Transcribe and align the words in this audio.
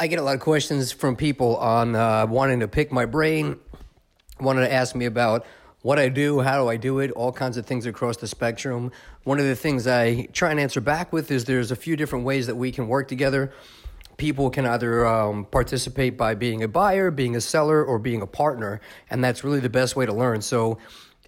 I 0.00 0.06
get 0.06 0.20
a 0.20 0.22
lot 0.22 0.36
of 0.36 0.40
questions 0.40 0.92
from 0.92 1.16
people 1.16 1.56
on 1.56 1.96
uh, 1.96 2.24
wanting 2.26 2.60
to 2.60 2.68
pick 2.68 2.92
my 2.92 3.04
brain, 3.04 3.58
wanting 4.38 4.62
to 4.62 4.72
ask 4.72 4.94
me 4.94 5.06
about 5.06 5.44
what 5.82 5.98
I 5.98 6.08
do, 6.08 6.38
how 6.38 6.62
do 6.62 6.68
I 6.68 6.76
do 6.76 7.00
it, 7.00 7.10
all 7.10 7.32
kinds 7.32 7.56
of 7.56 7.66
things 7.66 7.84
across 7.84 8.18
the 8.18 8.28
spectrum. 8.28 8.92
One 9.24 9.40
of 9.40 9.46
the 9.46 9.56
things 9.56 9.88
I 9.88 10.28
try 10.32 10.52
and 10.52 10.60
answer 10.60 10.80
back 10.80 11.12
with 11.12 11.32
is 11.32 11.46
there's 11.46 11.72
a 11.72 11.76
few 11.76 11.96
different 11.96 12.24
ways 12.24 12.46
that 12.46 12.54
we 12.54 12.70
can 12.70 12.86
work 12.86 13.08
together. 13.08 13.52
People 14.18 14.50
can 14.50 14.66
either 14.66 15.04
um, 15.04 15.46
participate 15.46 16.16
by 16.16 16.36
being 16.36 16.62
a 16.62 16.68
buyer, 16.68 17.10
being 17.10 17.34
a 17.34 17.40
seller, 17.40 17.84
or 17.84 17.98
being 17.98 18.22
a 18.22 18.26
partner, 18.26 18.80
and 19.10 19.24
that's 19.24 19.42
really 19.42 19.58
the 19.58 19.68
best 19.68 19.96
way 19.96 20.06
to 20.06 20.12
learn. 20.12 20.42
So, 20.42 20.78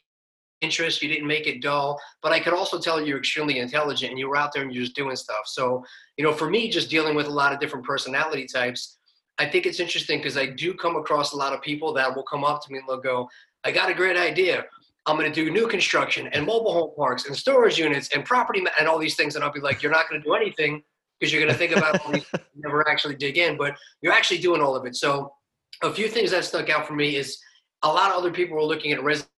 interest, 0.61 1.03
you 1.03 1.09
didn't 1.09 1.27
make 1.27 1.47
it 1.47 1.63
dull, 1.63 2.01
but 2.23 2.33
I 2.33 2.41
could 2.41 2.53
also 2.53 2.79
tell 2.79 3.01
you're 3.01 3.19
extremely 3.19 3.59
intelligent 3.59 4.11
and 4.11 4.19
you 4.19 4.29
were 4.29 4.37
out 4.37 4.53
there 4.53 4.63
and 4.63 4.73
you're 4.73 4.85
just 4.85 4.97
doing 4.97 5.17
stuff. 5.17 5.47
So, 5.47 5.85
you 6.17 6.25
know, 6.25 6.33
for 6.33 6.51
me, 6.51 6.69
just 6.71 6.91
dealing 6.91 7.15
with 7.15 7.27
a 7.27 7.31
lot 7.31 7.53
of 7.53 7.61
different 7.61 7.85
personality 7.85 8.47
types, 8.47 8.99
I 9.39 9.47
think 9.47 9.67
it's 9.67 9.79
interesting 9.79 10.19
because 10.19 10.37
I 10.37 10.47
do 10.47 10.75
come 10.75 10.97
across 10.97 11.33
a 11.33 11.37
lot 11.37 11.53
of 11.53 11.63
people 11.63 11.93
that 11.95 12.15
will 12.15 12.25
come 12.25 12.45
up 12.45 12.65
to 12.65 12.73
me 12.73 12.79
and 12.79 12.89
they'll 12.89 13.01
go, 13.01 13.29
I 13.65 13.71
got 13.71 13.91
a 13.91 13.95
great 13.95 14.17
idea. 14.17 14.65
I'm 15.07 15.17
going 15.17 15.33
to 15.33 15.45
do 15.45 15.51
new 15.51 15.69
construction 15.69 16.27
and 16.29 16.45
mobile 16.45 16.73
home 16.73 16.91
parks 16.97 17.27
and 17.27 17.37
storage 17.37 17.79
units 17.79 18.11
and 18.15 18.25
property 18.25 18.63
and 18.79 18.89
all 18.89 18.99
these 18.99 19.15
things. 19.15 19.37
And 19.37 19.45
I'll 19.45 19.53
be 19.53 19.61
like, 19.61 19.83
you're 19.83 19.93
not 19.93 20.09
going 20.09 20.21
to 20.21 20.27
do 20.27 20.35
anything 20.35 20.83
because 21.19 21.33
you're 21.33 21.41
going 21.41 21.53
to 21.53 21.59
think 21.59 21.75
about 21.75 22.05
all 22.05 22.13
these, 22.13 22.27
never 22.57 22.87
actually 22.89 23.15
dig 23.15 23.39
in, 23.39 23.57
but 23.57 23.75
you're 24.03 24.13
actually 24.13 24.39
doing 24.39 24.61
all 24.61 24.77
of 24.77 24.85
it. 24.87 24.97
So 24.97 25.33
a 25.83 25.93
few 25.93 26.09
things 26.09 26.31
that 26.33 26.45
stuck 26.45 26.69
out 26.69 26.87
for 26.87 26.95
me 26.95 27.17
is 27.17 27.39
a 27.83 27.89
lot 27.89 28.11
of 28.11 28.19
other 28.19 28.31
people 28.31 28.57
were 28.57 28.65
looking 28.65 28.93
at 28.93 29.03
residential 29.03 29.33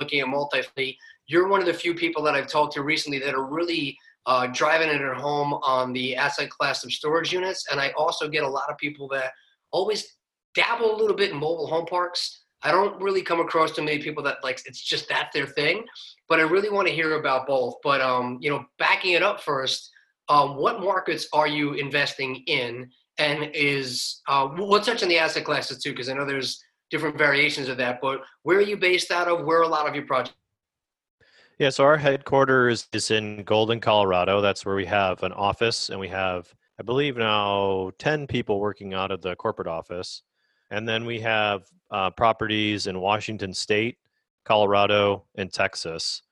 looking 0.00 0.20
at 0.20 0.26
multifamily, 0.26 0.96
you're 1.26 1.48
one 1.48 1.60
of 1.60 1.66
the 1.66 1.74
few 1.74 1.94
people 1.94 2.22
that 2.22 2.34
I've 2.34 2.46
talked 2.46 2.74
to 2.74 2.82
recently 2.82 3.18
that 3.20 3.34
are 3.34 3.44
really 3.44 3.98
uh, 4.26 4.46
driving 4.48 4.88
it 4.88 5.00
at 5.00 5.16
home 5.16 5.54
on 5.54 5.92
the 5.92 6.16
asset 6.16 6.50
class 6.50 6.84
of 6.84 6.92
storage 6.92 7.32
units. 7.32 7.66
And 7.70 7.80
I 7.80 7.90
also 7.96 8.28
get 8.28 8.44
a 8.44 8.48
lot 8.48 8.70
of 8.70 8.78
people 8.78 9.08
that 9.08 9.32
always 9.70 10.16
dabble 10.54 10.94
a 10.94 10.98
little 10.98 11.16
bit 11.16 11.30
in 11.30 11.36
mobile 11.36 11.66
home 11.66 11.86
parks. 11.86 12.44
I 12.62 12.72
don't 12.72 13.00
really 13.00 13.22
come 13.22 13.40
across 13.40 13.72
too 13.72 13.82
many 13.82 14.00
people 14.00 14.22
that 14.24 14.38
like 14.42 14.60
it's 14.66 14.82
just 14.82 15.08
that 15.08 15.30
their 15.32 15.46
thing, 15.46 15.84
but 16.28 16.40
I 16.40 16.42
really 16.42 16.70
want 16.70 16.88
to 16.88 16.94
hear 16.94 17.14
about 17.14 17.46
both. 17.46 17.76
But 17.84 18.00
um, 18.00 18.38
you 18.40 18.50
know, 18.50 18.64
backing 18.78 19.12
it 19.12 19.22
up 19.22 19.40
first, 19.40 19.90
um, 20.28 20.56
what 20.56 20.80
markets 20.80 21.28
are 21.32 21.46
you 21.46 21.74
investing 21.74 22.42
in? 22.46 22.90
And 23.18 23.50
is 23.54 24.20
uh, 24.28 24.48
we'll 24.56 24.80
touch 24.80 25.02
on 25.02 25.08
the 25.08 25.18
asset 25.18 25.44
classes 25.44 25.82
too, 25.82 25.90
because 25.90 26.08
I 26.08 26.14
know 26.14 26.24
there's 26.24 26.62
different 26.90 27.18
variations 27.18 27.68
of 27.68 27.76
that. 27.78 28.00
But 28.00 28.22
where 28.42 28.58
are 28.58 28.62
you 28.62 28.76
based 28.76 29.10
out 29.10 29.28
of? 29.28 29.44
Where 29.44 29.58
are 29.58 29.62
a 29.62 29.68
lot 29.68 29.88
of 29.88 29.94
your 29.94 30.06
projects? 30.06 30.36
Yeah, 31.58 31.70
so 31.70 31.82
our 31.84 31.96
headquarters 31.96 32.86
is 32.92 33.10
in 33.10 33.42
Golden, 33.42 33.80
Colorado. 33.80 34.40
That's 34.40 34.64
where 34.64 34.76
we 34.76 34.86
have 34.86 35.24
an 35.24 35.32
office, 35.32 35.90
and 35.90 35.98
we 35.98 36.06
have, 36.06 36.54
I 36.78 36.84
believe, 36.84 37.16
now 37.16 37.90
10 37.98 38.28
people 38.28 38.60
working 38.60 38.94
out 38.94 39.10
of 39.10 39.22
the 39.22 39.34
corporate 39.34 39.66
office. 39.66 40.22
And 40.70 40.88
then 40.88 41.04
we 41.04 41.18
have 41.20 41.64
uh, 41.90 42.10
properties 42.10 42.86
in 42.86 43.00
Washington 43.00 43.52
State, 43.52 43.98
Colorado, 44.44 45.24
and 45.34 45.52
Texas. 45.52 46.22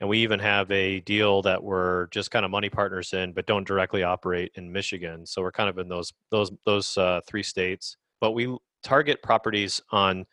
And 0.00 0.08
we 0.10 0.18
even 0.18 0.40
have 0.40 0.70
a 0.70 1.00
deal 1.00 1.40
that 1.42 1.62
we're 1.62 2.08
just 2.08 2.30
kind 2.30 2.44
of 2.44 2.50
money 2.50 2.68
partners 2.68 3.14
in, 3.14 3.32
but 3.32 3.46
don't 3.46 3.66
directly 3.66 4.02
operate 4.02 4.52
in 4.56 4.70
Michigan. 4.70 5.24
So 5.24 5.40
we're 5.40 5.52
kind 5.52 5.70
of 5.70 5.78
in 5.78 5.88
those 5.88 6.12
those 6.30 6.50
those 6.66 6.98
uh, 6.98 7.20
three 7.26 7.44
states. 7.44 7.96
But 8.20 8.32
we 8.32 8.54
target 8.84 9.22
properties 9.22 9.80
on 9.90 10.26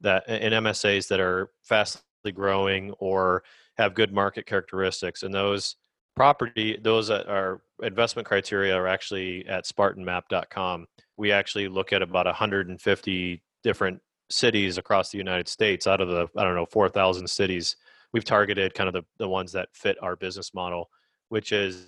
that 0.00 0.28
in 0.28 0.52
MSAs 0.52 1.08
that 1.08 1.20
are 1.20 1.50
fastly 1.62 2.32
growing 2.32 2.90
or 2.98 3.44
have 3.78 3.94
good 3.94 4.12
market 4.12 4.44
characteristics, 4.44 5.22
and 5.22 5.32
those 5.32 5.76
property 6.14 6.78
those 6.82 7.10
are 7.10 7.62
investment 7.82 8.26
criteria 8.26 8.74
are 8.74 8.86
actually 8.86 9.46
at 9.46 9.64
spartanmap.com 9.64 10.86
we 11.16 11.32
actually 11.32 11.68
look 11.68 11.92
at 11.92 12.02
about 12.02 12.26
150 12.26 13.42
different 13.62 13.98
cities 14.30 14.78
across 14.78 15.10
the 15.10 15.18
united 15.18 15.48
states 15.48 15.86
out 15.86 16.00
of 16.00 16.08
the 16.08 16.28
i 16.36 16.44
don't 16.44 16.54
know 16.54 16.66
4000 16.66 17.26
cities. 17.26 17.76
We've 18.12 18.26
targeted 18.26 18.74
kind 18.74 18.88
of 18.88 18.92
the, 18.92 19.04
the 19.18 19.28
ones 19.28 19.52
that 19.52 19.70
fit 19.72 19.96
our 20.02 20.16
business 20.16 20.52
model 20.52 20.90
which 21.30 21.50
is 21.50 21.86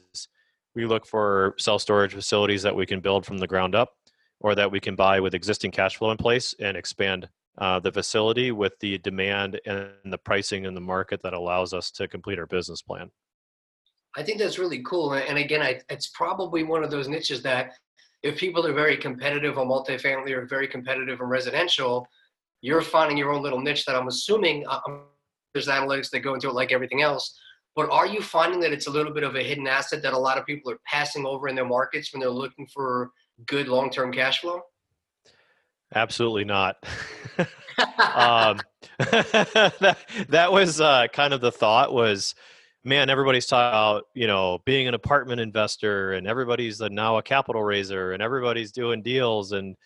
we 0.75 0.87
look 0.87 1.07
for 1.07 1.55
self 1.59 1.83
storage 1.83 2.15
facilities 2.15 2.63
that 2.63 2.75
we 2.75 2.87
can 2.87 3.01
build 3.01 3.27
from 3.27 3.39
the 3.39 3.47
ground 3.47 3.75
up 3.75 3.93
or 4.45 4.55
that 4.55 4.71
we 4.71 4.79
can 4.79 4.95
buy 4.95 5.21
with 5.21 5.33
existing 5.33 5.71
cash 5.71 5.97
flow 5.97 6.11
in 6.11 6.19
place 6.19 6.55
and 6.61 6.77
expand 6.77 7.27
uh, 7.57 7.81
the 7.81 7.91
facility 7.91 8.53
with 8.53 8.79
the 8.81 8.99
demand 8.99 9.59
and 9.65 9.89
the 10.05 10.19
pricing 10.19 10.67
in 10.67 10.75
the 10.75 10.81
market 10.83 11.23
that 11.23 11.33
allows 11.33 11.73
us 11.73 11.91
to 11.91 12.07
complete 12.07 12.39
our 12.39 12.47
business 12.47 12.83
plan. 12.83 13.11
I 14.19 14.23
think 14.23 14.39
that's 14.39 14.59
really 14.59 14.83
cool. 14.83 15.15
And 15.15 15.39
again, 15.39 15.63
I, 15.63 15.81
it's 15.89 16.09
probably 16.09 16.63
one 16.63 16.85
of 16.85 16.91
those 16.91 17.09
niches 17.09 17.43
that 17.43 17.73
if 18.23 18.37
people 18.37 18.67
are 18.67 18.75
very 18.75 18.99
competitive 18.99 19.57
on 19.57 19.69
multifamily 19.69 20.33
or 20.33 20.45
very 20.45 20.69
competitive 20.69 21.21
in 21.21 21.27
residential, 21.27 22.07
you're 22.61 22.83
finding 22.83 23.17
your 23.17 23.33
own 23.33 23.43
little 23.43 23.61
niche 23.61 23.87
that 23.87 23.97
I'm 23.97 24.09
assuming 24.09 24.67
uh, 24.69 24.81
um, 24.87 25.05
there's 25.55 25.69
analytics 25.69 26.11
that 26.11 26.21
go 26.21 26.35
into 26.35 26.51
it 26.51 26.55
like 26.55 26.71
everything 26.71 27.01
else. 27.01 27.35
But 27.75 27.89
are 27.91 28.07
you 28.07 28.21
finding 28.21 28.61
that 28.61 28.73
it's 28.73 28.89
a 28.89 28.91
little 28.91 29.13
bit 29.13 29.25
of 29.25 29.37
a 29.37 29.43
hidden 29.43 29.67
asset 29.67 30.03
that 30.03 30.13
a 30.13 30.19
lot 30.19 30.37
of 30.37 30.45
people 30.45 30.71
are 30.71 30.79
passing 30.87 31.25
over 31.25 31.49
in 31.49 31.55
their 31.55 31.65
markets 31.65 32.13
when 32.13 32.21
they're 32.21 32.29
looking 32.29 32.67
for 32.67 33.11
good 33.47 33.69
long-term 33.69 34.13
cash 34.13 34.41
flow? 34.41 34.63
Absolutely 35.95 36.45
not. 36.45 36.77
um, 38.15 38.61
that, 38.99 39.97
that 40.29 40.53
was 40.53 40.81
uh, 40.81 41.07
kind 41.13 41.35
of 41.35 41.41
the 41.41 41.51
thought 41.51 41.93
was, 41.93 42.35
man, 42.85 43.11
everybody's 43.11 43.47
talking 43.47 43.69
about, 43.69 44.05
you 44.15 44.27
know, 44.27 44.59
being 44.65 44.87
an 44.87 44.95
apartment 44.95 45.41
investor 45.41 46.13
and 46.13 46.27
everybody's 46.27 46.81
a, 46.81 46.89
now 46.89 47.17
a 47.19 47.23
capital 47.23 47.63
raiser 47.63 48.13
and 48.13 48.23
everybody's 48.23 48.73
doing 48.73 49.03
deals 49.03 49.53
and, 49.53 49.77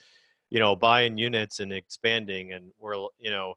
you 0.51 0.59
know, 0.59 0.75
buying 0.75 1.17
units 1.17 1.61
and 1.61 1.73
expanding. 1.73 2.53
And 2.53 2.73
we're, 2.79 2.97
you 3.19 3.31
know, 3.31 3.55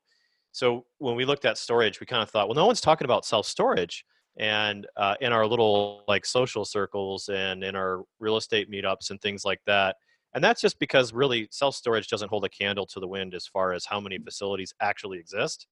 so 0.52 0.86
when 1.00 1.16
we 1.16 1.26
looked 1.26 1.46
at 1.46 1.58
storage, 1.58 2.00
we 2.00 2.06
kind 2.06 2.24
of 2.24 2.30
thought, 2.30 2.48
well, 2.48 2.56
no 2.56 2.66
one's 2.66 2.82
talking 2.82 3.06
about 3.06 3.26
self 3.26 3.46
storage. 3.46 4.06
And 4.38 4.88
uh, 4.96 5.16
in 5.22 5.34
our 5.34 5.46
little 5.46 6.04
like 6.08 6.26
social 6.26 6.66
circles 6.66 7.30
and 7.30 7.64
in 7.64 7.76
our 7.76 8.04
real 8.20 8.38
estate 8.38 8.72
meetups 8.72 9.10
and 9.10 9.22
things 9.22 9.44
like 9.44 9.60
that, 9.66 9.98
and 10.34 10.44
that's 10.44 10.62
just 10.62 10.80
because 10.80 11.14
really 11.14 11.48
self 11.52 11.76
storage 11.76 12.08
doesn't 12.08 12.30
hold 12.30 12.46
a 12.46 12.50
candle 12.50 12.86
to 12.88 13.00
the 13.00 13.08
wind 13.08 13.34
as 13.36 13.46
far 13.46 13.74
as 13.74 13.86
how 13.86 14.00
many 14.00 14.18
facilities 14.18 14.74
actually 14.82 15.20
exist. 15.20 15.68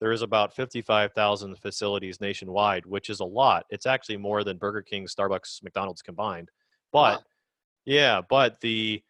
There 0.00 0.12
is 0.12 0.22
about 0.22 0.54
55,000 0.54 1.58
facilities 1.58 2.20
nationwide, 2.20 2.86
which 2.86 3.08
is 3.08 3.20
a 3.20 3.24
lot. 3.24 3.66
It's 3.70 3.86
actually 3.86 4.16
more 4.16 4.42
than 4.42 4.56
Burger 4.56 4.82
King, 4.82 5.06
Starbucks, 5.06 5.62
McDonald's 5.62 6.02
combined. 6.02 6.50
But 6.92 7.18
wow. 7.18 7.24
yeah, 7.84 8.20
but 8.28 8.60
the 8.60 9.02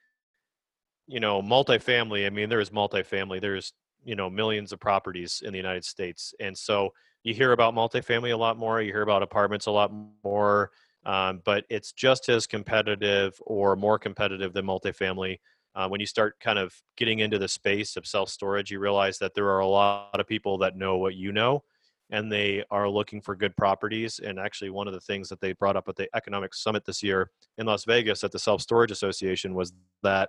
you 1.07 1.21
know, 1.21 1.43
multifamily, 1.43 2.27
I 2.27 2.31
mean, 2.31 2.49
there 2.49 2.61
is 2.61 2.71
multifamily. 2.71 3.41
There's, 3.41 3.73
you 4.05 4.17
know, 4.17 4.31
millions 4.31 4.73
of 4.73 4.81
properties 4.81 5.43
in 5.45 5.53
the 5.53 5.59
United 5.59 5.85
States. 5.85 6.35
And 6.41 6.57
so 6.57 6.91
you 7.25 7.35
hear 7.35 7.53
about 7.53 7.75
multifamily 7.75 8.33
a 8.33 8.37
lot 8.37 8.59
more, 8.59 8.81
you 8.83 8.93
hear 8.93 9.03
about 9.03 9.23
apartments 9.23 9.67
a 9.67 9.71
lot 9.71 9.93
more 10.25 10.71
um, 11.05 11.43
but 11.45 11.65
it's 11.69 11.93
just 11.93 12.29
as 12.29 12.47
competitive 12.47 13.35
or 13.41 13.77
more 13.77 13.99
competitive 13.99 14.53
than 14.53 14.67
multifamily. 14.67 15.39
Uh, 15.75 15.89
when 15.89 16.01
you 16.01 16.07
start 16.07 16.39
kind 16.41 16.59
of 16.59 16.75
getting 16.97 17.21
into 17.21 17.39
the 17.39 17.49
space 17.49 17.97
of 17.97 18.07
self 18.07 18.29
storage, 18.29 18.71
you 18.71 18.79
realize 18.79 19.19
that 19.19 19.35
there 19.35 19.49
are 19.49 19.61
a 19.61 19.67
lot 19.67 20.21
of 20.21 20.27
people 20.27 20.59
that 20.59 20.77
know 20.77 20.99
what 20.99 21.15
you 21.15 21.33
know 21.33 21.63
and 22.11 22.31
they 22.31 22.63
are 22.71 22.91
looking 22.91 23.23
for 23.23 23.35
good 23.35 23.57
properties. 23.57 24.19
And 24.19 24.39
actually, 24.39 24.69
one 24.69 24.87
of 24.87 24.93
the 24.93 25.01
things 25.01 25.31
that 25.31 25.41
they 25.41 25.53
brought 25.55 25.77
up 25.77 25.89
at 25.89 25.97
the 25.97 26.09
Economic 26.15 26.55
Summit 26.55 26.85
this 26.85 27.03
year 27.03 27.31
in 27.57 27.67
Las 27.67 27.85
Vegas 27.85 28.23
at 28.23 28.33
the 28.33 28.39
Self 28.39 28.61
Storage 28.61 28.91
Association 28.91 29.55
was 29.55 29.73
that 30.03 30.29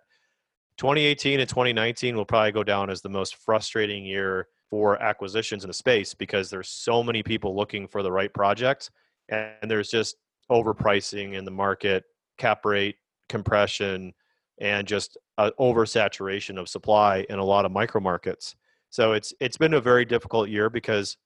2018 0.77 1.41
and 1.41 1.49
2019 1.49 2.15
will 2.15 2.25
probably 2.25 2.51
go 2.51 2.63
down 2.63 2.89
as 2.89 3.01
the 3.01 3.09
most 3.09 3.35
frustrating 3.35 4.05
year 4.05 4.47
for 4.73 4.99
acquisitions 5.03 5.63
in 5.63 5.67
the 5.67 5.73
space 5.73 6.15
because 6.15 6.49
there's 6.49 6.67
so 6.67 7.03
many 7.03 7.21
people 7.21 7.55
looking 7.55 7.87
for 7.87 8.01
the 8.01 8.11
right 8.11 8.33
project 8.33 8.89
and 9.29 9.69
there's 9.69 9.87
just 9.87 10.15
overpricing 10.49 11.35
in 11.35 11.45
the 11.45 11.51
market, 11.51 12.05
cap 12.39 12.65
rate 12.65 12.95
compression, 13.29 14.11
and 14.59 14.87
just 14.87 15.15
uh, 15.37 15.51
oversaturation 15.59 16.59
of 16.59 16.67
supply 16.67 17.23
in 17.29 17.37
a 17.37 17.43
lot 17.45 17.65
of 17.65 17.71
micro 17.71 18.01
markets. 18.01 18.55
So 18.89 19.13
it's 19.13 19.31
it's 19.39 19.57
been 19.57 19.75
a 19.75 19.79
very 19.79 20.05
difficult 20.05 20.49
year 20.49 20.71
because 20.71 21.17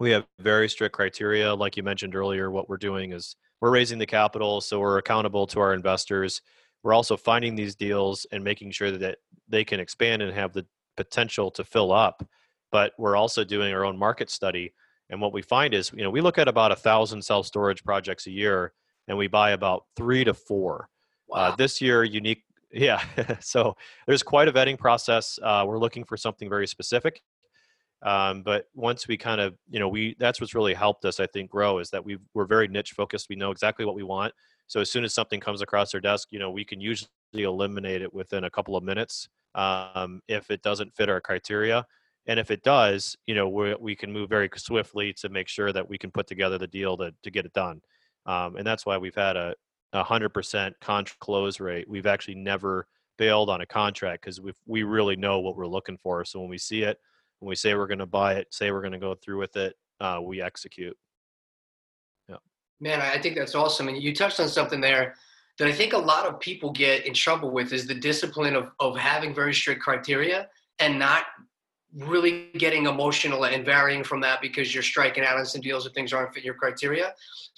we 0.00 0.10
have 0.10 0.26
very 0.40 0.68
strict 0.68 0.96
criteria. 0.96 1.54
Like 1.54 1.76
you 1.76 1.84
mentioned 1.84 2.16
earlier, 2.16 2.50
what 2.50 2.68
we're 2.68 2.78
doing 2.78 3.12
is 3.12 3.36
we're 3.60 3.70
raising 3.70 4.00
the 4.00 4.06
capital, 4.06 4.60
so 4.60 4.80
we're 4.80 4.98
accountable 4.98 5.46
to 5.46 5.60
our 5.60 5.72
investors. 5.72 6.42
We're 6.82 6.94
also 6.94 7.16
finding 7.16 7.54
these 7.54 7.76
deals 7.76 8.26
and 8.32 8.42
making 8.42 8.72
sure 8.72 8.90
that 8.90 9.18
they 9.46 9.64
can 9.64 9.78
expand 9.78 10.20
and 10.20 10.34
have 10.34 10.52
the 10.52 10.66
potential 10.96 11.52
to 11.52 11.62
fill 11.62 11.92
up. 11.92 12.28
But 12.70 12.92
we're 12.98 13.16
also 13.16 13.44
doing 13.44 13.72
our 13.72 13.84
own 13.84 13.98
market 13.98 14.30
study 14.30 14.72
and 15.10 15.20
what 15.20 15.32
we 15.32 15.42
find 15.42 15.74
is, 15.74 15.90
you 15.94 16.02
know, 16.02 16.10
we 16.10 16.20
look 16.20 16.38
at 16.38 16.48
about 16.48 16.72
a 16.72 16.76
thousand 16.76 17.22
self 17.22 17.46
storage 17.46 17.82
projects 17.82 18.26
a 18.26 18.30
year, 18.30 18.72
and 19.06 19.16
we 19.16 19.26
buy 19.26 19.50
about 19.50 19.84
three 19.96 20.24
to 20.24 20.34
four. 20.34 20.88
Uh, 21.30 21.34
wow. 21.34 21.36
Uh, 21.36 21.56
this 21.56 21.80
year, 21.80 22.04
unique, 22.04 22.42
yeah. 22.72 23.02
so 23.40 23.74
there's 24.06 24.22
quite 24.22 24.48
a 24.48 24.52
vetting 24.52 24.78
process. 24.78 25.38
Uh, 25.42 25.64
we're 25.66 25.78
looking 25.78 26.04
for 26.04 26.16
something 26.16 26.48
very 26.48 26.66
specific. 26.66 27.22
Um, 28.02 28.42
but 28.42 28.66
once 28.74 29.08
we 29.08 29.16
kind 29.16 29.40
of, 29.40 29.56
you 29.68 29.80
know, 29.80 29.88
we 29.88 30.14
that's 30.20 30.40
what's 30.40 30.54
really 30.54 30.74
helped 30.74 31.04
us, 31.04 31.18
I 31.18 31.26
think, 31.26 31.50
grow 31.50 31.78
is 31.78 31.90
that 31.90 32.04
we 32.04 32.18
we're 32.34 32.46
very 32.46 32.68
niche 32.68 32.92
focused. 32.92 33.28
We 33.28 33.36
know 33.36 33.50
exactly 33.50 33.84
what 33.84 33.96
we 33.96 34.04
want. 34.04 34.32
So 34.68 34.80
as 34.80 34.90
soon 34.90 35.02
as 35.02 35.14
something 35.14 35.40
comes 35.40 35.62
across 35.62 35.94
our 35.94 36.00
desk, 36.00 36.28
you 36.30 36.38
know, 36.38 36.50
we 36.50 36.64
can 36.64 36.80
usually 36.80 37.08
eliminate 37.34 38.02
it 38.02 38.12
within 38.12 38.44
a 38.44 38.50
couple 38.50 38.76
of 38.76 38.84
minutes 38.84 39.28
um, 39.54 40.20
if 40.28 40.50
it 40.50 40.62
doesn't 40.62 40.94
fit 40.94 41.08
our 41.08 41.20
criteria 41.20 41.86
and 42.28 42.38
if 42.38 42.50
it 42.50 42.62
does 42.62 43.16
you 43.26 43.34
know 43.34 43.48
we 43.48 43.74
we 43.80 43.96
can 43.96 44.12
move 44.12 44.28
very 44.28 44.48
swiftly 44.54 45.12
to 45.14 45.28
make 45.28 45.48
sure 45.48 45.72
that 45.72 45.88
we 45.88 45.98
can 45.98 46.10
put 46.10 46.26
together 46.26 46.58
the 46.58 46.66
deal 46.66 46.96
to, 46.98 47.12
to 47.22 47.30
get 47.30 47.46
it 47.46 47.52
done. 47.54 47.80
Um, 48.26 48.56
and 48.56 48.66
that's 48.66 48.84
why 48.84 48.98
we've 48.98 49.14
had 49.14 49.36
a, 49.36 49.54
a 49.94 50.04
100% 50.04 50.72
contract 50.82 51.18
close 51.18 51.60
rate. 51.60 51.88
We've 51.88 52.06
actually 52.06 52.34
never 52.34 52.86
bailed 53.16 53.48
on 53.48 53.62
a 53.62 53.66
contract 53.66 54.22
because 54.22 54.40
we 54.40 54.52
we 54.66 54.82
really 54.84 55.16
know 55.16 55.40
what 55.40 55.56
we're 55.56 55.66
looking 55.66 55.98
for. 55.98 56.24
So 56.24 56.38
when 56.38 56.48
we 56.48 56.58
see 56.58 56.82
it 56.82 56.98
when 57.40 57.48
we 57.48 57.56
say 57.56 57.74
we're 57.74 57.86
going 57.86 57.98
to 57.98 58.06
buy 58.06 58.34
it 58.34 58.48
say 58.52 58.70
we're 58.70 58.82
going 58.82 58.92
to 58.92 58.98
go 58.98 59.14
through 59.14 59.38
with 59.38 59.56
it 59.56 59.74
uh, 60.00 60.20
we 60.22 60.40
execute. 60.40 60.96
Yeah. 62.28 62.36
Man 62.80 63.00
i 63.00 63.18
think 63.18 63.36
that's 63.36 63.54
awesome. 63.54 63.88
And 63.88 64.00
you 64.00 64.14
touched 64.14 64.38
on 64.38 64.48
something 64.48 64.80
there 64.80 65.14
that 65.58 65.66
i 65.66 65.72
think 65.72 65.94
a 65.94 65.98
lot 65.98 66.26
of 66.26 66.38
people 66.38 66.70
get 66.70 67.06
in 67.06 67.14
trouble 67.14 67.50
with 67.50 67.72
is 67.72 67.86
the 67.86 67.94
discipline 67.94 68.54
of, 68.54 68.70
of 68.78 68.96
having 68.96 69.34
very 69.34 69.54
strict 69.54 69.82
criteria 69.82 70.48
and 70.78 70.98
not 70.98 71.24
really 71.96 72.50
getting 72.58 72.86
emotional 72.86 73.46
and 73.46 73.64
varying 73.64 74.04
from 74.04 74.20
that 74.20 74.40
because 74.40 74.74
you're 74.74 74.82
striking 74.82 75.24
out 75.24 75.38
on 75.38 75.46
some 75.46 75.60
deals 75.60 75.86
or 75.86 75.90
things 75.90 76.12
aren't 76.12 76.34
fit 76.34 76.44
your 76.44 76.54
criteria. 76.54 77.14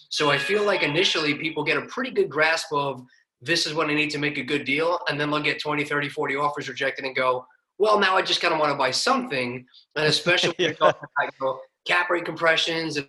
So 0.09 0.31
I 0.31 0.39
feel 0.39 0.65
like 0.65 0.83
initially 0.83 1.35
people 1.35 1.65
get 1.65 1.77
a 1.77 1.83
pretty 1.83 2.11
good 2.11 2.29
grasp 2.29 2.73
of 2.73 3.05
this 3.41 3.67
is 3.67 3.75
what 3.75 3.89
I 3.89 3.95
need 3.95 4.11
to 4.11 4.19
make 4.19 4.39
a 4.39 4.43
good 4.43 4.65
deal. 4.65 5.01
And 5.09 5.19
then 5.19 5.31
they'll 5.31 5.41
get 5.41 5.61
20, 5.61 5.85
30, 5.85 6.09
40 6.09 6.37
offers 6.37 6.69
rejected 6.69 7.05
and 7.05 7.15
go, 7.15 7.47
well, 7.79 7.99
now 7.99 8.17
I 8.17 8.23
just 8.23 8.41
kind 8.41 8.53
of 8.53 8.61
want 8.61 8.71
to 8.73 8.77
buy 8.77 8.91
something. 8.91 9.65
And 9.97 10.07
especially 10.07 10.55
yeah. 10.59 10.71
about, 10.71 10.97
you 11.21 11.29
know, 11.41 11.61
cap 11.87 12.11
rate 12.11 12.25
compressions 12.25 12.97
and 12.97 13.09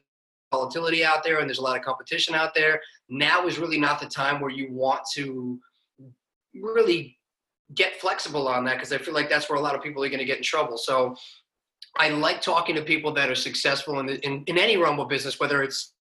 volatility 0.52 1.04
out 1.04 1.24
there 1.24 1.40
and 1.40 1.50
there's 1.50 1.60
a 1.60 1.64
lot 1.64 1.78
of 1.78 1.84
competition 1.84 2.36
out 2.36 2.54
there. 2.54 2.82
Now 3.10 3.48
is 3.48 3.60
really 3.60 3.80
not 3.80 4.00
the 4.00 4.08
time 4.08 4.40
where 4.40 4.52
you 4.52 4.72
want 4.72 5.02
to 5.14 5.60
really 6.54 7.18
get 7.76 8.00
flexible 8.00 8.48
on 8.48 8.66
that 8.66 8.76
because 8.76 8.92
I 8.92 8.98
feel 8.98 9.14
like 9.14 9.30
that's 9.30 9.50
where 9.50 9.58
a 9.58 9.62
lot 9.62 9.76
of 9.76 9.82
people 9.82 10.04
are 10.04 10.10
going 10.10 10.20
to 10.20 10.26
get 10.26 10.38
in 10.38 10.44
trouble. 10.44 10.78
So 10.78 11.16
I 11.98 12.10
like 12.10 12.42
talking 12.42 12.76
to 12.76 12.82
people 12.82 13.14
that 13.14 13.30
are 13.30 13.36
successful 13.36 14.00
in, 14.00 14.10
in, 14.10 14.44
in 14.48 14.58
any 14.58 14.78
realm 14.78 15.00
of 15.00 15.10
business, 15.10 15.40
whether 15.40 15.64
it's 15.64 15.94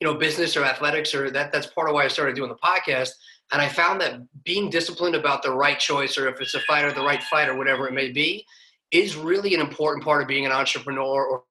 you 0.00 0.06
know 0.06 0.14
business 0.14 0.56
or 0.56 0.64
athletics 0.64 1.14
or 1.14 1.30
that 1.30 1.52
that's 1.52 1.66
part 1.66 1.88
of 1.88 1.94
why 1.94 2.04
I 2.04 2.08
started 2.08 2.34
doing 2.34 2.48
the 2.48 2.56
podcast. 2.56 3.10
And 3.52 3.60
I 3.60 3.68
found 3.68 4.00
that 4.00 4.20
being 4.44 4.70
disciplined 4.70 5.14
about 5.14 5.42
the 5.42 5.52
right 5.52 5.78
choice 5.78 6.16
or 6.16 6.28
if 6.28 6.40
it's 6.40 6.54
a 6.54 6.60
fight 6.60 6.84
or 6.84 6.92
the 6.92 7.02
right 7.02 7.22
fight 7.24 7.48
or 7.48 7.56
whatever 7.56 7.86
it 7.86 7.92
may 7.92 8.10
be 8.10 8.44
is 8.90 9.16
really 9.16 9.54
an 9.54 9.60
important 9.60 10.04
part 10.04 10.22
of 10.22 10.28
being 10.28 10.46
an 10.46 10.52
entrepreneur 10.52 11.24
or 11.24 11.44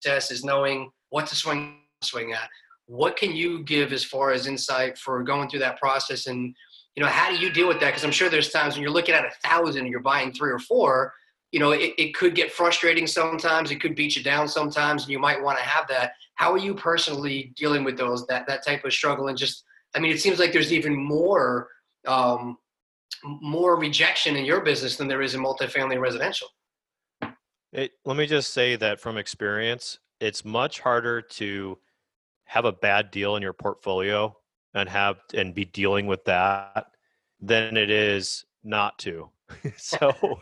success 0.00 0.30
is 0.30 0.44
knowing 0.44 0.90
what 1.10 1.26
to 1.26 1.36
swing 1.36 1.78
swing 2.02 2.32
at. 2.32 2.48
What 2.86 3.16
can 3.16 3.32
you 3.32 3.62
give 3.64 3.92
as 3.92 4.04
far 4.04 4.32
as 4.32 4.46
insight 4.46 4.98
for 4.98 5.22
going 5.22 5.48
through 5.48 5.60
that 5.60 5.80
process 5.80 6.26
and 6.26 6.54
you 6.96 7.02
know, 7.02 7.08
how 7.08 7.30
do 7.30 7.36
you 7.36 7.50
deal 7.50 7.66
with 7.66 7.80
that? 7.80 7.88
Because 7.88 8.04
I'm 8.04 8.12
sure 8.12 8.28
there's 8.28 8.50
times 8.50 8.74
when 8.74 8.82
you're 8.82 8.92
looking 8.92 9.14
at 9.14 9.24
a 9.24 9.30
thousand 9.42 9.82
and 9.82 9.90
you're 9.90 10.00
buying 10.00 10.32
three 10.32 10.50
or 10.50 10.58
four, 10.58 11.12
you 11.50 11.60
know, 11.60 11.72
it, 11.72 11.94
it 11.98 12.14
could 12.14 12.34
get 12.34 12.52
frustrating 12.52 13.06
sometimes. 13.06 13.70
It 13.70 13.80
could 13.80 13.94
beat 13.94 14.16
you 14.16 14.22
down 14.22 14.48
sometimes, 14.48 15.02
and 15.02 15.12
you 15.12 15.18
might 15.18 15.42
want 15.42 15.58
to 15.58 15.64
have 15.64 15.86
that. 15.88 16.12
How 16.34 16.52
are 16.52 16.58
you 16.58 16.74
personally 16.74 17.52
dealing 17.56 17.84
with 17.84 17.96
those 17.96 18.26
that 18.26 18.46
that 18.46 18.64
type 18.64 18.84
of 18.84 18.92
struggle? 18.92 19.28
And 19.28 19.38
just, 19.38 19.64
I 19.94 20.00
mean, 20.00 20.12
it 20.12 20.20
seems 20.20 20.38
like 20.38 20.52
there's 20.52 20.72
even 20.72 20.96
more 20.96 21.68
um, 22.06 22.58
more 23.22 23.78
rejection 23.78 24.36
in 24.36 24.44
your 24.44 24.60
business 24.60 24.96
than 24.96 25.08
there 25.08 25.22
is 25.22 25.34
in 25.34 25.42
multifamily 25.42 26.00
residential. 26.00 26.48
It, 27.72 27.92
let 28.04 28.16
me 28.16 28.26
just 28.26 28.52
say 28.52 28.76
that 28.76 29.00
from 29.00 29.16
experience, 29.16 29.98
it's 30.20 30.44
much 30.44 30.80
harder 30.80 31.20
to 31.22 31.78
have 32.44 32.64
a 32.64 32.72
bad 32.72 33.10
deal 33.10 33.36
in 33.36 33.42
your 33.42 33.52
portfolio 33.52 34.36
and 34.74 34.88
have 34.88 35.16
and 35.32 35.54
be 35.54 35.64
dealing 35.64 36.06
with 36.06 36.24
that 36.24 36.86
than 37.40 37.76
it 37.76 37.90
is 37.90 38.44
not 38.62 38.98
to. 38.98 39.30
so 39.76 40.40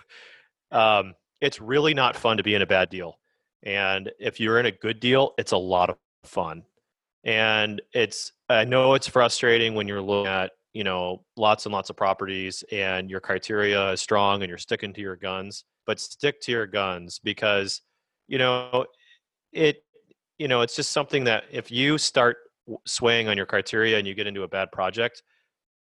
um, 0.71 1.15
it's 1.41 1.61
really 1.61 1.95
not 1.95 2.17
fun 2.17 2.37
to 2.37 2.43
be 2.43 2.55
in 2.55 2.63
a 2.63 2.67
bad 2.67 2.89
deal. 2.89 3.19
And 3.63 4.11
if 4.19 4.41
you're 4.41 4.59
in 4.59 4.67
a 4.67 4.73
good 4.73 5.01
deal, 5.01 5.35
it's 5.39 5.53
a 5.53 5.57
lot 5.57 5.91
of 5.91 5.97
fun. 6.25 6.65
And 7.25 7.81
it's 7.93 8.33
I 8.49 8.65
know 8.65 8.95
it's 8.95 9.07
frustrating 9.07 9.75
when 9.75 9.87
you're 9.87 10.03
looking 10.03 10.33
at, 10.33 10.53
you 10.73 10.83
know, 10.83 11.25
lots 11.37 11.67
and 11.67 11.73
lots 11.73 11.91
of 11.91 11.97
properties 11.97 12.65
and 12.73 13.11
your 13.11 13.21
criteria 13.21 13.93
is 13.93 14.01
strong 14.01 14.43
and 14.43 14.49
you're 14.49 14.59
sticking 14.59 14.93
to 14.95 15.01
your 15.01 15.17
guns, 15.17 15.65
but 15.87 16.01
stick 16.01 16.41
to 16.43 16.53
your 16.53 16.67
guns 16.67 17.21
because, 17.23 17.83
you 18.27 18.39
know, 18.39 18.87
it 19.53 19.85
you 20.39 20.49
know, 20.49 20.63
it's 20.63 20.75
just 20.75 20.91
something 20.91 21.25
that 21.25 21.45
if 21.53 21.71
you 21.71 21.99
start 21.99 22.39
swaying 22.87 23.29
on 23.29 23.37
your 23.37 23.47
criteria 23.47 23.99
and 23.99 24.07
you 24.07 24.15
get 24.15 24.27
into 24.27 24.43
a 24.43 24.49
bad 24.49 24.71
project, 24.73 25.23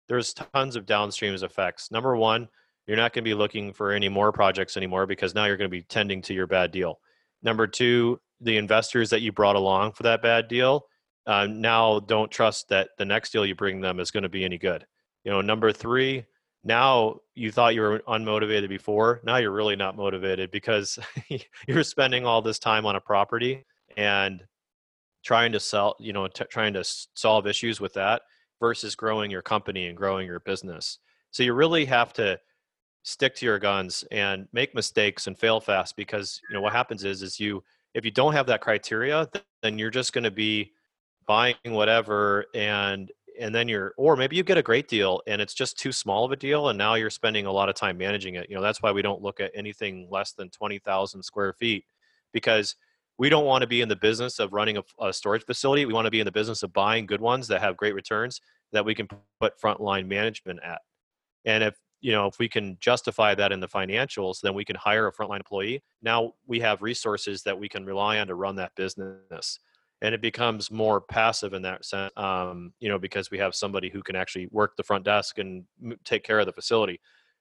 there's 0.09 0.35
tons 0.35 0.77
of 0.77 0.87
downstream 0.87 1.35
effects. 1.35 1.91
Number 1.91 2.17
one, 2.17 2.49
You're 2.89 2.97
not 2.97 3.13
going 3.13 3.23
to 3.23 3.29
be 3.29 3.35
looking 3.35 3.75
for 3.75 3.93
any 3.93 4.09
more 4.09 4.33
projects 4.33 4.79
anymore 4.79 5.07
because 5.07 5.35
now 5.35 5.45
you're 5.45 5.59
going 5.59 5.71
to 5.71 5.77
be 5.77 5.83
tending 5.83 6.23
to 6.23 6.35
your 6.35 6.47
bad 6.47 6.73
deal. 6.73 6.99
Number 7.43 7.67
two, 7.67 8.19
the 8.41 8.57
investors 8.57 9.11
that 9.11 9.21
you 9.21 9.31
brought 9.31 9.57
along 9.57 9.93
for 9.93 10.05
that 10.05 10.23
bad 10.23 10.49
deal 10.49 10.87
uh, 11.27 11.47
now 11.47 12.01
don't 12.01 12.31
trust 12.31 12.71
that 12.71 12.89
the 12.97 13.05
next 13.05 13.31
deal 13.31 13.45
you 13.45 13.55
bring 13.55 13.83
them 13.83 14.01
is 14.01 14.11
going 14.11 14.23
to 14.23 14.31
be 14.31 14.43
any 14.43 14.57
good. 14.57 14.87
You 15.23 15.31
know, 15.31 15.43
number 15.43 15.71
three, 15.71 16.25
now 16.65 17.19
you 17.35 17.53
thought 17.53 17.75
you 17.75 17.83
were 17.83 18.03
unmotivated 18.09 18.71
before. 18.71 19.21
Now 19.23 19.37
you're 19.37 19.53
really 19.53 19.77
not 19.77 19.95
motivated 19.95 20.51
because 20.51 20.99
you're 21.69 21.85
spending 21.85 22.25
all 22.25 22.41
this 22.41 22.59
time 22.59 22.87
on 22.87 22.97
a 22.97 23.01
property 23.03 23.67
and 23.99 24.43
trying 25.25 25.53
to 25.53 25.61
sell, 25.61 25.97
you 25.99 26.13
know, 26.13 26.27
t- 26.29 26.45
trying 26.51 26.73
to 26.75 26.85
solve 27.15 27.47
issues 27.47 27.81
with 27.81 27.95
that 27.95 28.23
versus 28.61 28.95
growing 28.95 29.31
your 29.31 29.43
company 29.43 29.87
and 29.87 29.97
growing 29.97 30.27
your 30.27 30.41
business. 30.41 30.99
So 31.31 31.43
you 31.43 31.53
really 31.53 31.85
have 31.85 32.13
to 32.15 32.39
stick 33.03 33.35
to 33.37 33.47
your 33.47 33.59
guns 33.59 34.05
and 34.11 34.47
make 34.53 34.75
mistakes 34.75 35.27
and 35.27 35.39
fail 35.39 35.61
fast 35.61 35.97
because 35.97 36.41
you 36.49 36.55
know 36.55 36.61
what 36.61 36.73
happens 36.73 37.05
is 37.05 37.23
is 37.23 37.41
you 37.41 37.63
if 37.95 38.05
you 38.05 38.11
don't 38.11 38.35
have 38.35 38.47
that 38.47 38.61
criteria 38.61 39.27
then 39.63 39.79
you're 39.79 39.91
just 39.91 40.13
going 40.13 40.25
to 40.25 40.31
be 40.31 40.73
buying 41.27 41.55
whatever 41.65 42.45
and 42.55 43.11
and 43.41 43.55
then 43.55 43.69
you're 43.69 43.95
or 43.97 44.17
maybe 44.17 44.37
you 44.37 44.43
get 44.43 44.59
a 44.59 44.63
great 44.63 44.89
deal 44.89 45.23
and 45.27 45.41
it's 45.41 45.55
just 45.55 45.79
too 45.79 45.93
small 45.93 46.25
of 46.25 46.33
a 46.33 46.37
deal 46.37 46.69
and 46.69 46.77
now 46.77 46.95
you're 46.95 47.09
spending 47.09 47.47
a 47.47 47.53
lot 47.53 47.69
of 47.69 47.75
time 47.75 47.97
managing 47.97 48.35
it 48.35 48.49
you 48.51 48.57
know 48.57 48.63
that's 48.63 48.83
why 48.83 48.93
we 48.93 49.01
don't 49.01 49.23
look 49.23 49.41
at 49.41 49.53
anything 49.55 50.07
less 50.11 50.33
than 50.33 50.51
20,000 50.51 51.23
square 51.23 51.53
feet 51.55 51.85
because 52.33 52.75
we 53.19 53.29
don't 53.29 53.45
want 53.45 53.63
to 53.63 53.67
be 53.67 53.81
in 53.81 53.89
the 53.89 53.97
business 53.97 54.39
of 54.39 54.53
running 54.53 54.79
a, 54.79 54.83
a 55.01 55.13
storage 55.13 55.45
facility 55.45 55.85
we 55.85 55.93
want 55.93 56.07
to 56.07 56.11
be 56.11 56.21
in 56.21 56.25
the 56.25 56.33
business 56.33 56.63
of 56.63 56.73
buying 56.73 57.05
good 57.05 57.21
ones 57.21 57.49
that 57.49 57.61
have 57.61 57.77
great 57.77 57.95
returns 57.95 58.41
that 58.73 58.85
we 58.85 58.95
can 58.95 59.09
put 59.41 59.61
frontline 59.61 60.07
management 60.07 60.61
at. 60.63 60.81
And 61.45 61.65
if 61.65 61.77
you 62.01 62.13
know 62.13 62.27
if 62.27 62.39
we 62.39 62.49
can 62.49 62.77
justify 62.81 63.35
that 63.35 63.53
in 63.53 63.61
the 63.61 63.69
financials 63.69 64.41
then 64.41 64.55
we 64.55 64.65
can 64.65 64.77
hire 64.77 65.09
a 65.09 65.13
frontline 65.13 65.39
employee. 65.39 65.83
Now 66.03 66.35
we 66.47 66.61
have 66.61 66.81
resources 66.81 67.43
that 67.43 67.59
we 67.59 67.69
can 67.69 67.85
rely 67.85 68.19
on 68.19 68.29
to 68.29 68.35
run 68.35 68.57
that 68.57 68.75
business. 68.77 69.59
And 70.01 70.15
it 70.15 70.23
becomes 70.23 70.71
more 70.71 71.01
passive 71.01 71.55
in 71.55 71.63
that 71.63 71.85
sense 71.85 72.13
um, 72.17 72.73
you 72.79 72.89
know 72.89 72.99
because 72.99 73.31
we 73.31 73.39
have 73.39 73.55
somebody 73.55 73.89
who 73.91 74.03
can 74.03 74.17
actually 74.17 74.49
work 74.53 74.77
the 74.77 74.85
front 74.85 75.05
desk 75.05 75.39
and 75.39 75.65
take 76.05 76.23
care 76.23 76.39
of 76.39 76.47
the 76.47 76.53
facility. 76.53 77.01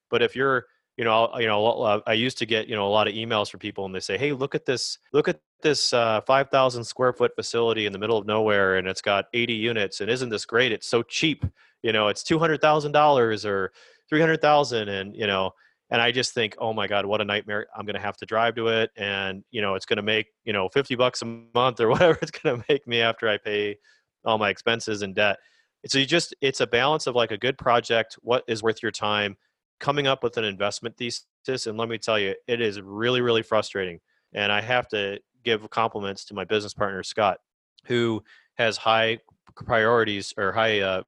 But 0.09 0.21
if 0.21 0.35
you're 0.35 0.65
you 0.97 1.03
know 1.03 1.29
you 1.37 1.45
know 1.45 2.01
i 2.07 2.13
used 2.13 2.39
to 2.39 2.45
get 2.47 2.67
you 2.67 2.75
know 2.75 2.87
a 2.87 2.89
lot 2.89 3.07
of 3.07 3.13
emails 3.13 3.51
from 3.51 3.59
people 3.59 3.85
and 3.85 3.93
they 3.93 3.99
say 3.99 4.17
hey 4.17 4.33
look 4.33 4.55
at 4.55 4.65
this 4.65 4.97
look 5.13 5.27
at 5.27 5.39
this 5.61 5.93
uh, 5.93 6.21
5000 6.21 6.83
square 6.83 7.13
foot 7.13 7.31
facility 7.35 7.85
in 7.85 7.93
the 7.93 7.99
middle 7.99 8.17
of 8.17 8.25
nowhere 8.25 8.77
and 8.77 8.87
it's 8.87 9.01
got 9.01 9.25
80 9.33 9.53
units 9.53 10.01
and 10.01 10.09
isn't 10.09 10.29
this 10.29 10.45
great? 10.45 10.71
It's 10.71 10.87
so 10.87 11.03
cheap 11.03 11.45
you 11.83 11.91
know 11.91 12.07
it's 12.07 12.23
$200000 12.23 13.45
or 13.45 13.71
300,000 14.09 14.89
and 14.89 15.15
you 15.15 15.27
know 15.27 15.51
and 15.89 16.01
I 16.01 16.11
just 16.11 16.33
think 16.33 16.55
oh 16.59 16.73
my 16.73 16.87
god 16.87 17.05
what 17.05 17.21
a 17.21 17.25
nightmare. 17.25 17.67
I'm 17.75 17.85
going 17.85 17.95
to 17.95 18.01
have 18.01 18.17
to 18.17 18.25
drive 18.25 18.55
to 18.55 18.67
it 18.67 18.91
and 18.97 19.43
you 19.51 19.61
know 19.61 19.75
it's 19.75 19.85
going 19.85 19.97
to 19.97 20.03
make 20.03 20.27
you 20.43 20.53
know 20.53 20.69
50 20.69 20.95
bucks 20.95 21.21
a 21.21 21.25
month 21.25 21.79
or 21.79 21.89
whatever 21.91 22.17
it's 22.21 22.31
going 22.31 22.59
to 22.59 22.65
make 22.69 22.87
me 22.87 23.01
after 23.01 23.27
I 23.27 23.37
pay 23.37 23.77
all 24.25 24.37
my 24.37 24.49
expenses 24.49 25.01
and 25.01 25.15
debt. 25.15 25.37
So 25.85 25.99
you 25.99 26.05
just 26.05 26.35
it's 26.41 26.59
a 26.59 26.67
balance 26.67 27.07
of 27.07 27.15
like 27.15 27.31
a 27.31 27.37
good 27.37 27.57
project 27.57 28.17
what 28.21 28.43
is 28.47 28.63
worth 28.63 28.81
your 28.81 28.91
time 28.91 29.37
coming 29.79 30.07
up 30.07 30.23
with 30.23 30.37
an 30.37 30.43
investment 30.43 30.97
thesis 30.97 31.67
and 31.67 31.77
let 31.77 31.87
me 31.87 31.97
tell 31.97 32.19
you 32.19 32.33
it 32.47 32.59
is 32.59 32.81
really 32.81 33.21
really 33.21 33.43
frustrating 33.43 33.99
and 34.33 34.51
I 34.51 34.59
have 34.59 34.87
to 34.89 35.19
give 35.47 35.69
compliments 35.69 36.25
to 36.25 36.33
my 36.33 36.43
business 36.43 36.73
partner 36.73 37.03
Scott 37.03 37.39
who 37.85 38.21
has 38.57 38.75
high 38.75 39.17
priorities 39.55 40.33
or 40.37 40.51
high 40.51 40.81
uh, 40.81 41.01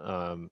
um, 0.00 0.50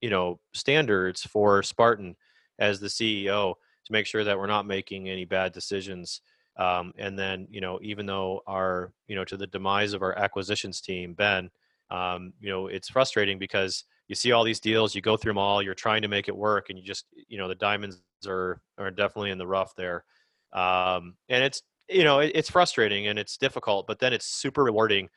you 0.00 0.10
know 0.10 0.38
standards 0.52 1.22
for 1.22 1.62
Spartan 1.62 2.16
as 2.58 2.80
the 2.80 2.88
CEO 2.88 3.54
to 3.84 3.92
make 3.92 4.06
sure 4.06 4.24
that 4.24 4.36
we're 4.36 4.46
not 4.46 4.66
making 4.66 5.08
any 5.08 5.24
bad 5.24 5.52
decisions. 5.52 6.20
Um, 6.56 6.92
and 6.98 7.16
then 7.16 7.46
you 7.50 7.60
know 7.60 7.78
even 7.82 8.06
though 8.06 8.42
our 8.46 8.92
you 9.06 9.14
know 9.14 9.24
to 9.24 9.36
the 9.36 9.46
demise 9.46 9.92
of 9.92 10.02
our 10.02 10.18
acquisitions 10.18 10.80
team 10.80 11.14
Ben, 11.14 11.50
um, 11.90 12.32
you 12.40 12.50
know 12.50 12.66
it's 12.66 12.90
frustrating 12.90 13.38
because 13.38 13.84
you 14.08 14.14
see 14.14 14.32
all 14.32 14.42
these 14.42 14.60
deals, 14.60 14.94
you 14.94 15.02
go 15.02 15.16
through 15.16 15.30
them 15.30 15.38
all, 15.38 15.62
you're 15.62 15.74
trying 15.74 16.02
to 16.02 16.08
make 16.08 16.28
it 16.28 16.36
work, 16.36 16.70
and 16.70 16.78
you 16.78 16.84
just 16.84 17.06
you 17.28 17.38
know 17.38 17.46
the 17.46 17.54
diamonds 17.54 18.00
are 18.26 18.60
are 18.78 18.90
definitely 18.90 19.30
in 19.30 19.38
the 19.38 19.46
rough 19.46 19.74
there, 19.76 20.04
um, 20.52 21.14
and 21.28 21.44
it's 21.44 21.62
you 21.88 22.04
know 22.04 22.20
it, 22.20 22.32
it's 22.34 22.50
frustrating 22.50 23.08
and 23.08 23.18
it's 23.18 23.36
difficult, 23.36 23.86
but 23.86 23.98
then 23.98 24.12
it's 24.12 24.26
super 24.26 24.64
rewarding 24.64 25.08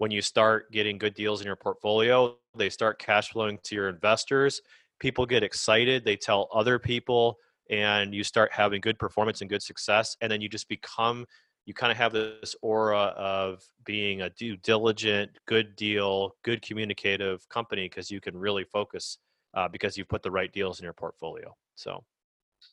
when 0.00 0.10
you 0.10 0.22
start 0.22 0.72
getting 0.72 0.96
good 0.96 1.12
deals 1.12 1.42
in 1.42 1.46
your 1.46 1.56
portfolio, 1.56 2.34
they 2.56 2.70
start 2.70 2.98
cash 2.98 3.32
flowing 3.32 3.58
to 3.64 3.74
your 3.74 3.90
investors. 3.90 4.62
People 4.98 5.26
get 5.26 5.42
excited, 5.42 6.06
they 6.06 6.16
tell 6.16 6.48
other 6.54 6.78
people, 6.78 7.36
and 7.68 8.14
you 8.14 8.24
start 8.24 8.50
having 8.50 8.80
good 8.80 8.98
performance 8.98 9.42
and 9.42 9.50
good 9.50 9.62
success. 9.62 10.16
And 10.22 10.32
then 10.32 10.40
you 10.40 10.48
just 10.48 10.70
become, 10.70 11.26
you 11.66 11.74
kind 11.74 11.92
of 11.92 11.98
have 11.98 12.14
this 12.14 12.56
aura 12.62 13.12
of 13.14 13.62
being 13.84 14.22
a 14.22 14.30
due 14.30 14.56
diligent, 14.56 15.32
good 15.46 15.76
deal, 15.76 16.34
good 16.44 16.62
communicative 16.62 17.46
company 17.50 17.86
because 17.86 18.10
you 18.10 18.22
can 18.22 18.34
really 18.34 18.64
focus 18.64 19.18
uh, 19.52 19.68
because 19.68 19.98
you've 19.98 20.08
put 20.08 20.22
the 20.22 20.30
right 20.30 20.50
deals 20.50 20.80
in 20.80 20.84
your 20.84 20.94
portfolio. 20.94 21.54
So 21.74 22.02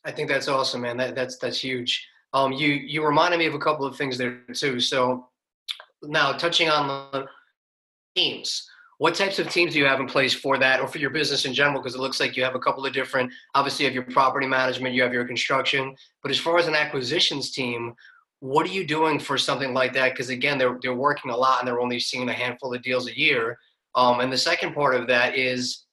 I 0.02 0.12
think 0.12 0.30
that's 0.30 0.48
awesome, 0.48 0.80
man. 0.80 0.96
That, 0.96 1.14
that's 1.14 1.36
that's 1.36 1.60
huge. 1.60 2.08
Um, 2.32 2.52
you 2.52 2.68
you 2.68 3.04
reminded 3.06 3.38
me 3.38 3.46
of 3.46 3.54
a 3.54 3.58
couple 3.58 3.86
of 3.86 3.96
things 3.96 4.18
there 4.18 4.40
too. 4.54 4.80
So 4.80 5.28
now 6.02 6.32
touching 6.32 6.68
on 6.68 7.10
the 7.12 7.26
teams 8.14 8.68
what 8.98 9.14
types 9.14 9.38
of 9.38 9.48
teams 9.48 9.72
do 9.72 9.78
you 9.78 9.86
have 9.86 10.00
in 10.00 10.06
place 10.06 10.34
for 10.34 10.58
that 10.58 10.80
or 10.80 10.88
for 10.88 10.98
your 10.98 11.10
business 11.10 11.44
in 11.44 11.54
general? 11.54 11.80
Because 11.80 11.94
it 11.94 12.00
looks 12.00 12.18
like 12.18 12.36
you 12.36 12.42
have 12.42 12.56
a 12.56 12.60
couple 12.60 12.84
of 12.84 12.92
different 12.92 13.32
obviously 13.54 13.84
you 13.84 13.88
have 13.88 13.94
your 13.94 14.14
property 14.14 14.46
management 14.46 14.94
you 14.94 15.02
have 15.02 15.12
your 15.12 15.24
construction 15.24 15.94
but 16.22 16.30
as 16.30 16.38
far 16.38 16.58
as 16.58 16.66
an 16.66 16.74
acquisitions 16.74 17.50
team 17.52 17.94
what 18.40 18.64
are 18.66 18.72
you 18.72 18.86
doing 18.86 19.18
for 19.18 19.36
something 19.36 19.74
like 19.74 19.92
that? 19.94 20.12
Because 20.12 20.28
again 20.28 20.58
they're, 20.58 20.78
they're 20.82 20.94
working 20.94 21.30
a 21.30 21.36
lot 21.36 21.60
and 21.60 21.66
they're 21.66 21.80
only 21.80 21.98
seeing 21.98 22.28
a 22.28 22.32
handful 22.32 22.74
of 22.74 22.82
deals 22.82 23.08
a 23.08 23.18
year. 23.18 23.58
Um, 23.94 24.20
and 24.20 24.32
the 24.32 24.38
second 24.38 24.74
part 24.74 24.94
of 24.94 25.06
that 25.08 25.36
is 25.36 25.86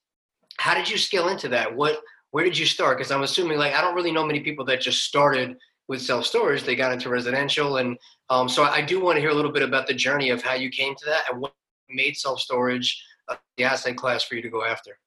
how 0.58 0.75
did 0.75 0.89
you 0.89 0.98
scale 0.98 1.30
into 1.30 1.48
that? 1.50 1.75
What 1.75 2.00
where 2.32 2.44
did 2.44 2.58
you 2.58 2.65
start? 2.65 2.98
Because 2.98 3.12
i'm 3.12 3.24
assuming 3.24 3.58
like 3.58 3.74
i 3.74 3.82
don't 3.82 3.96
really 3.96 4.12
know 4.12 4.25
many 4.25 4.39
people 4.42 4.65
that 4.65 4.82
just 4.82 5.04
started 5.04 5.56
with 5.88 6.01
self 6.01 6.25
storage, 6.25 6.63
they 6.63 6.75
got 6.75 6.92
into 6.92 7.10
residential. 7.10 7.77
And 7.77 7.98
um, 8.30 8.50
so 8.50 8.63
I 8.63 8.82
do 8.82 9.00
want 9.00 9.18
to 9.18 9.22
hear 9.22 9.30
a 9.30 9.34
little 9.34 9.51
bit 9.51 9.63
about 9.63 9.88
the 9.88 9.94
journey 9.94 10.30
of 10.30 10.42
how 10.42 10.54
you 10.54 10.70
came 10.70 10.96
to 10.96 11.06
that 11.06 11.24
and 11.32 11.39
what 11.39 11.54
made 11.89 12.18
self 12.18 12.39
storage 12.39 13.04
uh, 13.27 13.36
the 13.58 13.63
asset 13.63 13.98
class 13.98 14.24
for 14.24 14.36
you 14.36 14.42
to 14.42 14.50
go 14.50 14.63
after. 14.63 14.98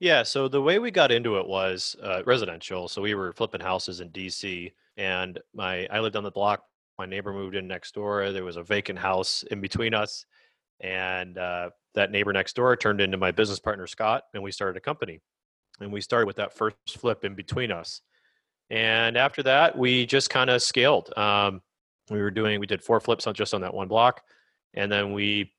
Yeah, 0.00 0.22
so 0.22 0.46
the 0.46 0.62
way 0.62 0.78
we 0.78 0.92
got 0.92 1.10
into 1.10 1.38
it 1.38 1.46
was 1.46 1.96
uh, 2.02 2.22
residential. 2.24 2.88
So 2.88 3.02
we 3.02 3.14
were 3.14 3.32
flipping 3.32 3.60
houses 3.60 4.00
in 4.00 4.10
DC, 4.10 4.72
and 4.96 5.38
my 5.54 5.86
I 5.90 6.00
lived 6.00 6.16
on 6.16 6.24
the 6.24 6.30
block. 6.30 6.62
My 6.98 7.06
neighbor 7.06 7.32
moved 7.32 7.56
in 7.56 7.66
next 7.66 7.94
door. 7.94 8.32
There 8.32 8.44
was 8.44 8.56
a 8.56 8.62
vacant 8.62 8.98
house 8.98 9.44
in 9.50 9.60
between 9.60 9.94
us, 9.94 10.24
and 10.80 11.36
uh, 11.36 11.70
that 11.94 12.12
neighbor 12.12 12.32
next 12.32 12.54
door 12.54 12.76
turned 12.76 13.00
into 13.00 13.16
my 13.16 13.32
business 13.32 13.58
partner 13.58 13.86
Scott, 13.86 14.24
and 14.34 14.42
we 14.42 14.52
started 14.52 14.76
a 14.76 14.80
company. 14.80 15.20
And 15.80 15.92
we 15.92 16.00
started 16.00 16.26
with 16.26 16.36
that 16.36 16.52
first 16.52 16.76
flip 16.88 17.24
in 17.24 17.34
between 17.34 17.70
us. 17.70 18.00
And 18.70 19.16
after 19.16 19.42
that, 19.44 19.76
we 19.76 20.06
just 20.06 20.30
kind 20.30 20.50
of 20.50 20.62
scaled. 20.62 21.16
Um, 21.16 21.62
we 22.10 22.20
were 22.20 22.30
doing, 22.30 22.60
we 22.60 22.66
did 22.66 22.82
four 22.82 23.00
flips 23.00 23.26
on 23.26 23.34
just 23.34 23.54
on 23.54 23.62
that 23.62 23.74
one 23.74 23.88
block. 23.88 24.22
And 24.74 24.90
then 24.90 25.12
we 25.12 25.52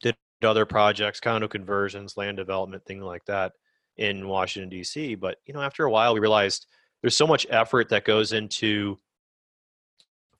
did 0.00 0.16
other 0.42 0.66
projects, 0.66 1.20
condo 1.20 1.48
conversions, 1.48 2.16
land 2.16 2.36
development, 2.36 2.84
thing 2.84 3.00
like 3.00 3.24
that 3.26 3.52
in 3.96 4.28
Washington, 4.28 4.68
D.C. 4.68 5.14
But, 5.14 5.38
you 5.46 5.54
know, 5.54 5.62
after 5.62 5.84
a 5.84 5.90
while, 5.90 6.14
we 6.14 6.20
realized 6.20 6.66
there's 7.00 7.16
so 7.16 7.26
much 7.26 7.46
effort 7.50 7.88
that 7.90 8.04
goes 8.04 8.32
into 8.32 8.98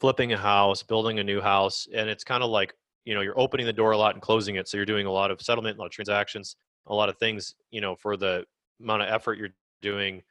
flipping 0.01 0.33
a 0.33 0.39
house, 0.39 0.83
building 0.83 1.19
a 1.19 1.25
new 1.25 1.41
house. 1.41 1.87
And 1.95 2.09
it's 2.09 2.25
kind 2.25 2.43
of 2.43 2.51
like, 2.51 2.75
you 3.05 3.15
know, 3.15 3.21
you're 3.21 3.39
opening 3.39 3.67
the 3.67 3.73
door 3.73 3.93
a 3.93 3.99
lot 3.99 4.15
and 4.15 4.23
closing 4.23 4.57
it. 4.57 4.69
So 4.69 4.77
you're 4.77 4.87
doing 4.87 5.07
a 5.07 5.13
lot 5.13 5.31
of 5.31 5.41
settlement, 5.41 5.79
a 5.79 5.81
lot 5.81 5.87
of 5.87 5.93
transactions, 5.93 6.57
a 6.87 6.95
lot 6.95 7.09
of 7.09 7.17
things, 7.19 7.55
you 7.71 7.81
know, 7.81 7.95
for 7.95 8.17
the 8.17 8.45
amount 8.81 9.03
of 9.03 9.09
effort 9.09 9.39
you're 9.39 9.55
doing 9.81 10.23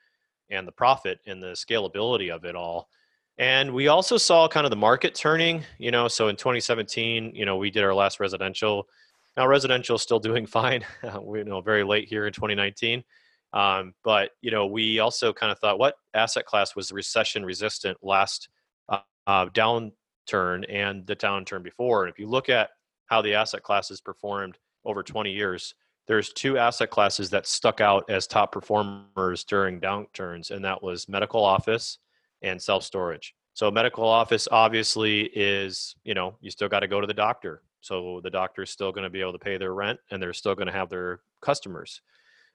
and 0.50 0.68
the 0.68 0.72
profit 0.72 1.20
and 1.26 1.42
the 1.42 1.54
scalability 1.54 2.34
of 2.34 2.46
it 2.46 2.56
all. 2.56 2.90
And 3.38 3.74
we 3.74 3.88
also 3.88 4.18
saw 4.18 4.48
kind 4.48 4.66
of 4.66 4.70
the 4.70 4.76
market 4.76 5.16
turning, 5.16 5.64
you 5.80 5.92
know, 5.92 6.08
so 6.08 6.28
in 6.28 6.36
2017, 6.36 7.34
you 7.34 7.46
know, 7.46 7.58
we 7.58 7.72
did 7.72 7.84
our 7.84 7.94
last 7.94 8.20
residential. 8.20 8.88
Now 9.36 9.48
residential 9.48 9.96
is 9.96 10.04
still 10.04 10.20
doing 10.20 10.46
fine. 10.60 10.86
we 11.22 11.40
you 11.40 11.46
know 11.46 11.62
very 11.62 11.84
late 11.84 12.08
here 12.08 12.28
in 12.28 12.34
2019. 12.34 13.04
Um, 13.54 13.94
but 14.04 14.32
you 14.42 14.52
know, 14.52 14.66
we 14.66 15.00
also 15.00 15.34
kind 15.34 15.52
of 15.52 15.60
thought 15.60 15.80
what 15.80 15.96
asset 16.14 16.46
class 16.46 16.76
was 16.76 16.92
recession 16.92 17.46
resistant 17.46 17.98
last 18.02 18.50
uh, 18.90 19.00
uh, 19.28 19.48
downturn 19.48 20.66
and 20.70 21.06
the 21.06 21.16
downturn 21.16 21.64
before. 21.64 22.04
And 22.04 22.12
if 22.12 22.20
you 22.20 22.28
look 22.28 22.50
at 22.50 22.70
how 23.08 23.22
the 23.22 23.36
asset 23.36 23.64
classes 23.64 24.02
performed 24.02 24.58
over 24.86 25.04
20 25.04 25.32
years, 25.32 25.76
there's 26.08 26.34
two 26.34 26.58
asset 26.58 26.90
classes 26.90 27.30
that 27.30 27.48
stuck 27.48 27.82
out 27.82 28.10
as 28.10 28.28
top 28.28 28.52
performers 28.52 29.44
during 29.44 29.80
downturns, 29.80 30.52
and 30.52 30.64
that 30.66 30.82
was 30.82 31.08
medical 31.08 31.44
office 31.44 32.00
and 32.42 32.62
self 32.62 32.84
storage. 32.84 33.36
So, 33.54 33.70
medical 33.72 34.06
office 34.06 34.48
obviously 34.52 35.30
is, 35.34 35.96
you 36.04 36.14
know, 36.14 36.36
you 36.42 36.52
still 36.52 36.70
got 36.70 36.82
to 36.82 36.88
go 36.88 37.00
to 37.00 37.08
the 37.08 37.14
doctor. 37.14 37.62
So, 37.82 38.20
the 38.24 38.30
doctor 38.30 38.64
is 38.64 38.70
still 38.70 38.92
going 38.92 39.04
to 39.04 39.10
be 39.10 39.22
able 39.22 39.34
to 39.34 39.40
pay 39.40 39.58
their 39.58 39.74
rent 39.74 40.00
and 40.12 40.22
they're 40.22 40.34
still 40.34 40.56
going 40.56 40.68
to 40.68 40.74
have 40.74 40.90
their 40.90 41.22
customers. 41.42 42.02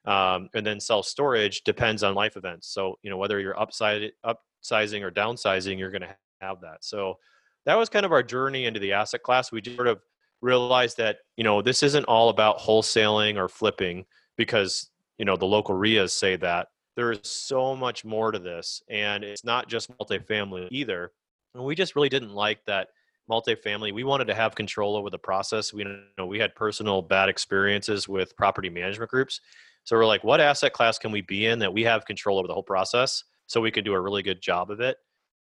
Um, 0.04 0.48
and 0.54 0.66
then 0.66 0.80
self 0.80 1.06
storage 1.06 1.62
depends 1.64 2.02
on 2.02 2.14
life 2.14 2.36
events. 2.36 2.68
So 2.68 2.98
you 3.02 3.10
know 3.10 3.16
whether 3.16 3.40
you're 3.40 3.58
upside 3.60 4.10
upsizing 4.24 5.02
or 5.02 5.10
downsizing, 5.10 5.78
you're 5.78 5.90
going 5.90 6.02
to 6.02 6.16
have 6.40 6.60
that. 6.62 6.78
So 6.84 7.18
that 7.66 7.74
was 7.74 7.88
kind 7.88 8.06
of 8.06 8.12
our 8.12 8.22
journey 8.22 8.64
into 8.64 8.80
the 8.80 8.92
asset 8.92 9.22
class. 9.22 9.52
We 9.52 9.62
sort 9.62 9.86
of 9.86 10.00
realized 10.40 10.96
that 10.98 11.18
you 11.36 11.44
know 11.44 11.62
this 11.62 11.82
isn't 11.82 12.04
all 12.04 12.28
about 12.28 12.58
wholesaling 12.58 13.36
or 13.36 13.48
flipping 13.48 14.04
because 14.36 14.90
you 15.18 15.24
know 15.24 15.36
the 15.36 15.46
local 15.46 15.74
RIAs 15.74 16.12
say 16.12 16.36
that 16.36 16.68
there 16.96 17.12
is 17.12 17.20
so 17.22 17.76
much 17.76 18.04
more 18.04 18.32
to 18.32 18.38
this, 18.38 18.82
and 18.88 19.24
it's 19.24 19.44
not 19.44 19.68
just 19.68 19.96
multifamily 19.98 20.68
either. 20.70 21.12
And 21.54 21.64
we 21.64 21.74
just 21.74 21.96
really 21.96 22.08
didn't 22.08 22.34
like 22.34 22.64
that 22.66 22.88
multifamily. 23.30 23.92
We 23.92 24.04
wanted 24.04 24.26
to 24.26 24.34
have 24.34 24.54
control 24.54 24.96
over 24.96 25.10
the 25.10 25.18
process. 25.18 25.72
We 25.72 25.84
you 25.84 26.00
know 26.16 26.26
we 26.26 26.38
had 26.38 26.54
personal 26.54 27.02
bad 27.02 27.28
experiences 27.28 28.08
with 28.08 28.36
property 28.36 28.70
management 28.70 29.10
groups, 29.10 29.40
so 29.88 29.96
we're 29.96 30.06
like, 30.06 30.22
what 30.22 30.40
asset 30.40 30.74
class 30.74 30.98
can 30.98 31.12
we 31.12 31.22
be 31.22 31.46
in 31.46 31.58
that 31.60 31.72
we 31.72 31.82
have 31.84 32.04
control 32.04 32.38
over 32.38 32.46
the 32.46 32.52
whole 32.52 32.62
process, 32.62 33.24
so 33.46 33.60
we 33.60 33.70
can 33.70 33.84
do 33.84 33.94
a 33.94 34.00
really 34.00 34.22
good 34.22 34.42
job 34.42 34.70
of 34.70 34.80
it. 34.80 34.98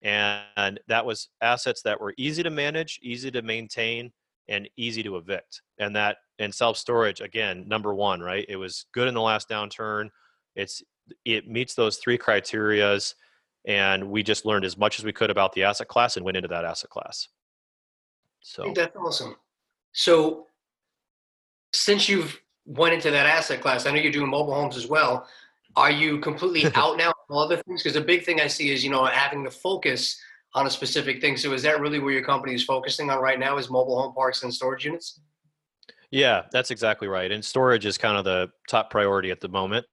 And 0.02 0.78
that 0.86 1.04
was 1.04 1.30
assets 1.40 1.82
that 1.82 2.00
were 2.00 2.14
easy 2.16 2.44
to 2.44 2.50
manage, 2.50 3.00
easy 3.02 3.32
to 3.32 3.42
maintain, 3.42 4.12
and 4.48 4.68
easy 4.76 5.02
to 5.02 5.16
evict. 5.16 5.62
And 5.78 5.94
that 5.96 6.18
and 6.38 6.54
self 6.54 6.76
storage 6.76 7.20
again, 7.20 7.64
number 7.66 7.94
one, 7.94 8.20
right? 8.20 8.46
It 8.48 8.56
was 8.56 8.86
good 8.92 9.08
in 9.08 9.14
the 9.14 9.20
last 9.20 9.48
downturn. 9.48 10.08
It's 10.54 10.82
it 11.24 11.48
meets 11.48 11.74
those 11.74 11.96
three 11.96 12.18
criterias, 12.18 13.14
and 13.66 14.10
we 14.10 14.22
just 14.22 14.44
learned 14.44 14.64
as 14.64 14.76
much 14.76 14.98
as 14.98 15.04
we 15.04 15.12
could 15.12 15.30
about 15.30 15.52
the 15.52 15.64
asset 15.64 15.88
class 15.88 16.16
and 16.16 16.24
went 16.24 16.36
into 16.36 16.48
that 16.48 16.64
asset 16.64 16.90
class. 16.90 17.28
So 18.40 18.72
that's 18.74 18.96
awesome. 18.96 19.36
So 19.92 20.46
since 21.72 22.08
you've 22.08 22.40
went 22.66 22.94
into 22.94 23.10
that 23.10 23.26
asset 23.26 23.60
class, 23.60 23.86
I 23.86 23.90
know 23.90 23.98
you're 23.98 24.12
doing 24.12 24.30
mobile 24.30 24.54
homes 24.54 24.76
as 24.76 24.86
well. 24.86 25.26
Are 25.76 25.90
you 25.90 26.18
completely 26.20 26.70
out 26.74 26.96
now 26.96 27.12
on 27.30 27.44
other 27.44 27.56
things? 27.56 27.82
Because 27.82 27.94
the 27.94 28.00
big 28.04 28.24
thing 28.24 28.40
I 28.40 28.46
see 28.46 28.70
is 28.70 28.84
you 28.84 28.90
know 28.90 29.04
having 29.04 29.42
the 29.42 29.50
focus 29.50 30.20
on 30.54 30.66
a 30.66 30.70
specific 30.70 31.20
thing. 31.20 31.36
So 31.36 31.52
is 31.52 31.62
that 31.62 31.80
really 31.80 31.98
where 31.98 32.12
your 32.12 32.24
company 32.24 32.54
is 32.54 32.64
focusing 32.64 33.10
on 33.10 33.20
right 33.20 33.38
now? 33.38 33.58
Is 33.58 33.70
mobile 33.70 34.00
home 34.00 34.14
parks 34.14 34.42
and 34.42 34.52
storage 34.52 34.84
units? 34.84 35.20
Yeah, 36.10 36.44
that's 36.52 36.70
exactly 36.70 37.06
right. 37.06 37.30
And 37.30 37.44
storage 37.44 37.84
is 37.84 37.98
kind 37.98 38.16
of 38.16 38.24
the 38.24 38.50
top 38.68 38.90
priority 38.90 39.30
at 39.30 39.40
the 39.40 39.48
moment. 39.48 39.84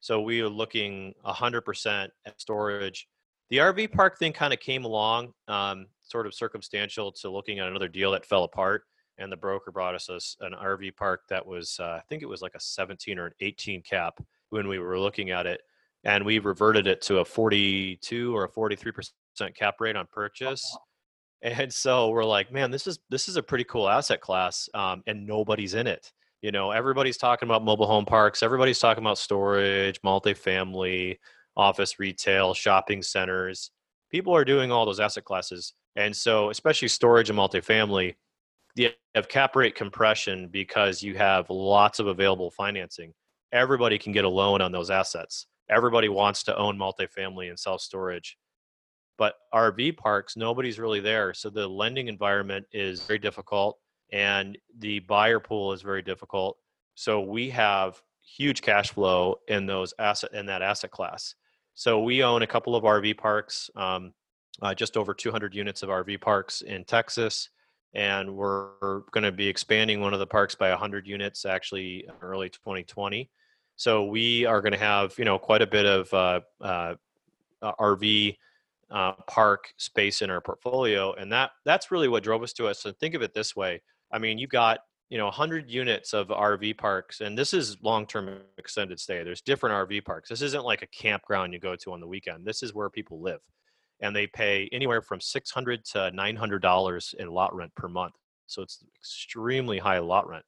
So 0.00 0.20
we 0.20 0.40
are 0.40 0.48
looking 0.48 1.14
100% 1.24 2.08
at 2.26 2.40
storage. 2.40 3.06
The 3.50 3.58
RV 3.58 3.92
park 3.92 4.18
thing 4.18 4.32
kind 4.32 4.52
of 4.52 4.60
came 4.60 4.84
along, 4.84 5.32
um, 5.48 5.86
sort 6.02 6.26
of 6.26 6.34
circumstantial 6.34 7.12
to 7.12 7.30
looking 7.30 7.60
at 7.60 7.68
another 7.68 7.88
deal 7.88 8.10
that 8.12 8.26
fell 8.26 8.44
apart. 8.44 8.82
And 9.16 9.30
the 9.30 9.36
broker 9.36 9.70
brought 9.70 9.94
us 9.94 10.08
a, 10.08 10.44
an 10.44 10.54
RV 10.60 10.96
park 10.96 11.22
that 11.28 11.46
was, 11.46 11.78
uh, 11.78 11.98
I 11.98 12.02
think 12.08 12.22
it 12.22 12.28
was 12.28 12.42
like 12.42 12.54
a 12.56 12.60
17 12.60 13.18
or 13.18 13.26
an 13.26 13.32
18 13.40 13.82
cap 13.82 14.18
when 14.50 14.66
we 14.66 14.80
were 14.80 14.98
looking 14.98 15.30
at 15.30 15.46
it. 15.46 15.60
And 16.02 16.24
we 16.24 16.38
reverted 16.40 16.86
it 16.86 17.00
to 17.02 17.20
a 17.20 17.24
42 17.24 18.36
or 18.36 18.44
a 18.44 18.50
43% 18.50 19.10
cap 19.54 19.76
rate 19.80 19.96
on 19.96 20.06
purchase. 20.12 20.76
And 21.42 21.72
so 21.72 22.08
we're 22.08 22.24
like, 22.24 22.50
man, 22.50 22.70
this 22.70 22.86
is 22.86 22.98
this 23.10 23.28
is 23.28 23.36
a 23.36 23.42
pretty 23.42 23.64
cool 23.64 23.88
asset 23.88 24.20
class, 24.20 24.68
um, 24.72 25.02
and 25.06 25.26
nobody's 25.26 25.74
in 25.74 25.86
it. 25.86 26.10
You 26.40 26.52
know 26.52 26.72
everybody's 26.72 27.16
talking 27.16 27.48
about 27.48 27.64
mobile 27.64 27.86
home 27.86 28.04
parks 28.04 28.42
everybody's 28.42 28.78
talking 28.78 29.02
about 29.02 29.16
storage 29.16 29.98
multifamily 30.02 31.16
office 31.56 31.98
retail 31.98 32.52
shopping 32.54 33.02
centers. 33.02 33.70
People 34.10 34.34
are 34.34 34.44
doing 34.44 34.70
all 34.70 34.84
those 34.84 35.00
asset 35.00 35.24
classes. 35.24 35.72
And 35.96 36.14
so 36.14 36.50
especially 36.50 36.88
storage 36.88 37.30
and 37.30 37.38
multifamily 37.38 38.14
you 38.76 38.90
have 39.14 39.28
cap 39.28 39.54
rate 39.56 39.74
compression 39.74 40.48
because 40.48 41.02
you 41.02 41.16
have 41.16 41.48
lots 41.48 42.00
of 42.00 42.08
available 42.08 42.50
financing. 42.50 43.14
Everybody 43.52 43.98
can 43.98 44.12
get 44.12 44.24
a 44.24 44.28
loan 44.28 44.60
on 44.60 44.72
those 44.72 44.90
assets. 44.90 45.46
Everybody 45.70 46.08
wants 46.08 46.42
to 46.44 46.56
own 46.56 46.76
multifamily 46.76 47.48
and 47.48 47.58
self 47.58 47.80
storage 47.80 48.36
but 49.18 49.34
rv 49.54 49.96
parks 49.96 50.36
nobody's 50.36 50.78
really 50.78 51.00
there 51.00 51.32
so 51.34 51.48
the 51.48 51.66
lending 51.66 52.08
environment 52.08 52.66
is 52.72 53.02
very 53.04 53.18
difficult 53.18 53.78
and 54.14 54.56
the 54.78 55.00
buyer 55.00 55.40
pool 55.40 55.72
is 55.72 55.82
very 55.82 56.00
difficult. 56.00 56.56
So 56.94 57.20
we 57.20 57.50
have 57.50 58.00
huge 58.22 58.62
cash 58.62 58.92
flow 58.92 59.40
in 59.48 59.66
those 59.66 59.92
asset 59.98 60.32
in 60.32 60.46
that 60.46 60.62
asset 60.62 60.92
class. 60.92 61.34
So 61.74 62.00
we 62.00 62.22
own 62.22 62.42
a 62.42 62.46
couple 62.46 62.76
of 62.76 62.84
RV 62.84 63.18
parks, 63.18 63.68
um, 63.74 64.12
uh, 64.62 64.72
just 64.72 64.96
over 64.96 65.12
200 65.12 65.52
units 65.52 65.82
of 65.82 65.88
RV 65.88 66.20
parks 66.20 66.60
in 66.62 66.84
Texas, 66.84 67.48
and 67.94 68.36
we're 68.36 69.00
going 69.10 69.24
to 69.24 69.32
be 69.32 69.48
expanding 69.48 70.00
one 70.00 70.14
of 70.14 70.20
the 70.20 70.26
parks 70.26 70.54
by 70.54 70.70
100 70.70 71.08
units 71.08 71.44
actually 71.44 72.06
early 72.22 72.48
2020. 72.48 73.28
So 73.74 74.04
we 74.04 74.46
are 74.46 74.60
going 74.60 74.72
to 74.72 74.78
have 74.78 75.18
you 75.18 75.24
know 75.24 75.38
quite 75.40 75.62
a 75.62 75.66
bit 75.66 75.86
of 75.86 76.14
uh, 76.14 76.40
uh, 76.60 76.94
uh 77.60 77.72
RV 77.80 78.36
uh, 78.94 79.12
park 79.28 79.74
space 79.76 80.22
in 80.22 80.30
our 80.30 80.40
portfolio, 80.40 81.12
and 81.14 81.30
that 81.32 81.50
that's 81.64 81.90
really 81.90 82.06
what 82.06 82.22
drove 82.22 82.44
us 82.44 82.52
to 82.54 82.68
us. 82.68 82.80
So 82.80 82.92
think 82.92 83.14
of 83.14 83.22
it 83.22 83.34
this 83.34 83.56
way: 83.56 83.82
I 84.12 84.18
mean, 84.18 84.38
you've 84.38 84.50
got 84.50 84.78
you 85.10 85.18
know 85.18 85.24
100 85.24 85.68
units 85.68 86.14
of 86.14 86.28
RV 86.28 86.78
parks, 86.78 87.20
and 87.20 87.36
this 87.36 87.52
is 87.52 87.76
long-term 87.82 88.38
extended 88.56 89.00
stay. 89.00 89.24
There's 89.24 89.42
different 89.42 89.90
RV 89.90 90.04
parks. 90.04 90.28
This 90.28 90.42
isn't 90.42 90.64
like 90.64 90.82
a 90.82 90.86
campground 90.86 91.52
you 91.52 91.58
go 91.58 91.74
to 91.74 91.92
on 91.92 92.00
the 92.00 92.06
weekend. 92.06 92.44
This 92.44 92.62
is 92.62 92.72
where 92.72 92.88
people 92.88 93.20
live, 93.20 93.40
and 94.00 94.14
they 94.14 94.28
pay 94.28 94.68
anywhere 94.70 95.02
from 95.02 95.20
600 95.20 95.84
to 95.86 96.12
900 96.12 96.62
dollars 96.62 97.16
in 97.18 97.28
lot 97.28 97.54
rent 97.54 97.74
per 97.74 97.88
month. 97.88 98.14
So 98.46 98.62
it's 98.62 98.84
extremely 99.00 99.78
high 99.78 99.98
lot 99.98 100.28
rent, 100.28 100.44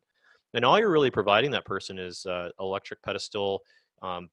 and 0.55 0.65
all 0.65 0.79
you're 0.79 0.89
really 0.89 1.11
providing 1.11 1.51
that 1.51 1.65
person 1.65 1.99
is 1.99 2.25
uh, 2.27 2.51
electric 2.61 3.03
pedestal, 3.03 3.63
um, 4.03 4.29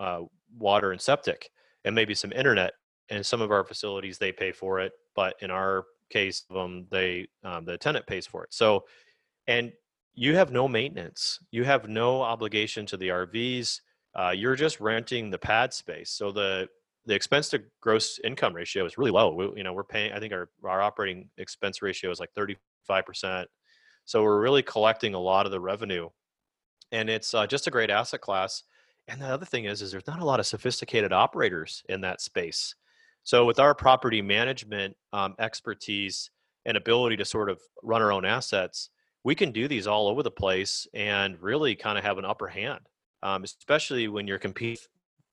uh, 0.00 0.20
water, 0.58 0.92
and 0.92 1.00
septic, 1.00 1.48
and 1.86 1.94
maybe 1.94 2.14
some 2.14 2.30
internet. 2.32 2.74
And 3.10 3.24
some 3.24 3.40
of 3.40 3.50
our 3.50 3.64
facilities 3.64 4.18
they 4.18 4.32
pay 4.32 4.52
for 4.52 4.80
it, 4.80 4.92
but 5.14 5.34
in 5.40 5.50
our 5.50 5.84
case 6.10 6.44
of 6.48 6.56
them, 6.56 6.86
they 6.90 7.28
um, 7.42 7.64
the 7.64 7.76
tenant 7.76 8.06
pays 8.06 8.26
for 8.26 8.44
it. 8.44 8.54
So, 8.54 8.84
and 9.46 9.72
you 10.14 10.36
have 10.36 10.52
no 10.52 10.68
maintenance. 10.68 11.40
You 11.50 11.64
have 11.64 11.88
no 11.88 12.22
obligation 12.22 12.86
to 12.86 12.96
the 12.96 13.08
RVs. 13.08 13.80
Uh, 14.14 14.32
you're 14.34 14.54
just 14.54 14.80
renting 14.80 15.30
the 15.30 15.38
pad 15.38 15.72
space. 15.72 16.10
So 16.10 16.32
the 16.32 16.68
the 17.06 17.14
expense 17.14 17.50
to 17.50 17.62
gross 17.80 18.18
income 18.24 18.54
ratio 18.54 18.86
is 18.86 18.96
really 18.96 19.10
low. 19.10 19.34
We, 19.34 19.52
you 19.56 19.64
know, 19.64 19.72
we're 19.72 19.84
paying. 19.84 20.12
I 20.12 20.20
think 20.20 20.32
our 20.32 20.48
our 20.64 20.80
operating 20.80 21.28
expense 21.36 21.82
ratio 21.82 22.10
is 22.10 22.20
like 22.20 22.32
35 22.34 23.04
percent. 23.04 23.48
So 24.06 24.22
we're 24.22 24.40
really 24.40 24.62
collecting 24.62 25.14
a 25.14 25.18
lot 25.18 25.46
of 25.46 25.52
the 25.52 25.60
revenue, 25.60 26.08
and 26.92 27.10
it's 27.10 27.34
uh, 27.34 27.46
just 27.46 27.66
a 27.66 27.70
great 27.70 27.90
asset 27.90 28.20
class. 28.20 28.62
And 29.08 29.20
the 29.20 29.26
other 29.26 29.44
thing 29.44 29.66
is, 29.66 29.82
is 29.82 29.90
there's 29.90 30.06
not 30.06 30.20
a 30.20 30.24
lot 30.24 30.40
of 30.40 30.46
sophisticated 30.46 31.12
operators 31.12 31.82
in 31.88 32.00
that 32.02 32.22
space. 32.22 32.74
So 33.24 33.46
with 33.46 33.58
our 33.58 33.74
property 33.74 34.22
management 34.22 34.96
um, 35.12 35.34
expertise 35.38 36.30
and 36.66 36.76
ability 36.76 37.16
to 37.16 37.24
sort 37.24 37.50
of 37.50 37.60
run 37.82 38.02
our 38.02 38.12
own 38.12 38.24
assets, 38.24 38.90
we 39.24 39.34
can 39.34 39.50
do 39.50 39.66
these 39.66 39.86
all 39.86 40.08
over 40.08 40.22
the 40.22 40.30
place 40.30 40.86
and 40.94 41.40
really 41.40 41.74
kind 41.74 41.96
of 41.96 42.04
have 42.04 42.18
an 42.18 42.26
upper 42.26 42.46
hand, 42.46 42.80
um, 43.22 43.42
especially 43.42 44.08
when 44.08 44.26
you're 44.26 44.38
competing. 44.38 44.84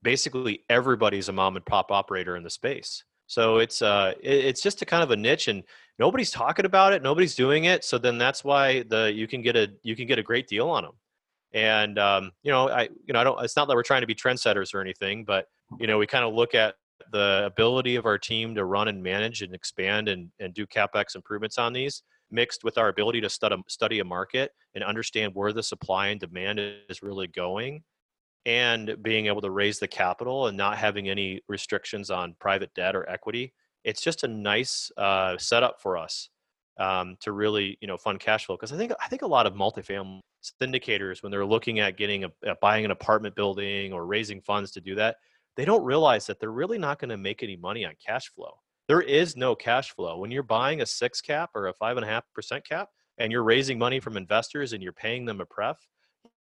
Basically, 0.02 0.64
everybody's 0.70 1.30
a 1.30 1.34
mom 1.34 1.58
and 1.58 1.66
pop 1.66 1.92
operator 1.92 2.36
in 2.38 2.44
the 2.44 2.50
space. 2.50 3.04
So 3.28 3.60
it's 3.60 3.82
uh, 3.82 4.14
it's 4.22 4.62
just 4.62 4.82
a 4.82 4.86
kind 4.86 5.04
of 5.04 5.12
a 5.12 5.16
niche, 5.16 5.48
and 5.48 5.64
nobody's 6.00 6.32
talking 6.32 6.66
about 6.66 6.92
it. 6.92 7.04
Nobody's 7.04 7.36
doing 7.36 7.66
it. 7.66 7.86
So 7.86 7.98
then 7.98 8.18
that's 8.18 8.44
why 8.44 8.84
the 8.84 9.12
you 9.14 9.28
can 9.28 9.42
get 9.42 9.56
a 9.56 9.70
you 9.84 9.96
can 9.96 10.08
get 10.08 10.20
a 10.20 10.24
great 10.24 10.48
deal 10.48 10.70
on 10.70 10.84
them. 10.84 10.94
And 11.54 12.00
um, 12.00 12.32
you 12.44 12.52
know, 12.52 12.70
I 12.70 12.90
you 13.06 13.14
know 13.14 13.20
I 13.20 13.24
don't. 13.24 13.42
It's 13.44 13.56
not 13.56 13.68
that 13.68 13.76
we're 13.76 13.84
trying 13.84 14.02
to 14.02 14.08
be 14.08 14.16
trendsetters 14.16 14.74
or 14.74 14.82
anything, 14.82 15.24
but 15.24 15.48
you 15.80 15.88
know, 15.88 15.98
we 15.98 16.08
kind 16.08 16.26
of 16.26 16.34
look 16.34 16.56
at 16.56 16.76
the 17.12 17.44
ability 17.46 17.96
of 17.96 18.06
our 18.06 18.18
team 18.18 18.56
to 18.56 18.66
run 18.66 18.88
and 18.88 19.02
manage 19.02 19.42
and 19.42 19.54
expand 19.54 20.08
and, 20.08 20.32
and 20.40 20.54
do 20.54 20.66
capex 20.66 21.16
improvements 21.16 21.58
on 21.58 21.74
these 21.74 22.04
mixed 22.34 22.64
with 22.64 22.78
our 22.78 22.88
ability 22.88 23.20
to 23.20 23.30
study, 23.30 24.00
a 24.00 24.06
market 24.06 24.52
and 24.74 24.84
understand 24.86 25.36
where 25.36 25.52
the 25.52 25.62
supply 25.62 26.08
and 26.08 26.20
demand 26.20 26.60
is 26.88 27.04
really 27.04 27.28
going 27.28 27.84
and 28.46 28.96
being 29.04 29.28
able 29.28 29.42
to 29.42 29.52
raise 29.52 29.80
the 29.80 29.88
capital 29.88 30.48
and 30.48 30.56
not 30.58 30.78
having 30.78 31.10
any 31.10 31.42
restrictions 31.50 32.10
on 32.10 32.36
private 32.40 32.74
debt 32.74 32.96
or 32.96 33.08
equity 33.10 33.54
it's 33.84 34.02
just 34.02 34.24
a 34.24 34.28
nice 34.28 34.92
uh, 34.98 35.38
setup 35.38 35.82
for 35.82 35.98
us 35.98 36.30
um, 36.80 37.16
to 37.20 37.32
really 37.32 37.78
you 37.82 37.88
know 37.88 37.98
fund 37.98 38.20
cash 38.20 38.46
flow. 38.46 38.56
Because 38.56 38.72
i 38.72 38.78
think 38.78 38.92
i 39.02 39.08
think 39.08 39.22
a 39.22 39.28
lot 39.28 39.46
of 39.46 39.54
multifamily 39.54 40.22
syndicators 40.62 41.22
when 41.22 41.32
they're 41.32 41.46
looking 41.46 41.80
at 41.80 41.98
getting 41.98 42.24
a, 42.24 42.56
buying 42.62 42.84
an 42.84 42.92
apartment 42.92 43.36
building 43.36 43.94
or 43.94 44.06
raising 44.06 44.42
funds 44.42 44.72
to 44.72 44.82
do 44.82 44.96
that 44.96 45.18
they 45.58 45.66
don't 45.66 45.84
realize 45.84 46.26
that 46.28 46.40
they're 46.40 46.52
really 46.52 46.78
not 46.78 47.00
going 47.00 47.10
to 47.10 47.18
make 47.18 47.44
any 47.44 47.56
money 47.56 47.86
on 47.86 47.94
cash 48.06 48.30
flow. 48.30 48.54
There 48.88 49.02
is 49.02 49.38
no 49.38 49.56
cash 49.56 49.92
flow. 49.92 50.18
When 50.18 50.32
you're 50.32 50.44
buying 50.44 50.82
a 50.82 50.86
six 50.86 51.22
cap 51.22 51.52
or 51.56 51.68
a 51.68 51.74
five 51.74 51.98
and 51.98 52.06
a 52.06 52.10
half 52.10 52.24
percent 52.34 52.68
cap 52.68 52.90
and 53.18 53.32
you're 53.32 53.44
raising 53.44 53.78
money 53.78 54.00
from 54.00 54.18
investors 54.18 54.74
and 54.74 54.82
you're 54.82 54.94
paying 54.94 55.26
them 55.26 55.42
a 55.42 55.46
pref, 55.46 55.78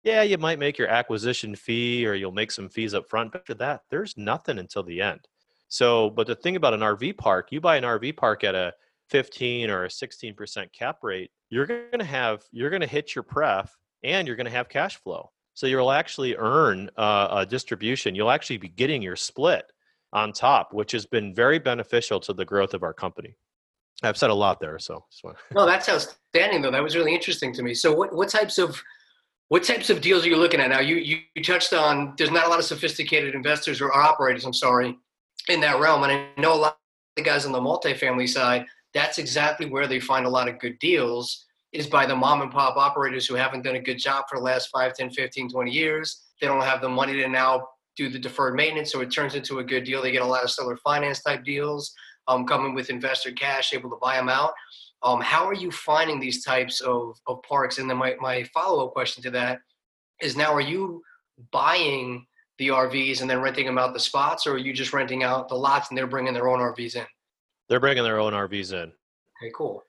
yeah, 0.05 0.23
you 0.23 0.39
might 0.39 0.59
make 0.59 0.79
your 0.79 0.89
acquisition 0.89 1.55
fee 1.55 2.07
or 2.07 2.15
you'll 2.15 2.33
make 2.33 2.51
some 2.51 2.69
fees 2.69 2.95
up 2.95 3.09
front. 3.09 3.33
But 3.33 3.43
after 3.43 3.55
that, 3.55 3.83
there's 3.91 4.17
nothing 4.17 4.59
until 4.59 4.83
the 4.83 5.01
end. 5.01 5.21
So, 5.69 6.11
but 6.11 6.27
the 6.27 6.35
thing 6.35 6.57
about 6.57 6.75
an 6.75 6.81
RV 6.81 7.19
park, 7.19 7.49
you 7.51 7.61
buy 7.61 7.77
an 7.77 7.85
RV 7.85 8.17
park 8.17 8.43
at 8.45 8.55
a 8.55 8.73
15 9.11 9.71
or 9.71 9.85
a 9.85 9.89
16% 9.89 10.73
cap 10.73 10.99
rate, 11.03 11.31
you're 11.49 11.67
going 11.67 11.99
to 11.99 12.05
have, 12.05 12.43
you're 12.53 12.71
going 12.71 12.81
to 12.81 12.87
hit 12.87 13.15
your 13.15 13.23
pref 13.23 13.71
and 14.03 14.27
you're 14.27 14.37
going 14.37 14.47
to 14.47 14.51
have 14.51 14.69
cash 14.69 14.97
flow. 14.97 15.31
So 15.55 15.67
you'll 15.67 15.93
actually 15.93 16.37
earn 16.37 16.91
uh, 16.97 17.29
a 17.31 17.47
distribution. 17.47 18.15
You'll 18.15 18.31
actually 18.31 18.59
be 18.59 18.69
getting 18.69 19.03
your 19.03 19.17
split 19.17 19.65
on 20.13 20.33
top, 20.33 20.73
which 20.73 20.93
has 20.93 21.07
been 21.07 21.35
very 21.35 21.59
beneficial 21.59 22.21
to 22.21 22.33
the 22.33 22.45
growth 22.45 22.75
of 22.75 22.83
our 22.83 22.93
company. 22.93 23.37
I've 24.03 24.17
said 24.17 24.31
a 24.31 24.35
lot 24.35 24.61
there, 24.61 24.79
so 24.79 25.05
no, 25.53 25.67
that's 25.67 25.89
outstanding 25.89 26.63
though. 26.63 26.71
That 26.71 26.83
was 26.83 26.97
really 26.97 27.15
interesting 27.15 27.53
to 27.55 27.63
me. 27.63 27.75
So 27.75 27.95
what 27.95 28.15
what 28.15 28.31
types 28.31 28.57
of 28.57 28.83
what 29.49 29.63
types 29.63 29.91
of 29.91 30.01
deals 30.01 30.25
are 30.25 30.29
you 30.29 30.37
looking 30.37 30.61
at 30.61 30.71
now? 30.71 30.81
You 30.81 30.97
you 30.97 31.43
touched 31.45 31.75
on 31.75 32.15
there's 32.17 32.31
not 32.31 32.47
a 32.47 32.49
lot 32.49 32.59
of 32.59 32.65
sophisticated 32.65 33.35
investors 33.35 33.81
or, 33.81 33.89
or 33.89 34.01
operators. 34.01 34.47
I'm 34.47 34.55
sorry, 34.55 34.97
in 35.49 35.61
that 35.61 35.81
realm, 35.81 36.03
and 36.05 36.13
I 36.13 36.41
know 36.41 36.55
a 36.55 36.57
lot 36.57 36.73
of 36.73 36.79
the 37.17 37.23
guys 37.23 37.45
on 37.45 37.53
the 37.53 37.61
multifamily 37.61 38.29
side. 38.29 38.65
That's 38.95 39.19
exactly 39.19 39.67
where 39.67 39.87
they 39.87 40.01
find 40.01 40.25
a 40.25 40.31
lot 40.31 40.49
of 40.49 40.59
good 40.59 40.79
deals 40.79 41.45
is 41.73 41.87
by 41.87 42.05
the 42.05 42.17
mom 42.17 42.43
and 42.43 42.51
pop 42.51 42.77
operators 42.77 43.27
who 43.27 43.35
haven't 43.35 43.63
done 43.63 43.77
a 43.77 43.81
good 43.81 43.99
job 43.99 44.25
for 44.29 44.39
the 44.39 44.45
last 44.45 44.69
5, 44.71 44.95
10, 44.95 45.11
15, 45.11 45.51
20 45.51 45.71
years. 45.71 46.23
They 46.41 46.47
don't 46.47 46.63
have 46.63 46.81
the 46.81 46.89
money 46.89 47.15
to 47.15 47.29
now 47.29 47.69
do 47.97 48.09
the 48.09 48.19
deferred 48.19 48.55
maintenance, 48.55 48.91
so 48.91 49.01
it 49.01 49.11
turns 49.11 49.35
into 49.35 49.59
a 49.59 49.65
good 49.65 49.85
deal. 49.85 50.03
They 50.03 50.11
get 50.11 50.23
a 50.23 50.27
lot 50.27 50.43
of 50.43 50.51
seller 50.51 50.77
finance 50.79 51.23
type 51.23 51.45
deals 51.45 51.93
um, 52.29 52.47
coming 52.47 52.75
with 52.75 52.91
investor 52.91 53.33
cash, 53.33 53.73
able 53.73 53.91
to 53.91 53.99
buy 54.01 54.17
them 54.17 54.29
out. 54.29 54.53
Um, 55.03 55.21
how 55.21 55.47
are 55.47 55.55
you 55.55 55.71
finding 55.71 56.21
these 56.21 56.45
types 56.45 56.81
of, 56.81 57.17
of 57.27 57.43
parks? 57.43 57.79
And 57.79 57.89
then 57.89 57.97
my, 57.97 58.15
my 58.21 58.45
follow 58.55 58.87
up 58.87 58.93
question 58.93 59.23
to 59.25 59.31
that 59.31 59.61
is 60.21 60.37
now, 60.37 60.53
are 60.53 60.61
you 60.61 61.03
buying 61.53 62.27
the 62.59 62.69
RVs 62.69 63.23
and 63.23 63.31
then 63.31 63.41
renting 63.41 63.65
them 63.65 63.79
out 63.79 63.95
the 63.95 64.01
spots, 64.01 64.47
or 64.47 64.53
are 64.53 64.59
you 64.59 64.73
just 64.73 64.93
renting 64.93 65.23
out 65.23 65.49
the 65.49 65.55
lots 65.55 65.89
and 65.89 65.97
they're 65.97 66.07
bringing 66.07 66.35
their 66.35 66.49
own 66.49 66.59
RVs 66.59 66.97
in? 66.97 67.07
They're 67.69 67.81
bringing 67.81 68.05
their 68.05 68.21
own 68.21 68.35
RVs 68.35 68.73
in. 68.73 68.93
Okay, 69.43 69.53
cool. 69.57 69.83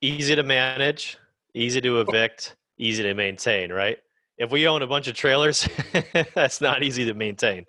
Easy 0.00 0.34
to 0.34 0.42
manage, 0.42 1.18
easy 1.54 1.80
to 1.80 2.00
evict, 2.00 2.56
easy 2.78 3.02
to 3.02 3.14
maintain, 3.14 3.70
right? 3.70 3.98
If 4.38 4.50
we 4.50 4.66
own 4.68 4.82
a 4.82 4.86
bunch 4.86 5.08
of 5.08 5.14
trailers, 5.14 5.68
that's 6.34 6.60
not 6.60 6.82
easy 6.82 7.04
to 7.04 7.14
maintain. 7.14 7.66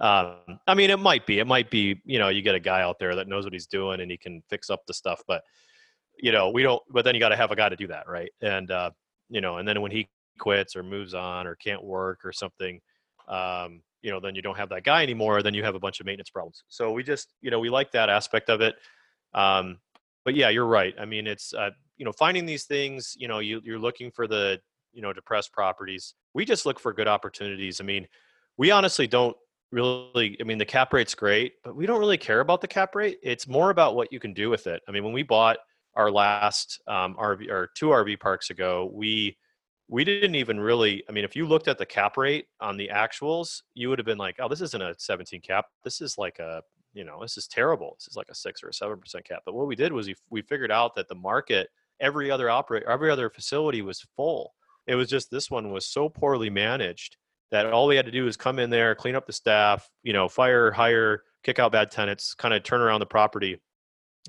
Um, 0.00 0.36
I 0.66 0.74
mean, 0.74 0.90
it 0.90 0.98
might 0.98 1.26
be. 1.26 1.38
It 1.38 1.46
might 1.46 1.70
be. 1.70 2.00
You 2.04 2.18
know, 2.18 2.28
you 2.28 2.42
get 2.42 2.54
a 2.54 2.60
guy 2.60 2.80
out 2.80 2.98
there 2.98 3.14
that 3.16 3.28
knows 3.28 3.44
what 3.44 3.52
he's 3.52 3.66
doing 3.66 4.00
and 4.00 4.10
he 4.10 4.16
can 4.16 4.42
fix 4.48 4.70
up 4.70 4.86
the 4.86 4.94
stuff. 4.94 5.22
But 5.26 5.42
you 6.18 6.32
know, 6.32 6.50
we 6.50 6.62
don't. 6.62 6.82
But 6.90 7.04
then 7.04 7.14
you 7.14 7.20
got 7.20 7.30
to 7.30 7.36
have 7.36 7.50
a 7.50 7.56
guy 7.56 7.68
to 7.68 7.76
do 7.76 7.86
that, 7.88 8.08
right? 8.08 8.30
And 8.40 8.70
uh, 8.70 8.90
you 9.28 9.40
know, 9.40 9.58
and 9.58 9.66
then 9.66 9.80
when 9.80 9.90
he 9.90 10.08
quits 10.38 10.74
or 10.74 10.82
moves 10.82 11.14
on 11.14 11.46
or 11.46 11.54
can't 11.56 11.84
work 11.84 12.20
or 12.24 12.32
something, 12.32 12.80
um, 13.28 13.82
you 14.02 14.10
know, 14.10 14.20
then 14.20 14.34
you 14.34 14.42
don't 14.42 14.56
have 14.56 14.70
that 14.70 14.84
guy 14.84 15.02
anymore. 15.02 15.42
Then 15.42 15.54
you 15.54 15.62
have 15.64 15.74
a 15.74 15.80
bunch 15.80 16.00
of 16.00 16.06
maintenance 16.06 16.30
problems. 16.30 16.64
So 16.68 16.92
we 16.92 17.02
just, 17.02 17.34
you 17.40 17.50
know, 17.50 17.60
we 17.60 17.70
like 17.70 17.92
that 17.92 18.08
aspect 18.08 18.50
of 18.50 18.60
it. 18.60 18.74
Um, 19.34 19.78
but 20.24 20.34
yeah, 20.34 20.48
you're 20.48 20.66
right. 20.66 20.94
I 21.00 21.04
mean, 21.04 21.26
it's 21.26 21.54
uh, 21.54 21.70
you 21.96 22.04
know, 22.04 22.12
finding 22.12 22.46
these 22.46 22.64
things. 22.64 23.14
You 23.16 23.28
know, 23.28 23.38
you, 23.38 23.60
you're 23.64 23.78
looking 23.78 24.10
for 24.10 24.26
the 24.26 24.60
you 24.92 25.02
know 25.02 25.12
depressed 25.12 25.52
properties. 25.52 26.14
We 26.34 26.44
just 26.44 26.66
look 26.66 26.80
for 26.80 26.92
good 26.92 27.08
opportunities. 27.08 27.80
I 27.80 27.84
mean, 27.84 28.06
we 28.56 28.70
honestly 28.70 29.06
don't 29.06 29.36
really 29.72 30.36
i 30.40 30.44
mean 30.44 30.58
the 30.58 30.64
cap 30.64 30.92
rate's 30.92 31.14
great 31.14 31.54
but 31.64 31.74
we 31.74 31.86
don't 31.86 31.98
really 31.98 32.18
care 32.18 32.40
about 32.40 32.60
the 32.60 32.68
cap 32.68 32.94
rate 32.94 33.18
it's 33.22 33.48
more 33.48 33.70
about 33.70 33.96
what 33.96 34.12
you 34.12 34.20
can 34.20 34.34
do 34.34 34.50
with 34.50 34.66
it 34.66 34.82
i 34.86 34.92
mean 34.92 35.02
when 35.02 35.14
we 35.14 35.22
bought 35.22 35.56
our 35.96 36.10
last 36.10 36.80
um, 36.86 37.16
rv 37.16 37.50
or 37.50 37.70
two 37.74 37.86
rv 37.86 38.20
parks 38.20 38.50
ago 38.50 38.90
we 38.92 39.36
we 39.88 40.04
didn't 40.04 40.34
even 40.34 40.60
really 40.60 41.02
i 41.08 41.12
mean 41.12 41.24
if 41.24 41.34
you 41.34 41.46
looked 41.46 41.68
at 41.68 41.78
the 41.78 41.86
cap 41.86 42.18
rate 42.18 42.46
on 42.60 42.76
the 42.76 42.90
actuals 42.92 43.62
you 43.74 43.88
would 43.88 43.98
have 43.98 44.06
been 44.06 44.18
like 44.18 44.36
oh 44.40 44.48
this 44.48 44.60
isn't 44.60 44.82
a 44.82 44.94
17 44.98 45.40
cap 45.40 45.64
this 45.84 46.02
is 46.02 46.18
like 46.18 46.38
a 46.38 46.62
you 46.92 47.04
know 47.04 47.18
this 47.20 47.36
is 47.36 47.46
terrible 47.46 47.96
this 47.98 48.08
is 48.08 48.16
like 48.16 48.28
a 48.30 48.34
six 48.34 48.62
or 48.62 48.68
a 48.68 48.74
seven 48.74 48.98
percent 48.98 49.24
cap 49.24 49.42
but 49.44 49.54
what 49.54 49.66
we 49.66 49.76
did 49.76 49.92
was 49.92 50.06
we, 50.06 50.14
we 50.30 50.42
figured 50.42 50.70
out 50.70 50.94
that 50.94 51.08
the 51.08 51.14
market 51.14 51.68
every 52.00 52.30
other 52.30 52.50
operator 52.50 52.88
every 52.88 53.10
other 53.10 53.30
facility 53.30 53.82
was 53.82 54.04
full 54.16 54.54
it 54.86 54.94
was 54.94 55.08
just 55.08 55.30
this 55.30 55.50
one 55.50 55.70
was 55.70 55.86
so 55.86 56.08
poorly 56.08 56.50
managed 56.50 57.16
that 57.52 57.66
all 57.66 57.86
we 57.86 57.96
had 57.96 58.06
to 58.06 58.12
do 58.12 58.24
was 58.24 58.36
come 58.36 58.58
in 58.58 58.70
there, 58.70 58.94
clean 58.94 59.14
up 59.14 59.26
the 59.26 59.32
staff, 59.32 59.88
you 60.02 60.14
know, 60.14 60.26
fire, 60.26 60.70
hire, 60.70 61.22
kick 61.44 61.58
out 61.58 61.70
bad 61.70 61.90
tenants, 61.90 62.34
kind 62.34 62.54
of 62.54 62.62
turn 62.62 62.80
around 62.80 63.00
the 63.00 63.06
property. 63.06 63.60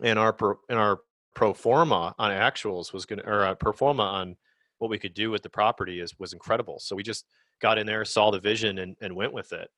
And 0.04 0.20
our 0.20 0.34
pro, 0.34 0.56
and 0.70 0.78
our 0.78 1.00
pro 1.34 1.54
forma 1.54 2.14
on 2.20 2.32
actuals 2.32 2.92
was 2.94 3.06
going 3.06 3.20
to, 3.20 3.28
or 3.28 3.46
uh, 3.46 3.56
pro 3.56 3.72
forma 3.72 4.04
on 4.04 4.36
what 4.80 4.92
we 4.92 5.00
could 5.00 5.14
do 5.14 5.32
with 5.32 5.42
the 5.42 5.50
property 5.50 6.02
is 6.02 6.20
was 6.20 6.34
incredible. 6.34 6.80
So 6.80 6.96
we 6.96 7.04
just 7.04 7.26
got 7.62 7.78
in 7.78 7.88
there, 7.88 8.04
saw 8.04 8.30
the 8.30 8.40
vision, 8.40 8.80
and, 8.80 8.98
and 9.02 9.16
went 9.16 9.32
with 9.32 9.54
it. 9.54 9.70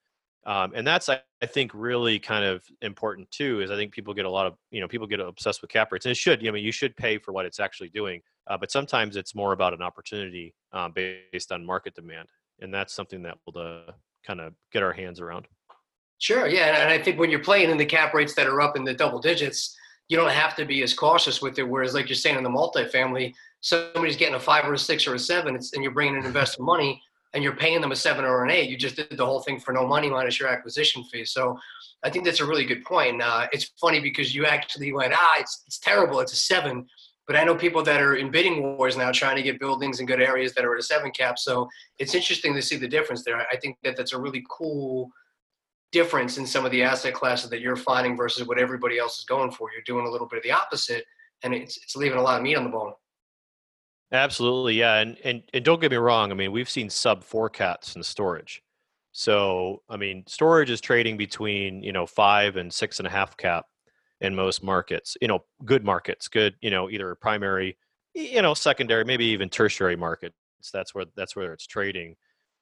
Um, 0.45 0.73
and 0.75 0.85
that's 0.85 1.09
I, 1.09 1.21
I, 1.41 1.47
think 1.47 1.71
really 1.73 2.19
kind 2.19 2.45
of 2.45 2.63
important 2.83 3.31
too. 3.31 3.61
Is 3.61 3.71
I 3.71 3.75
think 3.75 3.91
people 3.91 4.13
get 4.13 4.25
a 4.25 4.29
lot 4.29 4.45
of 4.45 4.53
you 4.69 4.79
know 4.79 4.87
people 4.87 5.07
get 5.07 5.19
obsessed 5.19 5.61
with 5.61 5.71
cap 5.71 5.91
rates, 5.91 6.05
and 6.05 6.11
it 6.11 6.17
should. 6.17 6.41
You 6.43 6.51
know, 6.51 6.57
you 6.57 6.71
should 6.71 6.95
pay 6.95 7.17
for 7.17 7.31
what 7.31 7.47
it's 7.47 7.59
actually 7.59 7.89
doing, 7.89 8.21
uh, 8.45 8.57
but 8.57 8.71
sometimes 8.71 9.15
it's 9.15 9.33
more 9.33 9.53
about 9.53 9.73
an 9.73 9.81
opportunity 9.81 10.53
um, 10.71 10.93
based 10.93 11.51
on 11.51 11.65
market 11.65 11.95
demand 11.95 12.27
and 12.59 12.73
that's 12.73 12.93
something 12.93 13.21
that 13.23 13.37
we'll 13.45 13.63
uh, 13.63 13.91
kind 14.25 14.39
of 14.39 14.53
get 14.71 14.83
our 14.83 14.93
hands 14.93 15.19
around. 15.19 15.47
Sure, 16.17 16.47
yeah, 16.47 16.81
and 16.81 16.89
I 16.89 17.01
think 17.01 17.19
when 17.19 17.29
you're 17.29 17.39
playing 17.39 17.69
in 17.69 17.77
the 17.77 17.85
cap 17.85 18.13
rates 18.13 18.35
that 18.35 18.47
are 18.47 18.61
up 18.61 18.77
in 18.77 18.83
the 18.83 18.93
double 18.93 19.19
digits, 19.19 19.75
you 20.07 20.15
don't 20.15 20.31
have 20.31 20.55
to 20.55 20.65
be 20.65 20.81
as 20.83 20.93
cautious 20.93 21.41
with 21.41 21.59
it. 21.59 21.67
Whereas, 21.67 21.93
like 21.93 22.07
you're 22.07 22.15
saying 22.15 22.37
in 22.37 22.43
the 22.43 22.49
multifamily, 22.49 23.33
somebody's 23.61 24.15
getting 24.15 24.35
a 24.35 24.39
five 24.39 24.65
or 24.65 24.73
a 24.73 24.77
six 24.77 25.07
or 25.07 25.15
a 25.15 25.19
seven, 25.19 25.55
and 25.55 25.83
you're 25.83 25.91
bringing 25.91 26.15
in 26.15 26.25
investor 26.25 26.63
money, 26.63 27.01
and 27.35 27.43
you're 27.43 27.55
paying 27.55 27.81
them 27.81 27.91
a 27.91 27.95
seven 27.95 28.25
or 28.25 28.43
an 28.43 28.49
eight. 28.49 28.69
You 28.69 28.77
just 28.77 28.95
did 28.95 29.15
the 29.15 29.25
whole 29.25 29.41
thing 29.41 29.59
for 29.59 29.73
no 29.73 29.85
money 29.85 30.09
minus 30.09 30.39
your 30.39 30.49
acquisition 30.49 31.03
fee. 31.03 31.25
So, 31.25 31.59
I 32.03 32.09
think 32.09 32.23
that's 32.23 32.39
a 32.39 32.45
really 32.45 32.65
good 32.65 32.83
point. 32.85 33.21
Uh, 33.21 33.47
it's 33.51 33.71
funny 33.81 33.99
because 33.99 34.33
you 34.33 34.45
actually 34.45 34.93
went, 34.93 35.13
ah, 35.15 35.35
it's 35.39 35.63
it's 35.67 35.79
terrible. 35.79 36.19
It's 36.19 36.33
a 36.33 36.37
seven, 36.37 36.87
but 37.27 37.35
I 37.35 37.43
know 37.43 37.55
people 37.55 37.81
that 37.83 38.01
are 38.01 38.15
in 38.15 38.29
bidding 38.29 38.77
wars 38.77 38.95
now 38.95 39.11
trying 39.11 39.35
to 39.37 39.41
get 39.41 39.59
buildings 39.59 39.99
in 39.99 40.05
good 40.05 40.21
areas 40.21 40.53
that 40.53 40.63
are 40.63 40.73
at 40.75 40.79
a 40.79 40.83
seven 40.83 41.11
cap. 41.11 41.39
So 41.39 41.67
it's 41.97 42.13
interesting 42.13 42.53
to 42.53 42.61
see 42.61 42.77
the 42.77 42.87
difference 42.87 43.23
there. 43.23 43.45
I 43.51 43.57
think 43.57 43.77
that 43.83 43.97
that's 43.97 44.13
a 44.13 44.19
really 44.19 44.43
cool 44.49 45.09
difference 45.91 46.37
in 46.37 46.45
some 46.45 46.65
of 46.65 46.71
the 46.71 46.83
asset 46.83 47.13
classes 47.13 47.49
that 47.49 47.61
you're 47.61 47.75
finding 47.75 48.15
versus 48.15 48.47
what 48.47 48.59
everybody 48.59 48.99
else 48.99 49.17
is 49.17 49.25
going 49.25 49.49
for. 49.49 49.71
You're 49.71 49.81
doing 49.83 50.05
a 50.05 50.09
little 50.09 50.27
bit 50.27 50.37
of 50.37 50.43
the 50.43 50.51
opposite, 50.51 51.05
and 51.43 51.55
it's 51.55 51.77
it's 51.77 51.95
leaving 51.95 52.19
a 52.19 52.21
lot 52.21 52.37
of 52.37 52.43
meat 52.43 52.55
on 52.55 52.65
the 52.65 52.69
bone. 52.69 52.93
Absolutely, 54.11 54.75
yeah, 54.75 54.95
and 54.99 55.17
and 55.23 55.43
and 55.53 55.65
don't 55.65 55.81
get 55.81 55.91
me 55.91 55.97
wrong. 55.97 56.31
I 56.31 56.35
mean, 56.35 56.51
we've 56.51 56.69
seen 56.69 56.89
sub 56.89 57.23
four 57.23 57.49
caps 57.49 57.95
in 57.95 58.03
storage. 58.03 58.61
So 59.11 59.81
I 59.89 59.97
mean, 59.97 60.23
storage 60.27 60.69
is 60.69 60.79
trading 60.81 61.17
between 61.17 61.81
you 61.83 61.91
know 61.91 62.05
five 62.05 62.55
and 62.55 62.71
six 62.73 62.99
and 62.99 63.07
a 63.07 63.11
half 63.11 63.35
cap 63.37 63.65
in 64.21 64.35
most 64.35 64.63
markets 64.63 65.17
you 65.21 65.29
know 65.29 65.45
good 65.65 65.85
markets 65.85 66.27
good 66.29 66.55
you 66.63 66.71
know 66.71 66.89
either 66.89 67.15
primary 67.15 67.77
you 68.15 68.41
know 68.41 68.55
secondary 68.55 69.05
maybe 69.05 69.27
even 69.27 69.49
tertiary 69.49 69.95
markets 69.95 70.35
that's 70.73 70.95
where 70.95 71.05
that's 71.17 71.37
where 71.37 71.53
it's 71.53 71.67
trading 71.67 72.15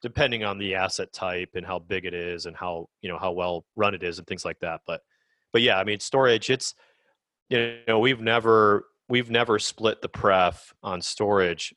depending 0.03 0.43
on 0.43 0.57
the 0.59 0.75
asset 0.75 1.13
type 1.13 1.49
and 1.55 1.65
how 1.65 1.79
big 1.79 2.05
it 2.05 2.13
is 2.13 2.47
and 2.47 2.57
how 2.57 2.89
you 3.01 3.09
know 3.09 3.17
how 3.19 3.31
well 3.31 3.65
run 3.77 3.95
it 3.95 4.03
is 4.03 4.19
and 4.19 4.27
things 4.27 4.45
like 4.45 4.59
that 4.59 4.81
but 4.87 5.01
but 5.53 5.61
yeah 5.61 5.79
i 5.79 5.85
mean 5.85 5.99
storage 5.99 6.49
it's 6.49 6.75
you 7.49 7.77
know 7.87 7.99
we've 7.99 8.21
never 8.21 8.85
we've 9.13 9.29
never 9.29 9.59
split 9.59 10.01
the 10.01 10.09
pref 10.09 10.73
on 10.81 11.01
storage 11.01 11.73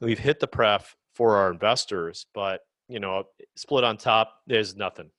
we've 0.00 0.18
hit 0.18 0.40
the 0.40 0.46
pref 0.46 0.96
for 1.14 1.36
our 1.36 1.50
investors 1.50 2.26
but 2.34 2.60
you 2.88 3.00
know 3.00 3.24
split 3.56 3.84
on 3.84 3.96
top 3.96 4.34
is 4.48 4.74
nothing 4.76 5.10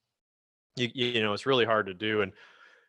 you, 0.75 0.89
you 0.93 1.21
know 1.21 1.33
it's 1.33 1.45
really 1.45 1.65
hard 1.65 1.85
to 1.85 1.93
do 1.93 2.21
and 2.21 2.33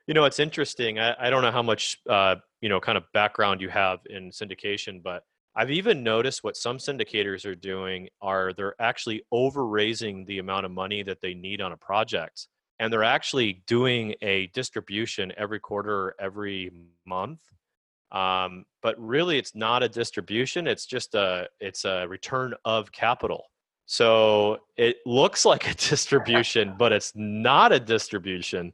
you 0.07 0.15
know, 0.15 0.25
it's 0.25 0.39
interesting. 0.39 0.99
I, 0.99 1.15
I 1.19 1.31
don't 1.31 1.43
know 1.43 1.51
how 1.51 1.63
much, 1.63 1.99
uh, 2.09 2.37
you 2.61 2.69
know, 2.69 2.81
kind 2.81 2.99
of 2.99 3.05
background 3.13 3.61
you 3.61 3.69
have 3.71 4.01
in 4.11 4.31
syndication, 4.31 5.03
but 5.03 5.23
I've 5.57 5.71
even 5.71 6.03
noticed 6.03 6.43
what 6.43 6.57
some 6.57 6.79
syndicators 6.79 7.47
are 7.47 7.55
doing 7.55 8.09
are 8.21 8.53
they're 8.53 8.75
actually 8.81 9.23
over 9.31 9.67
raising 9.67 10.25
the 10.27 10.41
amount 10.41 10.67
of 10.67 10.73
money 10.73 11.03
that 11.05 11.21
they 11.21 11.33
need 11.33 11.61
on 11.61 11.73
a 11.73 11.77
project. 11.77 12.49
And 12.81 12.93
they're 12.93 13.05
actually 13.05 13.63
doing 13.67 14.15
a 14.21 14.49
distribution 14.49 15.33
every 15.39 15.61
quarter 15.61 15.95
or 15.95 16.15
every 16.19 16.73
month. 17.07 17.39
Um, 18.15 18.65
but 18.81 18.95
really 18.99 19.39
it's 19.39 19.57
not 19.57 19.83
a 19.83 19.89
distribution, 19.89 20.69
it's 20.69 20.87
just 20.87 21.15
a 21.17 21.49
it's 21.61 21.85
a 21.85 22.07
return 22.09 22.55
of 22.65 22.93
capital. 22.93 23.45
So 23.87 24.59
it 24.77 24.99
looks 25.05 25.45
like 25.53 25.69
a 25.69 25.75
distribution, 25.75 26.75
but 26.79 26.93
it's 26.93 27.13
not 27.17 27.73
a 27.73 27.81
distribution. 27.81 28.73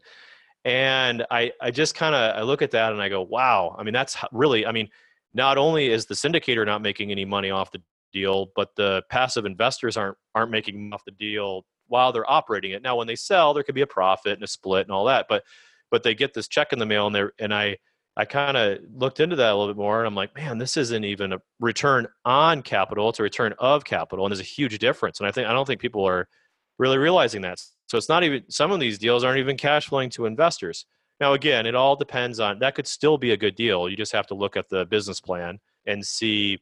And 0.67 1.25
i 1.31 1.51
i 1.63 1.71
just 1.71 1.95
kind 1.95 2.15
of 2.15 2.37
i 2.37 2.43
look 2.43 2.61
at 2.61 2.71
that 2.73 2.93
and 2.93 3.01
i 3.01 3.09
go 3.09 3.23
wow. 3.23 3.75
I 3.79 3.83
mean 3.83 3.95
that's 3.95 4.17
really 4.31 4.67
i 4.67 4.73
mean 4.73 4.91
not 5.33 5.57
only 5.57 5.89
is 5.89 6.05
the 6.05 6.15
syndicator 6.15 6.67
not 6.67 6.83
making 6.83 7.11
any 7.11 7.25
money 7.25 7.51
off 7.51 7.71
the 7.73 7.83
deal 8.13 8.51
but 8.55 8.69
the 8.77 9.03
passive 9.09 9.47
investors 9.47 9.97
aren't 9.97 10.19
aren't 10.35 10.51
making 10.51 10.93
off 10.93 11.03
the 11.07 11.13
deal 11.13 11.65
while 11.87 12.13
they're 12.13 12.31
operating 12.31 12.73
it. 12.73 12.83
Now 12.83 12.97
when 12.97 13.07
they 13.07 13.17
sell 13.17 13.55
there 13.55 13.63
could 13.63 13.75
be 13.75 13.81
a 13.81 13.87
profit 13.87 14.35
and 14.35 14.43
a 14.43 14.47
split 14.47 14.87
and 14.87 14.93
all 14.93 15.07
that 15.07 15.25
but 15.31 15.45
but 15.91 16.03
they 16.03 16.15
get 16.15 16.35
this 16.35 16.47
check 16.47 16.75
in 16.75 16.79
the 16.79 16.85
mail 16.85 17.07
and 17.07 17.17
they 17.17 17.25
and 17.39 17.55
i 17.55 17.79
i 18.21 18.25
kind 18.25 18.57
of 18.57 18.79
looked 18.95 19.21
into 19.21 19.37
that 19.37 19.53
a 19.53 19.57
little 19.57 19.73
bit 19.73 19.81
more 19.81 19.99
and 19.99 20.07
i'm 20.07 20.15
like 20.15 20.35
man 20.37 20.59
this 20.59 20.77
isn't 20.77 21.05
even 21.05 21.33
a 21.33 21.39
return 21.59 22.07
on 22.25 22.63
capital 22.63 23.09
it's 23.09 23.19
a 23.19 23.23
return 23.23 23.55
of 23.59 23.85
capital 23.85 24.25
and 24.25 24.33
there's 24.33 24.41
a 24.41 24.45
huge 24.45 24.79
difference 24.79 25.19
and 25.21 25.27
i 25.27 25.33
think 25.33 25.49
i 25.49 25.53
don't 25.53 25.67
think 25.67 25.81
people 25.81 26.07
are 26.07 26.29
really 26.79 26.99
realizing 26.99 27.43
that 27.43 27.61
so 27.91 27.99
it's 27.99 28.09
not 28.09 28.23
even 28.23 28.45
some 28.49 28.71
of 28.71 28.79
these 28.79 29.01
deals 29.01 29.25
aren't 29.25 29.41
even 29.41 29.57
cash 29.57 29.89
flowing 29.89 30.11
to 30.11 30.27
investors. 30.27 30.87
Now 31.19 31.33
again, 31.33 31.67
it 31.67 31.75
all 31.75 31.97
depends 31.97 32.39
on 32.39 32.61
that 32.61 32.77
could 32.77 32.87
still 32.87 33.19
be 33.19 33.33
a 33.33 33.37
good 33.37 33.57
deal. 33.57 33.89
You 33.89 33.97
just 33.97 34.13
have 34.13 34.29
to 34.29 34.35
look 34.35 34.57
at 34.57 34.69
the 34.69 34.87
business 34.87 35.21
plan 35.21 35.59
and 35.87 36.07
see, 36.07 36.61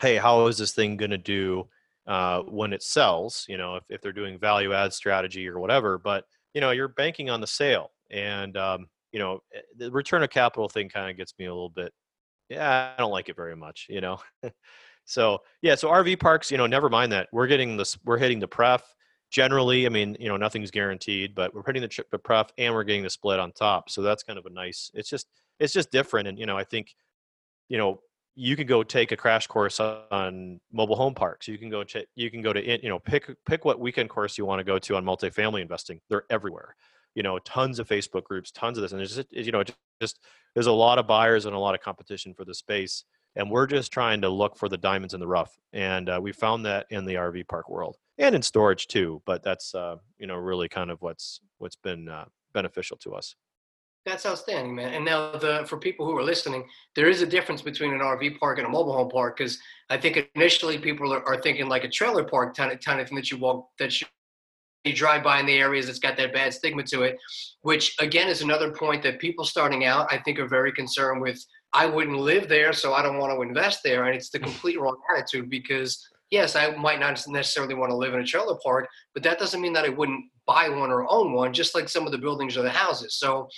hey, 0.00 0.16
how 0.16 0.48
is 0.48 0.58
this 0.58 0.72
thing 0.72 0.96
going 0.96 1.12
to 1.12 1.16
do 1.16 1.68
uh, 2.08 2.40
when 2.40 2.72
it 2.72 2.82
sells, 2.82 3.46
you 3.48 3.56
know, 3.56 3.76
if, 3.76 3.84
if 3.88 4.00
they're 4.02 4.10
doing 4.10 4.36
value 4.36 4.72
add 4.72 4.92
strategy 4.92 5.46
or 5.46 5.60
whatever, 5.60 5.96
but 5.96 6.24
you 6.54 6.60
know, 6.60 6.72
you're 6.72 6.88
banking 6.88 7.30
on 7.30 7.40
the 7.40 7.46
sale. 7.46 7.92
And, 8.10 8.56
um, 8.56 8.88
you 9.12 9.18
know, 9.18 9.40
eh, 9.54 9.60
the 9.76 9.90
return 9.90 10.22
of 10.22 10.30
capital 10.30 10.68
thing 10.68 10.88
kind 10.88 11.10
of 11.10 11.16
gets 11.16 11.34
me 11.38 11.46
a 11.46 11.52
little 11.52 11.70
bit, 11.70 11.92
yeah, 12.48 12.92
I 12.96 13.00
don't 13.00 13.10
like 13.10 13.28
it 13.28 13.36
very 13.36 13.56
much, 13.56 13.86
you 13.88 14.00
know? 14.00 14.20
so 15.04 15.38
yeah, 15.62 15.74
so 15.74 15.88
RV 15.88 16.20
parks, 16.20 16.50
you 16.50 16.58
know, 16.58 16.66
never 16.66 16.88
mind 16.88 17.12
that 17.12 17.28
we're 17.32 17.46
getting 17.46 17.76
this, 17.76 17.98
we're 18.04 18.18
hitting 18.18 18.40
the 18.40 18.48
pref 18.48 18.82
generally. 19.30 19.86
I 19.86 19.90
mean, 19.90 20.16
you 20.18 20.28
know, 20.28 20.36
nothing's 20.36 20.70
guaranteed, 20.70 21.34
but 21.34 21.54
we're 21.54 21.64
hitting 21.66 21.82
the, 21.82 22.04
the 22.10 22.18
pref 22.18 22.50
and 22.58 22.72
we're 22.74 22.84
getting 22.84 23.02
the 23.02 23.10
split 23.10 23.38
on 23.38 23.52
top. 23.52 23.90
So 23.90 24.02
that's 24.02 24.22
kind 24.22 24.38
of 24.38 24.46
a 24.46 24.50
nice, 24.50 24.90
it's 24.94 25.10
just, 25.10 25.26
it's 25.60 25.72
just 25.72 25.90
different. 25.90 26.28
And, 26.28 26.38
you 26.38 26.46
know, 26.46 26.56
I 26.56 26.64
think, 26.64 26.94
you 27.68 27.78
know, 27.78 28.00
you 28.40 28.54
can 28.54 28.68
go 28.68 28.84
take 28.84 29.10
a 29.10 29.16
crash 29.16 29.48
course 29.48 29.80
on 29.80 30.60
mobile 30.72 30.94
home 30.94 31.12
parks. 31.12 31.48
You 31.48 31.58
can 31.58 31.68
go 31.68 31.82
to 31.82 32.06
you 32.14 32.30
can 32.30 32.40
go 32.40 32.52
to 32.52 32.64
you 32.64 32.88
know 32.88 33.00
pick 33.00 33.28
pick 33.46 33.64
what 33.64 33.80
weekend 33.80 34.10
course 34.10 34.38
you 34.38 34.46
want 34.46 34.60
to 34.60 34.64
go 34.64 34.78
to 34.78 34.94
on 34.94 35.04
multifamily 35.04 35.60
investing. 35.60 36.00
They're 36.08 36.22
everywhere. 36.30 36.76
You 37.14 37.22
know, 37.22 37.38
tons 37.40 37.78
of 37.78 37.88
Facebook 37.88 38.24
groups, 38.24 38.50
tons 38.50 38.78
of 38.78 38.82
this, 38.82 38.92
and 38.92 39.00
it's 39.00 39.14
just 39.14 39.32
you 39.32 39.52
know 39.52 39.64
just 40.00 40.20
there's 40.54 40.66
a 40.66 40.72
lot 40.72 40.98
of 40.98 41.06
buyers 41.06 41.46
and 41.46 41.54
a 41.54 41.58
lot 41.58 41.74
of 41.74 41.80
competition 41.80 42.34
for 42.34 42.44
the 42.44 42.54
space, 42.54 43.04
and 43.36 43.50
we're 43.50 43.66
just 43.66 43.92
trying 43.92 44.20
to 44.22 44.28
look 44.28 44.56
for 44.56 44.68
the 44.68 44.76
diamonds 44.76 45.14
in 45.14 45.20
the 45.20 45.26
rough. 45.26 45.56
And 45.72 46.08
uh, 46.08 46.20
we 46.22 46.32
found 46.32 46.64
that 46.66 46.86
in 46.90 47.04
the 47.04 47.14
RV 47.14 47.48
park 47.48 47.68
world 47.68 47.96
and 48.18 48.34
in 48.34 48.42
storage 48.42 48.86
too. 48.86 49.22
But 49.24 49.42
that's 49.42 49.74
uh, 49.74 49.96
you 50.18 50.26
know 50.26 50.36
really 50.36 50.68
kind 50.68 50.90
of 50.90 51.02
what's 51.02 51.40
what's 51.58 51.76
been 51.76 52.08
uh, 52.08 52.26
beneficial 52.52 52.96
to 52.98 53.14
us. 53.14 53.34
That's 54.08 54.24
outstanding, 54.24 54.74
man. 54.74 54.94
And 54.94 55.04
now, 55.04 55.32
the 55.32 55.64
for 55.68 55.76
people 55.76 56.06
who 56.06 56.16
are 56.16 56.22
listening, 56.22 56.66
there 56.96 57.08
is 57.08 57.20
a 57.20 57.26
difference 57.26 57.60
between 57.60 57.92
an 57.92 58.00
RV 58.00 58.38
park 58.38 58.58
and 58.58 58.66
a 58.66 58.70
mobile 58.70 58.94
home 58.94 59.10
park 59.10 59.36
because 59.36 59.58
I 59.90 59.98
think 59.98 60.30
initially 60.34 60.78
people 60.78 61.12
are, 61.12 61.22
are, 61.28 61.40
thinking 61.40 61.68
like 61.68 61.84
a 61.84 61.88
trailer 61.88 62.24
park 62.24 62.56
kind 62.56 62.72
of 62.72 62.80
kind 62.80 63.00
of 63.00 63.08
thing 63.08 63.16
that 63.16 63.30
you 63.30 63.36
walk 63.36 63.68
that 63.78 64.00
you, 64.00 64.06
you 64.88 64.94
drive 64.94 65.22
by 65.22 65.40
in 65.40 65.46
the 65.46 65.58
areas 65.58 65.86
that's 65.86 65.98
got 65.98 66.16
that 66.16 66.32
bad 66.32 66.52
stigma 66.52 66.82
to 66.84 67.02
it, 67.02 67.18
which 67.62 67.94
again 68.00 68.28
is 68.28 68.42
another 68.42 68.72
point 68.72 69.02
that 69.02 69.18
people 69.18 69.44
starting 69.44 69.84
out 69.84 70.08
I 70.10 70.18
think 70.18 70.38
are 70.38 70.48
very 70.48 70.72
concerned 70.72 71.20
with. 71.20 71.44
I 71.74 71.86
wouldn't 71.86 72.16
live 72.16 72.48
there, 72.48 72.72
so 72.72 72.94
I 72.94 73.02
don't 73.02 73.18
want 73.18 73.32
to 73.32 73.42
invest 73.42 73.80
there, 73.84 74.04
and 74.04 74.16
it's 74.16 74.30
the 74.30 74.38
complete 74.38 74.80
wrong 74.80 74.96
attitude 75.14 75.50
because 75.50 76.02
yes, 76.30 76.56
I 76.56 76.74
might 76.76 77.00
not 77.00 77.22
necessarily 77.28 77.74
want 77.74 77.90
to 77.90 77.96
live 77.96 78.14
in 78.14 78.20
a 78.20 78.26
trailer 78.26 78.58
park, 78.62 78.88
but 79.14 79.22
that 79.22 79.38
doesn't 79.38 79.60
mean 79.60 79.72
that 79.74 79.84
I 79.84 79.90
wouldn't 79.90 80.24
buy 80.46 80.68
one 80.68 80.90
or 80.90 81.10
own 81.10 81.32
one, 81.32 81.52
just 81.52 81.74
like 81.74 81.88
some 81.88 82.06
of 82.06 82.12
the 82.12 82.18
buildings 82.18 82.56
or 82.56 82.62
the 82.62 82.70
houses. 82.70 83.14
So 83.18 83.48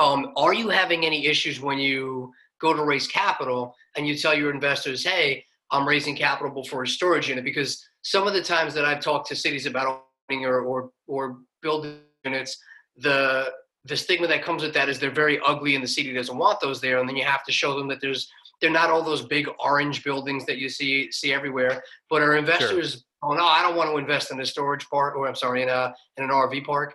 um, 0.00 0.32
are 0.36 0.54
you 0.54 0.68
having 0.68 1.04
any 1.04 1.26
issues 1.26 1.60
when 1.60 1.78
you 1.78 2.32
go 2.60 2.72
to 2.72 2.84
raise 2.84 3.06
capital 3.06 3.74
and 3.96 4.06
you 4.06 4.16
tell 4.16 4.34
your 4.34 4.52
investors, 4.52 5.04
hey, 5.04 5.44
I'm 5.70 5.86
raising 5.86 6.16
capital 6.16 6.64
for 6.64 6.82
a 6.82 6.88
storage 6.88 7.28
unit? 7.28 7.44
Because 7.44 7.86
some 8.02 8.26
of 8.26 8.34
the 8.34 8.42
times 8.42 8.74
that 8.74 8.84
I've 8.84 9.00
talked 9.00 9.28
to 9.28 9.36
cities 9.36 9.66
about 9.66 10.04
or, 10.40 10.60
or, 10.62 10.90
or 11.06 11.38
building 11.60 12.00
units, 12.24 12.58
the 12.96 13.50
the 13.84 13.96
stigma 13.96 14.28
that 14.28 14.44
comes 14.44 14.62
with 14.62 14.72
that 14.74 14.88
is 14.88 15.00
they're 15.00 15.10
very 15.10 15.40
ugly 15.44 15.74
and 15.74 15.82
the 15.82 15.88
city 15.88 16.12
doesn't 16.12 16.38
want 16.38 16.60
those 16.60 16.80
there 16.80 17.00
and 17.00 17.08
then 17.08 17.16
you 17.16 17.24
have 17.24 17.42
to 17.42 17.50
show 17.50 17.76
them 17.76 17.88
that 17.88 18.00
there's 18.00 18.30
they're 18.60 18.70
not 18.70 18.90
all 18.90 19.02
those 19.02 19.22
big 19.22 19.48
orange 19.58 20.04
buildings 20.04 20.46
that 20.46 20.58
you 20.58 20.68
see 20.68 21.10
see 21.10 21.32
everywhere 21.32 21.82
but 22.08 22.22
are 22.22 22.36
investors 22.36 22.92
sure. 22.92 23.00
oh 23.24 23.34
no 23.34 23.44
i 23.44 23.60
don't 23.60 23.74
want 23.74 23.90
to 23.90 23.96
invest 23.96 24.30
in 24.30 24.38
a 24.40 24.46
storage 24.46 24.88
park 24.88 25.16
or 25.16 25.26
i'm 25.26 25.34
sorry 25.34 25.62
in 25.62 25.68
a 25.68 25.92
in 26.16 26.22
an 26.22 26.30
rv 26.30 26.64
park 26.64 26.94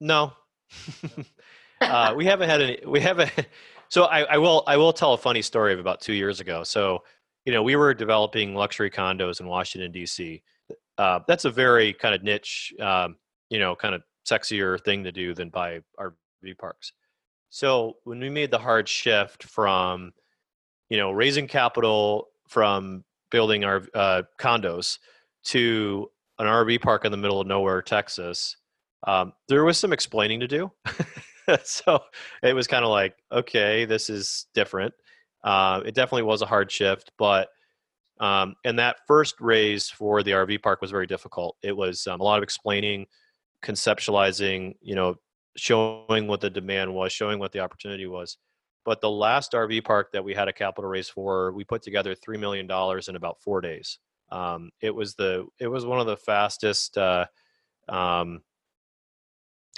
no 0.00 0.32
uh, 1.80 2.14
we 2.16 2.24
haven't 2.24 2.48
had 2.48 2.62
any. 2.62 2.78
We 2.86 3.00
haven't. 3.00 3.32
So 3.88 4.06
I, 4.06 4.22
I 4.22 4.38
will. 4.38 4.64
I 4.66 4.76
will 4.76 4.92
tell 4.92 5.12
a 5.12 5.16
funny 5.16 5.42
story 5.42 5.72
of 5.72 5.78
about 5.78 6.00
two 6.00 6.12
years 6.12 6.40
ago. 6.40 6.64
So 6.64 7.04
you 7.44 7.52
know, 7.52 7.62
we 7.62 7.76
were 7.76 7.94
developing 7.94 8.52
luxury 8.52 8.90
condos 8.90 9.38
in 9.38 9.46
Washington 9.46 9.92
D.C. 9.92 10.42
Uh, 10.98 11.20
that's 11.26 11.44
a 11.44 11.50
very 11.50 11.92
kind 11.92 12.14
of 12.14 12.22
niche, 12.22 12.72
um, 12.80 13.16
you 13.50 13.58
know, 13.58 13.76
kind 13.76 13.94
of 13.94 14.02
sexier 14.26 14.82
thing 14.82 15.04
to 15.04 15.12
do 15.12 15.34
than 15.34 15.50
buy 15.50 15.80
RV 15.98 16.58
parks. 16.58 16.92
So 17.50 17.94
when 18.04 18.20
we 18.20 18.30
made 18.30 18.50
the 18.50 18.58
hard 18.58 18.88
shift 18.88 19.44
from, 19.44 20.12
you 20.88 20.96
know, 20.96 21.12
raising 21.12 21.46
capital 21.46 22.28
from 22.48 23.04
building 23.30 23.64
our 23.64 23.82
uh, 23.94 24.22
condos 24.40 24.98
to 25.44 26.10
an 26.38 26.46
RV 26.46 26.82
park 26.82 27.04
in 27.04 27.12
the 27.12 27.16
middle 27.16 27.40
of 27.40 27.46
nowhere, 27.46 27.82
Texas, 27.82 28.56
um, 29.06 29.32
there 29.48 29.64
was 29.64 29.78
some 29.78 29.92
explaining 29.92 30.40
to 30.40 30.48
do. 30.48 30.70
so 31.64 32.00
it 32.42 32.54
was 32.54 32.66
kind 32.66 32.84
of 32.84 32.90
like, 32.90 33.14
okay, 33.30 33.84
this 33.84 34.10
is 34.10 34.46
different. 34.54 34.94
Uh, 35.44 35.80
it 35.86 35.94
definitely 35.94 36.22
was 36.22 36.42
a 36.42 36.46
hard 36.46 36.70
shift, 36.70 37.12
but 37.18 37.48
um, 38.20 38.54
and 38.64 38.78
that 38.78 38.96
first 39.06 39.40
raise 39.40 39.88
for 39.88 40.22
the 40.22 40.32
RV 40.32 40.62
park 40.62 40.80
was 40.80 40.90
very 40.90 41.06
difficult. 41.06 41.56
It 41.62 41.76
was 41.76 42.06
um, 42.06 42.20
a 42.20 42.24
lot 42.24 42.38
of 42.38 42.42
explaining, 42.42 43.06
conceptualizing, 43.62 44.74
you 44.80 44.94
know, 44.94 45.16
showing 45.56 46.26
what 46.26 46.40
the 46.40 46.50
demand 46.50 46.94
was, 46.94 47.12
showing 47.12 47.38
what 47.38 47.52
the 47.52 47.60
opportunity 47.60 48.06
was. 48.06 48.38
But 48.84 49.00
the 49.00 49.10
last 49.10 49.52
RV 49.52 49.84
park 49.84 50.12
that 50.12 50.24
we 50.24 50.34
had 50.34 50.48
a 50.48 50.52
capital 50.52 50.88
raise 50.88 51.08
for, 51.08 51.52
we 51.52 51.64
put 51.64 51.82
together 51.82 52.14
three 52.14 52.38
million 52.38 52.66
dollars 52.66 53.08
in 53.08 53.16
about 53.16 53.40
four 53.42 53.60
days. 53.60 53.98
Um, 54.30 54.70
it 54.80 54.94
was 54.94 55.14
the 55.14 55.46
it 55.60 55.68
was 55.68 55.84
one 55.84 56.00
of 56.00 56.06
the 56.06 56.16
fastest 56.16 56.96
uh, 56.96 57.26
um, 57.88 58.42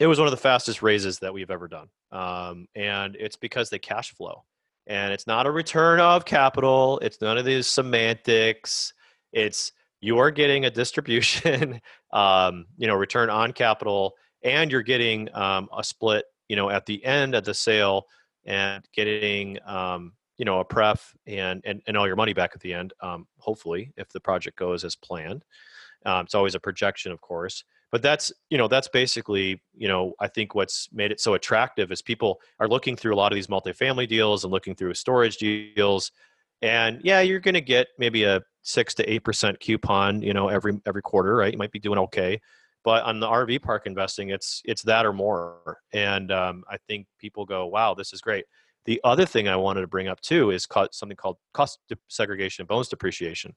it 0.00 0.06
was 0.06 0.18
one 0.18 0.28
of 0.28 0.32
the 0.32 0.36
fastest 0.36 0.82
raises 0.82 1.18
that 1.18 1.34
we've 1.34 1.50
ever 1.50 1.68
done. 1.68 1.88
Um, 2.12 2.66
and 2.74 3.16
it's 3.18 3.36
because 3.36 3.68
the 3.68 3.78
cash 3.78 4.14
flow. 4.14 4.44
And 4.88 5.12
it's 5.12 5.26
not 5.26 5.46
a 5.46 5.50
return 5.50 6.00
of 6.00 6.24
capital, 6.24 6.98
it's 7.00 7.20
none 7.20 7.38
of 7.38 7.44
these 7.44 7.66
semantics. 7.66 8.94
It's 9.32 9.72
you 10.00 10.18
are 10.18 10.30
getting 10.30 10.64
a 10.64 10.70
distribution, 10.70 11.80
um, 12.12 12.66
you 12.76 12.86
know, 12.86 12.94
return 12.94 13.30
on 13.30 13.52
capital, 13.52 14.14
and 14.42 14.72
you're 14.72 14.82
getting 14.82 15.28
um, 15.34 15.68
a 15.76 15.84
split, 15.84 16.24
you 16.48 16.56
know, 16.56 16.70
at 16.70 16.86
the 16.86 17.04
end 17.04 17.34
of 17.34 17.44
the 17.44 17.52
sale 17.52 18.06
and 18.46 18.82
getting, 18.94 19.58
um, 19.66 20.12
you 20.38 20.44
know, 20.44 20.60
a 20.60 20.64
pref 20.64 21.14
and, 21.26 21.60
and, 21.66 21.82
and 21.86 21.96
all 21.96 22.06
your 22.06 22.16
money 22.16 22.32
back 22.32 22.52
at 22.54 22.60
the 22.60 22.72
end, 22.72 22.94
um, 23.02 23.26
hopefully, 23.38 23.92
if 23.96 24.08
the 24.08 24.20
project 24.20 24.56
goes 24.56 24.84
as 24.84 24.96
planned. 24.96 25.44
Um, 26.06 26.24
it's 26.24 26.34
always 26.34 26.54
a 26.54 26.60
projection, 26.60 27.12
of 27.12 27.20
course 27.20 27.64
but 27.90 28.02
that's 28.02 28.32
you 28.50 28.58
know 28.58 28.68
that's 28.68 28.88
basically 28.88 29.60
you 29.74 29.88
know 29.88 30.12
i 30.20 30.28
think 30.28 30.54
what's 30.54 30.88
made 30.92 31.10
it 31.10 31.20
so 31.20 31.34
attractive 31.34 31.90
is 31.90 32.02
people 32.02 32.40
are 32.60 32.68
looking 32.68 32.96
through 32.96 33.14
a 33.14 33.16
lot 33.16 33.32
of 33.32 33.36
these 33.36 33.46
multifamily 33.46 34.08
deals 34.08 34.44
and 34.44 34.52
looking 34.52 34.74
through 34.74 34.94
storage 34.94 35.36
deals 35.38 36.12
and 36.62 37.00
yeah 37.02 37.20
you're 37.20 37.40
going 37.40 37.54
to 37.54 37.60
get 37.60 37.88
maybe 37.98 38.24
a 38.24 38.40
6 38.62 38.94
to 38.94 39.20
8% 39.20 39.60
coupon 39.60 40.20
you 40.20 40.34
know 40.34 40.48
every 40.48 40.78
every 40.86 41.02
quarter 41.02 41.36
right? 41.36 41.52
You 41.52 41.58
might 41.58 41.72
be 41.72 41.78
doing 41.78 41.98
okay 42.00 42.40
but 42.84 43.02
on 43.04 43.20
the 43.20 43.26
rv 43.26 43.62
park 43.62 43.86
investing 43.86 44.30
it's 44.30 44.62
it's 44.64 44.82
that 44.82 45.06
or 45.06 45.12
more 45.12 45.78
and 45.92 46.30
um, 46.30 46.64
i 46.70 46.76
think 46.86 47.06
people 47.18 47.44
go 47.44 47.66
wow 47.66 47.94
this 47.94 48.12
is 48.12 48.20
great. 48.20 48.44
The 48.84 49.00
other 49.04 49.26
thing 49.26 49.48
i 49.48 49.56
wanted 49.56 49.82
to 49.82 49.86
bring 49.86 50.08
up 50.08 50.20
too 50.20 50.50
is 50.50 50.66
something 50.92 51.16
called 51.16 51.36
cost 51.52 51.78
segregation 52.08 52.62
and 52.62 52.68
bonus 52.68 52.88
depreciation. 52.88 53.54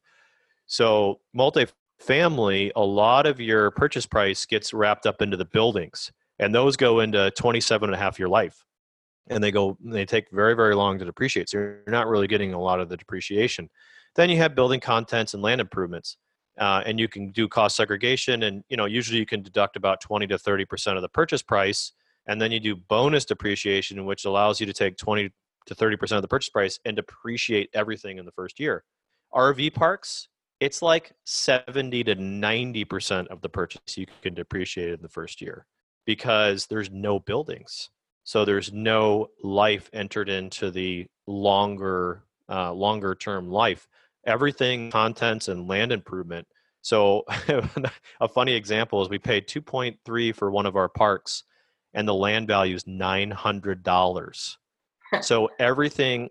So 0.65 1.19
multi 1.33 1.67
family, 2.01 2.71
a 2.75 2.83
lot 2.83 3.25
of 3.25 3.39
your 3.39 3.71
purchase 3.71 4.05
price 4.05 4.45
gets 4.45 4.73
wrapped 4.73 5.05
up 5.05 5.21
into 5.21 5.37
the 5.37 5.45
buildings, 5.45 6.11
and 6.39 6.53
those 6.53 6.75
go 6.75 6.99
into 6.99 7.31
27 7.31 7.89
and 7.89 7.95
a 7.95 7.97
half 7.97 8.19
year 8.19 8.27
life. 8.27 8.63
And 9.29 9.43
they 9.43 9.51
go, 9.51 9.77
they 9.83 10.05
take 10.05 10.29
very, 10.31 10.55
very 10.55 10.75
long 10.75 10.97
to 10.99 11.05
depreciate. 11.05 11.49
So 11.49 11.59
you're 11.59 11.83
not 11.87 12.07
really 12.07 12.27
getting 12.27 12.53
a 12.53 12.59
lot 12.59 12.79
of 12.79 12.89
the 12.89 12.97
depreciation. 12.97 13.69
Then 14.15 14.29
you 14.29 14.37
have 14.37 14.55
building 14.55 14.79
contents 14.79 15.33
and 15.33 15.43
land 15.43 15.61
improvements. 15.61 16.17
Uh, 16.59 16.83
and 16.85 16.99
you 16.99 17.07
can 17.07 17.31
do 17.31 17.47
cost 17.47 17.77
segregation 17.77 18.43
and 18.43 18.61
you 18.67 18.75
know 18.75 18.83
usually 18.83 19.17
you 19.17 19.25
can 19.25 19.41
deduct 19.41 19.77
about 19.77 20.01
20 20.01 20.27
to 20.27 20.37
30 20.37 20.65
percent 20.65 20.97
of 20.97 21.01
the 21.01 21.07
purchase 21.07 21.41
price 21.41 21.93
and 22.27 22.41
then 22.41 22.51
you 22.51 22.59
do 22.59 22.75
bonus 22.75 23.23
depreciation 23.23 24.05
which 24.05 24.25
allows 24.25 24.59
you 24.59 24.65
to 24.65 24.73
take 24.73 24.97
20 24.97 25.31
to 25.65 25.73
30 25.73 25.95
percent 25.95 26.17
of 26.17 26.21
the 26.21 26.27
purchase 26.27 26.49
price 26.49 26.77
and 26.83 26.97
depreciate 26.97 27.69
everything 27.73 28.17
in 28.17 28.25
the 28.25 28.33
first 28.33 28.59
year 28.59 28.83
rv 29.33 29.73
parks 29.73 30.27
it's 30.61 30.81
like 30.83 31.11
70 31.25 32.05
to 32.05 32.15
90% 32.15 33.27
of 33.27 33.41
the 33.41 33.49
purchase 33.49 33.97
you 33.97 34.05
can 34.21 34.35
depreciate 34.35 34.93
in 34.93 35.01
the 35.01 35.09
first 35.09 35.41
year 35.41 35.65
because 36.05 36.67
there's 36.67 36.91
no 36.91 37.19
buildings. 37.19 37.89
So 38.23 38.45
there's 38.45 38.71
no 38.71 39.29
life 39.43 39.89
entered 39.91 40.29
into 40.29 40.69
the 40.69 41.07
longer 41.25 42.23
uh, 42.47 42.71
longer 42.73 43.15
term 43.15 43.49
life. 43.49 43.87
Everything 44.27 44.91
contents 44.91 45.47
and 45.47 45.67
land 45.67 45.91
improvement. 45.91 46.47
So 46.83 47.23
a 48.21 48.27
funny 48.27 48.53
example 48.53 49.01
is 49.01 49.09
we 49.09 49.17
paid 49.17 49.47
2.3 49.47 50.35
for 50.35 50.51
one 50.51 50.67
of 50.67 50.75
our 50.75 50.89
parks 50.89 51.43
and 51.95 52.07
the 52.07 52.13
land 52.13 52.47
value 52.47 52.75
is 52.75 52.83
$900. 52.83 54.55
so 55.21 55.49
everything 55.59 56.29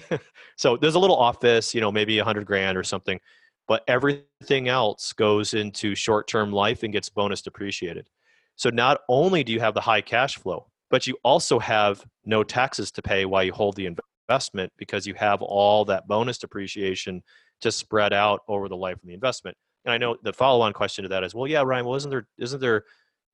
so 0.56 0.78
there's 0.78 0.94
a 0.94 0.98
little 0.98 1.16
office, 1.16 1.74
you 1.74 1.82
know, 1.82 1.92
maybe 1.92 2.16
a 2.18 2.22
100 2.22 2.46
grand 2.46 2.78
or 2.78 2.82
something 2.82 3.20
but 3.68 3.82
everything 3.88 4.68
else 4.68 5.12
goes 5.12 5.54
into 5.54 5.94
short-term 5.94 6.52
life 6.52 6.82
and 6.82 6.92
gets 6.92 7.08
bonus 7.08 7.42
depreciated. 7.42 8.08
So 8.56 8.70
not 8.70 9.00
only 9.08 9.44
do 9.44 9.52
you 9.52 9.60
have 9.60 9.74
the 9.74 9.80
high 9.80 10.00
cash 10.00 10.36
flow, 10.36 10.66
but 10.90 11.06
you 11.06 11.16
also 11.24 11.58
have 11.58 12.04
no 12.24 12.44
taxes 12.44 12.90
to 12.92 13.02
pay 13.02 13.24
while 13.24 13.42
you 13.42 13.52
hold 13.52 13.76
the 13.76 13.86
investment 14.28 14.72
because 14.76 15.06
you 15.06 15.14
have 15.14 15.42
all 15.42 15.84
that 15.86 16.06
bonus 16.06 16.38
depreciation 16.38 17.22
to 17.60 17.72
spread 17.72 18.12
out 18.12 18.40
over 18.48 18.68
the 18.68 18.76
life 18.76 18.96
of 18.96 19.06
the 19.06 19.14
investment. 19.14 19.56
And 19.84 19.92
I 19.92 19.98
know 19.98 20.16
the 20.22 20.32
follow-on 20.32 20.72
question 20.72 21.02
to 21.02 21.08
that 21.10 21.24
is, 21.24 21.34
well, 21.34 21.46
yeah, 21.46 21.62
Ryan, 21.62 21.86
well, 21.86 21.96
isn't 21.96 22.10
there 22.10 22.26
isn't 22.38 22.60
there 22.60 22.84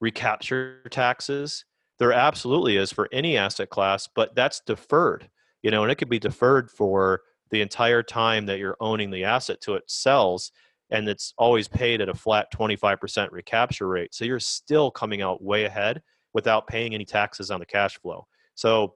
recapture 0.00 0.82
taxes? 0.90 1.64
There 1.98 2.12
absolutely 2.12 2.76
is 2.76 2.92
for 2.92 3.08
any 3.12 3.36
asset 3.36 3.70
class, 3.70 4.08
but 4.14 4.34
that's 4.34 4.60
deferred, 4.66 5.30
you 5.62 5.70
know, 5.70 5.82
and 5.82 5.92
it 5.92 5.96
could 5.96 6.08
be 6.08 6.18
deferred 6.18 6.70
for 6.70 7.22
the 7.52 7.60
entire 7.60 8.02
time 8.02 8.46
that 8.46 8.58
you're 8.58 8.76
owning 8.80 9.10
the 9.10 9.24
asset 9.24 9.60
to 9.60 9.74
it 9.74 9.84
sells 9.86 10.50
and 10.90 11.08
it's 11.08 11.32
always 11.38 11.68
paid 11.68 12.00
at 12.00 12.08
a 12.08 12.14
flat 12.14 12.52
25% 12.52 13.30
recapture 13.30 13.88
rate. 13.88 14.14
So 14.14 14.24
you're 14.24 14.40
still 14.40 14.90
coming 14.90 15.22
out 15.22 15.42
way 15.42 15.64
ahead 15.64 16.02
without 16.34 16.66
paying 16.66 16.94
any 16.94 17.04
taxes 17.04 17.50
on 17.50 17.60
the 17.60 17.66
cash 17.66 17.98
flow. 18.00 18.26
So, 18.54 18.94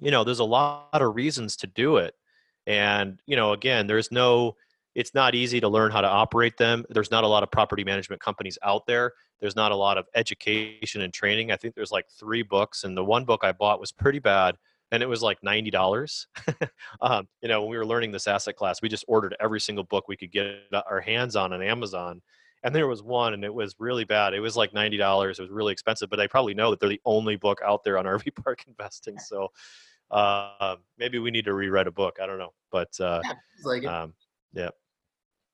you 0.00 0.10
know, 0.10 0.24
there's 0.24 0.40
a 0.40 0.44
lot 0.44 0.88
of 0.92 1.14
reasons 1.14 1.56
to 1.58 1.68
do 1.68 1.98
it. 1.98 2.14
And, 2.66 3.20
you 3.26 3.36
know, 3.36 3.52
again, 3.52 3.86
there's 3.86 4.10
no, 4.10 4.56
it's 4.94 5.14
not 5.14 5.34
easy 5.34 5.60
to 5.60 5.68
learn 5.68 5.92
how 5.92 6.00
to 6.00 6.08
operate 6.08 6.56
them. 6.56 6.84
There's 6.90 7.10
not 7.10 7.24
a 7.24 7.28
lot 7.28 7.42
of 7.42 7.50
property 7.50 7.84
management 7.84 8.20
companies 8.20 8.58
out 8.64 8.86
there. 8.86 9.12
There's 9.40 9.56
not 9.56 9.72
a 9.72 9.76
lot 9.76 9.98
of 9.98 10.06
education 10.14 11.02
and 11.02 11.12
training. 11.12 11.50
I 11.50 11.56
think 11.56 11.74
there's 11.74 11.92
like 11.92 12.06
three 12.18 12.42
books, 12.42 12.84
and 12.84 12.96
the 12.96 13.04
one 13.04 13.24
book 13.24 13.40
I 13.42 13.52
bought 13.52 13.80
was 13.80 13.90
pretty 13.90 14.20
bad, 14.20 14.56
and 14.92 15.02
it 15.02 15.06
was 15.06 15.22
like 15.22 15.42
ninety 15.42 15.70
dollars. 15.70 16.28
um, 17.00 17.26
you 17.40 17.48
know, 17.48 17.62
when 17.62 17.70
we 17.70 17.76
were 17.76 17.86
learning 17.86 18.12
this 18.12 18.28
asset 18.28 18.54
class, 18.54 18.80
we 18.80 18.88
just 18.88 19.04
ordered 19.08 19.34
every 19.40 19.60
single 19.60 19.84
book 19.84 20.06
we 20.06 20.16
could 20.16 20.30
get 20.30 20.60
our 20.72 21.00
hands 21.00 21.34
on 21.34 21.52
on 21.52 21.62
Amazon, 21.62 22.22
and 22.62 22.74
there 22.74 22.86
was 22.86 23.02
one, 23.02 23.34
and 23.34 23.42
it 23.42 23.52
was 23.52 23.74
really 23.78 24.04
bad. 24.04 24.34
It 24.34 24.40
was 24.40 24.56
like 24.56 24.72
ninety 24.72 24.98
dollars. 24.98 25.38
It 25.38 25.42
was 25.42 25.50
really 25.50 25.72
expensive, 25.72 26.10
but 26.10 26.20
I 26.20 26.26
probably 26.28 26.54
know 26.54 26.70
that 26.70 26.78
they're 26.78 26.90
the 26.90 27.00
only 27.04 27.36
book 27.36 27.60
out 27.64 27.82
there 27.82 27.98
on 27.98 28.04
RV 28.18 28.36
park 28.44 28.64
investing. 28.68 29.18
So 29.18 29.48
uh, 30.10 30.76
maybe 30.98 31.18
we 31.18 31.30
need 31.30 31.46
to 31.46 31.54
rewrite 31.54 31.86
a 31.86 31.92
book. 31.92 32.18
I 32.22 32.26
don't 32.26 32.38
know, 32.38 32.52
but 32.70 32.90
uh, 33.00 33.22
like 33.64 33.84
um, 33.86 34.14
yeah. 34.52 34.68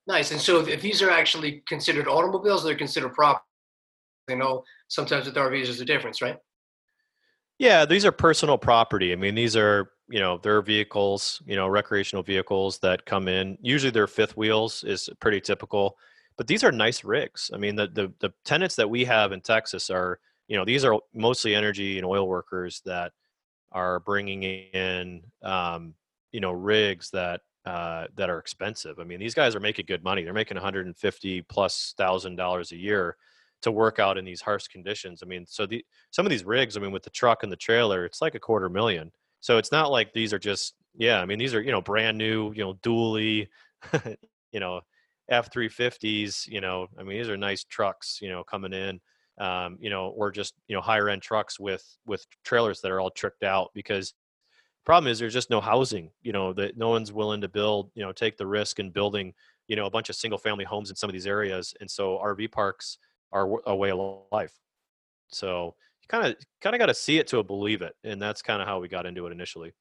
Nice. 0.09 0.33
And 0.33 0.40
so, 0.40 0.66
if 0.66 0.81
these 0.81 1.03
are 1.03 1.11
actually 1.11 1.62
considered 1.68 2.09
automobiles, 2.09 2.64
they're 2.64 2.74
considered 2.74 3.12
property. 3.12 3.44
You 4.29 4.37
know, 4.37 4.64
sometimes 4.88 5.27
with 5.27 5.35
RVs, 5.35 5.64
there's 5.64 5.81
a 5.81 5.85
difference, 5.85 6.20
right? 6.20 6.38
Yeah, 7.58 7.84
these 7.84 8.04
are 8.04 8.12
personal 8.12 8.58
property. 8.58 9.12
I 9.12 9.16
mean, 9.16 9.34
these 9.34 9.56
are 9.56 9.90
you 10.08 10.20
know 10.20 10.38
they're 10.38 10.62
vehicles, 10.62 11.42
you 11.46 11.56
know, 11.56 11.66
recreational 11.68 12.22
vehicles 12.22 12.78
that 12.80 13.04
come 13.04 13.28
in. 13.28 13.58
Usually, 13.60 13.90
their 13.90 14.06
fifth 14.06 14.36
wheels 14.36 14.84
is 14.84 15.08
pretty 15.20 15.40
typical, 15.40 15.96
but 16.36 16.46
these 16.46 16.62
are 16.64 16.72
nice 16.72 17.04
rigs. 17.04 17.50
I 17.52 17.58
mean, 17.58 17.74
the 17.76 17.88
the 17.88 18.12
the 18.20 18.32
tenants 18.44 18.76
that 18.76 18.88
we 18.88 19.04
have 19.06 19.32
in 19.32 19.40
Texas 19.40 19.90
are 19.90 20.20
you 20.46 20.56
know 20.56 20.64
these 20.64 20.84
are 20.84 20.98
mostly 21.14 21.54
energy 21.54 21.98
and 21.98 22.06
oil 22.06 22.28
workers 22.28 22.80
that 22.86 23.12
are 23.72 24.00
bringing 24.00 24.42
in 24.44 25.22
um, 25.42 25.94
you 26.32 26.40
know 26.40 26.52
rigs 26.52 27.10
that 27.10 27.42
uh, 27.66 28.06
that 28.16 28.30
are 28.30 28.38
expensive. 28.38 28.98
I 29.00 29.04
mean, 29.04 29.20
these 29.20 29.34
guys 29.34 29.54
are 29.56 29.60
making 29.60 29.86
good 29.86 30.04
money. 30.04 30.24
They're 30.24 30.32
making 30.32 30.56
150 30.56 31.42
plus 31.42 31.94
thousand 31.98 32.36
dollars 32.36 32.72
a 32.72 32.76
year 32.76 33.16
to 33.62 33.72
work 33.72 33.98
out 33.98 34.18
in 34.18 34.24
these 34.24 34.40
harsh 34.40 34.68
conditions. 34.68 35.22
I 35.22 35.26
mean, 35.26 35.44
so 35.46 35.66
the 35.66 35.84
some 36.10 36.26
of 36.26 36.30
these 36.30 36.44
rigs, 36.44 36.76
I 36.76 36.80
mean, 36.80 36.92
with 36.92 37.02
the 37.02 37.10
truck 37.10 37.42
and 37.42 37.52
the 37.52 37.56
trailer, 37.56 38.04
it's 38.04 38.22
like 38.22 38.34
a 38.34 38.40
quarter 38.40 38.68
million. 38.68 39.10
So 39.40 39.58
it's 39.58 39.72
not 39.72 39.90
like 39.90 40.12
these 40.12 40.32
are 40.32 40.38
just 40.38 40.74
yeah. 40.96 41.20
I 41.20 41.26
mean, 41.26 41.38
these 41.38 41.54
are 41.54 41.60
you 41.62 41.72
know 41.72 41.80
brand 41.80 42.18
new, 42.18 42.52
you 42.52 42.64
know, 42.64 42.74
dually, 42.74 43.48
you 44.52 44.60
know, 44.60 44.80
F 45.28 45.52
three 45.52 45.68
fifties. 45.68 46.46
You 46.48 46.60
know, 46.60 46.88
I 46.98 47.02
mean, 47.02 47.18
these 47.18 47.28
are 47.28 47.36
nice 47.36 47.64
trucks. 47.64 48.18
You 48.20 48.30
know, 48.30 48.44
coming 48.44 48.72
in. 48.72 49.00
Um, 49.38 49.78
you 49.80 49.88
know, 49.88 50.08
or 50.16 50.32
just 50.32 50.54
you 50.66 50.74
know 50.74 50.82
higher 50.82 51.08
end 51.08 51.22
trucks 51.22 51.60
with 51.60 51.84
with 52.06 52.26
trailers 52.44 52.80
that 52.80 52.90
are 52.90 53.00
all 53.00 53.10
tricked 53.10 53.44
out 53.44 53.70
because 53.72 54.14
problem 54.88 55.12
is 55.12 55.18
there's 55.18 55.34
just 55.34 55.50
no 55.50 55.60
housing 55.60 56.10
you 56.22 56.32
know 56.32 56.54
that 56.54 56.78
no 56.78 56.88
one's 56.88 57.12
willing 57.12 57.42
to 57.42 57.48
build 57.48 57.90
you 57.94 58.02
know 58.02 58.10
take 58.10 58.38
the 58.38 58.46
risk 58.46 58.78
in 58.78 58.88
building 58.88 59.34
you 59.66 59.76
know 59.76 59.84
a 59.84 59.90
bunch 59.90 60.08
of 60.08 60.16
single 60.16 60.38
family 60.38 60.64
homes 60.64 60.88
in 60.88 60.96
some 60.96 61.10
of 61.10 61.12
these 61.12 61.26
areas 61.26 61.74
and 61.80 61.90
so 61.90 62.18
rv 62.24 62.50
parks 62.50 62.96
are 63.32 63.48
a 63.66 63.74
way 63.74 63.90
of 63.90 64.22
life 64.32 64.52
so 65.28 65.74
you 66.02 66.06
kind 66.08 66.26
of 66.26 66.36
kind 66.60 66.74
of 66.74 66.80
got 66.80 66.86
to 66.86 66.94
see 66.94 67.18
it 67.18 67.26
to 67.26 67.42
believe 67.42 67.82
it 67.82 67.94
and 68.04 68.20
that's 68.20 68.42
kind 68.42 68.62
of 68.62 68.68
how 68.68 68.80
we 68.80 68.88
got 68.88 69.06
into 69.06 69.26
it 69.26 69.32
initially 69.32 69.72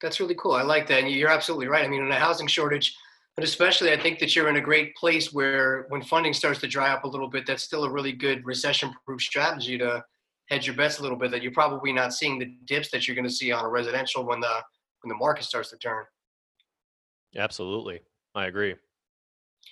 that's 0.00 0.20
really 0.20 0.34
cool 0.36 0.52
i 0.52 0.62
like 0.62 0.86
that 0.86 1.00
and 1.00 1.10
you're 1.10 1.30
absolutely 1.30 1.66
right 1.66 1.84
i 1.84 1.88
mean 1.88 2.02
in 2.02 2.10
a 2.10 2.18
housing 2.18 2.46
shortage 2.46 2.94
but 3.36 3.44
especially 3.44 3.92
i 3.92 3.96
think 3.96 4.18
that 4.18 4.34
you're 4.34 4.48
in 4.48 4.56
a 4.56 4.60
great 4.60 4.94
place 4.96 5.32
where 5.32 5.86
when 5.88 6.02
funding 6.02 6.32
starts 6.32 6.60
to 6.60 6.66
dry 6.66 6.90
up 6.90 7.04
a 7.04 7.08
little 7.08 7.28
bit 7.28 7.46
that's 7.46 7.62
still 7.62 7.84
a 7.84 7.90
really 7.90 8.12
good 8.12 8.44
recession 8.44 8.92
proof 9.04 9.20
strategy 9.20 9.78
to 9.78 10.02
hedge 10.50 10.66
your 10.66 10.76
bets 10.76 10.98
a 10.98 11.02
little 11.02 11.16
bit 11.16 11.30
that 11.30 11.42
you're 11.42 11.52
probably 11.52 11.92
not 11.92 12.12
seeing 12.12 12.38
the 12.38 12.52
dips 12.64 12.90
that 12.90 13.06
you're 13.06 13.14
going 13.14 13.26
to 13.26 13.32
see 13.32 13.52
on 13.52 13.64
a 13.64 13.68
residential 13.68 14.26
when 14.26 14.40
the 14.40 14.60
when 15.02 15.08
the 15.08 15.14
market 15.14 15.44
starts 15.44 15.70
to 15.70 15.78
turn. 15.78 16.04
Absolutely, 17.36 18.00
I 18.34 18.46
agree. 18.46 18.74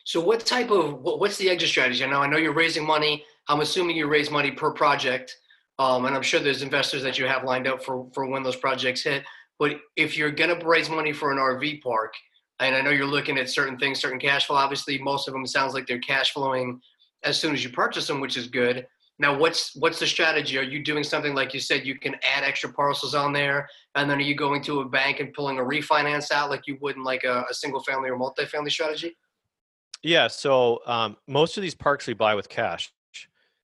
So, 0.08 0.22
what 0.22 0.46
type 0.46 0.70
of 0.70 1.02
what's 1.02 1.36
the 1.36 1.50
exit 1.50 1.68
strategy? 1.68 2.06
Now, 2.06 2.22
I 2.22 2.26
know 2.26 2.38
you're 2.38 2.54
raising 2.54 2.86
money. 2.86 3.26
I'm 3.46 3.60
assuming 3.60 3.94
you 3.94 4.06
raise 4.06 4.30
money 4.30 4.50
per 4.50 4.70
project, 4.70 5.36
um, 5.78 6.06
and 6.06 6.16
I'm 6.16 6.22
sure 6.22 6.40
there's 6.40 6.62
investors 6.62 7.02
that 7.02 7.18
you 7.18 7.26
have 7.26 7.44
lined 7.44 7.68
up 7.68 7.84
for 7.84 8.08
for 8.14 8.26
when 8.26 8.42
those 8.42 8.56
projects 8.56 9.02
hit. 9.02 9.22
But 9.58 9.72
if 9.96 10.16
you're 10.16 10.30
to 10.30 10.58
raise 10.64 10.88
money 10.88 11.12
for 11.12 11.30
an 11.30 11.36
RV 11.36 11.82
park, 11.82 12.14
and 12.58 12.74
I 12.74 12.80
know 12.80 12.88
you're 12.88 13.04
looking 13.04 13.36
at 13.36 13.50
certain 13.50 13.76
things, 13.76 14.00
certain 14.00 14.18
cash 14.18 14.46
flow. 14.46 14.56
Obviously, 14.56 14.96
most 14.96 15.28
of 15.28 15.34
them 15.34 15.44
sounds 15.46 15.74
like 15.74 15.86
they're 15.86 15.98
cash 15.98 16.32
flowing 16.32 16.80
as 17.22 17.38
soon 17.38 17.52
as 17.52 17.62
you 17.62 17.68
purchase 17.68 18.06
them, 18.06 18.22
which 18.22 18.38
is 18.38 18.46
good. 18.46 18.86
Now, 19.18 19.36
what's 19.36 19.76
what's 19.76 19.98
the 19.98 20.06
strategy? 20.06 20.56
Are 20.56 20.62
you 20.62 20.82
doing 20.82 21.04
something 21.04 21.34
like 21.34 21.52
you 21.52 21.60
said? 21.60 21.84
You 21.84 21.98
can 21.98 22.14
add 22.34 22.44
extra 22.44 22.72
parcels 22.72 23.14
on 23.14 23.34
there, 23.34 23.68
and 23.94 24.08
then 24.08 24.16
are 24.16 24.22
you 24.22 24.34
going 24.34 24.62
to 24.62 24.80
a 24.80 24.88
bank 24.88 25.20
and 25.20 25.34
pulling 25.34 25.58
a 25.58 25.62
refinance 25.62 26.32
out 26.32 26.48
like 26.48 26.66
you 26.66 26.78
would 26.80 26.96
in 26.96 27.04
like 27.04 27.24
a, 27.24 27.44
a 27.50 27.52
single 27.52 27.82
family 27.82 28.08
or 28.08 28.18
multifamily 28.18 28.70
strategy? 28.70 29.14
Yeah. 30.02 30.28
So 30.28 30.80
um, 30.86 31.16
most 31.26 31.56
of 31.56 31.62
these 31.62 31.74
parks 31.74 32.06
we 32.06 32.14
buy 32.14 32.34
with 32.34 32.48
cash. 32.48 32.92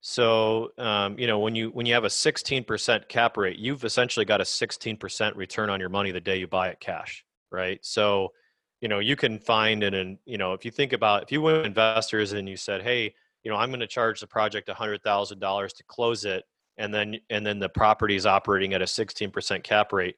So 0.01 0.69
um, 0.77 1.17
you 1.17 1.25
know 1.25 1.39
when 1.39 1.55
you 1.55 1.69
when 1.69 1.85
you 1.85 1.93
have 1.95 2.03
a 2.03 2.09
16% 2.09 3.07
cap 3.07 3.37
rate, 3.37 3.57
you've 3.57 3.83
essentially 3.83 4.25
got 4.25 4.39
a 4.39 4.43
16% 4.43 5.35
return 5.35 5.69
on 5.69 5.79
your 5.79 5.89
money 5.89 6.11
the 6.11 6.21
day 6.21 6.37
you 6.37 6.47
buy 6.47 6.67
it 6.67 6.79
cash, 6.79 7.25
right? 7.51 7.79
So 7.83 8.33
you 8.81 8.87
know 8.87 8.99
you 8.99 9.15
can 9.15 9.39
find 9.39 9.81
it, 9.81 9.95
and 9.95 10.19
you 10.25 10.37
know 10.37 10.53
if 10.53 10.63
you 10.63 10.69
think 10.69 10.93
about 10.93 11.23
if 11.23 11.31
you 11.31 11.41
went 11.41 11.65
investors 11.65 12.33
and 12.33 12.47
you 12.47 12.57
said, 12.57 12.83
hey 12.83 13.15
you 13.45 13.51
know 13.51 13.57
i'm 13.57 13.69
going 13.69 13.79
to 13.79 13.87
charge 13.87 14.19
the 14.19 14.27
project 14.27 14.67
$100000 14.67 15.73
to 15.73 15.83
close 15.83 16.25
it 16.25 16.43
and 16.77 16.93
then 16.93 17.17
and 17.29 17.45
then 17.45 17.59
the 17.59 17.69
property 17.69 18.17
is 18.17 18.25
operating 18.25 18.73
at 18.73 18.81
a 18.81 18.85
16% 18.85 19.63
cap 19.63 19.93
rate 19.93 20.15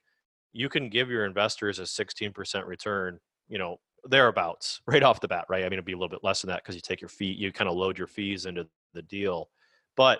you 0.54 0.70
can 0.70 0.90
give 0.90 1.12
your 1.12 1.26
investors 1.26 1.78
a 1.78 1.84
16% 1.84 2.66
return 2.66 3.20
you 3.48 3.60
know 3.60 3.78
thereabouts 4.06 4.82
right 4.88 5.04
off 5.04 5.22
the 5.22 5.28
bat 5.28 5.46
right? 5.50 5.62
I 5.62 5.66
mean 5.66 5.74
it'd 5.74 5.86
be 5.86 5.94
a 5.94 5.98
little 5.98 6.10
bit 6.10 6.24
less 6.24 6.42
than 6.42 6.50
that 6.50 6.64
because 6.64 6.76
you 6.76 6.82
take 6.82 7.02
your 7.02 7.10
fee 7.10 7.36
you 7.38 7.52
kind 7.52 7.70
of 7.70 7.76
load 7.76 7.98
your 7.98 8.08
fees 8.08 8.46
into 8.46 8.68
the 8.94 9.02
deal 9.02 9.50
but 9.96 10.20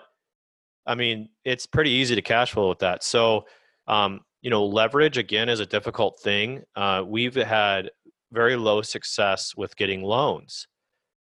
i 0.86 0.94
mean 0.94 1.28
it's 1.44 1.66
pretty 1.66 1.90
easy 1.90 2.14
to 2.14 2.22
cash 2.22 2.52
flow 2.52 2.68
with 2.68 2.78
that. 2.80 3.02
So 3.02 3.46
um, 3.86 4.20
you 4.42 4.50
know 4.50 4.64
leverage 4.66 5.18
again 5.18 5.48
is 5.48 5.60
a 5.60 5.66
difficult 5.66 6.20
thing. 6.20 6.62
Uh, 6.76 7.02
we've 7.06 7.34
had 7.34 7.90
very 8.32 8.56
low 8.56 8.82
success 8.82 9.54
with 9.56 9.74
getting 9.76 10.02
loans 10.02 10.68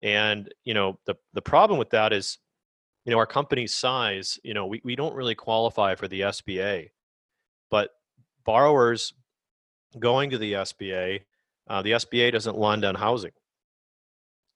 and 0.03 0.53
you 0.65 0.73
know 0.73 0.99
the 1.05 1.15
the 1.33 1.41
problem 1.41 1.79
with 1.79 1.89
that 1.91 2.13
is, 2.13 2.37
you 3.05 3.11
know, 3.11 3.17
our 3.17 3.25
company's 3.25 3.73
size, 3.73 4.37
you 4.43 4.53
know, 4.53 4.67
we, 4.67 4.81
we 4.83 4.95
don't 4.95 5.15
really 5.15 5.33
qualify 5.33 5.95
for 5.95 6.07
the 6.07 6.21
SBA, 6.21 6.89
but 7.71 7.89
borrowers 8.45 9.13
going 9.97 10.29
to 10.29 10.37
the 10.37 10.53
SBA, 10.53 11.21
uh, 11.67 11.81
the 11.81 11.91
SBA 11.91 12.31
doesn't 12.31 12.57
lend 12.57 12.85
on 12.85 12.95
housing. 12.95 13.31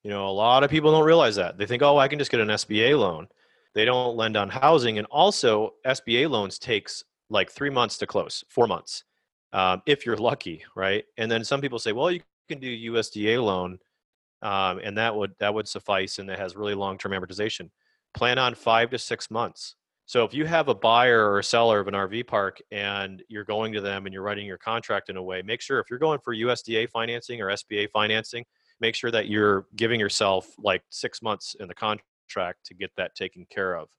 You 0.03 0.11
know, 0.11 0.27
a 0.27 0.31
lot 0.31 0.63
of 0.63 0.69
people 0.69 0.91
don't 0.91 1.05
realize 1.05 1.35
that. 1.35 1.57
They 1.57 1.65
think, 1.65 1.81
oh, 1.83 1.97
I 1.97 2.07
can 2.07 2.19
just 2.19 2.31
get 2.31 2.39
an 2.39 2.49
SBA 2.49 2.97
loan. 2.97 3.27
They 3.73 3.85
don't 3.85 4.15
lend 4.15 4.37
on 4.37 4.49
housing, 4.49 4.97
and 4.97 5.07
also 5.07 5.73
SBA 5.85 6.29
loans 6.29 6.57
takes 6.57 7.03
like 7.29 7.51
three 7.51 7.69
months 7.69 7.97
to 7.97 8.07
close, 8.07 8.43
four 8.49 8.67
months, 8.67 9.03
um, 9.53 9.81
if 9.85 10.05
you're 10.05 10.17
lucky, 10.17 10.63
right? 10.75 11.03
And 11.17 11.29
then 11.29 11.43
some 11.43 11.61
people 11.61 11.77
say, 11.77 11.91
well, 11.91 12.09
you 12.09 12.21
can 12.47 12.59
do 12.59 12.91
USDA 12.93 13.43
loan 13.43 13.79
um, 14.41 14.79
and 14.83 14.97
that 14.97 15.15
would 15.15 15.33
that 15.39 15.53
would 15.53 15.67
suffice, 15.67 16.19
and 16.19 16.29
it 16.29 16.37
has 16.37 16.55
really 16.55 16.75
long-term 16.75 17.11
amortization. 17.11 17.69
Plan 18.13 18.37
on 18.37 18.55
five 18.55 18.89
to 18.91 18.99
six 18.99 19.31
months. 19.31 19.75
So 20.07 20.23
if 20.23 20.33
you 20.33 20.45
have 20.45 20.69
a 20.69 20.73
buyer 20.73 21.29
or 21.29 21.39
a 21.39 21.43
seller 21.43 21.81
of 21.81 21.89
an 21.89 21.93
RV 21.93 22.27
park 22.27 22.61
and 22.71 23.21
you're 23.27 23.43
going 23.43 23.73
to 23.73 23.81
them 23.81 24.05
and 24.05 24.13
you're 24.13 24.23
writing 24.23 24.45
your 24.45 24.57
contract 24.57 25.09
in 25.09 25.17
a 25.17 25.21
way, 25.21 25.41
make 25.41 25.59
sure 25.59 25.79
if 25.79 25.89
you're 25.89 25.99
going 25.99 26.19
for 26.23 26.33
USDA 26.33 26.89
financing 26.89 27.41
or 27.41 27.47
SBA 27.47 27.89
financing, 27.91 28.45
make 28.79 28.95
sure 28.95 29.11
that 29.11 29.27
you're 29.27 29.67
giving 29.75 29.99
yourself 29.99 30.47
like 30.57 30.81
six 30.89 31.21
months 31.21 31.57
in 31.59 31.67
the 31.67 31.75
contract 31.75 32.65
to 32.67 32.73
get 32.73 32.89
that 32.95 33.15
taken 33.15 33.45
care 33.49 33.75
of. 33.75 33.89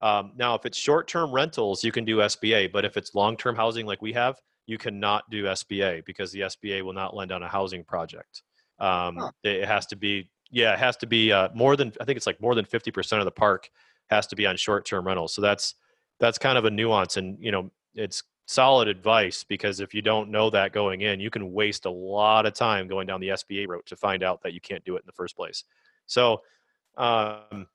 Um, 0.00 0.32
now, 0.36 0.56
if 0.56 0.66
it's 0.66 0.76
short-term 0.76 1.30
rentals, 1.30 1.84
you 1.84 1.92
can 1.92 2.04
do 2.04 2.16
SBA, 2.16 2.72
but 2.72 2.84
if 2.84 2.96
it's 2.96 3.14
long-term 3.14 3.54
housing 3.54 3.86
like 3.86 4.02
we 4.02 4.12
have, 4.14 4.34
you 4.66 4.78
cannot 4.78 5.30
do 5.30 5.44
SBA 5.44 6.04
because 6.04 6.32
the 6.32 6.40
SBA 6.40 6.82
will 6.82 6.92
not 6.92 7.14
lend 7.14 7.30
on 7.30 7.44
a 7.44 7.48
housing 7.48 7.84
project. 7.84 8.42
Um, 8.80 9.16
huh. 9.16 9.30
It 9.44 9.68
has 9.68 9.86
to 9.86 9.96
be, 9.96 10.28
yeah, 10.50 10.72
it 10.72 10.80
has 10.80 10.96
to 10.98 11.06
be 11.06 11.30
uh, 11.30 11.50
more 11.54 11.76
than 11.76 11.92
I 12.00 12.04
think 12.04 12.16
it's 12.16 12.26
like 12.26 12.40
more 12.40 12.56
than 12.56 12.64
fifty 12.64 12.90
percent 12.90 13.20
of 13.20 13.26
the 13.26 13.30
park 13.30 13.70
has 14.12 14.26
to 14.28 14.36
be 14.36 14.46
on 14.46 14.56
short-term 14.56 15.06
rentals. 15.06 15.34
So 15.34 15.42
that's 15.42 15.74
that's 16.20 16.38
kind 16.38 16.58
of 16.58 16.64
a 16.64 16.70
nuance, 16.70 17.16
and 17.16 17.36
you 17.40 17.50
know, 17.50 17.70
it's 17.94 18.22
solid 18.46 18.88
advice 18.88 19.44
because 19.44 19.80
if 19.80 19.94
you 19.94 20.02
don't 20.02 20.30
know 20.30 20.50
that 20.50 20.72
going 20.72 21.00
in, 21.00 21.20
you 21.20 21.30
can 21.30 21.52
waste 21.52 21.86
a 21.86 21.90
lot 21.90 22.46
of 22.46 22.52
time 22.52 22.86
going 22.86 23.06
down 23.06 23.20
the 23.20 23.28
SBA 23.28 23.66
route 23.68 23.86
to 23.86 23.96
find 23.96 24.22
out 24.22 24.42
that 24.42 24.52
you 24.52 24.60
can't 24.60 24.84
do 24.84 24.96
it 24.96 25.00
in 25.00 25.06
the 25.06 25.12
first 25.12 25.36
place. 25.36 25.64
So, 26.06 26.42
um, 26.96 27.66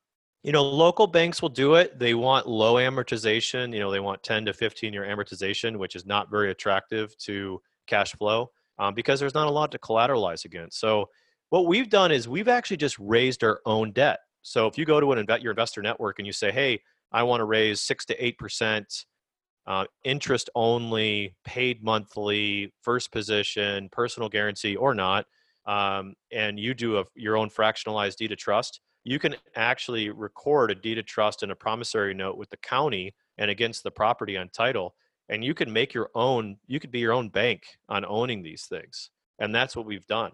you 0.43 0.51
know, 0.51 0.63
local 0.63 1.07
banks 1.07 1.41
will 1.41 1.49
do 1.49 1.75
it. 1.75 1.97
They 1.97 2.13
want 2.13 2.47
low 2.47 2.75
amortization. 2.75 3.73
You 3.73 3.79
know, 3.79 3.91
they 3.91 3.99
want 3.99 4.23
10 4.23 4.45
to 4.45 4.53
15 4.53 4.93
year 4.93 5.03
amortization, 5.03 5.77
which 5.77 5.95
is 5.95 6.05
not 6.05 6.29
very 6.29 6.51
attractive 6.51 7.17
to 7.19 7.61
cash 7.87 8.13
flow 8.13 8.51
um, 8.77 8.93
because 8.93 9.19
there's 9.19 9.33
not 9.33 9.47
a 9.47 9.51
lot 9.51 9.71
to 9.71 9.79
collateralize 9.79 10.45
against. 10.45 10.79
So, 10.79 11.09
what 11.49 11.65
we've 11.65 11.89
done 11.89 12.11
is 12.11 12.27
we've 12.27 12.49
actually 12.49 12.75
just 12.75 12.99
raised 12.99 13.41
our 13.41 13.61
own 13.65 13.93
debt. 13.93 14.19
So, 14.47 14.65
if 14.65 14.77
you 14.77 14.85
go 14.85 15.01
to 15.01 15.11
an 15.11 15.17
invest 15.17 15.43
your 15.43 15.51
investor 15.51 15.81
network 15.81 16.19
and 16.19 16.25
you 16.25 16.31
say, 16.31 16.51
"Hey, 16.51 16.79
I 17.11 17.23
want 17.23 17.41
to 17.41 17.45
raise 17.45 17.81
six 17.81 18.05
to 18.05 18.25
eight 18.25 18.37
percent 18.37 19.05
uh, 19.67 19.83
interest 20.05 20.49
only, 20.55 21.35
paid 21.43 21.83
monthly, 21.83 22.73
first 22.81 23.11
position, 23.11 23.89
personal 23.91 24.29
guarantee 24.29 24.77
or 24.77 24.95
not, 24.95 25.25
um, 25.65 26.13
and 26.31 26.57
you 26.57 26.73
do 26.73 26.97
a, 26.97 27.03
your 27.13 27.35
own 27.35 27.49
fractionalized 27.49 28.15
deed 28.15 28.31
of 28.31 28.37
trust, 28.37 28.79
you 29.03 29.19
can 29.19 29.35
actually 29.55 30.09
record 30.09 30.71
a 30.71 30.75
deed 30.75 30.97
of 30.97 31.05
trust 31.05 31.43
and 31.43 31.51
a 31.51 31.55
promissory 31.55 32.13
note 32.13 32.37
with 32.37 32.49
the 32.49 32.57
county 32.57 33.13
and 33.37 33.51
against 33.51 33.83
the 33.83 33.91
property 33.91 34.37
on 34.37 34.47
title. 34.49 34.95
And 35.27 35.43
you 35.43 35.53
can 35.53 35.73
make 35.73 35.93
your 35.93 36.09
own, 36.15 36.55
you 36.67 36.79
could 36.79 36.91
be 36.91 36.99
your 36.99 37.11
own 37.11 37.27
bank 37.27 37.63
on 37.89 38.05
owning 38.05 38.43
these 38.43 38.63
things. 38.63 39.09
And 39.39 39.53
that's 39.53 39.75
what 39.75 39.85
we've 39.85 40.07
done. 40.07 40.31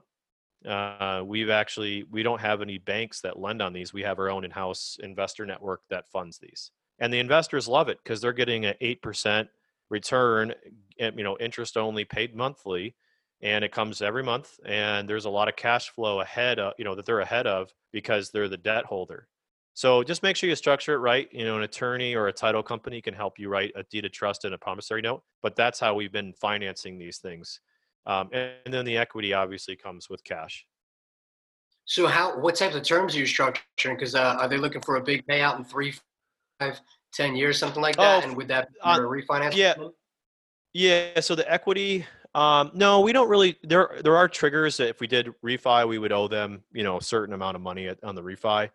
Uh, 0.65 1.23
we've 1.25 1.49
actually, 1.49 2.05
we 2.11 2.23
don't 2.23 2.41
have 2.41 2.61
any 2.61 2.77
banks 2.77 3.21
that 3.21 3.39
lend 3.39 3.61
on 3.61 3.73
these. 3.73 3.93
We 3.93 4.03
have 4.03 4.19
our 4.19 4.29
own 4.29 4.45
in 4.45 4.51
house 4.51 4.97
investor 5.01 5.45
network 5.45 5.81
that 5.89 6.07
funds 6.09 6.37
these. 6.37 6.71
And 6.99 7.11
the 7.13 7.19
investors 7.19 7.67
love 7.67 7.89
it 7.89 7.97
because 8.03 8.21
they're 8.21 8.33
getting 8.33 8.65
an 8.65 8.75
8% 8.81 9.47
return 9.89 10.53
eh, 10.99 11.11
you 11.15 11.23
know 11.23 11.37
interest 11.39 11.77
only 11.77 12.03
paid 12.03 12.35
monthly 12.35 12.95
and 13.41 13.63
it 13.63 13.71
comes 13.71 14.01
every 14.01 14.23
month 14.23 14.59
and 14.65 15.07
there's 15.07 15.25
a 15.25 15.29
lot 15.29 15.47
of 15.47 15.55
cash 15.55 15.89
flow 15.89 16.21
ahead 16.21 16.57
of 16.57 16.73
you 16.77 16.85
know 16.85 16.95
that 16.95 17.05
they're 17.05 17.19
ahead 17.19 17.45
of 17.45 17.71
because 17.91 18.31
they're 18.31 18.49
the 18.49 18.57
debt 18.57 18.85
holder. 18.85 19.27
So 19.75 20.03
just 20.03 20.23
make 20.23 20.35
sure 20.35 20.49
you 20.49 20.55
structure 20.55 20.93
it 20.93 20.99
right. 20.99 21.27
You 21.31 21.45
know 21.45 21.57
an 21.57 21.63
attorney 21.63 22.15
or 22.15 22.27
a 22.27 22.33
title 22.33 22.63
company 22.63 23.01
can 23.01 23.13
help 23.13 23.37
you 23.37 23.49
write 23.49 23.71
a 23.75 23.83
deed 23.83 24.05
of 24.05 24.11
trust 24.11 24.45
and 24.45 24.53
a 24.53 24.57
promissory 24.57 25.01
note 25.01 25.23
but 25.41 25.55
that's 25.55 25.79
how 25.79 25.93
we've 25.93 26.11
been 26.11 26.33
financing 26.33 26.97
these 26.97 27.17
things 27.17 27.59
um, 28.05 28.29
and, 28.33 28.51
and 28.65 28.73
then 28.73 28.85
the 28.85 28.97
equity 28.97 29.33
obviously 29.33 29.75
comes 29.75 30.09
with 30.09 30.23
cash 30.23 30.65
so 31.85 32.07
how 32.07 32.39
what 32.39 32.55
types 32.55 32.75
of 32.75 32.83
terms 32.83 33.15
are 33.15 33.19
you 33.19 33.25
structuring 33.25 33.97
because 33.97 34.15
uh, 34.15 34.37
are 34.39 34.47
they 34.47 34.57
looking 34.57 34.81
for 34.81 34.95
a 34.95 35.01
big 35.01 35.25
payout 35.27 35.57
in 35.57 35.65
three 35.65 35.93
five, 36.59 36.79
ten 37.13 37.35
years, 37.35 37.57
something 37.57 37.81
like 37.81 37.95
that? 37.97 38.23
Oh, 38.23 38.27
and 38.27 38.37
would 38.37 38.47
that 38.47 38.71
be 38.71 38.79
uh, 38.81 38.99
refinance? 38.99 39.55
Yeah. 39.55 39.75
Yeah. 40.73 41.19
So 41.19 41.35
the 41.35 41.51
equity, 41.51 42.05
um, 42.33 42.71
no, 42.73 43.01
we 43.01 43.13
don't 43.13 43.29
really. 43.29 43.57
There, 43.63 43.99
there 44.03 44.15
are 44.15 44.27
triggers 44.27 44.77
that 44.77 44.89
if 44.89 44.99
we 44.99 45.07
did 45.07 45.29
refi, 45.43 45.87
we 45.87 45.99
would 45.99 46.11
owe 46.11 46.27
them, 46.27 46.63
you 46.71 46.83
know, 46.83 46.97
a 46.97 47.03
certain 47.03 47.33
amount 47.33 47.55
of 47.55 47.61
money 47.61 47.87
at, 47.87 48.03
on 48.03 48.15
the 48.15 48.23
refi. 48.23 48.69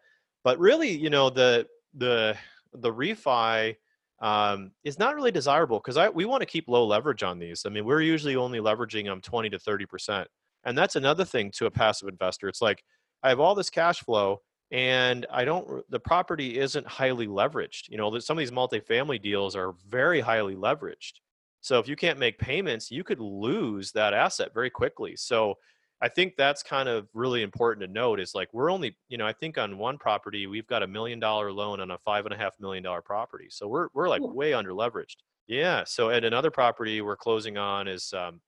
But 0.44 0.58
really, 0.58 0.90
you 0.90 1.10
know, 1.10 1.30
the 1.30 1.66
the 1.94 2.36
the 2.72 2.92
refi 2.92 3.76
um, 4.20 4.72
is 4.84 4.98
not 4.98 5.14
really 5.14 5.30
desirable 5.30 5.78
because 5.78 5.96
I 5.96 6.08
we 6.08 6.24
want 6.24 6.40
to 6.42 6.46
keep 6.46 6.68
low 6.68 6.86
leverage 6.86 7.22
on 7.22 7.38
these. 7.38 7.62
I 7.66 7.68
mean, 7.68 7.84
we're 7.84 8.02
usually 8.02 8.36
only 8.36 8.58
leveraging 8.58 9.04
them 9.04 9.20
twenty 9.20 9.50
to 9.50 9.58
thirty 9.58 9.86
percent, 9.86 10.28
and 10.64 10.76
that's 10.76 10.96
another 10.96 11.24
thing 11.24 11.50
to 11.52 11.66
a 11.66 11.70
passive 11.70 12.08
investor. 12.08 12.48
It's 12.48 12.62
like 12.62 12.82
I 13.22 13.28
have 13.28 13.40
all 13.40 13.54
this 13.54 13.70
cash 13.70 14.00
flow, 14.00 14.42
and 14.70 15.26
I 15.30 15.44
don't 15.44 15.82
the 15.90 16.00
property 16.00 16.58
isn't 16.58 16.86
highly 16.86 17.26
leveraged. 17.26 17.88
You 17.88 17.96
know, 17.96 18.18
some 18.18 18.36
of 18.36 18.40
these 18.40 18.50
multifamily 18.50 19.22
deals 19.22 19.54
are 19.54 19.74
very 19.88 20.20
highly 20.20 20.56
leveraged. 20.56 21.14
So 21.60 21.78
if 21.78 21.88
you 21.88 21.96
can't 21.96 22.18
make 22.18 22.38
payments, 22.38 22.90
you 22.90 23.04
could 23.04 23.20
lose 23.20 23.92
that 23.92 24.14
asset 24.14 24.54
very 24.54 24.70
quickly. 24.70 25.16
So 25.16 25.54
I 26.00 26.08
think 26.08 26.36
that's 26.36 26.62
kind 26.62 26.88
of 26.88 27.08
really 27.12 27.42
important 27.42 27.86
to 27.86 27.92
note 27.92 28.20
is 28.20 28.34
like 28.34 28.48
we're 28.52 28.70
only, 28.70 28.96
you 29.08 29.18
know, 29.18 29.26
I 29.26 29.32
think 29.32 29.58
on 29.58 29.78
one 29.78 29.98
property 29.98 30.46
we've 30.46 30.66
got 30.66 30.82
a 30.82 30.86
million 30.86 31.18
dollar 31.18 31.52
loan 31.52 31.80
on 31.80 31.90
a 31.90 31.98
five 31.98 32.24
and 32.24 32.34
a 32.34 32.36
half 32.36 32.52
million 32.60 32.84
dollar 32.84 33.02
property. 33.02 33.46
So 33.50 33.66
we're 33.66 33.88
we're 33.94 34.08
like 34.08 34.22
way 34.22 34.54
under 34.54 34.70
leveraged. 34.70 35.16
Yeah. 35.46 35.84
So 35.84 36.10
at 36.10 36.24
another 36.24 36.50
property 36.50 37.00
we're 37.00 37.16
closing 37.16 37.58
on 37.58 37.88
is 37.88 38.12
um, 38.12 38.40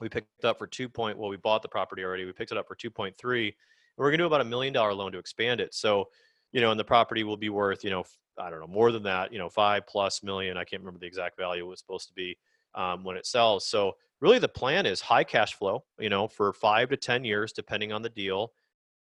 we 0.00 0.08
picked 0.08 0.44
up 0.44 0.58
for 0.58 0.66
two 0.66 0.88
point 0.88 1.18
well 1.18 1.28
we 1.28 1.36
bought 1.36 1.62
the 1.62 1.68
property 1.68 2.02
already. 2.02 2.24
We 2.24 2.32
picked 2.32 2.52
it 2.52 2.58
up 2.58 2.66
for 2.66 2.74
two 2.74 2.90
point 2.90 3.16
three 3.18 3.54
we're 3.96 4.06
going 4.06 4.18
to 4.18 4.22
do 4.22 4.26
about 4.26 4.40
a 4.40 4.44
million 4.44 4.72
dollar 4.72 4.94
loan 4.94 5.12
to 5.12 5.18
expand 5.18 5.60
it. 5.60 5.74
So, 5.74 6.08
you 6.52 6.60
know, 6.60 6.70
and 6.70 6.78
the 6.78 6.84
property 6.84 7.24
will 7.24 7.36
be 7.36 7.48
worth, 7.48 7.84
you 7.84 7.90
know, 7.90 8.04
I 8.38 8.50
don't 8.50 8.60
know, 8.60 8.66
more 8.66 8.90
than 8.90 9.04
that, 9.04 9.32
you 9.32 9.38
know, 9.38 9.48
five 9.48 9.86
plus 9.86 10.22
million. 10.22 10.56
I 10.56 10.64
can't 10.64 10.82
remember 10.82 11.00
the 11.00 11.06
exact 11.06 11.38
value 11.38 11.64
it 11.64 11.68
was 11.68 11.80
supposed 11.80 12.08
to 12.08 12.14
be 12.14 12.36
um, 12.74 13.04
when 13.04 13.16
it 13.16 13.26
sells. 13.26 13.66
So, 13.66 13.92
really, 14.24 14.38
the 14.38 14.48
plan 14.48 14.86
is 14.86 15.02
high 15.02 15.22
cash 15.22 15.52
flow, 15.52 15.84
you 15.98 16.08
know, 16.08 16.26
for 16.26 16.54
five 16.54 16.88
to 16.88 16.96
10 16.96 17.24
years, 17.24 17.52
depending 17.52 17.92
on 17.92 18.00
the 18.00 18.08
deal. 18.08 18.52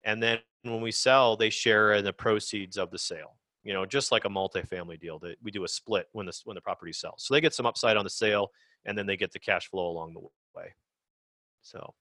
And 0.03 0.23
then 0.23 0.39
when 0.63 0.81
we 0.81 0.91
sell, 0.91 1.37
they 1.37 1.51
share 1.51 1.93
in 1.93 2.05
the 2.05 2.13
proceeds 2.13 2.79
of 2.79 2.91
the 2.91 2.99
sale. 2.99 3.37
You 3.63 3.75
know, 3.75 3.85
just 3.85 4.13
like 4.13 4.25
a 4.25 4.31
multifamily 4.31 4.99
deal, 4.99 5.19
that 5.19 5.37
we 5.43 5.51
do 5.51 5.65
a 5.65 5.69
split 5.69 6.07
when 6.13 6.25
the 6.25 6.33
when 6.45 6.55
the 6.55 6.63
property 6.63 6.95
sells. 6.95 7.23
So 7.25 7.35
they 7.35 7.43
get 7.43 7.53
some 7.53 7.67
upside 7.67 7.99
on 7.99 8.05
the 8.05 8.11
sale, 8.11 8.49
and 8.87 8.97
then 8.97 9.05
they 9.05 9.19
get 9.19 9.31
the 9.33 9.39
cash 9.39 9.69
flow 9.69 9.91
along 9.91 10.15
the 10.15 10.21
way. 10.59 10.75
So, 11.61 11.93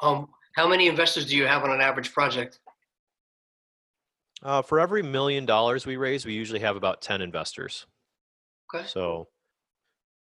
um, 0.00 0.28
how 0.54 0.68
many 0.68 0.86
investors 0.86 1.26
do 1.26 1.36
you 1.36 1.44
have 1.44 1.64
on 1.64 1.72
an 1.72 1.80
average 1.80 2.12
project? 2.12 2.60
Uh, 4.44 4.62
for 4.62 4.78
every 4.78 5.02
million 5.02 5.44
dollars 5.44 5.86
we 5.86 5.96
raise, 5.96 6.24
we 6.24 6.34
usually 6.34 6.60
have 6.60 6.76
about 6.76 7.02
ten 7.02 7.20
investors. 7.20 7.86
Okay. 8.72 8.86
So 8.86 9.26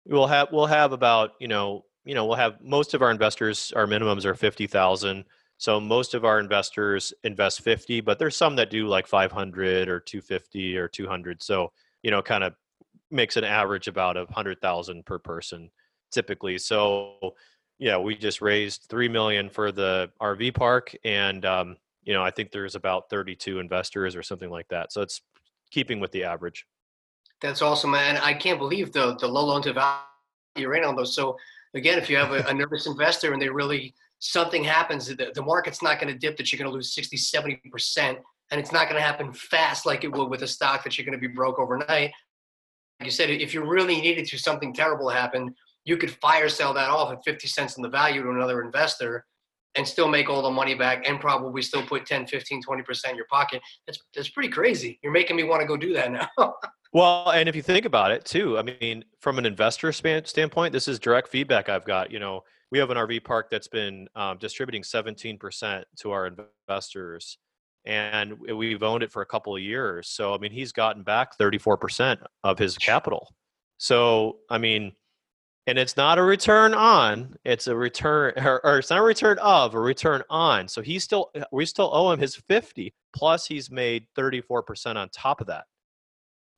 we'll 0.05 0.27
have 0.27 0.49
we'll 0.53 0.67
have 0.67 0.93
about 0.93 1.31
you 1.41 1.49
know 1.49 1.87
you 2.05 2.15
know 2.15 2.27
we'll 2.27 2.37
have 2.37 2.61
most 2.63 2.95
of 2.95 3.03
our 3.03 3.11
investors 3.11 3.73
our 3.77 3.87
minimums 3.87 4.25
are 4.25 4.35
fifty 4.35 4.67
thousand. 4.67 5.25
So 5.59 5.79
most 5.79 6.15
of 6.15 6.25
our 6.25 6.41
investors 6.41 7.13
invest 7.23 7.61
fifty, 7.63 8.01
but 8.01 8.19
there's 8.19 8.37
some 8.37 8.57
that 8.57 8.71
do 8.71 8.87
like 8.87 9.07
five 9.07 9.31
hundred 9.31 9.89
or 9.89 10.01
two 10.01 10.21
fifty 10.21 10.77
or 10.77 10.89
two 10.89 11.07
hundred. 11.07 11.43
So 11.43 11.73
you 12.03 12.11
know, 12.11 12.23
kind 12.23 12.45
of 12.45 12.55
makes 13.11 13.37
an 13.37 13.45
average 13.45 13.89
about 13.89 14.17
a 14.17 14.27
hundred 14.31 14.61
thousand 14.61 15.05
per 15.05 15.19
person 15.19 15.71
typically. 16.11 16.59
So 16.59 17.35
yeah, 17.79 17.97
we 17.97 18.15
just 18.17 18.41
raised 18.43 18.87
three 18.89 19.09
million 19.09 19.49
for 19.49 19.73
the 19.73 20.11
RV 20.21 20.55
park, 20.55 20.95
and 21.05 21.45
um, 21.45 21.77
you 22.05 22.13
know 22.13 22.23
I 22.23 22.31
think 22.31 22.51
there's 22.53 22.75
about 22.75 23.11
32 23.11 23.59
investors 23.59 24.17
or 24.17 24.23
something 24.23 24.51
like 24.51 24.69
that. 24.69 24.93
So 24.93 25.03
it's 25.03 25.23
keeping 25.71 26.01
with 26.01 26.13
the 26.13 26.25
average. 26.25 26.67
That's 27.41 27.63
awesome, 27.63 27.93
man. 27.93 28.19
I 28.19 28.35
can't 28.35 28.59
believe 28.59 28.93
the 28.93 29.17
the 29.17 29.29
low 29.29 29.47
loan 29.47 29.63
to 29.63 29.73
value 29.73 29.99
you're 30.57 30.75
in 30.75 30.85
on 30.85 30.97
those. 30.97 31.15
So 31.15 31.37
again, 31.75 31.99
if 31.99 32.11
you 32.11 32.17
have 32.17 32.33
a, 32.33 32.43
a 32.49 32.55
nervous 32.55 32.87
investor 32.87 33.33
and 33.33 33.41
they 33.41 33.49
really 33.49 33.95
something 34.19 34.65
happens, 34.65 35.07
the, 35.07 35.33
the 35.35 35.43
market's 35.43 35.83
not 35.83 36.01
going 36.01 36.13
to 36.13 36.19
dip 36.19 36.37
that 36.37 36.53
you're 36.53 36.59
going 36.59 36.71
to 36.71 36.75
lose 36.75 36.95
60, 36.95 37.17
70 37.17 37.61
percent, 37.71 38.19
and 38.51 38.61
it's 38.61 38.73
not 38.73 38.89
going 38.89 39.01
to 39.01 39.07
happen 39.07 39.33
fast 39.33 39.87
like 39.87 40.05
it 40.05 40.13
would 40.13 40.29
with 40.29 40.43
a 40.43 40.49
stock 40.49 40.85
that 40.85 40.99
you're 40.99 41.07
going 41.07 41.19
to 41.19 41.29
be 41.29 41.33
broke 41.33 41.59
overnight. 41.59 42.13
Like 42.99 43.07
you 43.07 43.11
said, 43.11 43.31
if 43.31 43.55
you 43.55 43.65
really 43.65 44.01
needed 44.01 44.27
to, 44.27 44.39
something 44.39 44.75
terrible 44.75 45.09
happen 45.09 45.55
you 45.85 45.97
could 45.97 46.11
fire 46.11 46.49
sell 46.49 46.75
that 46.75 46.91
off 46.91 47.13
at 47.13 47.25
50 47.25 47.47
cents 47.49 47.77
in 47.77 47.83
the 47.83 47.89
value 47.89 48.23
to 48.23 48.31
another 48.31 48.63
investor 48.63 49.25
and 49.77 49.87
still 49.87 50.09
make 50.09 50.29
all 50.29 50.43
the 50.43 50.51
money 50.51 50.75
back 50.75 51.09
and 51.09 51.21
probably 51.21 51.63
still 51.63 51.83
put 51.83 52.07
10 52.07 52.27
15 52.27 52.63
20% 52.63 53.11
in 53.11 53.17
your 53.17 53.27
pocket. 53.31 53.63
That's 53.87 53.99
that's 54.15 54.31
pretty 54.31 54.49
crazy. 54.49 54.99
You're 55.03 55.13
making 55.13 55.37
me 55.37 55.45
want 55.45 55.63
to 55.63 55.67
go 55.67 55.77
do 55.77 55.93
that 55.95 56.13
now 56.13 56.29
well 56.93 57.31
and 57.31 57.49
if 57.49 57.57
you 57.57 57.63
think 57.63 57.85
about 57.85 58.11
it 58.11 58.25
too 58.25 58.59
i 58.59 58.63
mean 58.63 59.05
from 59.21 59.39
an 59.39 59.47
investor 59.47 59.93
standpoint 59.93 60.73
this 60.73 60.89
is 60.89 60.99
direct 60.99 61.29
feedback 61.29 61.69
i've 61.69 61.85
got 61.85 62.11
you 62.11 62.19
know 62.19 62.43
we 62.71 62.79
have 62.79 62.91
an 62.91 62.97
rv 62.97 63.23
park 63.25 63.49
that's 63.51 63.69
been 63.69 64.09
um, 64.15 64.39
distributing 64.39 64.83
17% 64.83 65.85
to 65.99 66.11
our 66.11 66.27
investors 66.27 67.39
and 67.87 68.39
we've 68.39 68.83
owned 68.83 69.03
it 69.03 69.11
for 69.11 69.23
a 69.23 69.27
couple 69.27 69.55
of 69.55 69.63
years 69.63 70.09
so 70.09 70.35
i 70.35 70.39
mean 70.39 70.53
he's 70.53 70.73
gotten 70.73 71.03
back 71.03 71.37
34% 71.39 72.19
of 72.45 72.59
his 72.59 72.77
capital. 72.77 73.35
So 73.79 74.39
i 74.51 74.59
mean 74.59 74.93
and 75.67 75.79
it's 75.79 75.97
not 75.97 76.19
a 76.19 76.23
return 76.23 76.75
on 76.75 77.35
it's 77.45 77.67
a 77.67 77.77
return 77.77 78.33
or, 78.37 78.65
or, 78.65 78.79
it's 78.79 78.91
not 78.91 78.99
a 78.99 79.03
return 79.03 79.39
of 79.39 79.75
a 79.75 79.81
return 79.81 80.23
on 80.29 80.67
so 80.69 80.83
he's 80.83 81.05
still 81.05 81.31
uh, 81.37 81.45
we 81.53 81.65
still 81.65 81.91
owe 81.93 82.11
him 82.11 82.19
his 82.19 82.37
50 82.49 82.93
plus 83.15 83.47
he's 83.47 83.71
made 83.71 84.07
34% 84.17 84.97
on 84.97 85.09
top 85.11 85.41
of 85.41 85.47
that 85.47 85.65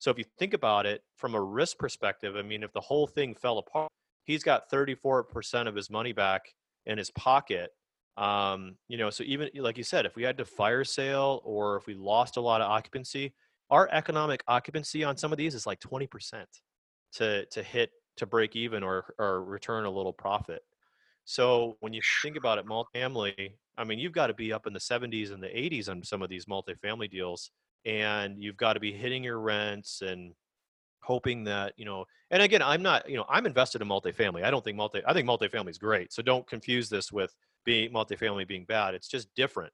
so 0.03 0.11
if 0.11 0.19
you 0.19 0.25
think 0.39 0.53
about 0.53 0.85
it 0.87 1.03
from 1.17 1.35
a 1.35 1.41
risk 1.41 1.79
perspective 1.79 2.35
i 2.37 2.43
mean 2.43 2.63
if 2.63 2.73
the 2.73 2.81
whole 2.81 3.07
thing 3.07 3.35
fell 3.35 3.59
apart 3.59 3.91
he's 4.25 4.43
got 4.43 4.71
34% 4.71 5.69
of 5.69 5.75
his 5.75 5.91
money 5.91 6.13
back 6.13 6.55
in 6.87 6.99
his 6.99 7.11
pocket 7.11 7.71
um, 8.17 8.77
you 8.89 8.99
know 8.99 9.11
so 9.11 9.25
even 9.25 9.49
like 9.55 9.79
you 9.79 9.85
said 9.85 10.05
if 10.05 10.17
we 10.17 10.23
had 10.23 10.37
to 10.39 10.45
fire 10.45 10.85
sale 10.85 11.41
or 11.45 11.77
if 11.77 11.87
we 11.87 11.95
lost 11.95 12.37
a 12.37 12.41
lot 12.41 12.61
of 12.61 12.71
occupancy 12.71 13.33
our 13.71 13.89
economic 13.91 14.45
occupancy 14.49 15.03
on 15.03 15.17
some 15.17 15.33
of 15.33 15.39
these 15.39 15.55
is 15.55 15.67
like 15.67 15.81
20% 15.81 16.45
to 17.13 17.47
to 17.47 17.63
hit 17.63 17.91
to 18.17 18.27
break 18.27 18.55
even 18.55 18.83
or 18.83 19.15
or 19.19 19.43
return 19.43 19.85
a 19.85 19.91
little 19.91 20.13
profit. 20.13 20.63
So 21.25 21.77
when 21.81 21.93
you 21.93 22.03
think 22.23 22.37
about 22.37 22.59
it, 22.59 22.67
multifamily, 22.67 23.53
I 23.79 23.85
mean, 23.85 23.99
you've 23.99 24.13
got 24.13 24.27
to 24.27 24.35
be 24.35 24.53
up 24.53 24.67
in 24.67 24.73
the 24.73 24.81
70s 24.81 25.33
and 25.33 25.43
the 25.43 25.49
80s 25.49 25.89
on 25.89 26.03
some 26.03 26.21
of 26.21 26.29
these 26.29 26.47
multifamily 26.47 27.11
deals, 27.11 27.51
and 27.85 28.43
you've 28.43 28.57
got 28.57 28.75
to 28.75 28.81
be 28.81 28.93
hitting 28.93 29.25
your 29.25 29.41
rents 29.41 30.03
and 30.03 30.35
hoping 31.03 31.43
that 31.43 31.73
you 31.77 31.85
know 31.85 32.05
and 32.31 32.41
again 32.43 32.63
i'm 32.63 32.81
not 32.81 33.09
you 33.09 33.17
know 33.17 33.25
i'm 33.29 33.45
invested 33.45 33.83
in 33.83 33.89
multifamily. 33.89 34.45
I 34.45 34.51
don't 34.51 34.65
think 34.65 34.77
multi 34.77 35.03
i 35.07 35.13
think 35.13 35.29
multifamily 35.29 35.71
is 35.71 35.79
great 35.79 36.13
so 36.13 36.23
don't 36.23 36.47
confuse 36.47 36.89
this 36.89 37.11
with 37.11 37.35
being 37.65 37.93
multifamily 37.93 38.47
being 38.47 38.65
bad. 38.65 38.95
It's 38.95 39.09
just 39.09 39.33
different. 39.35 39.73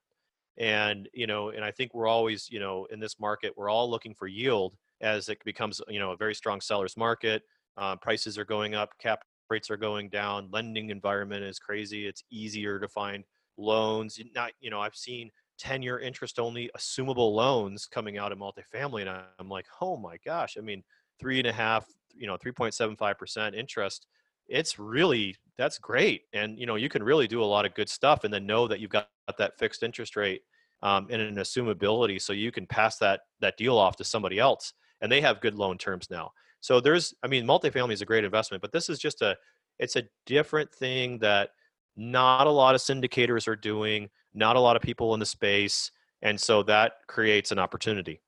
And 0.57 1.07
you 1.13 1.27
know 1.27 1.49
and 1.49 1.63
i 1.63 1.71
think 1.71 1.93
we're 1.93 2.07
always 2.07 2.49
you 2.49 2.59
know 2.59 2.85
in 2.91 2.99
this 2.99 3.19
market 3.19 3.53
we're 3.55 3.69
all 3.69 3.89
looking 3.89 4.13
for 4.13 4.27
yield 4.27 4.75
as 5.01 5.29
it 5.29 5.37
becomes 5.45 5.81
you 5.87 5.99
know 5.99 6.11
a 6.11 6.17
very 6.17 6.35
strong 6.35 6.61
sellers 6.61 6.97
market. 6.97 7.43
Uh, 7.77 7.95
prices 7.95 8.37
are 8.37 8.45
going 8.45 8.75
up 8.75 8.89
cap 8.99 9.23
rates 9.49 9.69
are 9.69 9.77
going 9.77 10.09
down 10.09 10.49
lending 10.51 10.89
environment 10.89 11.43
is 11.43 11.59
crazy. 11.59 12.05
It's 12.05 12.23
easier 12.29 12.79
to 12.79 12.87
find 12.87 13.23
loans. 13.57 14.19
Not 14.35 14.51
you 14.59 14.69
know 14.69 14.81
i've 14.81 14.95
seen 14.95 15.31
10 15.59 15.81
year 15.81 15.99
interest 15.99 16.39
only 16.39 16.69
assumable 16.77 17.33
loans 17.33 17.85
coming 17.85 18.17
out 18.17 18.31
of 18.31 18.37
multifamily 18.37 19.01
and 19.01 19.09
i'm 19.39 19.49
like 19.49 19.65
oh 19.81 19.97
my 19.97 20.17
gosh. 20.25 20.57
I 20.57 20.61
mean 20.61 20.83
three 21.19 21.37
and 21.39 21.47
a 21.47 21.53
half 21.53 21.85
you 22.15 22.27
know 22.27 22.37
3.75% 22.37 23.55
interest 23.55 24.07
it's 24.47 24.79
really 24.79 25.35
that's 25.57 25.77
great 25.77 26.23
and 26.33 26.57
you 26.57 26.65
know 26.65 26.75
you 26.75 26.89
can 26.89 27.03
really 27.03 27.27
do 27.27 27.43
a 27.43 27.45
lot 27.45 27.65
of 27.65 27.75
good 27.75 27.89
stuff 27.89 28.23
and 28.23 28.33
then 28.33 28.45
know 28.45 28.67
that 28.67 28.79
you've 28.79 28.89
got 28.89 29.09
that 29.37 29.57
fixed 29.59 29.83
interest 29.83 30.15
rate 30.15 30.41
um, 30.81 31.07
and 31.09 31.21
an 31.21 31.35
assumability 31.35 32.21
so 32.21 32.33
you 32.33 32.51
can 32.51 32.65
pass 32.65 32.97
that 32.97 33.21
that 33.41 33.57
deal 33.57 33.77
off 33.77 33.95
to 33.97 34.03
somebody 34.03 34.39
else 34.39 34.73
and 35.01 35.11
they 35.11 35.21
have 35.21 35.41
good 35.41 35.55
loan 35.55 35.77
terms 35.77 36.09
now. 36.09 36.31
So 36.61 36.79
there's 36.79 37.13
i 37.23 37.27
mean 37.27 37.45
multifamily 37.45 37.93
is 37.93 38.01
a 38.01 38.05
great 38.05 38.23
investment 38.23 38.61
but 38.61 38.71
this 38.71 38.89
is 38.89 38.99
just 38.99 39.21
a 39.21 39.37
it's 39.77 39.95
a 39.95 40.03
different 40.25 40.73
thing 40.73 41.19
that 41.19 41.51
not 41.95 42.47
a 42.47 42.51
lot 42.51 42.75
of 42.75 42.81
syndicators 42.81 43.47
are 43.47 43.55
doing 43.55 44.09
not 44.33 44.55
a 44.55 44.59
lot 44.59 44.75
of 44.75 44.81
people 44.81 45.13
in 45.13 45.19
the 45.19 45.25
space 45.25 45.91
and 46.21 46.39
so 46.39 46.63
that 46.63 46.93
creates 47.07 47.51
an 47.51 47.59
opportunity. 47.59 48.21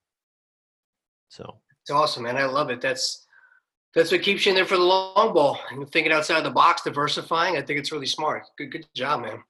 So. 1.29 1.57
It's 1.81 1.89
awesome 1.89 2.23
man 2.23 2.37
i 2.37 2.45
love 2.45 2.69
it 2.69 2.79
that's 2.79 3.25
that's 3.95 4.11
what 4.11 4.21
keeps 4.21 4.45
you 4.45 4.51
in 4.51 4.55
there 4.55 4.65
for 4.65 4.77
the 4.77 4.83
long 4.83 5.33
ball 5.33 5.59
thinking 5.91 6.11
outside 6.11 6.43
the 6.43 6.51
box 6.51 6.83
diversifying 6.83 7.57
i 7.57 7.61
think 7.61 7.79
it's 7.79 7.91
really 7.91 8.05
smart 8.05 8.43
good 8.55 8.71
good 8.71 8.85
job 8.95 9.21
man. 9.21 9.41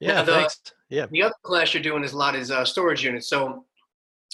Yeah 0.00 0.22
the, 0.22 0.32
thanks 0.32 0.60
yeah. 0.88 1.06
the 1.12 1.22
other 1.22 1.34
class 1.44 1.72
you're 1.72 1.82
doing 1.82 2.02
is 2.02 2.14
a 2.14 2.16
lot 2.16 2.34
is 2.34 2.50
uh, 2.50 2.64
storage 2.64 3.04
units 3.04 3.28
so 3.28 3.64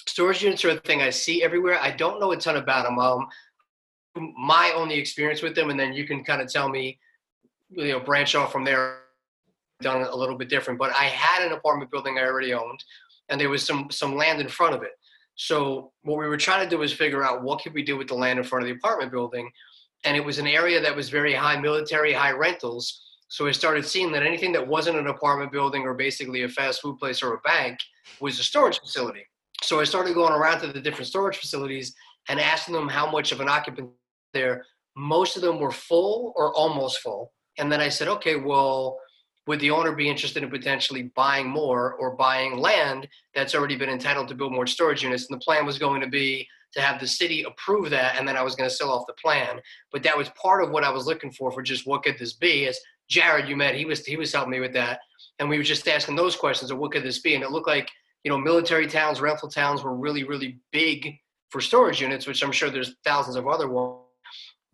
storage 0.07 0.41
units 0.41 0.65
are 0.65 0.71
a 0.71 0.77
thing 0.77 1.03
i 1.03 1.11
see 1.11 1.43
everywhere 1.43 1.79
i 1.79 1.91
don't 1.91 2.19
know 2.19 2.31
a 2.31 2.37
ton 2.37 2.57
about 2.57 2.85
them 2.85 2.97
um, 2.97 3.27
my 4.15 4.73
only 4.75 4.95
experience 4.95 5.43
with 5.43 5.53
them 5.53 5.69
and 5.69 5.79
then 5.79 5.93
you 5.93 6.07
can 6.07 6.23
kind 6.23 6.41
of 6.41 6.51
tell 6.51 6.67
me 6.67 6.97
you 7.69 7.91
know 7.91 7.99
branch 7.99 8.33
off 8.33 8.51
from 8.51 8.63
there 8.63 9.01
done 9.81 10.01
a 10.01 10.15
little 10.15 10.37
bit 10.37 10.49
different 10.49 10.79
but 10.79 10.91
i 10.91 11.05
had 11.05 11.45
an 11.45 11.51
apartment 11.51 11.91
building 11.91 12.17
i 12.17 12.23
already 12.23 12.53
owned 12.53 12.83
and 13.29 13.39
there 13.39 13.49
was 13.49 13.65
some 13.65 13.87
some 13.91 14.15
land 14.15 14.39
in 14.39 14.47
front 14.47 14.73
of 14.73 14.83
it 14.83 14.91
so 15.35 15.91
what 16.03 16.17
we 16.17 16.27
were 16.27 16.37
trying 16.37 16.63
to 16.63 16.69
do 16.69 16.79
was 16.79 16.93
figure 16.93 17.23
out 17.23 17.43
what 17.43 17.61
could 17.61 17.73
we 17.73 17.83
do 17.83 17.97
with 17.97 18.07
the 18.07 18.15
land 18.15 18.39
in 18.39 18.45
front 18.45 18.63
of 18.63 18.69
the 18.69 18.75
apartment 18.75 19.11
building, 19.11 19.51
and 20.05 20.15
it 20.15 20.23
was 20.23 20.39
an 20.39 20.47
area 20.47 20.81
that 20.81 20.95
was 20.95 21.09
very 21.09 21.33
high 21.33 21.59
military, 21.59 22.13
high 22.13 22.31
rentals. 22.31 23.01
So 23.27 23.47
I 23.47 23.51
started 23.51 23.85
seeing 23.85 24.11
that 24.13 24.23
anything 24.23 24.53
that 24.53 24.65
wasn't 24.65 24.97
an 24.97 25.07
apartment 25.07 25.51
building 25.51 25.81
or 25.81 25.93
basically 25.93 26.43
a 26.43 26.49
fast 26.49 26.81
food 26.81 26.97
place 26.99 27.21
or 27.21 27.33
a 27.33 27.41
bank 27.41 27.77
was 28.21 28.39
a 28.39 28.43
storage 28.43 28.79
facility. 28.79 29.25
So 29.61 29.79
I 29.79 29.83
started 29.83 30.13
going 30.13 30.31
around 30.31 30.61
to 30.61 30.67
the 30.67 30.79
different 30.79 31.07
storage 31.07 31.37
facilities 31.37 31.93
and 32.29 32.39
asking 32.39 32.75
them 32.75 32.87
how 32.87 33.09
much 33.09 33.31
of 33.31 33.41
an 33.41 33.49
occupant 33.49 33.89
there. 34.33 34.63
Most 34.95 35.35
of 35.35 35.41
them 35.41 35.59
were 35.59 35.71
full 35.71 36.33
or 36.37 36.53
almost 36.53 36.99
full. 36.99 37.33
And 37.57 37.69
then 37.71 37.81
I 37.81 37.89
said, 37.89 38.07
okay, 38.07 38.35
well, 38.35 38.99
would 39.47 39.59
the 39.59 39.71
owner 39.71 39.91
be 39.91 40.09
interested 40.09 40.43
in 40.43 40.49
potentially 40.49 41.03
buying 41.15 41.47
more 41.47 41.93
or 41.93 42.15
buying 42.15 42.57
land 42.57 43.07
that's 43.33 43.53
already 43.53 43.75
been 43.75 43.89
entitled 43.89 44.27
to 44.27 44.35
build 44.35 44.53
more 44.53 44.67
storage 44.67 45.03
units? 45.03 45.29
And 45.29 45.39
the 45.39 45.43
plan 45.43 45.65
was 45.65 45.77
going 45.77 46.01
to 46.01 46.07
be 46.07 46.47
to 46.73 46.81
have 46.81 46.99
the 46.99 47.07
city 47.07 47.43
approve 47.43 47.89
that, 47.89 48.17
and 48.17 48.27
then 48.27 48.35
I 48.35 48.43
was 48.43 48.55
going 48.55 48.69
to 48.69 48.75
sell 48.75 48.91
off 48.91 49.07
the 49.07 49.13
plan. 49.13 49.59
But 49.91 50.03
that 50.03 50.17
was 50.17 50.29
part 50.29 50.63
of 50.63 50.71
what 50.71 50.83
I 50.83 50.89
was 50.89 51.05
looking 51.05 51.31
for 51.31 51.51
for 51.51 51.61
just 51.61 51.87
what 51.87 52.03
could 52.03 52.17
this 52.17 52.33
be? 52.33 52.67
As 52.67 52.79
Jared, 53.09 53.47
you 53.47 53.55
met, 53.55 53.75
he 53.75 53.85
was 53.85 54.05
he 54.05 54.17
was 54.17 54.33
helping 54.33 54.51
me 54.51 54.59
with 54.59 54.73
that, 54.73 54.99
and 55.39 55.49
we 55.49 55.57
were 55.57 55.63
just 55.63 55.87
asking 55.87 56.15
those 56.15 56.35
questions 56.35 56.71
of 56.71 56.77
what 56.77 56.91
could 56.91 57.03
this 57.03 57.19
be? 57.19 57.35
And 57.35 57.43
it 57.43 57.51
looked 57.51 57.67
like 57.67 57.89
you 58.23 58.29
know 58.29 58.37
military 58.37 58.87
towns, 58.87 59.21
rental 59.21 59.49
towns 59.49 59.83
were 59.83 59.95
really 59.95 60.23
really 60.23 60.59
big 60.71 61.15
for 61.49 61.61
storage 61.61 62.01
units, 62.01 62.27
which 62.27 62.43
I'm 62.43 62.51
sure 62.51 62.69
there's 62.69 62.95
thousands 63.05 63.37
of 63.37 63.47
other 63.47 63.69
ones 63.69 64.04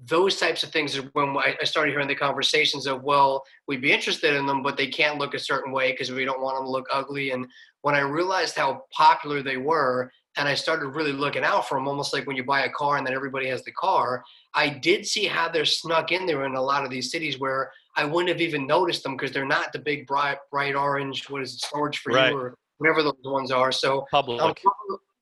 those 0.07 0.37
types 0.37 0.63
of 0.63 0.71
things 0.71 0.95
is 0.95 1.03
when 1.13 1.37
I 1.37 1.63
started 1.63 1.91
hearing 1.91 2.07
the 2.07 2.15
conversations 2.15 2.87
of, 2.87 3.03
well, 3.03 3.43
we'd 3.67 3.81
be 3.81 3.93
interested 3.93 4.33
in 4.33 4.45
them, 4.45 4.63
but 4.63 4.77
they 4.77 4.87
can't 4.87 5.19
look 5.19 5.33
a 5.33 5.39
certain 5.39 5.71
way 5.71 5.91
because 5.91 6.11
we 6.11 6.25
don't 6.25 6.41
want 6.41 6.57
them 6.57 6.65
to 6.65 6.71
look 6.71 6.87
ugly. 6.91 7.31
And 7.31 7.45
when 7.81 7.93
I 7.95 7.99
realized 7.99 8.55
how 8.55 8.85
popular 8.95 9.43
they 9.43 9.57
were, 9.57 10.11
and 10.37 10.47
I 10.47 10.55
started 10.55 10.87
really 10.87 11.11
looking 11.11 11.43
out 11.43 11.67
for 11.67 11.77
them, 11.77 11.87
almost 11.87 12.13
like 12.13 12.25
when 12.25 12.37
you 12.37 12.43
buy 12.43 12.63
a 12.63 12.71
car 12.71 12.97
and 12.97 13.05
then 13.05 13.13
everybody 13.13 13.47
has 13.49 13.63
the 13.63 13.71
car, 13.73 14.23
I 14.55 14.69
did 14.69 15.05
see 15.05 15.25
how 15.25 15.49
they're 15.49 15.65
snuck 15.65 16.11
in 16.11 16.25
there 16.25 16.45
in 16.45 16.55
a 16.55 16.61
lot 16.61 16.83
of 16.83 16.89
these 16.89 17.11
cities 17.11 17.39
where 17.39 17.71
I 17.95 18.05
wouldn't 18.05 18.29
have 18.29 18.41
even 18.41 18.65
noticed 18.65 19.03
them 19.03 19.17
because 19.17 19.31
they're 19.31 19.45
not 19.45 19.73
the 19.73 19.79
big 19.79 20.07
bright, 20.07 20.37
bright 20.49 20.75
orange, 20.75 21.29
what 21.29 21.41
is 21.41 21.53
it, 21.53 21.59
storage 21.59 21.99
for 21.99 22.13
right. 22.13 22.31
you 22.31 22.37
or 22.37 22.55
whatever 22.77 23.03
those 23.03 23.13
ones 23.25 23.51
are. 23.51 23.71
So, 23.71 24.05
public. 24.09 24.41
Um, 24.41 24.53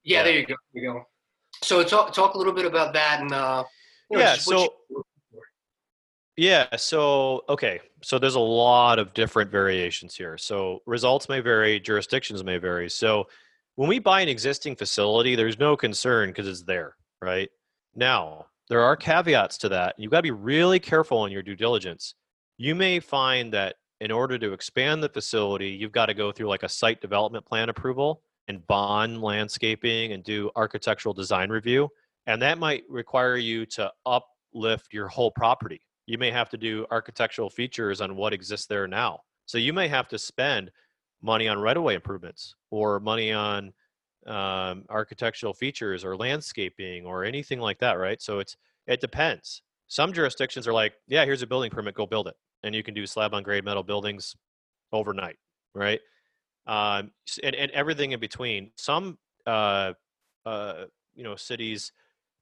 yeah, 0.03 0.19
yeah, 0.19 0.23
there 0.23 0.33
you 0.39 0.45
go. 0.45 0.55
There 0.73 0.83
you 0.83 0.93
go. 0.93 1.03
So 1.63 1.83
talk 1.83 2.13
talk 2.13 2.35
a 2.35 2.37
little 2.37 2.53
bit 2.53 2.65
about 2.65 2.93
that 2.93 3.21
and 3.21 3.33
uh, 3.33 3.63
yeah. 4.11 4.35
So. 4.35 4.75
Yeah. 6.37 6.73
So, 6.77 7.43
okay. 7.49 7.81
So 8.01 8.17
there's 8.17 8.35
a 8.35 8.39
lot 8.39 8.97
of 8.97 9.13
different 9.13 9.51
variations 9.51 10.15
here. 10.15 10.37
So 10.37 10.81
results 10.85 11.27
may 11.27 11.41
vary, 11.41 11.81
jurisdictions 11.81 12.45
may 12.45 12.57
vary. 12.57 12.89
So 12.89 13.27
when 13.75 13.89
we 13.89 13.99
buy 13.99 14.21
an 14.21 14.29
existing 14.29 14.77
facility, 14.77 15.35
there's 15.35 15.59
no 15.59 15.75
concern 15.75 16.29
because 16.29 16.47
it's 16.47 16.63
there, 16.63 16.95
right? 17.21 17.49
Now, 17.93 18.45
there 18.69 18.81
are 18.81 18.95
caveats 18.95 19.57
to 19.59 19.69
that. 19.69 19.95
You've 19.97 20.11
got 20.11 20.19
to 20.19 20.23
be 20.23 20.31
really 20.31 20.79
careful 20.79 21.25
in 21.25 21.31
your 21.33 21.43
due 21.43 21.55
diligence. 21.55 22.15
You 22.57 22.73
may 22.73 23.01
find 23.01 23.53
that 23.53 23.75
in 23.99 24.11
order 24.11 24.37
to 24.37 24.53
expand 24.53 25.03
the 25.03 25.09
facility, 25.09 25.69
you've 25.69 25.91
got 25.91 26.05
to 26.05 26.13
go 26.13 26.31
through 26.31 26.47
like 26.47 26.63
a 26.63 26.69
site 26.69 27.01
development 27.01 27.45
plan 27.45 27.67
approval 27.67 28.21
and 28.47 28.65
bond 28.65 29.21
landscaping 29.21 30.13
and 30.13 30.23
do 30.23 30.49
architectural 30.55 31.13
design 31.13 31.49
review 31.49 31.89
and 32.29 32.39
that 32.43 32.59
might 32.59 32.83
require 32.87 33.37
you 33.37 33.65
to 33.65 33.91
uplift 34.05 34.93
your 34.93 35.07
whole 35.07 35.31
property. 35.31 35.81
You 36.05 36.19
may 36.19 36.29
have 36.29 36.47
to 36.49 36.57
do 36.57 36.85
architectural 36.91 37.49
features 37.49 38.01
on 38.01 38.15
what 38.15 38.33
exists 38.33 38.67
there 38.67 38.87
now. 38.87 39.21
So 39.47 39.57
you 39.57 39.73
may 39.73 39.87
have 39.87 40.07
to 40.09 40.19
spend 40.19 40.69
money 41.23 41.47
on 41.47 41.57
right-of-way 41.57 41.95
improvements 41.95 42.53
or 42.69 42.99
money 42.99 43.33
on 43.33 43.73
um, 44.27 44.85
architectural 44.89 45.55
features 45.55 46.05
or 46.05 46.15
landscaping 46.15 47.03
or 47.03 47.23
anything 47.25 47.59
like 47.59 47.79
that 47.79 47.93
right? 47.93 48.21
So 48.21 48.37
it's 48.37 48.55
it 48.85 49.01
depends. 49.01 49.63
Some 49.87 50.13
jurisdictions 50.13 50.67
are 50.67 50.73
like 50.73 50.93
yeah 51.07 51.25
here's 51.25 51.41
a 51.41 51.47
building 51.47 51.71
permit 51.71 51.95
go 51.95 52.05
build 52.05 52.27
it 52.27 52.35
and 52.63 52.75
you 52.75 52.83
can 52.83 52.93
do 52.93 53.07
slab 53.07 53.33
on 53.33 53.41
grade 53.41 53.65
metal 53.65 53.83
buildings 53.83 54.35
overnight 54.91 55.37
right? 55.73 55.99
Um, 56.67 57.11
and, 57.41 57.55
and 57.55 57.71
everything 57.71 58.11
in 58.11 58.19
between. 58.19 58.69
Some 58.75 59.17
uh, 59.47 59.93
uh, 60.45 60.85
you 61.15 61.23
know 61.23 61.35
cities 61.35 61.91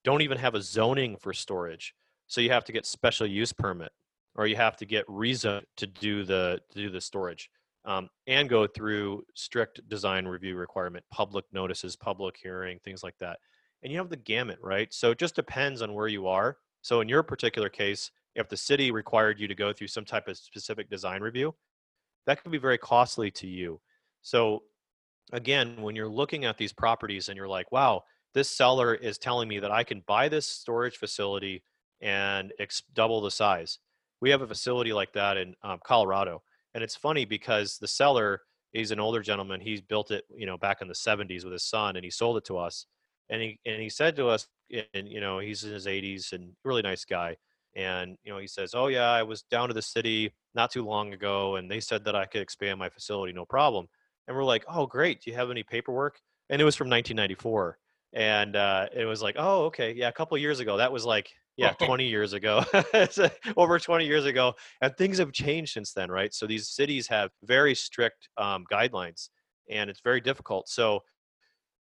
don't 0.08 0.22
even 0.22 0.38
have 0.38 0.56
a 0.56 0.62
zoning 0.62 1.18
for 1.18 1.34
storage. 1.34 1.94
So 2.28 2.40
you 2.40 2.50
have 2.50 2.64
to 2.64 2.72
get 2.72 2.86
special 2.86 3.28
use 3.28 3.52
permit 3.52 3.92
or 4.36 4.48
you 4.48 4.56
have 4.56 4.78
to 4.78 4.86
get 4.86 5.06
rezone 5.08 5.64
to 5.76 5.86
do 5.86 6.24
the 6.24 6.62
to 6.72 6.80
do 6.80 6.90
the 6.90 7.02
storage 7.02 7.50
um, 7.84 8.08
and 8.26 8.48
go 8.48 8.68
through 8.68 9.24
strict 9.36 9.82
design 9.90 10.26
review 10.26 10.56
requirement, 10.56 11.04
public 11.12 11.44
notices, 11.52 11.98
public 11.98 12.38
hearing, 12.42 12.80
things 12.86 13.04
like 13.04 13.16
that. 13.20 13.40
And 13.84 13.92
you 13.92 13.98
have 13.98 14.10
the 14.10 14.16
gamut, 14.16 14.60
right? 14.62 14.94
So 14.94 15.12
it 15.12 15.20
just 15.20 15.36
depends 15.36 15.82
on 15.82 15.94
where 15.94 16.08
you 16.08 16.26
are. 16.28 16.56
So 16.84 17.02
in 17.02 17.10
your 17.10 17.22
particular 17.22 17.68
case, 17.68 18.10
if 18.34 18.48
the 18.48 18.56
city 18.56 18.92
required 18.92 19.42
you 19.42 19.50
to 19.50 19.56
go 19.56 19.74
through 19.74 19.88
some 19.88 20.06
type 20.06 20.30
of 20.30 20.38
specific 20.38 20.90
design 20.90 21.20
review, 21.20 21.54
that 22.28 22.42
could 22.42 22.54
be 22.54 22.58
very 22.58 22.78
costly 22.78 23.30
to 23.32 23.48
you. 23.48 23.82
So 24.22 24.64
again, 25.34 25.82
when 25.82 25.98
you're 25.98 26.08
looking 26.08 26.46
at 26.46 26.58
these 26.58 26.72
properties 26.72 27.28
and 27.28 27.36
you're 27.36 27.50
like, 27.50 27.74
wow, 27.74 28.04
this 28.38 28.50
seller 28.52 28.94
is 28.94 29.18
telling 29.18 29.48
me 29.48 29.58
that 29.58 29.72
I 29.72 29.84
can 29.84 30.04
buy 30.06 30.30
this 30.30 30.46
storage 30.46 30.98
facility 30.98 31.64
and 32.02 32.54
ex- 32.60 32.84
double 32.94 33.20
the 33.20 33.32
size. 33.32 33.80
We 34.22 34.30
have 34.30 34.44
a 34.44 34.48
facility 34.48 34.94
like 34.94 35.12
that 35.14 35.38
in 35.38 35.56
um, 35.64 35.80
Colorado, 35.84 36.44
and 36.76 36.84
it's 36.84 36.96
funny 36.96 37.26
because 37.26 37.80
the 37.80 37.88
seller 37.88 38.42
is 38.74 38.92
an 38.92 39.00
older 39.00 39.22
gentleman. 39.22 39.60
He's 39.60 39.82
built 39.82 40.12
it, 40.12 40.26
you 40.36 40.46
know, 40.46 40.56
back 40.56 40.84
in 40.84 40.88
the 40.88 40.94
70s 40.94 41.44
with 41.44 41.54
his 41.54 41.64
son, 41.64 41.96
and 41.96 42.06
he 42.06 42.12
sold 42.12 42.38
it 42.38 42.46
to 42.46 42.60
us. 42.60 42.86
And 43.30 43.42
he 43.42 43.60
and 43.66 43.82
he 43.82 43.90
said 43.90 44.16
to 44.18 44.28
us, 44.28 44.48
and 44.94 45.08
you 45.08 45.20
know, 45.20 45.40
he's 45.40 45.64
in 45.64 45.74
his 45.74 45.88
80s 45.88 46.32
and 46.32 46.52
really 46.64 46.84
nice 46.84 47.06
guy. 47.06 47.38
And 47.76 48.18
you 48.24 48.32
know, 48.32 48.38
he 48.38 48.48
says, 48.48 48.76
"Oh 48.76 48.88
yeah, 48.88 49.10
I 49.10 49.24
was 49.24 49.42
down 49.50 49.68
to 49.70 49.74
the 49.74 49.82
city 49.82 50.32
not 50.54 50.70
too 50.72 50.86
long 50.86 51.14
ago, 51.14 51.56
and 51.56 51.72
they 51.72 51.80
said 51.80 52.06
that 52.06 52.16
I 52.16 52.26
could 52.28 52.42
expand 52.42 52.78
my 52.78 52.90
facility, 52.90 53.34
no 53.34 53.46
problem." 53.46 53.88
And 54.28 54.38
we're 54.38 54.44
like, 54.44 54.64
"Oh 54.68 54.86
great, 54.86 55.22
do 55.22 55.32
you 55.32 55.38
have 55.38 55.50
any 55.50 55.64
paperwork?" 55.64 56.20
And 56.50 56.62
it 56.62 56.66
was 56.66 56.76
from 56.76 56.90
1994 56.90 57.80
and 58.14 58.56
uh, 58.56 58.88
it 58.96 59.06
was 59.06 59.22
like, 59.22 59.36
oh, 59.38 59.66
okay, 59.66 59.94
yeah, 59.94 60.08
a 60.08 60.14
couple 60.14 60.38
years 60.38 60.60
ago. 60.60 60.78
That 60.78 60.92
was 60.92 61.06
like, 61.06 61.32
yeah, 61.56 61.72
20 61.82 62.08
years 62.08 62.34
ago, 62.34 62.64
over 63.58 63.80
20 63.80 64.06
years 64.06 64.26
ago, 64.26 64.54
and 64.82 64.96
things 64.96 65.18
have 65.18 65.32
changed 65.32 65.74
since 65.74 65.94
then, 65.94 66.10
right? 66.10 66.34
So 66.34 66.48
these 66.48 66.70
cities 66.70 67.08
have 67.08 67.32
very 67.44 67.76
strict 67.76 68.30
um, 68.38 68.66
guidelines, 68.72 69.30
and 69.70 69.90
it's 69.90 70.02
very 70.02 70.22
difficult. 70.22 70.70
So 70.70 71.04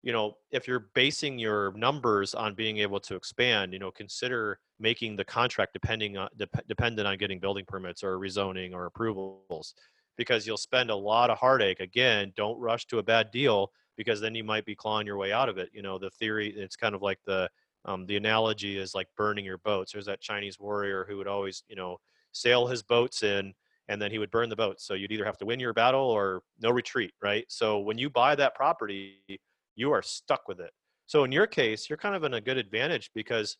you 0.03 0.13
know, 0.13 0.35
if 0.51 0.67
you're 0.67 0.87
basing 0.93 1.37
your 1.39 1.73
numbers 1.73 2.33
on 2.33 2.53
being 2.53 2.77
able 2.77 2.99
to 3.01 3.15
expand, 3.15 3.73
you 3.73 3.79
know, 3.79 3.91
consider 3.91 4.59
making 4.79 5.15
the 5.15 5.25
contract 5.25 5.73
depending 5.73 6.17
on 6.17 6.29
dep- 6.37 6.67
dependent 6.67 7.07
on 7.07 7.17
getting 7.17 7.39
building 7.39 7.65
permits 7.67 8.03
or 8.03 8.17
rezoning 8.17 8.73
or 8.73 8.85
approvals 8.85 9.73
because 10.17 10.45
you'll 10.45 10.57
spend 10.57 10.89
a 10.89 10.95
lot 10.95 11.29
of 11.29 11.37
heartache 11.37 11.79
again 11.79 12.31
don't 12.35 12.59
rush 12.59 12.85
to 12.87 12.99
a 12.99 13.03
bad 13.03 13.31
deal 13.31 13.71
because 13.97 14.21
then 14.21 14.35
you 14.35 14.43
might 14.43 14.65
be 14.65 14.75
clawing 14.75 15.07
your 15.07 15.17
way 15.17 15.31
out 15.31 15.49
of 15.49 15.57
it 15.57 15.69
you 15.73 15.81
know 15.81 15.97
the 15.97 16.09
theory 16.11 16.49
it's 16.55 16.75
kind 16.75 16.95
of 16.95 17.01
like 17.01 17.19
the 17.25 17.49
um, 17.85 18.05
the 18.05 18.17
analogy 18.17 18.77
is 18.77 18.93
like 18.93 19.07
burning 19.15 19.45
your 19.45 19.59
boats. 19.59 19.93
There's 19.93 20.05
that 20.05 20.21
chinese 20.21 20.59
warrior 20.59 21.05
who 21.07 21.17
would 21.17 21.27
always 21.27 21.63
you 21.67 21.75
know 21.75 21.97
sail 22.33 22.67
his 22.67 22.83
boats 22.83 23.23
in 23.23 23.53
and 23.89 24.01
then 24.01 24.11
he 24.11 24.19
would 24.19 24.31
burn 24.31 24.49
the 24.49 24.55
boats. 24.55 24.85
So 24.85 24.93
you'd 24.93 25.11
either 25.11 25.25
have 25.25 25.37
to 25.37 25.45
win 25.45 25.59
your 25.59 25.73
battle 25.73 26.09
or 26.09 26.41
no 26.61 26.71
retreat 26.71 27.13
right? 27.21 27.45
So 27.47 27.79
when 27.79 27.97
you 27.97 28.09
buy 28.09 28.35
that 28.35 28.55
property 28.55 29.39
you 29.75 29.91
are 29.91 30.01
stuck 30.01 30.47
with 30.47 30.59
it. 30.59 30.71
So 31.05 31.23
in 31.23 31.31
your 31.31 31.47
case 31.47 31.89
you're 31.89 31.97
kind 31.97 32.15
of 32.15 32.23
in 32.23 32.35
a 32.35 32.41
good 32.41 32.57
advantage 32.57 33.09
because 33.15 33.57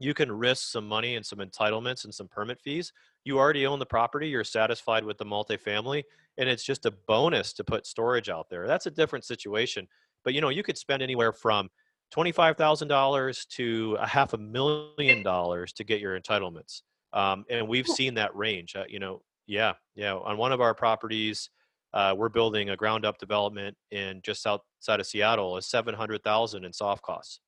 you 0.00 0.14
can 0.14 0.30
risk 0.30 0.70
some 0.70 0.86
money 0.86 1.16
and 1.16 1.26
some 1.26 1.40
entitlements 1.40 2.04
and 2.04 2.14
some 2.14 2.28
permit 2.28 2.60
fees. 2.60 2.92
You 3.28 3.38
already 3.38 3.66
own 3.66 3.78
the 3.78 3.84
property, 3.84 4.26
you're 4.26 4.42
satisfied 4.42 5.04
with 5.04 5.18
the 5.18 5.26
multifamily, 5.26 6.02
and 6.38 6.48
it's 6.48 6.64
just 6.64 6.86
a 6.86 6.90
bonus 7.06 7.52
to 7.52 7.62
put 7.62 7.86
storage 7.86 8.30
out 8.30 8.48
there. 8.48 8.66
That's 8.66 8.86
a 8.86 8.90
different 8.90 9.26
situation. 9.26 9.86
But 10.24 10.32
you 10.32 10.40
know, 10.40 10.48
you 10.48 10.62
could 10.62 10.78
spend 10.78 11.02
anywhere 11.02 11.34
from 11.34 11.68
$25,000 12.16 13.48
to 13.48 13.98
a 14.00 14.06
half 14.06 14.32
a 14.32 14.38
million 14.38 15.22
dollars 15.22 15.74
to 15.74 15.84
get 15.84 16.00
your 16.00 16.18
entitlements. 16.18 16.80
Um, 17.12 17.44
and 17.50 17.68
we've 17.68 17.86
seen 17.86 18.14
that 18.14 18.34
range. 18.34 18.74
Uh, 18.74 18.84
you 18.88 18.98
know, 18.98 19.20
yeah, 19.46 19.74
yeah. 19.94 20.14
On 20.14 20.38
one 20.38 20.52
of 20.52 20.62
our 20.62 20.72
properties, 20.72 21.50
uh, 21.92 22.14
we're 22.16 22.30
building 22.30 22.70
a 22.70 22.76
ground 22.76 23.04
up 23.04 23.18
development 23.18 23.76
in 23.90 24.22
just 24.22 24.46
outside 24.46 25.00
of 25.00 25.06
Seattle, 25.06 25.58
is 25.58 25.66
700,000 25.66 26.64
in 26.64 26.72
soft 26.72 27.02
costs. 27.02 27.40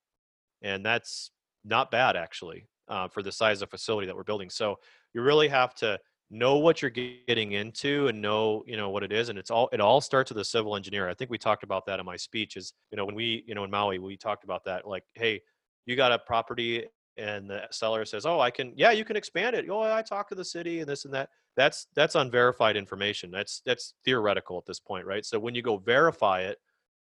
And 0.60 0.84
that's 0.84 1.30
not 1.64 1.90
bad 1.90 2.16
actually 2.16 2.68
uh, 2.90 3.08
for 3.08 3.22
the 3.22 3.32
size 3.32 3.62
of 3.62 3.70
facility 3.70 4.06
that 4.06 4.16
we're 4.16 4.24
building. 4.24 4.50
So 4.50 4.76
you 5.14 5.22
really 5.22 5.48
have 5.48 5.74
to 5.74 5.98
know 6.30 6.58
what 6.58 6.80
you're 6.80 6.90
getting 6.90 7.52
into 7.52 8.06
and 8.06 8.22
know 8.22 8.62
you 8.66 8.76
know 8.76 8.90
what 8.90 9.02
it 9.02 9.12
is 9.12 9.28
and 9.28 9.38
it's 9.38 9.50
all 9.50 9.68
it 9.72 9.80
all 9.80 10.00
starts 10.00 10.30
with 10.30 10.38
a 10.38 10.44
civil 10.44 10.76
engineer 10.76 11.08
i 11.08 11.14
think 11.14 11.28
we 11.28 11.36
talked 11.36 11.64
about 11.64 11.84
that 11.84 11.98
in 11.98 12.06
my 12.06 12.16
speech 12.16 12.56
is 12.56 12.72
you 12.92 12.96
know 12.96 13.04
when 13.04 13.16
we 13.16 13.42
you 13.46 13.54
know 13.54 13.64
in 13.64 13.70
maui 13.70 13.98
we 13.98 14.16
talked 14.16 14.44
about 14.44 14.64
that 14.64 14.86
like 14.86 15.02
hey 15.14 15.40
you 15.86 15.96
got 15.96 16.12
a 16.12 16.18
property 16.20 16.84
and 17.16 17.50
the 17.50 17.66
seller 17.72 18.04
says 18.04 18.26
oh 18.26 18.38
i 18.38 18.48
can 18.48 18.72
yeah 18.76 18.92
you 18.92 19.04
can 19.04 19.16
expand 19.16 19.56
it 19.56 19.68
oh 19.68 19.82
i 19.82 20.00
talked 20.02 20.28
to 20.28 20.36
the 20.36 20.44
city 20.44 20.78
and 20.80 20.88
this 20.88 21.04
and 21.04 21.12
that 21.12 21.28
that's 21.56 21.88
that's 21.96 22.14
unverified 22.14 22.76
information 22.76 23.30
that's 23.30 23.60
that's 23.66 23.94
theoretical 24.04 24.56
at 24.56 24.64
this 24.66 24.78
point 24.78 25.04
right? 25.04 25.26
So 25.26 25.38
when 25.40 25.56
you 25.56 25.62
go 25.62 25.78
verify 25.78 26.42
it 26.42 26.58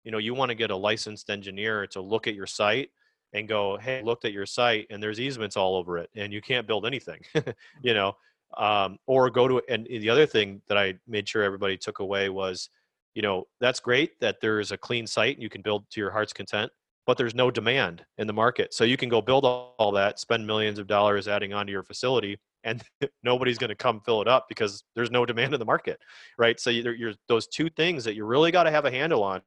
you 0.04 0.12
know 0.12 0.18
you 0.18 0.34
want 0.34 0.50
to 0.50 0.54
get 0.54 0.70
a 0.70 0.76
licensed 0.76 1.30
engineer 1.30 1.86
to 1.88 2.00
look 2.00 2.28
at 2.28 2.34
your 2.34 2.46
site 2.46 2.90
and 3.32 3.48
go, 3.48 3.76
hey, 3.76 4.02
looked 4.02 4.24
at 4.24 4.32
your 4.32 4.46
site 4.46 4.86
and 4.90 5.02
there's 5.02 5.20
easements 5.20 5.56
all 5.56 5.76
over 5.76 5.98
it 5.98 6.10
and 6.14 6.32
you 6.32 6.40
can't 6.40 6.66
build 6.66 6.86
anything, 6.86 7.20
you 7.82 7.94
know, 7.94 8.16
um, 8.56 8.98
or 9.06 9.30
go 9.30 9.48
to, 9.48 9.62
and 9.68 9.86
the 9.86 10.08
other 10.08 10.26
thing 10.26 10.62
that 10.68 10.78
I 10.78 10.94
made 11.06 11.28
sure 11.28 11.42
everybody 11.42 11.76
took 11.76 11.98
away 11.98 12.28
was, 12.28 12.70
you 13.14 13.22
know, 13.22 13.46
that's 13.60 13.80
great 13.80 14.18
that 14.20 14.40
there's 14.40 14.72
a 14.72 14.78
clean 14.78 15.06
site 15.06 15.36
and 15.36 15.42
you 15.42 15.48
can 15.48 15.62
build 15.62 15.88
to 15.90 16.00
your 16.00 16.10
heart's 16.10 16.32
content, 16.32 16.70
but 17.06 17.16
there's 17.16 17.34
no 17.34 17.50
demand 17.50 18.04
in 18.18 18.26
the 18.26 18.32
market. 18.32 18.72
So 18.72 18.84
you 18.84 18.96
can 18.96 19.08
go 19.08 19.20
build 19.20 19.44
all 19.44 19.92
that, 19.92 20.18
spend 20.18 20.46
millions 20.46 20.78
of 20.78 20.86
dollars 20.86 21.28
adding 21.28 21.52
onto 21.52 21.72
your 21.72 21.82
facility 21.82 22.38
and 22.64 22.82
nobody's 23.22 23.58
going 23.58 23.68
to 23.68 23.76
come 23.76 24.00
fill 24.00 24.20
it 24.20 24.28
up 24.28 24.46
because 24.48 24.84
there's 24.94 25.10
no 25.10 25.24
demand 25.24 25.54
in 25.54 25.58
the 25.60 25.66
market, 25.66 25.98
right? 26.36 26.60
So 26.60 26.70
you're, 26.70 26.94
you're 26.94 27.14
those 27.28 27.46
two 27.46 27.70
things 27.70 28.04
that 28.04 28.14
you 28.14 28.24
really 28.24 28.50
got 28.50 28.64
to 28.64 28.70
have 28.70 28.84
a 28.84 28.90
handle 28.90 29.22
on 29.22 29.40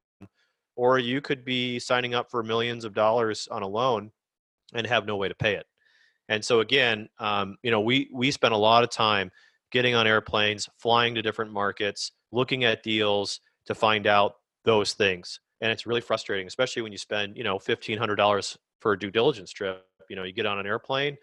or 0.80 0.98
you 0.98 1.20
could 1.20 1.44
be 1.44 1.78
signing 1.78 2.16
up 2.16 2.32
for 2.32 2.42
millions 2.42 2.86
of 2.86 2.94
dollars 2.94 3.50
on 3.52 3.64
a 3.64 3.68
loan 3.68 4.10
and 4.74 4.88
have 4.88 5.06
no 5.06 5.18
way 5.18 5.28
to 5.28 5.36
pay 5.36 5.56
it. 5.56 5.66
And 6.30 6.46
so 6.46 6.62
again, 6.62 7.10
um, 7.20 7.58
you 7.64 7.70
know, 7.70 7.82
we 7.82 8.10
we 8.14 8.32
spent 8.32 8.54
a 8.54 8.58
lot 8.58 8.86
of 8.86 8.90
time 8.90 9.30
getting 9.72 9.94
on 9.94 10.08
airplanes, 10.08 10.70
flying 10.78 11.16
to 11.16 11.22
different 11.22 11.52
markets, 11.52 12.14
looking 12.32 12.64
at 12.64 12.82
deals 12.82 13.42
to 13.66 13.76
find 13.76 14.08
out 14.08 14.36
those 14.64 14.94
things. 14.94 15.42
And 15.60 15.70
it's 15.70 15.86
really 15.86 16.00
frustrating, 16.00 16.48
especially 16.48 16.82
when 16.82 16.94
you 16.94 16.98
spend, 16.98 17.36
you 17.36 17.44
know, 17.44 17.60
fifteen 17.60 17.98
hundred 17.98 18.16
dollars 18.16 18.58
for 18.80 18.94
a 18.94 19.00
due 19.00 19.12
diligence 19.12 19.52
trip. 19.52 19.84
You 20.10 20.16
know, 20.16 20.24
you 20.24 20.32
get 20.32 20.46
on 20.46 20.60
an 20.60 20.66
airplane, 20.66 21.18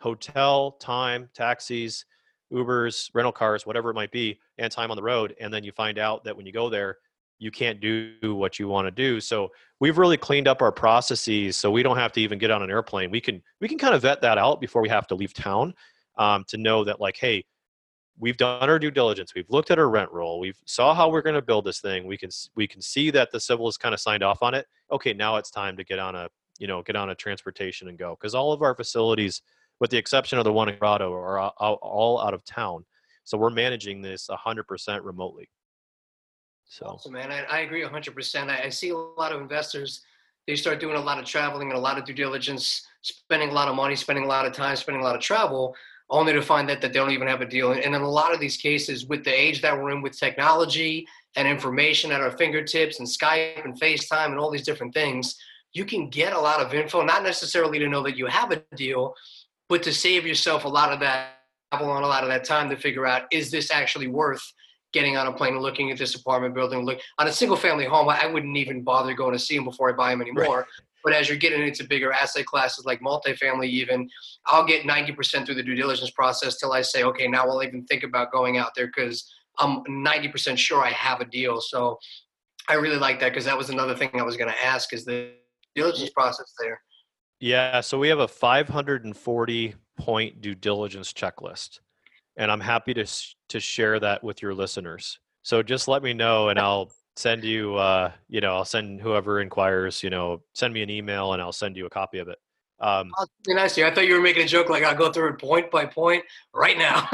hotel, 0.00 0.72
time, 0.80 1.28
taxis, 1.34 2.06
Ubers, 2.50 3.10
rental 3.12 3.32
cars, 3.32 3.66
whatever 3.66 3.90
it 3.90 3.94
might 3.94 4.10
be, 4.10 4.40
and 4.56 4.72
time 4.72 4.90
on 4.90 4.96
the 4.96 5.02
road, 5.02 5.34
and 5.38 5.52
then 5.52 5.64
you 5.64 5.72
find 5.72 5.98
out 5.98 6.24
that 6.24 6.34
when 6.34 6.46
you 6.46 6.52
go 6.52 6.70
there, 6.70 6.96
you 7.38 7.50
can't 7.50 7.80
do 7.80 8.14
what 8.22 8.58
you 8.58 8.68
want 8.68 8.86
to 8.86 8.90
do 8.90 9.20
so 9.20 9.50
we've 9.80 9.98
really 9.98 10.16
cleaned 10.16 10.46
up 10.46 10.62
our 10.62 10.70
processes 10.70 11.56
so 11.56 11.68
we 11.68 11.82
don't 11.82 11.96
have 11.96 12.12
to 12.12 12.20
even 12.20 12.38
get 12.38 12.52
on 12.52 12.62
an 12.62 12.70
airplane. 12.70 13.10
We 13.10 13.20
can 13.20 13.42
we 13.60 13.66
can 13.66 13.78
kind 13.78 13.94
of 13.94 14.02
vet 14.02 14.20
that 14.20 14.38
out 14.38 14.60
before 14.60 14.80
we 14.80 14.88
have 14.88 15.08
to 15.08 15.16
leave 15.16 15.34
town 15.34 15.74
um, 16.18 16.44
to 16.48 16.56
know 16.56 16.84
that 16.84 17.00
like 17.00 17.16
hey 17.16 17.44
we've 18.18 18.36
done 18.36 18.70
our 18.70 18.78
due 18.78 18.90
diligence 18.90 19.34
we've 19.34 19.50
looked 19.50 19.70
at 19.70 19.78
our 19.78 19.88
rent 19.88 20.12
roll 20.12 20.38
we've 20.38 20.60
saw 20.66 20.94
how 20.94 21.08
we're 21.08 21.22
going 21.22 21.34
to 21.34 21.42
build 21.42 21.64
this 21.64 21.80
thing 21.80 22.06
we 22.06 22.16
can 22.16 22.30
we 22.54 22.66
can 22.68 22.80
see 22.80 23.10
that 23.10 23.32
the 23.32 23.40
civil 23.40 23.66
is 23.66 23.76
kind 23.76 23.94
of 23.94 24.00
signed 24.00 24.22
off 24.22 24.42
on 24.42 24.54
it 24.54 24.66
okay 24.92 25.14
now 25.14 25.36
it's 25.36 25.50
time 25.50 25.76
to 25.76 25.82
get 25.82 25.98
on 25.98 26.14
a 26.14 26.28
you 26.58 26.68
know 26.68 26.80
get 26.82 26.94
on 26.94 27.10
a 27.10 27.14
transportation 27.14 27.88
and 27.88 27.98
go. 27.98 28.16
Because 28.18 28.34
all 28.34 28.52
of 28.52 28.62
our 28.62 28.74
facilities 28.74 29.42
with 29.80 29.90
the 29.90 29.96
exception 29.96 30.38
of 30.38 30.44
the 30.44 30.52
one 30.52 30.68
in 30.68 30.78
Grotto 30.78 31.12
are 31.12 31.40
all 31.40 32.20
out 32.20 32.34
of 32.34 32.44
town 32.44 32.84
so 33.24 33.36
we're 33.36 33.50
managing 33.50 34.00
this 34.00 34.28
100% 34.28 35.04
remotely 35.04 35.48
so, 36.72 36.86
awesome, 36.86 37.12
man, 37.12 37.30
I, 37.30 37.42
I 37.42 37.58
agree 37.60 37.82
100%. 37.82 38.48
I, 38.48 38.62
I 38.64 38.68
see 38.70 38.88
a 38.88 38.96
lot 38.96 39.30
of 39.30 39.42
investors, 39.42 40.00
they 40.46 40.56
start 40.56 40.80
doing 40.80 40.96
a 40.96 41.00
lot 41.00 41.18
of 41.18 41.26
traveling 41.26 41.68
and 41.68 41.76
a 41.76 41.80
lot 41.80 41.98
of 41.98 42.06
due 42.06 42.14
diligence, 42.14 42.86
spending 43.02 43.50
a 43.50 43.52
lot 43.52 43.68
of 43.68 43.76
money, 43.76 43.94
spending 43.94 44.24
a 44.24 44.26
lot 44.26 44.46
of 44.46 44.54
time, 44.54 44.74
spending 44.76 45.02
a 45.02 45.04
lot 45.04 45.14
of 45.14 45.20
travel, 45.20 45.74
only 46.08 46.32
to 46.32 46.40
find 46.40 46.66
that, 46.70 46.80
that 46.80 46.94
they 46.94 46.98
don't 46.98 47.10
even 47.10 47.28
have 47.28 47.42
a 47.42 47.46
deal. 47.46 47.72
And 47.72 47.94
in 47.94 48.00
a 48.00 48.08
lot 48.08 48.32
of 48.32 48.40
these 48.40 48.56
cases, 48.56 49.04
with 49.04 49.22
the 49.22 49.38
age 49.38 49.60
that 49.60 49.76
we're 49.76 49.90
in 49.90 50.00
with 50.00 50.18
technology 50.18 51.06
and 51.36 51.46
information 51.46 52.10
at 52.10 52.22
our 52.22 52.30
fingertips 52.38 53.00
and 53.00 53.06
Skype 53.06 53.62
and 53.62 53.78
FaceTime 53.78 54.28
and 54.28 54.38
all 54.38 54.50
these 54.50 54.64
different 54.64 54.94
things, 54.94 55.36
you 55.74 55.84
can 55.84 56.08
get 56.08 56.32
a 56.32 56.40
lot 56.40 56.60
of 56.60 56.72
info, 56.72 57.02
not 57.02 57.22
necessarily 57.22 57.78
to 57.80 57.88
know 57.88 58.02
that 58.02 58.16
you 58.16 58.24
have 58.28 58.50
a 58.50 58.62
deal, 58.76 59.14
but 59.68 59.82
to 59.82 59.92
save 59.92 60.26
yourself 60.26 60.64
a 60.64 60.68
lot 60.68 60.90
of 60.90 61.00
that 61.00 61.40
travel 61.70 61.94
and 61.94 62.04
a 62.04 62.08
lot 62.08 62.22
of 62.22 62.30
that 62.30 62.44
time 62.44 62.70
to 62.70 62.76
figure 62.76 63.06
out 63.06 63.24
is 63.30 63.50
this 63.50 63.70
actually 63.70 64.06
worth 64.06 64.54
getting 64.92 65.16
on 65.16 65.26
a 65.26 65.32
plane 65.32 65.54
and 65.54 65.62
looking 65.62 65.90
at 65.90 65.98
this 65.98 66.14
apartment 66.14 66.54
building. 66.54 66.84
Look 66.84 67.00
on 67.18 67.26
a 67.26 67.32
single 67.32 67.56
family 67.56 67.84
home, 67.84 68.08
I 68.08 68.26
wouldn't 68.26 68.56
even 68.56 68.82
bother 68.82 69.14
going 69.14 69.32
to 69.32 69.38
see 69.38 69.56
them 69.56 69.64
before 69.64 69.90
I 69.90 69.92
buy 69.92 70.10
them 70.10 70.22
anymore. 70.22 70.58
Right. 70.58 70.66
But 71.04 71.14
as 71.14 71.28
you're 71.28 71.38
getting 71.38 71.66
into 71.66 71.84
bigger 71.84 72.12
asset 72.12 72.46
classes 72.46 72.84
like 72.84 73.00
multifamily, 73.00 73.66
even 73.66 74.08
I'll 74.46 74.64
get 74.64 74.84
90% 74.84 75.44
through 75.44 75.56
the 75.56 75.62
due 75.62 75.74
diligence 75.74 76.10
process 76.10 76.58
till 76.58 76.72
I 76.72 76.82
say, 76.82 77.02
okay, 77.04 77.26
now 77.26 77.44
I'll 77.44 77.62
even 77.62 77.84
think 77.86 78.04
about 78.04 78.30
going 78.30 78.56
out 78.58 78.70
there 78.76 78.86
because 78.86 79.28
I'm 79.58 79.82
90% 79.84 80.56
sure 80.56 80.84
I 80.84 80.90
have 80.90 81.20
a 81.20 81.24
deal. 81.24 81.60
So 81.60 81.98
I 82.68 82.74
really 82.74 82.98
like 82.98 83.18
that 83.20 83.30
because 83.30 83.44
that 83.46 83.58
was 83.58 83.70
another 83.70 83.96
thing 83.96 84.10
I 84.14 84.22
was 84.22 84.36
going 84.36 84.50
to 84.50 84.64
ask 84.64 84.92
is 84.92 85.04
the 85.04 85.32
diligence 85.74 86.10
process 86.10 86.52
there. 86.60 86.80
Yeah, 87.40 87.80
so 87.80 87.98
we 87.98 88.08
have 88.08 88.20
a 88.20 88.28
540 88.28 89.74
point 89.98 90.40
due 90.40 90.54
diligence 90.54 91.12
checklist 91.12 91.80
and 92.36 92.50
I'm 92.50 92.60
happy 92.60 92.94
to 92.94 93.06
to 93.48 93.60
share 93.60 94.00
that 94.00 94.22
with 94.22 94.42
your 94.42 94.54
listeners. 94.54 95.18
So 95.42 95.62
just 95.62 95.88
let 95.88 96.02
me 96.02 96.12
know, 96.12 96.48
and 96.48 96.58
I'll 96.58 96.92
send 97.16 97.44
you. 97.44 97.76
Uh, 97.76 98.12
you 98.28 98.40
know, 98.40 98.54
I'll 98.54 98.64
send 98.64 99.00
whoever 99.00 99.40
inquires. 99.40 100.02
You 100.02 100.10
know, 100.10 100.42
send 100.54 100.72
me 100.72 100.82
an 100.82 100.90
email, 100.90 101.32
and 101.32 101.42
I'll 101.42 101.52
send 101.52 101.76
you 101.76 101.86
a 101.86 101.90
copy 101.90 102.18
of 102.18 102.28
it. 102.28 102.38
Um, 102.80 103.12
oh, 103.18 103.26
nice. 103.48 103.78
I 103.78 103.90
thought 103.92 104.06
you 104.06 104.14
were 104.14 104.20
making 104.20 104.42
a 104.42 104.48
joke, 104.48 104.68
like 104.68 104.82
I'll 104.82 104.96
go 104.96 105.12
through 105.12 105.30
it 105.30 105.38
point 105.38 105.70
by 105.70 105.86
point 105.86 106.24
right 106.52 106.76
now. 106.76 107.08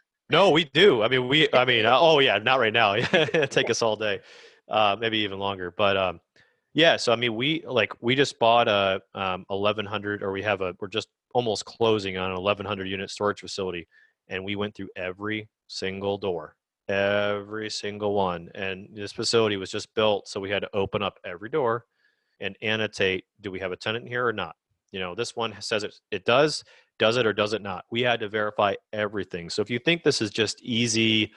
no, 0.30 0.50
we 0.50 0.64
do. 0.64 1.02
I 1.02 1.08
mean, 1.08 1.28
we. 1.28 1.48
I 1.52 1.64
mean, 1.64 1.86
oh 1.88 2.18
yeah, 2.18 2.38
not 2.38 2.60
right 2.60 2.72
now. 2.72 2.96
Take 3.46 3.70
us 3.70 3.82
all 3.82 3.96
day, 3.96 4.20
uh, 4.68 4.96
maybe 4.98 5.18
even 5.18 5.38
longer. 5.38 5.72
But 5.76 5.96
um, 5.96 6.20
yeah. 6.74 6.96
So 6.96 7.12
I 7.12 7.16
mean, 7.16 7.34
we 7.34 7.64
like 7.66 7.92
we 8.00 8.14
just 8.14 8.38
bought 8.38 8.68
a 8.68 9.00
um, 9.14 9.44
1100, 9.48 10.22
or 10.22 10.32
we 10.32 10.42
have 10.42 10.60
a. 10.60 10.74
We're 10.80 10.88
just 10.88 11.08
almost 11.34 11.66
closing 11.66 12.16
on 12.16 12.30
an 12.30 12.36
1100 12.36 12.88
unit 12.88 13.10
storage 13.10 13.40
facility 13.40 13.86
and 14.28 14.44
we 14.44 14.56
went 14.56 14.74
through 14.74 14.88
every 14.96 15.48
single 15.66 16.18
door 16.18 16.54
every 16.88 17.68
single 17.68 18.14
one 18.14 18.48
and 18.54 18.88
this 18.94 19.12
facility 19.12 19.56
was 19.56 19.70
just 19.70 19.94
built 19.94 20.26
so 20.26 20.40
we 20.40 20.50
had 20.50 20.62
to 20.62 20.70
open 20.74 21.02
up 21.02 21.18
every 21.24 21.50
door 21.50 21.84
and 22.40 22.56
annotate 22.62 23.24
do 23.40 23.50
we 23.50 23.60
have 23.60 23.72
a 23.72 23.76
tenant 23.76 24.08
here 24.08 24.26
or 24.26 24.32
not? 24.32 24.56
You 24.92 25.00
know 25.00 25.14
this 25.14 25.36
one 25.36 25.54
says 25.60 25.84
it 25.84 25.94
it 26.10 26.24
does 26.24 26.64
does 26.98 27.16
it 27.16 27.26
or 27.26 27.32
does 27.32 27.52
it 27.52 27.62
not? 27.62 27.84
We 27.90 28.02
had 28.02 28.20
to 28.20 28.28
verify 28.28 28.74
everything. 28.92 29.50
So 29.50 29.62
if 29.62 29.70
you 29.70 29.78
think 29.78 30.02
this 30.02 30.20
is 30.20 30.30
just 30.30 30.62
easy 30.62 31.32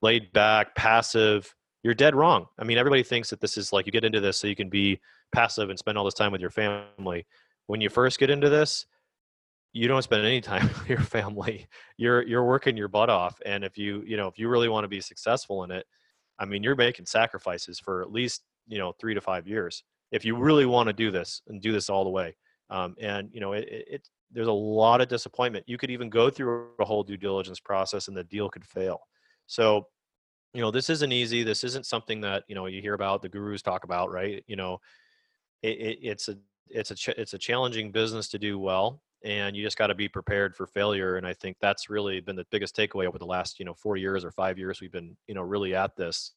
laid 0.00 0.32
back 0.32 0.74
passive 0.74 1.54
you're 1.82 1.94
dead 1.94 2.14
wrong. 2.14 2.46
I 2.58 2.64
mean 2.64 2.78
everybody 2.78 3.02
thinks 3.02 3.30
that 3.30 3.40
this 3.40 3.56
is 3.56 3.72
like 3.72 3.86
you 3.86 3.92
get 3.92 4.04
into 4.04 4.20
this 4.20 4.36
so 4.36 4.46
you 4.46 4.56
can 4.56 4.68
be 4.68 5.00
passive 5.32 5.70
and 5.70 5.78
spend 5.78 5.98
all 5.98 6.04
this 6.04 6.14
time 6.14 6.32
with 6.32 6.40
your 6.40 6.50
family. 6.50 7.26
When 7.66 7.80
you 7.80 7.88
first 7.88 8.18
get 8.18 8.30
into 8.30 8.48
this 8.48 8.86
you 9.72 9.88
don't 9.88 10.02
spend 10.02 10.24
any 10.24 10.40
time 10.40 10.68
with 10.78 10.88
your 10.88 11.00
family 11.00 11.66
you're 11.96 12.22
you're 12.22 12.44
working 12.44 12.76
your 12.76 12.88
butt 12.88 13.10
off 13.10 13.40
and 13.46 13.64
if 13.64 13.78
you 13.78 14.02
you 14.06 14.16
know 14.16 14.28
if 14.28 14.38
you 14.38 14.48
really 14.48 14.68
want 14.68 14.84
to 14.84 14.88
be 14.88 15.00
successful 15.00 15.64
in 15.64 15.70
it 15.70 15.86
i 16.38 16.44
mean 16.44 16.62
you're 16.62 16.76
making 16.76 17.06
sacrifices 17.06 17.78
for 17.78 18.02
at 18.02 18.12
least 18.12 18.42
you 18.66 18.78
know 18.78 18.92
3 19.00 19.14
to 19.14 19.20
5 19.20 19.46
years 19.46 19.82
if 20.12 20.26
you 20.26 20.36
really 20.36 20.66
want 20.66 20.86
to 20.86 20.92
do 20.92 21.10
this 21.10 21.42
and 21.48 21.60
do 21.60 21.72
this 21.72 21.90
all 21.90 22.04
the 22.04 22.10
way. 22.10 22.36
Um, 22.70 22.94
and 23.00 23.28
you 23.32 23.40
know, 23.40 23.54
it, 23.54 23.66
it, 23.68 24.08
there's 24.30 24.48
a 24.48 24.52
lot 24.52 25.00
of 25.00 25.08
disappointment. 25.08 25.64
You 25.66 25.78
could 25.78 25.90
even 25.90 26.08
go 26.08 26.30
through 26.30 26.68
a 26.78 26.84
whole 26.84 27.02
due 27.02 27.16
diligence 27.16 27.58
process 27.58 28.08
and 28.08 28.16
the 28.16 28.24
deal 28.24 28.48
could 28.48 28.64
fail. 28.64 29.00
So, 29.46 29.88
you 30.54 30.60
know, 30.60 30.70
this 30.70 30.90
isn't 30.90 31.12
easy. 31.12 31.42
This 31.42 31.64
isn't 31.64 31.86
something 31.86 32.20
that 32.20 32.44
you 32.46 32.54
know 32.54 32.66
you 32.66 32.80
hear 32.80 32.94
about 32.94 33.22
the 33.22 33.28
gurus 33.28 33.62
talk 33.62 33.84
about, 33.84 34.10
right? 34.10 34.44
You 34.46 34.56
know, 34.56 34.78
it, 35.62 35.78
it, 35.78 35.98
it's 36.02 36.28
a 36.28 36.36
it's 36.68 36.90
a 36.90 36.94
ch- 36.94 37.08
it's 37.08 37.34
a 37.34 37.38
challenging 37.38 37.90
business 37.90 38.28
to 38.28 38.38
do 38.38 38.58
well 38.58 39.02
and 39.24 39.56
you 39.56 39.62
just 39.62 39.78
got 39.78 39.88
to 39.88 39.94
be 39.94 40.08
prepared 40.08 40.54
for 40.54 40.66
failure 40.66 41.16
and 41.16 41.26
i 41.26 41.32
think 41.32 41.56
that's 41.60 41.88
really 41.88 42.20
been 42.20 42.36
the 42.36 42.46
biggest 42.50 42.76
takeaway 42.76 43.06
over 43.06 43.18
the 43.18 43.26
last 43.26 43.58
you 43.58 43.64
know 43.64 43.74
four 43.74 43.96
years 43.96 44.24
or 44.24 44.30
five 44.30 44.58
years 44.58 44.80
we've 44.80 44.92
been 44.92 45.16
you 45.26 45.34
know 45.34 45.42
really 45.42 45.74
at 45.74 45.96
this 45.96 46.32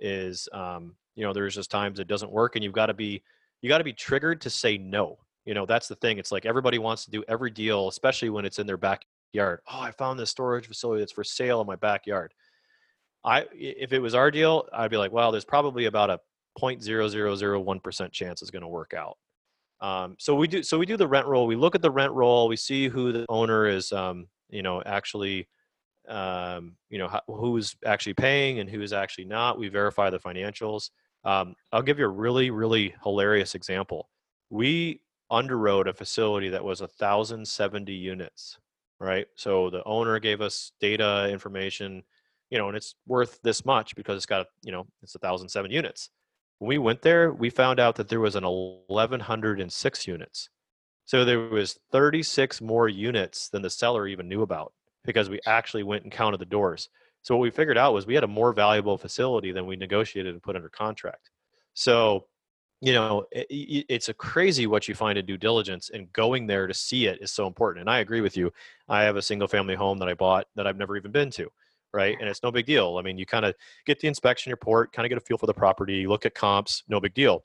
is 0.00 0.48
um, 0.52 0.94
you 1.14 1.24
know 1.24 1.32
there's 1.32 1.54
just 1.54 1.70
times 1.70 2.00
it 2.00 2.08
doesn't 2.08 2.32
work 2.32 2.56
and 2.56 2.64
you've 2.64 2.72
got 2.72 2.86
to 2.86 2.94
be 2.94 3.22
you 3.60 3.68
got 3.68 3.78
to 3.78 3.84
be 3.84 3.92
triggered 3.92 4.40
to 4.40 4.50
say 4.50 4.78
no 4.78 5.18
you 5.44 5.54
know 5.54 5.66
that's 5.66 5.88
the 5.88 5.94
thing 5.96 6.18
it's 6.18 6.32
like 6.32 6.46
everybody 6.46 6.78
wants 6.78 7.04
to 7.04 7.10
do 7.10 7.22
every 7.28 7.50
deal 7.50 7.88
especially 7.88 8.30
when 8.30 8.44
it's 8.44 8.58
in 8.58 8.66
their 8.66 8.76
backyard 8.76 9.60
oh 9.70 9.80
i 9.80 9.90
found 9.92 10.18
this 10.18 10.30
storage 10.30 10.66
facility 10.66 11.00
that's 11.00 11.12
for 11.12 11.24
sale 11.24 11.60
in 11.60 11.66
my 11.66 11.76
backyard. 11.76 12.32
I 13.22 13.44
if 13.52 13.92
it 13.92 13.98
was 13.98 14.14
our 14.14 14.30
deal 14.30 14.66
i'd 14.72 14.90
be 14.90 14.96
like 14.96 15.12
well 15.12 15.30
there's 15.30 15.44
probably 15.44 15.84
about 15.84 16.08
a 16.08 16.20
0.0001% 16.58 18.12
chance 18.12 18.42
it's 18.42 18.50
going 18.50 18.62
to 18.62 18.68
work 18.68 18.92
out 18.94 19.16
um, 19.80 20.16
so 20.18 20.34
we 20.34 20.46
do 20.46 20.62
so 20.62 20.78
we 20.78 20.86
do 20.86 20.96
the 20.96 21.06
rent 21.06 21.26
roll 21.26 21.46
we 21.46 21.56
look 21.56 21.74
at 21.74 21.82
the 21.82 21.90
rent 21.90 22.12
roll 22.12 22.48
we 22.48 22.56
see 22.56 22.88
who 22.88 23.12
the 23.12 23.26
owner 23.28 23.66
is 23.66 23.92
um, 23.92 24.26
you 24.50 24.62
know 24.62 24.82
actually 24.84 25.48
um, 26.08 26.76
you 26.88 26.98
know 26.98 27.08
who's 27.26 27.76
actually 27.84 28.14
paying 28.14 28.58
and 28.58 28.68
who's 28.68 28.92
actually 28.92 29.24
not 29.24 29.58
we 29.58 29.68
verify 29.68 30.10
the 30.10 30.18
financials. 30.18 30.90
Um, 31.24 31.54
i'll 31.72 31.82
give 31.82 31.98
you 31.98 32.06
a 32.06 32.08
really 32.08 32.50
really 32.50 32.94
hilarious 33.02 33.54
example. 33.54 34.08
We 34.48 35.02
underwrote 35.30 35.86
a 35.86 35.92
facility 35.92 36.48
that 36.48 36.64
was 36.64 36.80
1070 36.80 37.92
units 37.92 38.58
right? 39.02 39.26
So 39.34 39.70
the 39.70 39.82
owner 39.84 40.18
gave 40.18 40.42
us 40.42 40.72
data 40.80 41.28
information 41.30 42.02
you 42.50 42.58
know 42.58 42.68
and 42.68 42.76
it's 42.76 42.94
worth 43.06 43.38
this 43.42 43.64
much 43.64 43.94
because 43.96 44.16
it's 44.16 44.26
got 44.26 44.46
you 44.62 44.72
know 44.72 44.86
it's 45.02 45.14
1007 45.14 45.70
units 45.70 46.10
when 46.60 46.68
we 46.68 46.78
went 46.78 47.02
there 47.02 47.32
we 47.32 47.50
found 47.50 47.80
out 47.80 47.96
that 47.96 48.08
there 48.08 48.20
was 48.20 48.36
an 48.36 48.44
1106 48.44 50.06
units 50.06 50.48
so 51.10 51.24
there 51.24 51.40
was 51.40 51.76
36 51.90 52.60
more 52.60 52.88
units 52.88 53.48
than 53.48 53.62
the 53.62 53.68
seller 53.68 54.06
even 54.06 54.28
knew 54.28 54.42
about 54.42 54.72
because 55.04 55.28
we 55.28 55.40
actually 55.44 55.82
went 55.82 56.04
and 56.04 56.12
counted 56.12 56.38
the 56.38 56.44
doors. 56.44 56.88
So 57.22 57.34
what 57.34 57.42
we 57.42 57.50
figured 57.50 57.76
out 57.76 57.94
was 57.94 58.06
we 58.06 58.14
had 58.14 58.22
a 58.22 58.28
more 58.28 58.52
valuable 58.52 58.96
facility 58.96 59.50
than 59.50 59.66
we 59.66 59.74
negotiated 59.74 60.32
and 60.32 60.40
put 60.40 60.54
under 60.54 60.68
contract. 60.68 61.30
So, 61.74 62.26
you 62.80 62.92
know, 62.92 63.24
it, 63.32 63.46
it's 63.88 64.08
a 64.08 64.14
crazy 64.14 64.68
what 64.68 64.86
you 64.86 64.94
find 64.94 65.18
in 65.18 65.26
due 65.26 65.36
diligence, 65.36 65.90
and 65.92 66.12
going 66.12 66.46
there 66.46 66.68
to 66.68 66.74
see 66.74 67.06
it 67.06 67.20
is 67.20 67.32
so 67.32 67.48
important. 67.48 67.80
And 67.80 67.90
I 67.90 67.98
agree 67.98 68.20
with 68.20 68.36
you. 68.36 68.52
I 68.88 69.02
have 69.02 69.16
a 69.16 69.22
single 69.22 69.48
family 69.48 69.74
home 69.74 69.98
that 69.98 70.08
I 70.08 70.14
bought 70.14 70.46
that 70.54 70.68
I've 70.68 70.78
never 70.78 70.96
even 70.96 71.10
been 71.10 71.30
to, 71.32 71.50
right? 71.92 72.16
And 72.18 72.28
it's 72.28 72.42
no 72.42 72.50
big 72.50 72.66
deal. 72.66 72.96
I 72.98 73.02
mean, 73.02 73.18
you 73.18 73.26
kind 73.26 73.44
of 73.44 73.54
get 73.86 74.00
the 74.00 74.08
inspection 74.08 74.50
report, 74.50 74.92
kind 74.92 75.06
of 75.06 75.10
get 75.10 75.18
a 75.18 75.20
feel 75.20 75.38
for 75.38 75.46
the 75.46 75.54
property, 75.54 76.06
look 76.06 76.26
at 76.26 76.34
comps, 76.34 76.82
no 76.88 77.00
big 77.00 77.14
deal. 77.14 77.44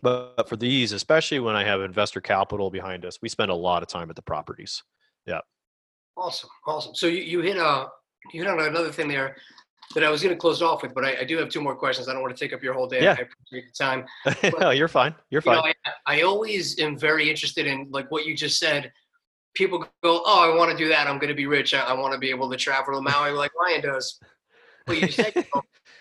But 0.00 0.48
for 0.48 0.56
these, 0.56 0.92
especially 0.92 1.40
when 1.40 1.54
I 1.54 1.64
have 1.64 1.82
investor 1.82 2.20
capital 2.20 2.70
behind 2.70 3.04
us, 3.04 3.18
we 3.20 3.28
spend 3.28 3.50
a 3.50 3.54
lot 3.54 3.82
of 3.82 3.88
time 3.88 4.08
at 4.08 4.16
the 4.16 4.22
properties. 4.22 4.82
Yeah. 5.26 5.40
Awesome, 6.16 6.50
awesome. 6.66 6.94
So 6.94 7.06
you, 7.06 7.22
you 7.22 7.40
hit 7.40 7.56
a 7.56 7.88
you 8.32 8.42
hit 8.42 8.48
on 8.48 8.60
another 8.60 8.92
thing 8.92 9.08
there 9.08 9.36
that 9.94 10.04
I 10.04 10.10
was 10.10 10.22
going 10.22 10.34
to 10.34 10.38
close 10.38 10.62
off 10.62 10.82
with, 10.82 10.94
but 10.94 11.04
I, 11.04 11.18
I, 11.20 11.24
do 11.24 11.36
have 11.38 11.48
two 11.48 11.60
more 11.60 11.74
questions. 11.74 12.08
I 12.08 12.12
don't 12.12 12.22
want 12.22 12.34
to 12.34 12.42
take 12.42 12.52
up 12.52 12.62
your 12.62 12.72
whole 12.72 12.86
day. 12.86 13.02
Yeah. 13.02 13.16
I 13.18 13.22
appreciate 13.22 13.72
the 13.72 13.84
time. 13.84 14.04
But, 14.42 14.60
no, 14.60 14.70
you're 14.70 14.88
fine. 14.88 15.14
You're 15.30 15.42
fine. 15.42 15.56
You 15.56 15.62
know, 15.62 15.72
I, 16.06 16.18
I, 16.18 16.22
always 16.22 16.78
am 16.78 16.96
very 16.96 17.28
interested 17.28 17.66
in 17.66 17.88
like 17.90 18.10
what 18.10 18.24
you 18.24 18.34
just 18.36 18.58
said. 18.58 18.92
People 19.54 19.80
go, 20.02 20.22
"Oh, 20.24 20.50
I 20.50 20.56
want 20.56 20.70
to 20.70 20.76
do 20.76 20.88
that. 20.88 21.06
I'm 21.06 21.18
going 21.18 21.28
to 21.28 21.34
be 21.34 21.46
rich. 21.46 21.74
I, 21.74 21.80
I 21.80 21.92
want 21.92 22.12
to 22.12 22.18
be 22.18 22.30
able 22.30 22.50
to 22.50 22.56
travel 22.56 22.94
to 22.94 23.00
Maui 23.00 23.32
like 23.32 23.52
Ryan 23.58 23.82
does." 23.82 24.18
But 24.86 24.96
you 25.00 25.04
it's 25.04 25.16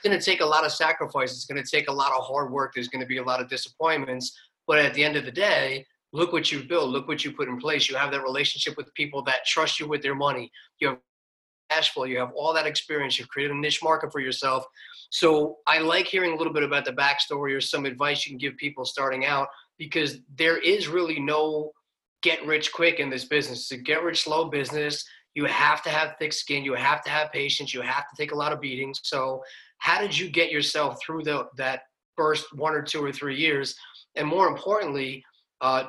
going 0.04 0.18
to 0.18 0.24
take 0.24 0.42
a 0.42 0.46
lot 0.46 0.66
of 0.66 0.72
sacrifice. 0.72 1.32
It's 1.32 1.46
going 1.46 1.62
to 1.64 1.70
take 1.70 1.88
a 1.88 1.94
lot 1.94 2.12
of 2.12 2.24
hard 2.24 2.52
work. 2.52 2.74
There's 2.74 2.88
going 2.88 3.02
to 3.02 3.08
be 3.08 3.18
a 3.18 3.24
lot 3.24 3.40
of 3.40 3.48
disappointments. 3.48 4.36
But 4.66 4.80
at 4.80 4.94
the 4.94 5.04
end 5.04 5.16
of 5.16 5.26
the 5.26 5.32
day, 5.32 5.86
look 6.14 6.34
what 6.34 6.52
you've 6.52 6.68
built 6.68 6.90
look 6.90 7.08
what 7.08 7.24
you 7.24 7.32
put 7.32 7.48
in 7.48 7.58
place 7.58 7.90
you 7.90 7.96
have 7.96 8.12
that 8.12 8.24
relationship 8.24 8.76
with 8.78 8.94
people 8.94 9.22
that 9.24 9.46
trust 9.46 9.80
you 9.80 9.88
with 9.88 10.02
their 10.02 10.16
money 10.16 10.52
you 10.80 10.90
have 10.90 10.98
cash 11.70 11.94
flow 11.94 12.04
you 12.04 12.20
have 12.20 12.32
all 12.36 12.54
that 12.54 12.66
experience 12.66 13.18
you've 13.18 13.30
created 13.30 13.56
a 13.56 13.60
niche 13.60 13.82
market 13.82 14.12
for 14.12 14.20
yourself 14.20 14.66
so 15.10 15.58
i 15.68 15.80
like 15.80 16.06
hearing 16.06 16.34
a 16.34 16.36
little 16.36 16.54
bit 16.54 16.64
about 16.64 16.86
the 16.86 16.92
backstory 16.92 17.56
or 17.56 17.62
some 17.62 17.86
advice 17.86 18.26
you 18.26 18.32
can 18.32 18.38
give 18.38 18.56
people 18.58 18.86
starting 18.86 19.26
out 19.26 19.48
because 19.78 20.20
there 20.36 20.58
is 20.58 20.88
really 20.88 21.20
no 21.20 21.72
get 22.22 22.46
rich 22.46 22.72
quick 22.72 23.00
in 23.00 23.10
this 23.10 23.26
business 23.26 23.60
it's 23.60 23.72
a 23.72 23.78
get 23.78 24.04
rich 24.04 24.24
slow 24.24 24.46
business 24.46 25.04
you 25.34 25.46
have 25.46 25.82
to 25.82 25.90
have 25.90 26.16
thick 26.20 26.34
skin 26.34 26.64
you 26.64 26.74
have 26.74 27.02
to 27.04 27.10
have 27.10 27.32
patience 27.32 27.74
you 27.74 27.82
have 27.82 28.04
to 28.10 28.16
take 28.18 28.32
a 28.32 28.36
lot 28.36 28.52
of 28.52 28.60
beatings 28.60 29.00
so 29.04 29.42
how 29.80 30.00
did 30.00 30.18
you 30.18 30.30
get 30.30 30.52
yourself 30.52 30.98
through 31.04 31.24
the, 31.24 31.48
that 31.58 31.82
first 32.16 32.46
one 32.56 32.74
or 32.74 32.82
two 32.82 33.04
or 33.04 33.12
three 33.12 33.36
years 33.36 33.76
and 34.16 34.28
more 34.28 34.48
importantly 34.48 35.24
uh, 35.62 35.86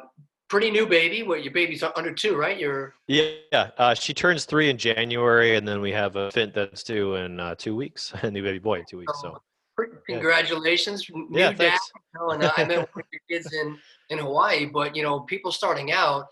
pretty 0.52 0.70
new 0.70 0.86
baby. 0.86 1.22
What 1.22 1.42
your 1.42 1.52
baby's 1.52 1.82
under 1.82 2.12
two, 2.12 2.36
right? 2.36 2.58
You're 2.58 2.94
yeah. 3.08 3.70
Uh, 3.78 3.94
she 3.94 4.12
turns 4.12 4.44
three 4.44 4.68
in 4.68 4.76
January, 4.76 5.56
and 5.56 5.66
then 5.66 5.80
we 5.80 5.90
have 5.92 6.16
a 6.16 6.30
fit 6.30 6.52
that's 6.52 6.82
due 6.82 7.14
in 7.14 7.40
uh, 7.40 7.54
two 7.54 7.74
weeks. 7.74 8.12
A 8.22 8.30
new 8.30 8.42
baby 8.42 8.58
boy 8.58 8.80
in 8.80 8.84
two 8.84 8.98
weeks. 8.98 9.18
So 9.22 9.38
oh, 9.80 9.84
congratulations, 10.06 11.08
yeah. 11.08 11.16
new 11.16 11.38
yeah, 11.38 11.52
dad. 11.52 11.78
And 12.14 12.44
I 12.44 12.64
met 12.64 12.94
one 12.94 13.02
of 13.02 13.06
your 13.10 13.22
kids 13.30 13.50
in 13.54 13.78
in 14.10 14.18
Hawaii, 14.18 14.66
but 14.66 14.94
you 14.96 15.02
know, 15.02 15.20
people 15.20 15.52
starting 15.52 15.92
out, 15.92 16.26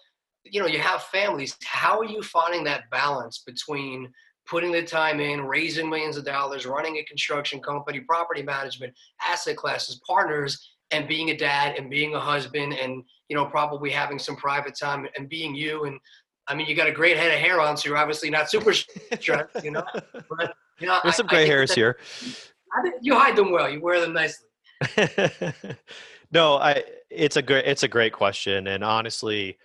you 0.44 0.60
know, 0.60 0.66
you 0.66 0.78
have 0.78 1.02
families. 1.04 1.56
How 1.64 1.98
are 2.00 2.04
you 2.04 2.22
finding 2.22 2.64
that 2.64 2.90
balance 2.90 3.42
between 3.46 4.10
putting 4.46 4.72
the 4.72 4.82
time 4.82 5.20
in, 5.20 5.42
raising 5.42 5.88
millions 5.88 6.16
of 6.16 6.24
dollars, 6.24 6.66
running 6.66 6.96
a 6.96 7.04
construction 7.04 7.60
company, 7.60 8.00
property 8.00 8.42
management, 8.42 8.92
asset 9.22 9.56
classes, 9.56 10.00
partners, 10.06 10.74
and 10.90 11.06
being 11.06 11.30
a 11.30 11.36
dad 11.36 11.76
and 11.76 11.88
being 11.88 12.14
a 12.14 12.20
husband 12.20 12.74
and 12.74 13.04
you 13.28 13.36
know 13.36 13.46
probably 13.46 13.90
having 13.90 14.18
some 14.18 14.36
private 14.36 14.76
time 14.78 15.06
and 15.16 15.28
being 15.28 15.54
you? 15.54 15.84
And 15.84 16.00
I 16.48 16.54
mean 16.54 16.66
you 16.66 16.74
got 16.74 16.88
a 16.88 16.92
great 16.92 17.16
head 17.16 17.32
of 17.32 17.38
hair 17.38 17.60
on 17.60 17.76
so 17.76 17.88
you're 17.88 17.98
obviously 17.98 18.30
not 18.30 18.50
super 18.50 18.72
stressed 19.20 19.62
you 19.62 19.70
know? 19.70 19.84
But 20.12 20.54
you 20.80 20.88
know 20.88 20.98
there's 21.02 21.14
I, 21.14 21.18
some 21.18 21.26
gray 21.26 21.46
hairs 21.46 21.70
that, 21.70 21.76
here. 21.76 21.96
I 22.76 22.82
think 22.82 22.96
you 23.02 23.14
hide 23.14 23.36
them 23.36 23.52
well. 23.52 23.68
You 23.68 23.80
wear 23.80 24.00
them 24.00 24.14
nicely 24.14 24.46
no 26.30 26.56
I 26.56 26.84
it's 27.10 27.36
a 27.36 27.42
great 27.42 27.66
it's 27.66 27.82
a 27.82 27.88
great 27.88 28.12
question 28.12 28.68
and 28.68 28.84
honestly 28.84 29.58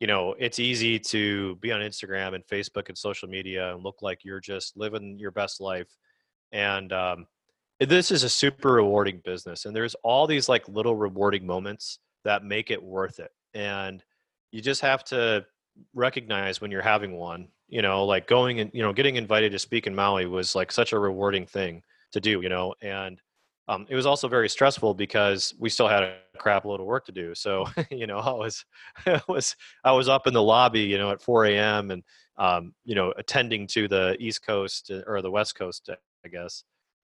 you 0.00 0.06
know 0.06 0.34
it's 0.38 0.58
easy 0.58 0.98
to 0.98 1.56
be 1.56 1.72
on 1.72 1.80
Instagram 1.80 2.34
and 2.34 2.44
Facebook 2.46 2.88
and 2.88 2.98
social 2.98 3.28
media 3.28 3.74
and 3.74 3.82
look 3.82 4.02
like 4.02 4.24
you're 4.24 4.40
just 4.40 4.76
living 4.76 5.18
your 5.18 5.30
best 5.30 5.60
life 5.60 5.88
and 6.52 6.92
um, 6.92 7.26
this 7.80 8.10
is 8.10 8.22
a 8.22 8.28
super 8.28 8.72
rewarding 8.72 9.20
business 9.24 9.64
and 9.64 9.74
there's 9.74 9.94
all 10.02 10.26
these 10.26 10.48
like 10.48 10.68
little 10.68 10.96
rewarding 10.96 11.46
moments 11.46 11.98
that 12.24 12.44
make 12.44 12.70
it 12.70 12.82
worth 12.82 13.18
it 13.18 13.30
and 13.54 14.04
you 14.52 14.60
just 14.60 14.80
have 14.80 15.02
to 15.04 15.44
recognize 15.94 16.60
when 16.60 16.70
you're 16.70 16.82
having 16.82 17.12
one 17.12 17.48
you 17.68 17.82
know 17.82 18.04
like 18.04 18.26
going 18.26 18.60
and 18.60 18.70
you 18.74 18.82
know 18.82 18.92
getting 18.92 19.16
invited 19.16 19.50
to 19.52 19.58
speak 19.58 19.86
in 19.86 19.94
maui 19.94 20.26
was 20.26 20.54
like 20.54 20.70
such 20.70 20.92
a 20.92 20.98
rewarding 20.98 21.46
thing 21.46 21.82
to 22.12 22.20
do 22.20 22.40
you 22.42 22.48
know 22.48 22.74
and 22.82 23.20
um, 23.68 23.86
it 23.88 23.94
was 23.94 24.06
also 24.06 24.28
very 24.28 24.48
stressful 24.48 24.94
because 24.94 25.54
we 25.58 25.68
still 25.68 25.88
had 25.88 26.02
a 26.02 26.16
crap 26.36 26.64
load 26.64 26.80
of 26.80 26.86
work 26.86 27.06
to 27.06 27.12
do 27.12 27.34
so 27.34 27.66
you 27.90 28.06
know 28.06 28.18
i 28.18 28.32
was 28.32 28.64
i 29.06 29.20
was 29.28 29.56
i 29.84 29.92
was 29.92 30.08
up 30.08 30.26
in 30.26 30.34
the 30.34 30.42
lobby 30.42 30.80
you 30.80 30.98
know 30.98 31.10
at 31.10 31.22
4 31.22 31.46
a.m 31.46 31.90
and 31.90 32.02
um, 32.38 32.74
you 32.84 32.94
know 32.94 33.12
attending 33.18 33.66
to 33.66 33.86
the 33.88 34.16
east 34.18 34.44
coast 34.44 34.90
uh, 34.90 35.02
or 35.06 35.20
the 35.22 35.30
west 35.30 35.54
coast 35.54 35.90
i 36.24 36.28
guess 36.28 36.64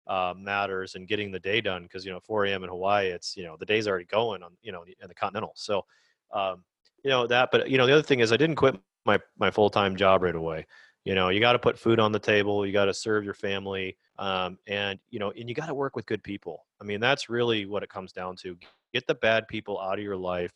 uh, 0.07 0.33
matters 0.37 0.95
and 0.95 1.07
getting 1.07 1.31
the 1.31 1.39
day 1.39 1.61
done 1.61 1.83
because 1.83 2.05
you 2.05 2.11
know 2.11 2.19
4 2.19 2.45
a.m. 2.45 2.63
in 2.63 2.69
Hawaii, 2.69 3.07
it's 3.07 3.37
you 3.37 3.43
know 3.43 3.55
the 3.57 3.65
day's 3.65 3.87
already 3.87 4.05
going 4.05 4.43
on 4.43 4.51
you 4.61 4.71
know 4.71 4.83
in 4.83 5.07
the 5.07 5.13
continental. 5.15 5.53
So 5.55 5.85
um, 6.33 6.63
you 7.03 7.09
know 7.09 7.27
that, 7.27 7.49
but 7.51 7.69
you 7.69 7.77
know 7.77 7.85
the 7.85 7.93
other 7.93 8.03
thing 8.03 8.19
is 8.19 8.31
I 8.31 8.37
didn't 8.37 8.55
quit 8.55 8.79
my 9.05 9.19
my 9.37 9.51
full 9.51 9.69
time 9.69 9.95
job 9.95 10.23
right 10.23 10.35
away. 10.35 10.65
You 11.05 11.15
know 11.15 11.29
you 11.29 11.39
got 11.39 11.53
to 11.53 11.59
put 11.59 11.77
food 11.77 11.99
on 11.99 12.11
the 12.11 12.19
table, 12.19 12.65
you 12.65 12.71
got 12.73 12.85
to 12.85 12.93
serve 12.93 13.23
your 13.23 13.33
family, 13.33 13.97
um, 14.19 14.57
and 14.67 14.99
you 15.09 15.19
know 15.19 15.31
and 15.31 15.49
you 15.49 15.55
got 15.55 15.67
to 15.67 15.73
work 15.73 15.95
with 15.95 16.05
good 16.05 16.23
people. 16.23 16.65
I 16.81 16.85
mean 16.85 16.99
that's 16.99 17.29
really 17.29 17.65
what 17.65 17.83
it 17.83 17.89
comes 17.89 18.11
down 18.11 18.35
to. 18.37 18.57
Get 18.93 19.07
the 19.07 19.15
bad 19.15 19.47
people 19.47 19.79
out 19.79 19.97
of 19.97 20.03
your 20.03 20.17
life. 20.17 20.53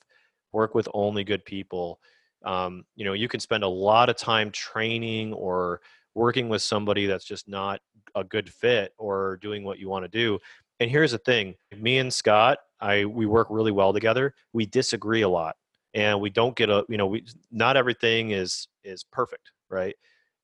Work 0.52 0.76
with 0.76 0.88
only 0.94 1.24
good 1.24 1.44
people. 1.46 2.00
Um, 2.46 2.86
you 2.96 3.04
know 3.04 3.14
you 3.14 3.28
can 3.28 3.40
spend 3.40 3.64
a 3.64 3.68
lot 3.68 4.10
of 4.10 4.16
time 4.16 4.52
training 4.52 5.34
or 5.34 5.82
working 6.14 6.50
with 6.50 6.62
somebody 6.62 7.06
that's 7.06 7.26
just 7.26 7.48
not 7.48 7.80
a 8.16 8.24
good 8.24 8.52
fit 8.52 8.94
or 8.98 9.38
doing 9.42 9.64
what 9.64 9.80
you 9.80 9.90
want 9.90 10.04
to 10.04 10.10
do. 10.10 10.40
And 10.80 10.90
here's 10.90 11.12
the 11.12 11.18
thing, 11.20 11.56
me 11.76 11.98
and 11.98 12.14
Scott, 12.14 12.60
I 12.80 13.06
we 13.06 13.26
work 13.26 13.48
really 13.50 13.72
well 13.72 13.94
together. 13.94 14.34
We 14.54 14.66
disagree 14.66 15.22
a 15.22 15.30
lot 15.30 15.56
and 15.94 16.22
we 16.22 16.30
don't 16.30 16.56
get 16.56 16.70
a, 16.70 16.86
you 16.90 16.98
know, 16.98 17.08
we 17.08 17.26
not 17.52 17.78
everything 17.78 18.32
is 18.32 18.68
is 18.84 19.04
perfect, 19.04 19.52
right? 19.70 19.96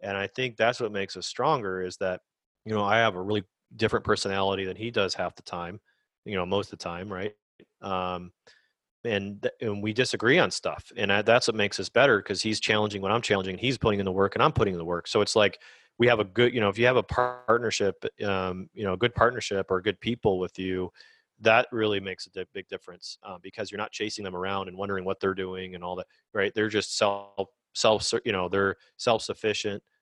And 0.04 0.18
I 0.18 0.28
think 0.28 0.58
that's 0.58 0.80
what 0.80 0.92
makes 0.92 1.18
us 1.18 1.26
stronger 1.26 1.82
is 1.82 1.98
that 1.98 2.22
you 2.66 2.74
know, 2.74 2.84
I 2.84 2.98
have 2.98 3.16
a 3.16 3.22
really 3.22 3.44
different 3.76 4.06
personality 4.06 4.66
than 4.66 4.78
he 4.78 4.92
does 4.92 5.14
half 5.14 5.36
the 5.36 5.42
time, 5.44 5.80
you 6.26 6.36
know, 6.36 6.46
most 6.46 6.72
of 6.72 6.80
the 6.80 6.84
time, 6.84 7.12
right? 7.12 7.34
Um, 7.82 8.32
and 9.06 9.50
and 9.60 9.84
we 9.84 9.92
disagree 9.92 10.40
on 10.40 10.50
stuff, 10.50 10.90
and 10.96 11.12
I, 11.12 11.22
that's 11.22 11.48
what 11.48 11.56
makes 11.56 11.78
us 11.80 11.90
better 11.90 12.20
because 12.20 12.42
he's 12.42 12.62
challenging 12.62 13.02
what 13.02 13.12
I'm 13.12 13.22
challenging, 13.22 13.58
he's 13.58 13.78
putting 13.78 14.00
in 14.00 14.06
the 14.06 14.12
work, 14.12 14.36
and 14.36 14.42
I'm 14.44 14.54
putting 14.54 14.74
in 14.74 14.78
the 14.78 14.86
work. 14.86 15.08
So 15.08 15.20
it's 15.20 15.36
like 15.36 15.60
we 15.98 16.08
have 16.08 16.20
a 16.20 16.24
good, 16.24 16.54
you 16.54 16.62
know, 16.62 16.70
if 16.70 16.78
you 16.78 16.86
have 16.86 16.96
a 16.96 17.04
partnership, 17.04 18.04
um, 18.26 18.70
you 18.74 18.86
know, 18.86 18.94
a 18.94 18.98
good 18.98 19.14
partnership 19.14 19.68
or 19.70 19.82
good 19.82 20.00
people 20.00 20.40
with 20.40 20.58
you, 20.58 20.90
that 21.42 21.68
really 21.74 22.00
makes 22.00 22.28
a 22.28 22.46
big 22.54 22.68
difference 22.70 23.18
um, 23.24 23.40
because 23.44 23.72
you're 23.72 23.78
not 23.78 23.92
chasing 23.92 24.24
them 24.24 24.36
around 24.38 24.70
and 24.70 24.78
wondering 24.78 25.04
what 25.04 25.20
they're 25.20 25.34
doing 25.34 25.76
and 25.76 25.84
all 25.84 25.98
that. 25.98 26.08
Right? 26.34 26.54
They're 26.56 26.70
just 26.70 26.98
self 26.98 27.50
self, 27.74 28.14
you 28.24 28.32
know, 28.32 28.48
they're 28.48 28.78
self 28.96 29.22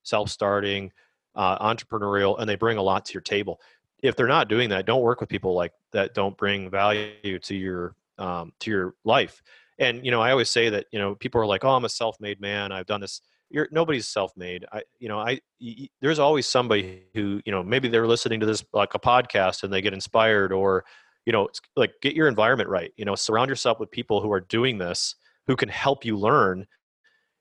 sufficient, 0.03 0.07
self 0.07 0.29
starting, 0.29 0.91
uh, 1.35 1.57
entrepreneurial, 1.59 2.39
and 2.39 2.49
they 2.49 2.55
bring 2.55 2.77
a 2.77 2.81
lot 2.81 3.05
to 3.05 3.13
your 3.13 3.21
table 3.21 3.59
if 4.01 4.15
they're 4.15 4.27
not 4.27 4.49
doing 4.49 4.69
that, 4.69 4.85
don't 4.85 5.01
work 5.01 5.19
with 5.19 5.29
people 5.29 5.53
like 5.53 5.73
that. 5.91 6.13
Don't 6.13 6.35
bring 6.37 6.69
value 6.69 7.39
to 7.39 7.55
your 7.55 7.95
um, 8.17 8.53
to 8.59 8.71
your 8.71 8.93
life. 9.03 9.41
And 9.79 10.03
you 10.05 10.11
know, 10.11 10.21
I 10.21 10.31
always 10.31 10.49
say 10.49 10.69
that 10.69 10.85
you 10.91 10.99
know 10.99 11.15
people 11.15 11.41
are 11.41 11.45
like, 11.45 11.63
"Oh, 11.63 11.71
I'm 11.71 11.85
a 11.85 11.89
self-made 11.89 12.41
man. 12.41 12.71
I've 12.71 12.85
done 12.85 13.01
this." 13.01 13.21
You're 13.49 13.67
nobody's 13.71 14.07
self-made. 14.07 14.65
I, 14.71 14.83
you 14.99 15.09
know, 15.09 15.19
I 15.19 15.39
y- 15.59 15.89
there's 16.01 16.19
always 16.19 16.47
somebody 16.47 17.03
who 17.13 17.41
you 17.45 17.51
know 17.51 17.63
maybe 17.63 17.89
they're 17.89 18.07
listening 18.07 18.39
to 18.39 18.45
this 18.45 18.63
like 18.73 18.93
a 18.93 18.99
podcast 18.99 19.63
and 19.63 19.73
they 19.73 19.81
get 19.81 19.93
inspired, 19.93 20.51
or 20.51 20.85
you 21.25 21.33
know, 21.33 21.49
like 21.75 21.93
get 22.01 22.15
your 22.15 22.27
environment 22.27 22.69
right. 22.69 22.91
You 22.97 23.05
know, 23.05 23.15
surround 23.15 23.49
yourself 23.49 23.79
with 23.79 23.91
people 23.91 24.21
who 24.21 24.31
are 24.31 24.41
doing 24.41 24.77
this 24.77 25.15
who 25.47 25.55
can 25.55 25.69
help 25.69 26.05
you 26.05 26.17
learn 26.17 26.65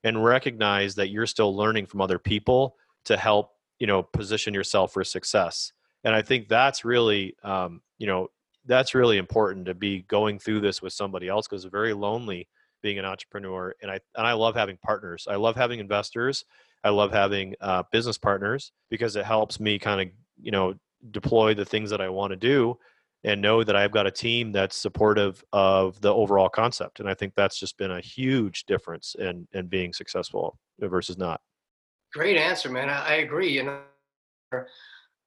and 0.03 0.23
recognize 0.23 0.95
that 0.95 1.09
you're 1.09 1.27
still 1.27 1.55
learning 1.55 1.85
from 1.85 2.01
other 2.01 2.19
people 2.19 2.75
to 3.05 3.17
help 3.17 3.51
you 3.79 3.87
know 3.87 4.03
position 4.03 4.53
yourself 4.53 4.93
for 4.93 5.03
success. 5.03 5.73
And 6.03 6.15
i 6.15 6.21
think 6.21 6.47
that's 6.47 6.83
really 6.85 7.35
um, 7.43 7.81
you 7.97 8.07
know 8.07 8.27
that's 8.65 8.93
really 8.93 9.17
important 9.17 9.65
to 9.65 9.73
be 9.73 10.03
going 10.03 10.37
through 10.37 10.61
this 10.61 10.81
with 10.81 10.93
somebody 10.93 11.27
else 11.27 11.47
because 11.47 11.65
it's 11.65 11.71
very 11.71 11.93
lonely 11.93 12.47
being 12.83 12.99
an 12.99 13.05
entrepreneur. 13.05 13.73
And 13.81 13.91
i 13.91 13.99
and 14.15 14.27
i 14.27 14.33
love 14.33 14.55
having 14.55 14.77
partners. 14.77 15.27
I 15.29 15.35
love 15.35 15.55
having 15.55 15.79
investors. 15.79 16.45
I 16.83 16.89
love 16.89 17.11
having 17.11 17.53
uh, 17.61 17.83
business 17.91 18.17
partners 18.17 18.71
because 18.89 19.15
it 19.15 19.25
helps 19.25 19.59
me 19.59 19.77
kind 19.77 20.01
of 20.01 20.07
you 20.41 20.51
know 20.51 20.73
deploy 21.09 21.53
the 21.53 21.65
things 21.65 21.89
that 21.89 22.01
i 22.01 22.09
want 22.09 22.31
to 22.31 22.37
do 22.37 22.77
and 23.23 23.41
know 23.41 23.63
that 23.63 23.75
i've 23.75 23.91
got 23.91 24.07
a 24.07 24.11
team 24.11 24.51
that's 24.51 24.75
supportive 24.75 25.43
of 25.53 25.99
the 26.01 26.13
overall 26.13 26.49
concept 26.49 26.99
and 26.99 27.09
i 27.09 27.13
think 27.13 27.33
that's 27.35 27.59
just 27.59 27.77
been 27.77 27.91
a 27.91 28.01
huge 28.01 28.65
difference 28.65 29.15
in 29.19 29.47
in 29.53 29.67
being 29.67 29.93
successful 29.93 30.57
versus 30.79 31.17
not 31.17 31.41
great 32.13 32.37
answer 32.37 32.69
man 32.69 32.89
i, 32.89 33.09
I 33.09 33.13
agree 33.15 33.49
you 33.49 33.63
know 33.63 33.79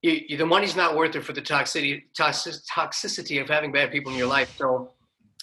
you, 0.04 0.20
you, 0.28 0.36
the 0.36 0.44
money's 0.44 0.76
not 0.76 0.96
worth 0.96 1.16
it 1.16 1.24
for 1.24 1.32
the 1.32 1.40
toxicity 1.40 2.02
toxic, 2.14 2.54
toxicity 2.70 3.40
of 3.40 3.48
having 3.48 3.72
bad 3.72 3.90
people 3.90 4.12
in 4.12 4.18
your 4.18 4.26
life. 4.26 4.54
So 4.58 4.92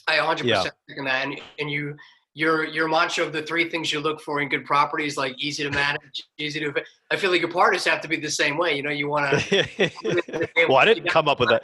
I 0.07 0.17
100% 0.17 0.43
yeah. 0.43 0.63
in 0.89 1.05
that. 1.05 1.25
And, 1.25 1.41
and 1.57 1.71
you 1.71 1.95
your 2.33 2.65
your 2.65 2.87
mantra 2.87 3.25
of 3.25 3.33
the 3.33 3.41
three 3.41 3.69
things 3.69 3.91
you 3.91 3.99
look 3.99 4.21
for 4.21 4.41
in 4.41 4.49
good 4.49 4.65
properties, 4.65 5.17
like 5.17 5.35
easy 5.37 5.63
to 5.63 5.71
manage, 5.71 6.23
easy 6.37 6.59
to. 6.61 6.73
I 7.09 7.15
feel 7.15 7.31
like 7.31 7.41
your 7.41 7.51
partners 7.51 7.85
have 7.85 8.01
to 8.01 8.07
be 8.07 8.17
the 8.17 8.31
same 8.31 8.57
way. 8.57 8.75
You 8.75 8.83
know, 8.83 8.89
you 8.89 9.07
want 9.07 9.39
to. 9.39 9.91
well, 10.67 10.77
I 10.77 10.85
didn't 10.85 11.09
come 11.09 11.27
up 11.27 11.39
with 11.39 11.49
that. 11.49 11.63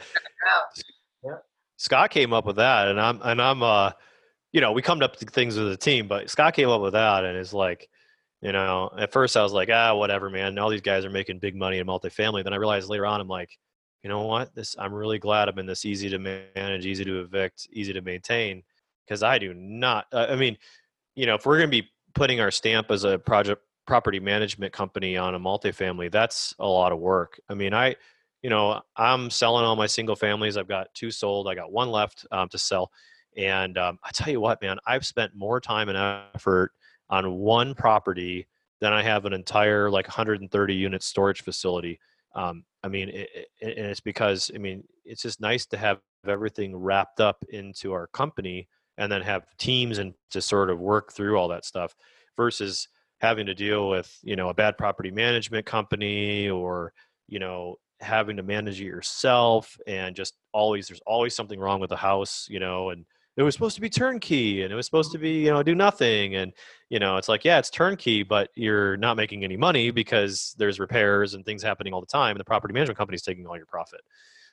Scott 1.78 2.10
came 2.10 2.32
up 2.32 2.44
with 2.44 2.56
that, 2.56 2.88
and 2.88 3.00
I'm 3.00 3.20
and 3.22 3.40
I'm 3.40 3.62
uh, 3.62 3.92
you 4.52 4.60
know, 4.60 4.72
we 4.72 4.82
come 4.82 5.02
up 5.02 5.16
to 5.16 5.26
things 5.26 5.56
with 5.56 5.68
the 5.68 5.76
team, 5.76 6.08
but 6.08 6.28
Scott 6.28 6.54
came 6.54 6.68
up 6.68 6.80
with 6.80 6.92
that, 6.92 7.24
and 7.24 7.36
it's 7.36 7.52
like 7.52 7.88
you 8.42 8.52
know, 8.52 8.90
at 8.96 9.12
first 9.12 9.36
I 9.36 9.42
was 9.42 9.52
like, 9.52 9.68
ah, 9.72 9.94
whatever, 9.94 10.30
man. 10.30 10.58
All 10.58 10.70
these 10.70 10.80
guys 10.80 11.04
are 11.04 11.10
making 11.10 11.40
big 11.40 11.56
money 11.56 11.78
in 11.78 11.86
multifamily. 11.86 12.44
Then 12.44 12.52
I 12.52 12.56
realized 12.56 12.88
later 12.88 13.04
on, 13.04 13.20
I'm 13.20 13.26
like, 13.26 13.50
you 14.02 14.08
know 14.08 14.22
what? 14.22 14.54
This 14.54 14.76
I'm 14.78 14.94
really 14.94 15.18
glad 15.18 15.48
I'm 15.48 15.58
in 15.58 15.66
this 15.66 15.84
easy 15.84 16.08
to 16.10 16.18
manage, 16.18 16.86
easy 16.86 17.04
to 17.04 17.20
evict, 17.20 17.68
easy 17.72 17.92
to 17.92 18.00
maintain, 18.00 18.62
because 19.08 19.22
I 19.22 19.38
do 19.38 19.54
not. 19.54 20.06
Uh, 20.12 20.26
I 20.28 20.36
mean, 20.36 20.56
you 21.14 21.26
know, 21.26 21.34
if 21.34 21.46
we're 21.46 21.56
going 21.56 21.70
to 21.70 21.82
be 21.82 21.88
putting 22.14 22.40
our 22.40 22.50
stamp 22.50 22.90
as 22.90 23.04
a 23.04 23.18
project 23.18 23.62
property 23.86 24.20
management 24.20 24.72
company 24.72 25.16
on 25.16 25.34
a 25.34 25.40
multifamily, 25.40 26.12
that's 26.12 26.54
a 26.58 26.66
lot 26.66 26.92
of 26.92 26.98
work. 26.98 27.40
I 27.48 27.54
mean, 27.54 27.72
I, 27.72 27.96
you 28.42 28.50
know, 28.50 28.82
I'm 28.96 29.30
selling 29.30 29.64
all 29.64 29.76
my 29.76 29.86
single 29.86 30.16
families. 30.16 30.56
I've 30.56 30.68
got 30.68 30.92
two 30.94 31.10
sold. 31.10 31.48
I 31.48 31.54
got 31.54 31.72
one 31.72 31.90
left 31.90 32.26
um, 32.30 32.48
to 32.50 32.58
sell, 32.58 32.90
and 33.36 33.78
um, 33.78 33.98
I 34.04 34.10
tell 34.12 34.30
you 34.32 34.40
what, 34.40 34.60
man, 34.60 34.78
I've 34.86 35.06
spent 35.06 35.34
more 35.34 35.60
time 35.60 35.88
and 35.88 36.22
effort 36.34 36.72
on 37.10 37.36
one 37.36 37.74
property 37.74 38.46
than 38.80 38.92
I 38.92 39.02
have 39.02 39.24
an 39.24 39.32
entire 39.32 39.90
like 39.90 40.06
130 40.06 40.74
unit 40.74 41.02
storage 41.02 41.42
facility. 41.42 41.98
Um, 42.34 42.64
I 42.84 42.88
mean, 42.88 43.08
it, 43.08 43.28
it, 43.60 43.76
and 43.78 43.86
it's 43.86 44.00
because 44.00 44.50
I 44.54 44.58
mean 44.58 44.84
it's 45.04 45.22
just 45.22 45.40
nice 45.40 45.66
to 45.66 45.76
have 45.76 45.98
everything 46.28 46.76
wrapped 46.76 47.20
up 47.20 47.42
into 47.48 47.92
our 47.92 48.06
company 48.08 48.68
and 48.98 49.10
then 49.10 49.22
have 49.22 49.46
teams 49.56 49.98
and 49.98 50.12
to 50.30 50.42
sort 50.42 50.68
of 50.68 50.78
work 50.78 51.12
through 51.12 51.36
all 51.36 51.48
that 51.48 51.64
stuff 51.64 51.94
versus 52.36 52.88
having 53.20 53.46
to 53.46 53.54
deal 53.54 53.88
with 53.88 54.14
you 54.22 54.36
know 54.36 54.50
a 54.50 54.54
bad 54.54 54.76
property 54.76 55.10
management 55.10 55.64
company 55.64 56.50
or 56.50 56.92
you 57.28 57.38
know 57.38 57.76
having 58.00 58.36
to 58.36 58.42
manage 58.42 58.80
it 58.80 58.84
yourself 58.84 59.76
and 59.86 60.14
just 60.14 60.34
always 60.52 60.88
there's 60.88 61.00
always 61.06 61.34
something 61.34 61.58
wrong 61.58 61.80
with 61.80 61.90
the 61.90 61.96
house 61.96 62.46
you 62.50 62.60
know 62.60 62.90
and 62.90 63.04
it 63.36 63.42
was 63.42 63.54
supposed 63.54 63.76
to 63.76 63.80
be 63.80 63.88
turnkey 63.88 64.62
and 64.62 64.72
it 64.72 64.76
was 64.76 64.84
supposed 64.86 65.12
to 65.12 65.18
be 65.18 65.44
you 65.44 65.50
know 65.50 65.62
do 65.62 65.74
nothing 65.74 66.36
and 66.36 66.52
you 66.90 66.98
know 66.98 67.16
it's 67.16 67.28
like 67.28 67.44
yeah 67.44 67.58
it's 67.58 67.70
turnkey 67.70 68.22
but 68.22 68.50
you're 68.54 68.96
not 68.98 69.16
making 69.16 69.42
any 69.42 69.56
money 69.56 69.90
because 69.90 70.54
there's 70.58 70.78
repairs 70.78 71.34
and 71.34 71.44
things 71.44 71.62
happening 71.62 71.92
all 71.92 72.00
the 72.00 72.06
time 72.06 72.32
and 72.32 72.40
the 72.40 72.44
property 72.44 72.72
management 72.72 72.98
company 72.98 73.16
is 73.16 73.22
taking 73.22 73.46
all 73.46 73.56
your 73.56 73.66
profit. 73.66 74.00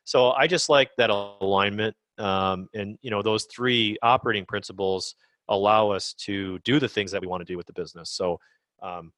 So 0.05 0.31
i 0.31 0.47
just 0.47 0.69
like 0.69 0.89
that 0.97 1.09
alignment 1.09 1.95
um, 2.17 2.69
and 2.73 2.97
you 3.01 3.11
know 3.11 3.21
those 3.21 3.45
three 3.45 3.97
operating 4.01 4.45
principles 4.45 5.15
allow 5.49 5.91
us 5.91 6.13
to 6.13 6.59
do 6.59 6.79
the 6.79 6.87
things 6.87 7.11
that 7.11 7.21
we 7.21 7.27
want 7.27 7.41
to 7.41 7.51
do 7.51 7.57
with 7.57 7.67
the 7.67 7.73
business. 7.73 8.09
So 8.09 8.39
um, 8.81 9.11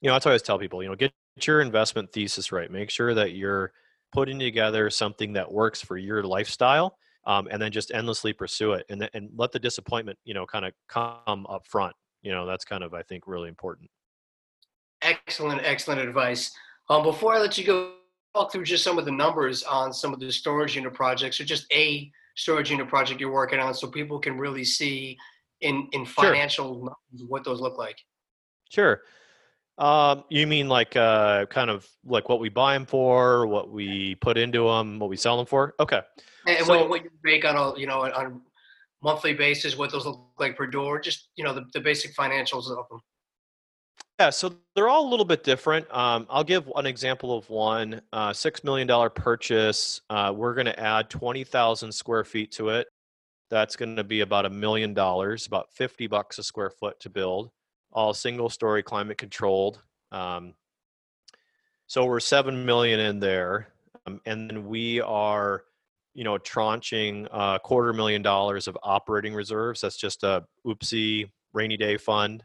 you 0.00 0.08
know 0.08 0.14
that's 0.14 0.26
i 0.26 0.30
always 0.30 0.42
tell 0.42 0.58
people 0.58 0.82
you 0.82 0.88
know 0.88 0.96
get 0.96 1.12
your 1.42 1.60
investment 1.60 2.12
thesis 2.12 2.52
right. 2.52 2.70
Make 2.70 2.90
sure 2.90 3.14
that 3.14 3.32
you're 3.32 3.72
putting 4.12 4.38
together 4.38 4.90
something 4.90 5.32
that 5.32 5.50
works 5.50 5.80
for 5.80 5.96
your 5.96 6.22
lifestyle 6.22 6.98
um, 7.24 7.48
and 7.50 7.60
then 7.62 7.72
just 7.72 7.90
endlessly 7.92 8.32
pursue 8.32 8.72
it 8.72 8.84
and, 8.90 9.00
th- 9.00 9.10
and 9.14 9.30
let 9.36 9.52
the 9.52 9.58
disappointment 9.58 10.18
you 10.24 10.34
know 10.34 10.46
kind 10.46 10.64
of 10.64 10.72
come 10.88 11.46
up 11.48 11.66
front. 11.66 11.94
You 12.22 12.32
know 12.32 12.46
that's 12.46 12.64
kind 12.64 12.84
of 12.84 12.94
i 12.94 13.02
think 13.02 13.26
really 13.26 13.48
important. 13.48 13.90
Excellent 15.00 15.60
excellent 15.64 16.00
advice. 16.00 16.50
Um, 16.90 17.02
before 17.02 17.34
i 17.34 17.38
let 17.38 17.56
you 17.56 17.64
go 17.64 17.92
walk 18.34 18.52
through 18.52 18.64
just 18.64 18.84
some 18.84 18.98
of 18.98 19.04
the 19.04 19.12
numbers 19.12 19.62
on 19.62 19.92
some 19.92 20.12
of 20.12 20.20
the 20.20 20.30
storage 20.30 20.76
unit 20.76 20.94
projects 20.94 21.40
or 21.40 21.44
just 21.44 21.66
a 21.72 22.10
storage 22.36 22.70
unit 22.70 22.88
project 22.88 23.20
you're 23.20 23.32
working 23.32 23.58
on 23.58 23.74
so 23.74 23.86
people 23.86 24.18
can 24.18 24.38
really 24.38 24.64
see 24.64 25.16
in 25.60 25.88
in 25.92 26.04
financial 26.04 26.80
sure. 27.16 27.26
what 27.28 27.44
those 27.44 27.60
look 27.60 27.78
like 27.78 27.98
sure 28.70 29.02
um, 29.78 30.24
you 30.28 30.46
mean 30.46 30.68
like 30.68 30.96
uh, 30.96 31.46
kind 31.46 31.70
of 31.70 31.88
like 32.04 32.28
what 32.28 32.40
we 32.40 32.48
buy 32.48 32.74
them 32.74 32.84
for, 32.84 33.46
what 33.46 33.70
we 33.70 34.16
put 34.16 34.36
into 34.36 34.68
them, 34.68 34.98
what 34.98 35.08
we 35.08 35.16
sell 35.16 35.36
them 35.36 35.46
for? 35.46 35.74
Okay. 35.80 36.02
And 36.46 36.66
so, 36.66 36.78
what, 36.78 36.88
what 36.88 37.04
you 37.04 37.10
make 37.24 37.44
on 37.44 37.56
a 37.56 37.78
you 37.78 37.86
know 37.86 38.02
on 38.02 38.26
a 38.26 38.40
monthly 39.02 39.32
basis, 39.32 39.76
what 39.76 39.90
those 39.90 40.04
look 40.04 40.20
like 40.38 40.56
per 40.56 40.66
door, 40.66 41.00
just 41.00 41.30
you 41.36 41.44
know 41.44 41.54
the, 41.54 41.64
the 41.72 41.80
basic 41.80 42.14
financials 42.14 42.70
of 42.70 42.86
them. 42.90 43.00
Yeah, 44.22 44.30
so 44.30 44.54
they're 44.76 44.88
all 44.88 45.08
a 45.08 45.10
little 45.10 45.24
bit 45.24 45.42
different. 45.42 45.92
Um, 45.92 46.28
I'll 46.30 46.44
give 46.44 46.70
an 46.76 46.86
example 46.86 47.36
of 47.36 47.50
one 47.50 48.02
uh, 48.12 48.32
six 48.32 48.62
million 48.62 48.86
dollar 48.86 49.10
purchase. 49.10 50.00
Uh, 50.08 50.32
we're 50.32 50.54
going 50.54 50.66
to 50.66 50.78
add 50.78 51.10
twenty 51.10 51.42
thousand 51.42 51.90
square 51.90 52.22
feet 52.22 52.52
to 52.52 52.68
it. 52.68 52.86
That's 53.50 53.74
going 53.74 53.96
to 53.96 54.04
be 54.04 54.20
about 54.20 54.46
a 54.46 54.50
million 54.50 54.94
dollars, 54.94 55.48
about 55.48 55.72
fifty 55.72 56.06
bucks 56.06 56.38
a 56.38 56.44
square 56.44 56.70
foot 56.70 57.00
to 57.00 57.10
build. 57.10 57.50
All 57.92 58.14
single 58.14 58.48
story, 58.48 58.84
climate 58.84 59.18
controlled. 59.18 59.82
Um, 60.12 60.54
so 61.88 62.04
we're 62.04 62.20
seven 62.20 62.64
million 62.64 63.00
in 63.00 63.18
there, 63.18 63.72
um, 64.06 64.20
and 64.24 64.48
then 64.48 64.68
we 64.68 65.00
are 65.00 65.64
you 66.14 66.22
know, 66.22 66.38
tranching 66.38 67.26
a 67.26 67.34
uh, 67.34 67.58
quarter 67.58 67.92
million 67.92 68.22
dollars 68.22 68.68
of 68.68 68.78
operating 68.84 69.34
reserves. 69.34 69.80
That's 69.80 69.96
just 69.96 70.22
a 70.22 70.44
oopsie 70.64 71.28
rainy 71.52 71.76
day 71.76 71.96
fund. 71.96 72.44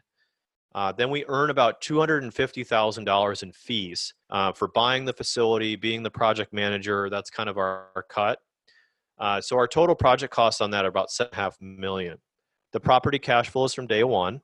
Uh, 0.74 0.92
then 0.92 1.10
we 1.10 1.24
earn 1.28 1.50
about 1.50 1.80
$250,000 1.80 3.42
in 3.42 3.52
fees 3.52 4.14
uh, 4.30 4.52
for 4.52 4.68
buying 4.68 5.04
the 5.04 5.12
facility, 5.12 5.76
being 5.76 6.02
the 6.02 6.10
project 6.10 6.52
manager. 6.52 7.08
That's 7.10 7.30
kind 7.30 7.48
of 7.48 7.56
our, 7.56 7.88
our 7.96 8.02
cut. 8.02 8.38
Uh, 9.18 9.40
so 9.40 9.56
our 9.56 9.66
total 9.66 9.94
project 9.94 10.32
costs 10.32 10.60
on 10.60 10.70
that 10.70 10.84
are 10.84 10.88
about 10.88 11.10
seven 11.10 11.30
and 11.32 11.38
a 11.40 11.42
half 11.42 11.56
million. 11.60 12.18
The 12.72 12.80
property 12.80 13.18
cash 13.18 13.48
flows 13.48 13.74
from 13.74 13.86
day 13.86 14.04
one 14.04 14.42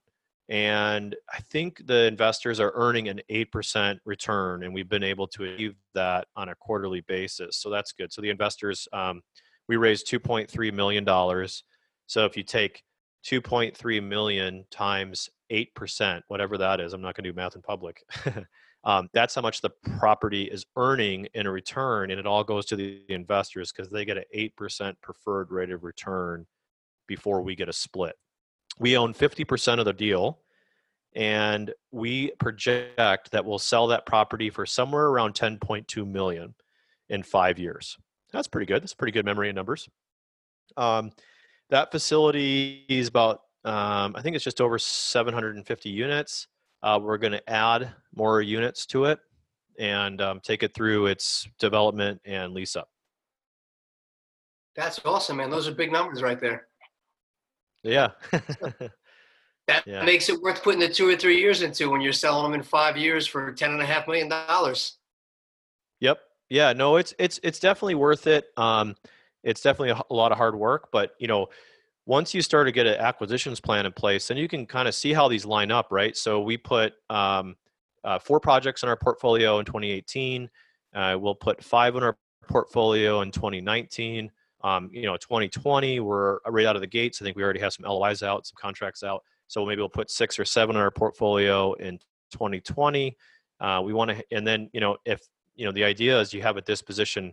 and 0.48 1.16
I 1.32 1.40
think 1.40 1.86
the 1.86 2.04
investors 2.04 2.60
are 2.60 2.72
earning 2.74 3.08
an 3.08 3.20
8% 3.30 3.98
return, 4.04 4.62
and 4.62 4.74
we've 4.74 4.88
been 4.88 5.02
able 5.02 5.26
to 5.28 5.44
achieve 5.44 5.74
that 5.94 6.26
on 6.36 6.50
a 6.50 6.54
quarterly 6.54 7.00
basis. 7.02 7.56
So 7.56 7.70
that's 7.70 7.92
good. 7.92 8.12
So 8.12 8.20
the 8.20 8.28
investors, 8.28 8.86
um, 8.92 9.22
we 9.68 9.76
raised 9.76 10.06
$2.3 10.06 10.72
million. 10.74 11.06
So 12.06 12.26
if 12.26 12.36
you 12.36 12.42
take 12.42 12.82
2.3 13.24 14.02
million 14.02 14.64
times 14.70 15.30
8%, 15.50 16.22
whatever 16.28 16.58
that 16.58 16.80
is, 16.80 16.92
I'm 16.92 17.00
not 17.00 17.14
going 17.14 17.24
to 17.24 17.32
do 17.32 17.36
math 17.36 17.56
in 17.56 17.62
public. 17.62 18.02
um, 18.84 19.08
that's 19.12 19.34
how 19.34 19.40
much 19.40 19.60
the 19.60 19.70
property 19.98 20.44
is 20.44 20.66
earning 20.76 21.26
in 21.34 21.46
a 21.46 21.50
return, 21.50 22.10
and 22.10 22.20
it 22.20 22.26
all 22.26 22.44
goes 22.44 22.66
to 22.66 22.76
the 22.76 23.02
investors 23.08 23.72
because 23.72 23.90
they 23.90 24.04
get 24.04 24.18
an 24.18 24.24
eight 24.32 24.54
percent 24.56 25.00
preferred 25.00 25.50
rate 25.50 25.70
of 25.70 25.84
return 25.84 26.46
before 27.06 27.42
we 27.42 27.54
get 27.54 27.68
a 27.68 27.72
split. 27.72 28.16
We 28.78 28.96
own 28.96 29.14
fifty 29.14 29.44
percent 29.44 29.80
of 29.80 29.86
the 29.86 29.92
deal, 29.92 30.40
and 31.14 31.72
we 31.92 32.32
project 32.38 33.30
that 33.30 33.44
we'll 33.44 33.58
sell 33.58 33.86
that 33.88 34.06
property 34.06 34.50
for 34.50 34.66
somewhere 34.66 35.06
around 35.06 35.34
ten 35.34 35.58
point 35.58 35.88
two 35.88 36.04
million 36.04 36.54
in 37.08 37.22
five 37.22 37.58
years. 37.58 37.96
That's 38.32 38.48
pretty 38.48 38.66
good. 38.66 38.82
That's 38.82 38.94
pretty 38.94 39.12
good 39.12 39.24
memory 39.24 39.48
of 39.48 39.54
numbers. 39.54 39.88
Um, 40.76 41.12
that 41.70 41.90
facility 41.90 42.84
is 42.88 43.08
about, 43.08 43.42
um, 43.64 44.14
I 44.16 44.22
think 44.22 44.36
it's 44.36 44.44
just 44.44 44.60
over 44.60 44.78
750 44.78 45.88
units. 45.88 46.48
Uh, 46.82 46.98
we're 47.02 47.18
going 47.18 47.32
to 47.32 47.50
add 47.50 47.92
more 48.14 48.42
units 48.42 48.86
to 48.86 49.06
it 49.06 49.18
and 49.78 50.20
um, 50.20 50.40
take 50.40 50.62
it 50.62 50.74
through 50.74 51.06
its 51.06 51.48
development 51.58 52.20
and 52.24 52.52
lease 52.52 52.76
up. 52.76 52.88
That's 54.76 55.00
awesome, 55.04 55.38
man. 55.38 55.50
Those 55.50 55.68
are 55.68 55.72
big 55.72 55.92
numbers 55.92 56.22
right 56.22 56.40
there. 56.40 56.66
Yeah. 57.82 58.10
that 58.32 59.86
yeah. 59.86 60.04
makes 60.04 60.28
it 60.28 60.40
worth 60.40 60.62
putting 60.62 60.80
the 60.80 60.88
two 60.88 61.08
or 61.08 61.16
three 61.16 61.38
years 61.38 61.62
into 61.62 61.90
when 61.90 62.00
you're 62.00 62.12
selling 62.12 62.44
them 62.44 62.58
in 62.58 62.62
five 62.62 62.96
years 62.96 63.26
for 63.26 63.52
ten 63.52 63.70
and 63.70 63.80
a 63.80 63.86
half 63.86 64.08
million 64.08 64.28
dollars. 64.28 64.98
Yep. 66.00 66.18
Yeah. 66.48 66.72
No, 66.72 66.96
it's 66.96 67.14
it's 67.18 67.38
it's 67.42 67.60
definitely 67.60 67.94
worth 67.94 68.26
it. 68.26 68.46
Um, 68.56 68.96
it's 69.44 69.60
definitely 69.60 69.90
a, 69.90 70.02
a 70.10 70.14
lot 70.14 70.32
of 70.32 70.38
hard 70.38 70.56
work, 70.56 70.88
but 70.90 71.12
you 71.18 71.28
know, 71.28 71.48
once 72.06 72.34
you 72.34 72.42
start 72.42 72.66
to 72.66 72.72
get 72.72 72.86
an 72.86 72.96
acquisitions 72.96 73.60
plan 73.60 73.86
in 73.86 73.92
place, 73.92 74.28
then 74.28 74.36
you 74.36 74.48
can 74.48 74.66
kind 74.66 74.88
of 74.88 74.94
see 74.94 75.12
how 75.12 75.28
these 75.28 75.46
line 75.46 75.70
up, 75.70 75.88
right? 75.90 76.16
So 76.16 76.42
we 76.42 76.56
put 76.56 76.92
um, 77.08 77.56
uh, 78.04 78.18
four 78.18 78.40
projects 78.40 78.82
in 78.82 78.88
our 78.88 78.96
portfolio 78.96 79.58
in 79.58 79.64
2018. 79.64 80.50
Uh, 80.94 81.16
we'll 81.18 81.34
put 81.34 81.64
five 81.64 81.96
in 81.96 82.02
our 82.02 82.16
portfolio 82.46 83.22
in 83.22 83.30
2019. 83.30 84.30
Um, 84.62 84.90
you 84.92 85.02
know, 85.02 85.16
2020, 85.16 86.00
we're 86.00 86.38
right 86.46 86.66
out 86.66 86.76
of 86.76 86.82
the 86.82 86.86
gates. 86.86 87.20
I 87.20 87.24
think 87.24 87.36
we 87.36 87.42
already 87.42 87.60
have 87.60 87.72
some 87.72 87.86
LOIs 87.86 88.22
out, 88.22 88.46
some 88.46 88.56
contracts 88.58 89.02
out. 89.02 89.22
So 89.46 89.64
maybe 89.64 89.80
we'll 89.80 89.88
put 89.88 90.10
six 90.10 90.38
or 90.38 90.44
seven 90.44 90.76
in 90.76 90.82
our 90.82 90.90
portfolio 90.90 91.72
in 91.74 91.98
2020. 92.32 93.16
Uh, 93.60 93.82
we 93.84 93.92
want 93.92 94.10
to, 94.10 94.24
and 94.32 94.46
then 94.46 94.68
you 94.72 94.80
know, 94.80 94.96
if 95.04 95.20
you 95.54 95.64
know, 95.64 95.72
the 95.72 95.84
idea 95.84 96.18
is 96.18 96.32
you 96.32 96.42
have 96.42 96.56
a 96.56 96.62
disposition 96.62 97.32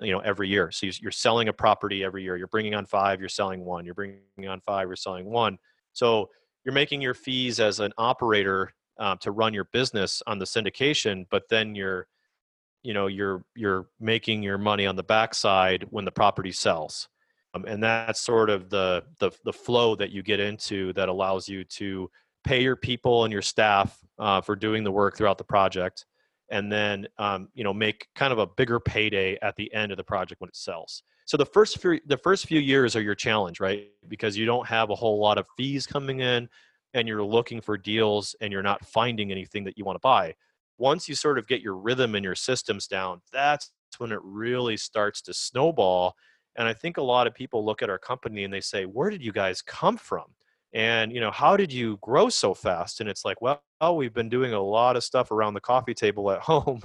you 0.00 0.12
know 0.12 0.20
every 0.20 0.48
year. 0.48 0.70
So 0.70 0.86
you're 1.00 1.10
selling 1.10 1.48
a 1.48 1.52
property 1.52 2.04
every 2.04 2.22
year. 2.22 2.36
You're 2.36 2.46
bringing 2.46 2.74
on 2.74 2.86
five 2.86 3.20
you're 3.20 3.28
selling 3.28 3.64
one. 3.64 3.84
You're 3.84 3.94
bringing 3.94 4.20
on 4.48 4.60
five 4.60 4.88
you're 4.88 4.96
selling 4.96 5.26
one. 5.26 5.58
So 5.92 6.30
you're 6.64 6.74
making 6.74 7.00
your 7.00 7.14
fees 7.14 7.60
as 7.60 7.80
an 7.80 7.92
operator 7.98 8.72
um, 8.98 9.18
to 9.18 9.30
run 9.30 9.54
your 9.54 9.64
business 9.72 10.22
on 10.26 10.38
the 10.38 10.44
syndication 10.44 11.26
but 11.30 11.44
then 11.48 11.74
you're 11.74 12.06
you 12.82 12.94
know 12.94 13.06
you're 13.06 13.44
you're 13.54 13.86
making 13.98 14.42
your 14.42 14.58
money 14.58 14.86
on 14.86 14.96
the 14.96 15.02
backside 15.02 15.86
when 15.90 16.04
the 16.04 16.10
property 16.12 16.52
sells. 16.52 17.08
Um, 17.52 17.64
and 17.66 17.82
that's 17.82 18.20
sort 18.20 18.48
of 18.48 18.70
the, 18.70 19.02
the 19.18 19.32
the 19.44 19.52
flow 19.52 19.96
that 19.96 20.10
you 20.10 20.22
get 20.22 20.40
into 20.40 20.92
that 20.92 21.08
allows 21.08 21.48
you 21.48 21.64
to 21.64 22.08
pay 22.44 22.62
your 22.62 22.76
people 22.76 23.24
and 23.24 23.32
your 23.32 23.42
staff 23.42 23.98
uh, 24.18 24.40
for 24.40 24.56
doing 24.56 24.84
the 24.84 24.90
work 24.90 25.16
throughout 25.16 25.36
the 25.36 25.44
project 25.44 26.06
and 26.50 26.70
then 26.70 27.06
um, 27.18 27.48
you 27.54 27.64
know 27.64 27.72
make 27.72 28.08
kind 28.14 28.32
of 28.32 28.38
a 28.38 28.46
bigger 28.46 28.80
payday 28.80 29.38
at 29.42 29.56
the 29.56 29.72
end 29.74 29.92
of 29.92 29.96
the 29.96 30.04
project 30.04 30.40
when 30.40 30.48
it 30.48 30.56
sells. 30.56 31.02
So 31.26 31.36
the 31.36 31.46
first 31.46 31.80
few 31.80 32.00
the 32.06 32.18
first 32.18 32.46
few 32.46 32.60
years 32.60 32.96
are 32.96 33.02
your 33.02 33.14
challenge 33.14 33.60
right? 33.60 33.88
Because 34.08 34.36
you 34.36 34.46
don't 34.46 34.66
have 34.66 34.90
a 34.90 34.94
whole 34.94 35.20
lot 35.20 35.38
of 35.38 35.46
fees 35.56 35.86
coming 35.86 36.20
in 36.20 36.48
and 36.94 37.06
you're 37.06 37.22
looking 37.22 37.60
for 37.60 37.78
deals 37.78 38.34
and 38.40 38.52
you're 38.52 38.62
not 38.62 38.84
finding 38.84 39.30
anything 39.30 39.64
that 39.64 39.78
you 39.78 39.84
want 39.84 39.96
to 39.96 40.00
buy. 40.00 40.34
Once 40.78 41.08
you 41.08 41.14
sort 41.14 41.38
of 41.38 41.46
get 41.46 41.60
your 41.60 41.76
rhythm 41.76 42.14
and 42.14 42.24
your 42.24 42.34
systems 42.34 42.86
down 42.86 43.20
that's 43.32 43.70
when 43.98 44.12
it 44.12 44.20
really 44.22 44.76
starts 44.76 45.20
to 45.22 45.34
snowball 45.34 46.14
and 46.56 46.68
i 46.68 46.72
think 46.72 46.96
a 46.96 47.02
lot 47.02 47.26
of 47.26 47.34
people 47.34 47.64
look 47.64 47.82
at 47.82 47.90
our 47.90 47.98
company 47.98 48.44
and 48.44 48.52
they 48.52 48.60
say 48.60 48.84
where 48.84 49.10
did 49.10 49.22
you 49.22 49.32
guys 49.32 49.62
come 49.62 49.96
from 49.96 50.24
and 50.72 51.12
you 51.12 51.20
know 51.20 51.30
how 51.30 51.56
did 51.56 51.72
you 51.72 51.98
grow 52.00 52.28
so 52.28 52.54
fast? 52.54 53.00
And 53.00 53.08
it's 53.08 53.24
like 53.24 53.40
well 53.42 53.62
we've 53.94 54.14
been 54.14 54.28
doing 54.28 54.52
a 54.52 54.60
lot 54.60 54.96
of 54.96 55.04
stuff 55.04 55.30
around 55.30 55.54
the 55.54 55.60
coffee 55.60 55.94
table 55.94 56.30
at 56.30 56.40
home 56.52 56.82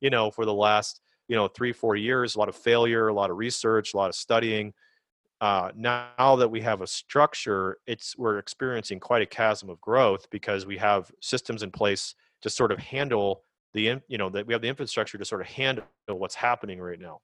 you 0.00 0.10
know 0.10 0.30
for 0.30 0.44
the 0.44 0.54
last 0.54 1.00
you 1.28 1.36
know 1.36 1.48
three 1.48 1.72
four 1.72 1.96
years 1.96 2.34
a 2.34 2.38
lot 2.38 2.48
of 2.48 2.56
failure 2.56 3.08
a 3.08 3.14
lot 3.14 3.30
of 3.30 3.36
research 3.36 3.94
a 3.94 3.96
lot 3.96 4.08
of 4.08 4.14
studying. 4.14 4.72
Uh, 5.40 5.70
now 5.76 6.34
that 6.34 6.50
we 6.50 6.60
have 6.60 6.80
a 6.80 6.86
structure 6.86 7.78
it's 7.86 8.18
we're 8.18 8.38
experiencing 8.38 8.98
quite 8.98 9.22
a 9.22 9.26
chasm 9.26 9.70
of 9.70 9.80
growth 9.80 10.28
because 10.30 10.66
we 10.66 10.76
have 10.76 11.12
systems 11.20 11.62
in 11.62 11.70
place 11.70 12.16
to 12.42 12.50
sort 12.50 12.72
of 12.72 12.78
handle 12.80 13.42
the 13.72 14.00
you 14.08 14.18
know 14.18 14.28
that 14.28 14.46
we 14.46 14.52
have 14.52 14.62
the 14.62 14.68
infrastructure 14.68 15.16
to 15.16 15.24
sort 15.24 15.40
of 15.40 15.46
handle 15.46 15.84
what's 16.08 16.34
happening 16.34 16.80
right 16.80 16.98
now. 17.00 17.20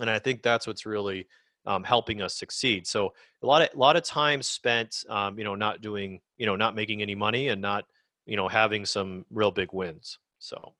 And 0.00 0.08
i 0.08 0.18
think 0.18 0.42
that's 0.42 0.66
what's 0.66 0.86
really 0.86 1.26
um, 1.66 1.84
helping 1.84 2.22
us 2.22 2.34
succeed. 2.34 2.86
So 2.86 3.12
a 3.42 3.46
lot 3.46 3.62
of 3.62 3.68
a 3.74 3.78
lot 3.78 3.96
of 3.96 4.02
time 4.02 4.42
spent, 4.42 5.04
um, 5.08 5.38
you 5.38 5.44
know, 5.44 5.54
not 5.54 5.80
doing, 5.80 6.20
you 6.36 6.46
know, 6.46 6.56
not 6.56 6.74
making 6.74 7.02
any 7.02 7.14
money 7.14 7.48
and 7.48 7.60
not, 7.60 7.84
you 8.26 8.36
know, 8.36 8.48
having 8.48 8.84
some 8.84 9.24
real 9.30 9.50
big 9.50 9.72
wins. 9.72 10.18
So. 10.38 10.74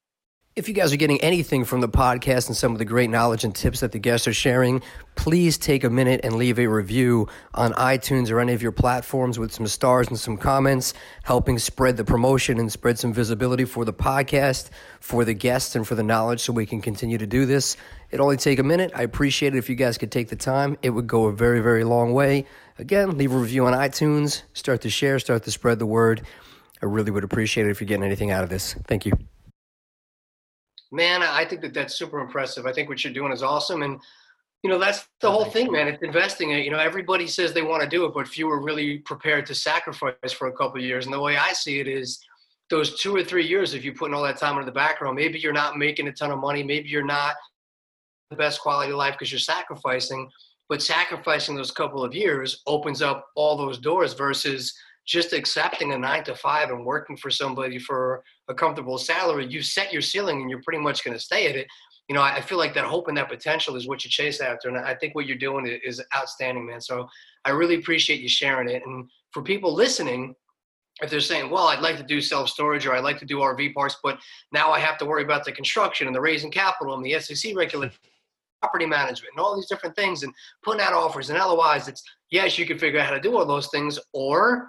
If 0.54 0.68
you 0.68 0.74
guys 0.74 0.92
are 0.92 0.98
getting 0.98 1.18
anything 1.22 1.64
from 1.64 1.80
the 1.80 1.88
podcast 1.88 2.48
and 2.48 2.54
some 2.54 2.72
of 2.72 2.78
the 2.78 2.84
great 2.84 3.08
knowledge 3.08 3.42
and 3.42 3.54
tips 3.54 3.80
that 3.80 3.92
the 3.92 3.98
guests 3.98 4.28
are 4.28 4.34
sharing, 4.34 4.82
please 5.14 5.56
take 5.56 5.82
a 5.82 5.88
minute 5.88 6.20
and 6.24 6.36
leave 6.36 6.58
a 6.58 6.66
review 6.66 7.26
on 7.54 7.72
iTunes 7.72 8.30
or 8.30 8.38
any 8.38 8.52
of 8.52 8.60
your 8.60 8.70
platforms 8.70 9.38
with 9.38 9.50
some 9.50 9.66
stars 9.66 10.08
and 10.08 10.20
some 10.20 10.36
comments, 10.36 10.92
helping 11.22 11.58
spread 11.58 11.96
the 11.96 12.04
promotion 12.04 12.60
and 12.60 12.70
spread 12.70 12.98
some 12.98 13.14
visibility 13.14 13.64
for 13.64 13.86
the 13.86 13.94
podcast, 13.94 14.68
for 15.00 15.24
the 15.24 15.32
guests, 15.32 15.74
and 15.74 15.88
for 15.88 15.94
the 15.94 16.02
knowledge 16.02 16.40
so 16.40 16.52
we 16.52 16.66
can 16.66 16.82
continue 16.82 17.16
to 17.16 17.26
do 17.26 17.46
this. 17.46 17.78
It 18.10 18.20
only 18.20 18.36
take 18.36 18.58
a 18.58 18.62
minute. 18.62 18.92
I 18.94 19.04
appreciate 19.04 19.54
it 19.54 19.58
if 19.58 19.70
you 19.70 19.74
guys 19.74 19.96
could 19.96 20.12
take 20.12 20.28
the 20.28 20.36
time. 20.36 20.76
It 20.82 20.90
would 20.90 21.06
go 21.06 21.28
a 21.28 21.32
very, 21.32 21.60
very 21.60 21.84
long 21.84 22.12
way. 22.12 22.44
Again, 22.76 23.16
leave 23.16 23.32
a 23.32 23.38
review 23.38 23.64
on 23.64 23.72
iTunes, 23.72 24.42
start 24.52 24.82
to 24.82 24.90
share, 24.90 25.18
start 25.18 25.44
to 25.44 25.50
spread 25.50 25.78
the 25.78 25.86
word. 25.86 26.26
I 26.82 26.84
really 26.84 27.10
would 27.10 27.24
appreciate 27.24 27.66
it 27.66 27.70
if 27.70 27.80
you're 27.80 27.88
getting 27.88 28.04
anything 28.04 28.30
out 28.30 28.44
of 28.44 28.50
this. 28.50 28.74
Thank 28.86 29.06
you. 29.06 29.12
Man, 30.92 31.22
I 31.22 31.44
think 31.44 31.62
that 31.62 31.74
that's 31.74 31.94
super 31.94 32.20
impressive. 32.20 32.66
I 32.66 32.72
think 32.72 32.88
what 32.88 33.02
you're 33.02 33.12
doing 33.12 33.32
is 33.32 33.42
awesome. 33.42 33.82
And, 33.82 33.98
you 34.62 34.70
know, 34.70 34.78
that's 34.78 35.08
the 35.20 35.30
whole 35.30 35.46
thing, 35.46 35.72
man. 35.72 35.88
It's 35.88 36.02
investing 36.02 36.50
it. 36.50 36.64
You 36.64 36.70
know, 36.70 36.78
everybody 36.78 37.26
says 37.26 37.52
they 37.52 37.62
want 37.62 37.82
to 37.82 37.88
do 37.88 38.04
it, 38.04 38.12
but 38.14 38.28
few 38.28 38.48
are 38.50 38.62
really 38.62 38.98
prepared 38.98 39.46
to 39.46 39.54
sacrifice 39.54 40.32
for 40.32 40.48
a 40.48 40.52
couple 40.52 40.76
of 40.76 40.84
years. 40.84 41.06
And 41.06 41.12
the 41.12 41.20
way 41.20 41.36
I 41.36 41.52
see 41.52 41.80
it 41.80 41.88
is 41.88 42.20
those 42.70 43.00
two 43.00 43.16
or 43.16 43.24
three 43.24 43.46
years, 43.46 43.74
if 43.74 43.84
you're 43.84 43.94
putting 43.94 44.14
all 44.14 44.22
that 44.22 44.36
time 44.36 44.54
into 44.54 44.66
the 44.66 44.72
background, 44.72 45.16
maybe 45.16 45.38
you're 45.38 45.52
not 45.52 45.78
making 45.78 46.08
a 46.08 46.12
ton 46.12 46.30
of 46.30 46.38
money. 46.38 46.62
Maybe 46.62 46.88
you're 46.88 47.04
not 47.04 47.34
the 48.30 48.36
best 48.36 48.60
quality 48.60 48.92
of 48.92 48.98
life 48.98 49.14
because 49.14 49.32
you're 49.32 49.38
sacrificing. 49.38 50.30
But 50.68 50.82
sacrificing 50.82 51.56
those 51.56 51.70
couple 51.70 52.04
of 52.04 52.14
years 52.14 52.62
opens 52.66 53.02
up 53.02 53.26
all 53.34 53.56
those 53.56 53.78
doors 53.78 54.12
versus– 54.12 54.72
just 55.06 55.32
accepting 55.32 55.92
a 55.92 55.98
nine 55.98 56.24
to 56.24 56.34
five 56.34 56.70
and 56.70 56.84
working 56.84 57.16
for 57.16 57.30
somebody 57.30 57.78
for 57.78 58.22
a 58.48 58.54
comfortable 58.54 58.98
salary, 58.98 59.46
you 59.46 59.62
set 59.62 59.92
your 59.92 60.02
ceiling 60.02 60.40
and 60.40 60.50
you're 60.50 60.62
pretty 60.62 60.82
much 60.82 61.04
going 61.04 61.16
to 61.16 61.22
stay 61.22 61.48
at 61.48 61.56
it. 61.56 61.66
You 62.08 62.14
know, 62.14 62.22
I 62.22 62.40
feel 62.40 62.58
like 62.58 62.74
that 62.74 62.84
hope 62.84 63.08
and 63.08 63.16
that 63.16 63.28
potential 63.28 63.76
is 63.76 63.86
what 63.86 64.04
you 64.04 64.10
chase 64.10 64.40
after. 64.40 64.68
And 64.68 64.76
I 64.76 64.94
think 64.94 65.14
what 65.14 65.26
you're 65.26 65.36
doing 65.36 65.66
is 65.66 66.02
outstanding, 66.16 66.66
man. 66.66 66.80
So 66.80 67.08
I 67.44 67.50
really 67.50 67.76
appreciate 67.76 68.20
you 68.20 68.28
sharing 68.28 68.68
it. 68.68 68.82
And 68.84 69.08
for 69.30 69.42
people 69.42 69.72
listening, 69.72 70.34
if 71.00 71.10
they're 71.10 71.20
saying, 71.20 71.48
well, 71.50 71.68
I'd 71.68 71.80
like 71.80 71.96
to 71.96 72.02
do 72.02 72.20
self 72.20 72.48
storage 72.48 72.86
or 72.86 72.94
I'd 72.94 73.04
like 73.04 73.18
to 73.18 73.24
do 73.24 73.38
RV 73.38 73.72
parks, 73.74 73.96
but 74.02 74.18
now 74.52 74.70
I 74.70 74.78
have 74.80 74.98
to 74.98 75.06
worry 75.06 75.22
about 75.22 75.44
the 75.44 75.52
construction 75.52 76.06
and 76.06 76.14
the 76.14 76.20
raising 76.20 76.50
capital 76.50 76.94
and 76.94 77.04
the 77.04 77.18
SEC 77.18 77.56
regulation 77.56 77.96
property 78.62 78.86
management 78.86 79.32
and 79.34 79.44
all 79.44 79.56
these 79.56 79.66
different 79.66 79.96
things 79.96 80.22
and 80.22 80.32
putting 80.62 80.80
out 80.80 80.92
offers 80.92 81.30
and 81.30 81.38
LOIs. 81.38 81.88
It's 81.88 82.02
yes, 82.30 82.58
you 82.58 82.64
can 82.64 82.78
figure 82.78 83.00
out 83.00 83.06
how 83.06 83.14
to 83.14 83.20
do 83.20 83.36
all 83.36 83.44
those 83.44 83.68
things, 83.68 83.98
or 84.12 84.68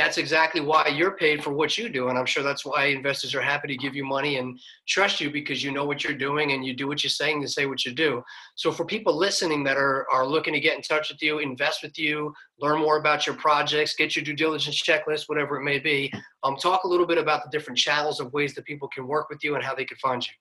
that's 0.00 0.16
exactly 0.16 0.62
why 0.62 0.86
you're 0.86 1.10
paid 1.10 1.44
for 1.44 1.52
what 1.52 1.76
you 1.76 1.90
do. 1.90 2.08
And 2.08 2.18
I'm 2.18 2.24
sure 2.24 2.42
that's 2.42 2.64
why 2.64 2.86
investors 2.86 3.34
are 3.34 3.42
happy 3.42 3.68
to 3.68 3.76
give 3.76 3.94
you 3.94 4.02
money 4.02 4.38
and 4.38 4.58
trust 4.88 5.20
you 5.20 5.30
because 5.30 5.62
you 5.62 5.72
know 5.72 5.84
what 5.84 6.02
you're 6.02 6.14
doing 6.14 6.52
and 6.52 6.64
you 6.64 6.72
do 6.72 6.88
what 6.88 7.04
you're 7.04 7.10
saying 7.10 7.42
to 7.42 7.48
say 7.48 7.66
what 7.66 7.84
you 7.84 7.92
do. 7.92 8.22
So 8.54 8.72
for 8.72 8.86
people 8.86 9.14
listening 9.14 9.62
that 9.64 9.76
are, 9.76 10.06
are 10.10 10.26
looking 10.26 10.54
to 10.54 10.60
get 10.60 10.74
in 10.74 10.80
touch 10.80 11.10
with 11.10 11.20
you, 11.20 11.40
invest 11.40 11.82
with 11.82 11.98
you, 11.98 12.32
learn 12.58 12.80
more 12.80 12.96
about 12.96 13.26
your 13.26 13.36
projects, 13.36 13.94
get 13.94 14.16
your 14.16 14.24
due 14.24 14.34
diligence 14.34 14.82
checklist, 14.82 15.28
whatever 15.28 15.60
it 15.60 15.64
may 15.64 15.78
be, 15.78 16.10
um, 16.44 16.56
talk 16.56 16.84
a 16.84 16.88
little 16.88 17.06
bit 17.06 17.18
about 17.18 17.44
the 17.44 17.50
different 17.50 17.78
channels 17.78 18.20
of 18.20 18.32
ways 18.32 18.54
that 18.54 18.64
people 18.64 18.88
can 18.88 19.06
work 19.06 19.28
with 19.28 19.44
you 19.44 19.54
and 19.54 19.62
how 19.62 19.74
they 19.74 19.84
can 19.84 19.98
find 19.98 20.26
you. 20.26 20.32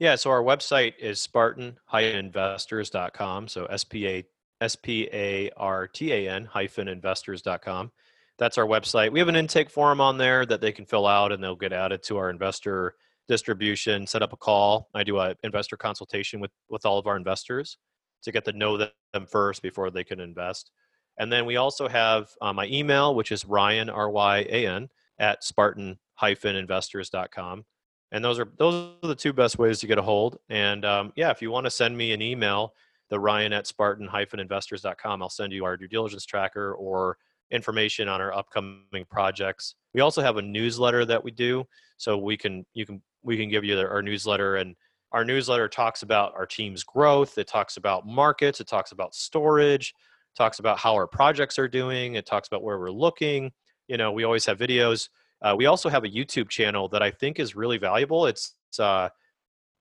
Yeah, 0.00 0.16
so 0.16 0.30
our 0.30 0.42
website 0.42 0.94
is 0.98 1.20
spartan-investors.com. 1.20 3.46
So 3.46 3.66
S-P-A 3.66 4.24
S-P-A-R-T-A-N 4.60 6.44
hyphen 6.46 6.88
investors.com 6.88 7.92
that's 8.38 8.58
our 8.58 8.66
website. 8.66 9.12
We 9.12 9.18
have 9.18 9.28
an 9.28 9.36
intake 9.36 9.70
form 9.70 10.00
on 10.00 10.18
there 10.18 10.44
that 10.46 10.60
they 10.60 10.72
can 10.72 10.86
fill 10.86 11.06
out 11.06 11.32
and 11.32 11.42
they'll 11.42 11.56
get 11.56 11.72
added 11.72 12.02
to 12.04 12.16
our 12.16 12.30
investor 12.30 12.94
distribution, 13.28 14.06
set 14.06 14.22
up 14.22 14.32
a 14.32 14.36
call. 14.36 14.88
I 14.94 15.04
do 15.04 15.18
an 15.18 15.34
investor 15.42 15.76
consultation 15.76 16.40
with, 16.40 16.50
with 16.68 16.84
all 16.84 16.98
of 16.98 17.06
our 17.06 17.16
investors 17.16 17.78
to 18.22 18.32
get 18.32 18.44
to 18.46 18.52
know 18.52 18.76
them 18.76 19.26
first 19.26 19.62
before 19.62 19.90
they 19.90 20.04
can 20.04 20.20
invest. 20.20 20.70
And 21.18 21.32
then 21.32 21.46
we 21.46 21.56
also 21.56 21.88
have 21.88 22.28
uh, 22.42 22.52
my 22.52 22.66
email, 22.66 23.14
which 23.14 23.30
is 23.30 23.44
Ryan, 23.44 23.88
R 23.88 24.10
Y 24.10 24.38
A 24.48 24.66
N, 24.66 24.88
at 25.18 25.44
Spartan 25.44 25.98
investors.com. 26.20 27.64
And 28.12 28.24
those 28.24 28.38
are 28.38 28.48
those 28.58 28.94
are 29.02 29.08
the 29.08 29.14
two 29.14 29.32
best 29.32 29.58
ways 29.58 29.80
to 29.80 29.86
get 29.86 29.98
a 29.98 30.02
hold. 30.02 30.38
And 30.48 30.84
um, 30.84 31.12
yeah, 31.16 31.30
if 31.30 31.42
you 31.42 31.50
want 31.50 31.66
to 31.66 31.70
send 31.70 31.96
me 31.96 32.12
an 32.12 32.22
email, 32.22 32.72
the 33.10 33.20
Ryan 33.20 33.52
at 33.52 33.66
Spartan-investors.com, 33.66 35.22
I'll 35.22 35.28
send 35.28 35.52
you 35.52 35.64
our 35.64 35.76
due 35.76 35.88
diligence 35.88 36.24
tracker 36.24 36.74
or 36.74 37.18
information 37.50 38.08
on 38.08 38.20
our 38.20 38.34
upcoming 38.34 39.04
projects. 39.10 39.74
We 39.92 40.00
also 40.00 40.22
have 40.22 40.36
a 40.36 40.42
newsletter 40.42 41.04
that 41.04 41.22
we 41.22 41.30
do, 41.30 41.64
so 41.96 42.18
we 42.18 42.36
can 42.36 42.64
you 42.74 42.86
can 42.86 43.02
we 43.22 43.36
can 43.36 43.48
give 43.48 43.64
you 43.64 43.78
our 43.78 44.02
newsletter 44.02 44.56
and 44.56 44.76
our 45.12 45.24
newsletter 45.24 45.68
talks 45.68 46.02
about 46.02 46.34
our 46.34 46.44
team's 46.46 46.82
growth 46.82 47.38
it 47.38 47.46
talks 47.46 47.76
about 47.76 48.06
markets 48.06 48.60
it 48.60 48.66
talks 48.66 48.92
about 48.92 49.14
storage 49.14 49.94
talks 50.36 50.58
about 50.58 50.78
how 50.78 50.92
our 50.94 51.06
projects 51.06 51.58
are 51.58 51.68
doing 51.68 52.14
it 52.16 52.26
talks 52.26 52.48
about 52.48 52.62
where 52.62 52.78
we're 52.78 52.90
looking. 52.90 53.52
You 53.88 53.96
know 53.96 54.12
we 54.12 54.24
always 54.24 54.46
have 54.46 54.58
videos. 54.58 55.08
Uh, 55.42 55.54
we 55.56 55.66
also 55.66 55.88
have 55.88 56.04
a 56.04 56.08
youtube 56.08 56.48
channel 56.48 56.88
that 56.88 57.02
i 57.02 57.10
think 57.10 57.38
is 57.38 57.54
really 57.54 57.78
valuable. 57.78 58.26
It's, 58.26 58.54
it's 58.68 58.80
uh, 58.80 59.08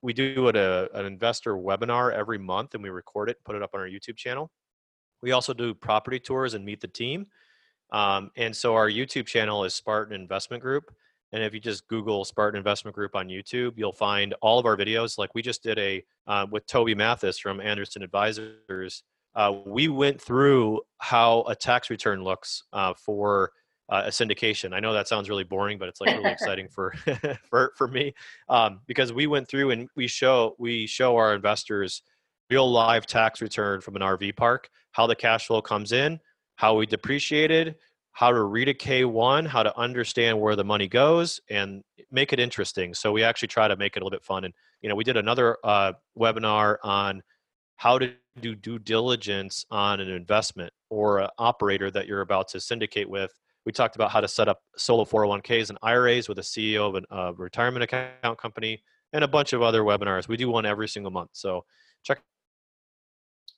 we 0.02 0.14
do 0.14 0.50
it 0.50 0.56
a, 0.56 0.90
an 0.94 1.06
investor 1.06 1.56
webinar 1.56 2.12
every 2.14 2.38
month 2.38 2.74
and 2.74 2.84
we 2.84 2.90
record 2.90 3.30
it 3.30 3.38
put 3.46 3.56
it 3.56 3.64
up 3.64 3.72
on 3.74 3.80
our 3.80 3.88
youtube 3.88 4.18
channel. 4.18 4.52
We 5.22 5.32
also 5.32 5.54
do 5.54 5.74
property 5.74 6.20
tours 6.20 6.54
and 6.54 6.66
meet 6.66 6.82
the 6.82 6.88
team 6.88 7.28
um, 7.94 8.30
and 8.36 8.54
so 8.56 8.76
our 8.76 8.90
youtube 8.90 9.26
channel 9.26 9.64
is 9.64 9.74
spartan 9.74 10.14
investment 10.20 10.62
group 10.62 10.94
and 11.34 11.42
if 11.44 11.54
you 11.54 11.60
just 11.60 11.88
Google 11.88 12.24
Spartan 12.24 12.60
Investment 12.60 12.94
Group 12.94 13.16
on 13.16 13.28
YouTube, 13.28 13.74
you'll 13.76 13.92
find 13.92 14.36
all 14.40 14.60
of 14.60 14.68
our 14.68 14.78
videos. 14.78 15.18
Like 15.18 15.34
we 15.34 15.42
just 15.42 15.64
did 15.64 15.80
a 15.80 16.06
uh, 16.28 16.46
with 16.50 16.66
Toby 16.68 16.94
Mathis 16.94 17.40
from 17.40 17.60
Anderson 17.60 18.04
Advisors. 18.04 19.04
Uh, 19.36 19.54
we 19.66 19.88
went 19.88 20.22
through 20.22 20.82
how 21.00 21.44
a 21.48 21.56
tax 21.56 21.90
return 21.90 22.24
looks 22.24 22.64
uh, 22.72 22.94
for 22.94 23.52
uh, 23.90 24.04
a 24.06 24.10
syndication. 24.10 24.74
I 24.74 24.80
know 24.80 24.94
that 24.94 25.08
sounds 25.08 25.28
really 25.28 25.44
boring, 25.44 25.80
but 25.80 25.90
it's 25.90 26.00
like 26.00 26.16
really 26.16 26.32
exciting 26.32 26.68
for 26.68 26.94
for 27.50 27.74
for 27.76 27.88
me 27.88 28.14
um, 28.48 28.82
because 28.86 29.12
we 29.12 29.26
went 29.26 29.48
through 29.48 29.72
and 29.72 29.90
we 29.96 30.06
show 30.06 30.56
we 30.60 30.86
show 30.86 31.18
our 31.18 31.34
investors 31.34 32.04
real 32.52 32.72
live 32.72 33.08
tax 33.08 33.42
return 33.42 33.82
from 33.82 33.96
an 33.96 34.04
RV 34.04 34.36
park, 34.36 34.70
how 34.92 35.08
the 35.08 35.16
cash 35.16 35.48
flow 35.48 35.64
comes 35.64 35.94
in, 35.94 36.20
how 36.56 36.76
we 36.76 36.86
depreciated, 36.86 37.76
how 38.12 38.32
to 38.32 38.44
read 38.44 38.70
a 38.70 38.74
K1, 38.74 39.48
how 39.48 39.64
to 39.64 39.78
understand 39.78 40.40
where 40.40 40.56
the 40.56 40.64
money 40.64 40.88
goes, 40.88 41.40
and 41.50 41.84
make 42.12 42.32
it 42.32 42.40
interesting. 42.40 42.94
So 42.94 43.12
we 43.12 43.24
actually 43.24 43.48
try 43.48 43.68
to 43.68 43.76
make 43.76 43.96
it 43.96 44.02
a 44.02 44.06
little 44.06 44.16
bit 44.16 44.24
fun. 44.24 44.44
And 44.46 44.54
you 44.82 44.90
know, 44.90 44.96
we 44.96 45.04
did 45.04 45.18
another 45.18 45.58
uh, 45.64 45.94
webinar 46.18 46.78
on 46.84 47.24
how 47.78 47.98
to 47.98 48.14
do 48.40 48.56
due 48.56 48.80
diligence 48.80 49.66
on 49.72 50.00
an 50.00 50.10
investment 50.10 50.72
or 50.90 51.20
an 51.20 51.30
operator 51.38 51.90
that 51.92 52.08
you're 52.08 52.22
about 52.22 52.48
to 52.50 52.60
syndicate 52.60 53.10
with. 53.10 53.32
We 53.66 53.72
talked 53.72 53.96
about 53.96 54.12
how 54.12 54.22
to 54.22 54.28
set 54.28 54.48
up 54.48 54.62
solo 54.78 55.06
401ks 55.06 55.70
and 55.70 55.78
IRAs 55.82 56.28
with 56.28 56.40
a 56.40 56.42
CEO 56.42 56.96
of 56.96 57.04
a 57.04 57.16
uh, 57.16 57.32
retirement 57.32 57.84
account 57.84 58.38
company 58.38 58.84
and 59.14 59.24
a 59.24 59.28
bunch 59.28 59.54
of 59.54 59.62
other 59.62 59.84
webinars. 59.84 60.28
We 60.28 60.38
do 60.38 60.50
one 60.50 60.66
every 60.66 60.88
single 60.88 61.12
month. 61.12 61.32
So 61.34 61.66
check. 62.04 62.22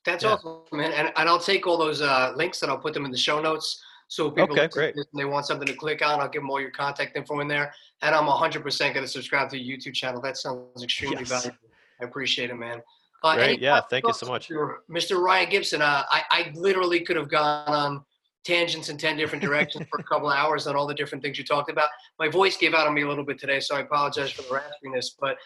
That's 0.06 0.24
yeah. 0.24 0.34
awesome, 0.34 0.62
man. 0.72 0.92
And, 0.92 1.12
and 1.16 1.30
I'll 1.30 1.40
take 1.40 1.66
all 1.68 1.78
those 1.78 2.02
uh, 2.02 2.34
links 2.36 2.62
and 2.62 2.72
I'll 2.72 2.78
put 2.78 2.94
them 2.94 3.06
in 3.06 3.12
the 3.12 3.18
show 3.18 3.42
notes. 3.42 3.82
So 4.08 4.30
people 4.30 4.54
okay, 4.54 4.68
great. 4.68 4.96
they 5.16 5.26
want 5.26 5.48
something 5.48 5.68
to 5.68 5.74
click 5.74 6.06
on, 6.06 6.20
I'll 6.20 6.30
give 6.30 6.44
them 6.44 6.52
all 6.52 6.62
your 6.62 6.70
contact 6.70 7.18
info 7.18 7.40
in 7.40 7.48
there. 7.48 7.74
And 8.04 8.14
I'm 8.14 8.26
100% 8.26 8.80
going 8.80 8.94
to 8.94 9.08
subscribe 9.08 9.50
to 9.50 9.58
your 9.58 9.78
YouTube 9.78 9.96
channel. 9.96 10.22
That 10.22 10.38
sounds 10.38 10.84
extremely 10.84 11.20
yes. 11.20 11.30
valuable. 11.30 11.58
I 12.00 12.06
appreciate 12.06 12.52
it, 12.52 12.56
man. 12.56 12.82
Uh, 13.24 13.36
great. 13.36 13.60
Yeah, 13.60 13.82
thank 13.82 14.06
you 14.06 14.14
so 14.14 14.28
much. 14.28 14.50
Mr. 14.92 15.20
Ryan 15.20 15.50
Gibson, 15.50 15.82
uh, 15.82 16.04
I, 16.12 16.22
I 16.30 16.52
literally 16.54 17.00
could 17.00 17.16
have 17.16 17.30
gone 17.30 17.68
on 17.68 18.06
tangents 18.44 18.90
in 18.90 18.98
10 18.98 19.18
different 19.18 19.44
directions 19.44 19.88
for 19.90 20.00
a 20.00 20.04
couple 20.10 20.30
of 20.30 20.38
hours 20.38 20.68
on 20.68 20.76
all 20.76 20.86
the 20.86 20.94
different 20.94 21.24
things 21.24 21.40
you 21.40 21.44
talked 21.44 21.72
about. 21.72 21.90
My 22.20 22.28
voice 22.28 22.56
gave 22.58 22.76
out 22.76 22.86
on 22.86 22.94
me 22.94 23.02
a 23.02 23.10
little 23.10 23.26
bit 23.26 23.40
today, 23.40 23.60
so 23.60 23.76
I 23.76 23.80
apologize 23.80 24.32
for 24.32 24.44
the 24.44 24.50
raspiness. 24.50 25.08
But 25.20 25.38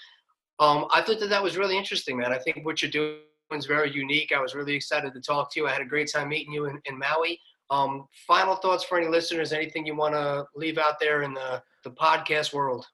um, 0.59 0.87
I 0.93 1.01
thought 1.01 1.21
that 1.21 1.29
that 1.29 1.41
was 1.41 1.55
really 1.55 1.77
interesting, 1.77 2.17
man. 2.17 2.33
I 2.33 2.39
think 2.39 2.65
what 2.65 2.81
you're 2.81 2.91
doing 2.91 3.19
is 3.57 3.65
very 3.65 3.91
unique. 3.91 4.31
I 4.35 4.39
was 4.39 4.55
really 4.55 4.75
excited 4.75 5.13
to 5.13 5.21
talk 5.21 5.51
to 5.53 5.59
you. 5.59 5.67
I 5.67 5.71
had 5.71 5.81
a 5.81 5.85
great 5.85 6.11
time 6.11 6.29
meeting 6.29 6.53
you 6.53 6.65
in, 6.65 6.79
in 6.85 6.97
Maui. 6.97 7.39
Um, 7.71 8.07
final 8.27 8.55
thoughts 8.55 8.83
for 8.83 8.97
any 8.97 9.07
listeners? 9.07 9.53
Anything 9.53 9.85
you 9.85 9.95
want 9.95 10.15
to 10.15 10.45
leave 10.55 10.77
out 10.77 10.99
there 10.99 11.21
in 11.23 11.33
the, 11.33 11.61
the 11.83 11.91
podcast 11.91 12.53
world? 12.53 12.85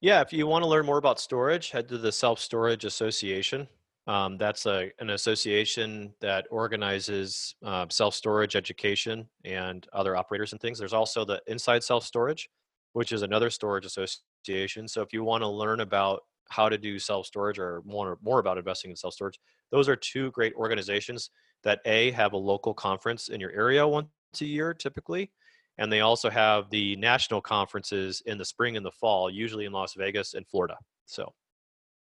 Yeah, 0.00 0.22
if 0.22 0.32
you 0.32 0.46
want 0.46 0.64
to 0.64 0.68
learn 0.68 0.86
more 0.86 0.96
about 0.96 1.20
storage, 1.20 1.70
head 1.70 1.88
to 1.88 1.98
the 1.98 2.12
Self 2.12 2.40
Storage 2.40 2.84
Association. 2.86 3.68
Um, 4.06 4.38
that's 4.38 4.64
a, 4.64 4.90
an 4.98 5.10
association 5.10 6.14
that 6.20 6.46
organizes 6.50 7.54
uh, 7.62 7.86
self 7.90 8.14
storage 8.14 8.56
education 8.56 9.28
and 9.44 9.86
other 9.92 10.16
operators 10.16 10.52
and 10.52 10.60
things. 10.60 10.78
There's 10.78 10.94
also 10.94 11.24
the 11.24 11.42
Inside 11.46 11.84
Self 11.84 12.04
Storage, 12.04 12.48
which 12.94 13.12
is 13.12 13.22
another 13.22 13.50
storage 13.50 13.84
association. 13.84 14.88
So 14.88 15.02
if 15.02 15.12
you 15.12 15.22
want 15.22 15.42
to 15.42 15.48
learn 15.48 15.80
about 15.80 16.22
how 16.50 16.68
to 16.68 16.76
do 16.76 16.98
self 16.98 17.26
storage 17.26 17.58
or 17.58 17.82
more, 17.84 18.18
more 18.22 18.38
about 18.38 18.58
investing 18.58 18.90
in 18.90 18.96
self 18.96 19.14
storage, 19.14 19.40
those 19.70 19.88
are 19.88 19.96
two 19.96 20.30
great 20.32 20.52
organizations 20.54 21.30
that 21.62 21.80
A, 21.86 22.10
have 22.12 22.32
a 22.32 22.36
local 22.36 22.74
conference 22.74 23.28
in 23.28 23.40
your 23.40 23.52
area 23.52 23.86
once 23.86 24.08
a 24.40 24.44
year 24.44 24.74
typically. 24.74 25.30
And 25.78 25.90
they 25.90 26.00
also 26.00 26.28
have 26.28 26.68
the 26.70 26.96
national 26.96 27.40
conferences 27.40 28.22
in 28.26 28.36
the 28.36 28.44
spring 28.44 28.76
and 28.76 28.84
the 28.84 28.90
fall, 28.90 29.30
usually 29.30 29.64
in 29.64 29.72
Las 29.72 29.94
Vegas 29.94 30.34
and 30.34 30.46
Florida. 30.46 30.76
So 31.06 31.32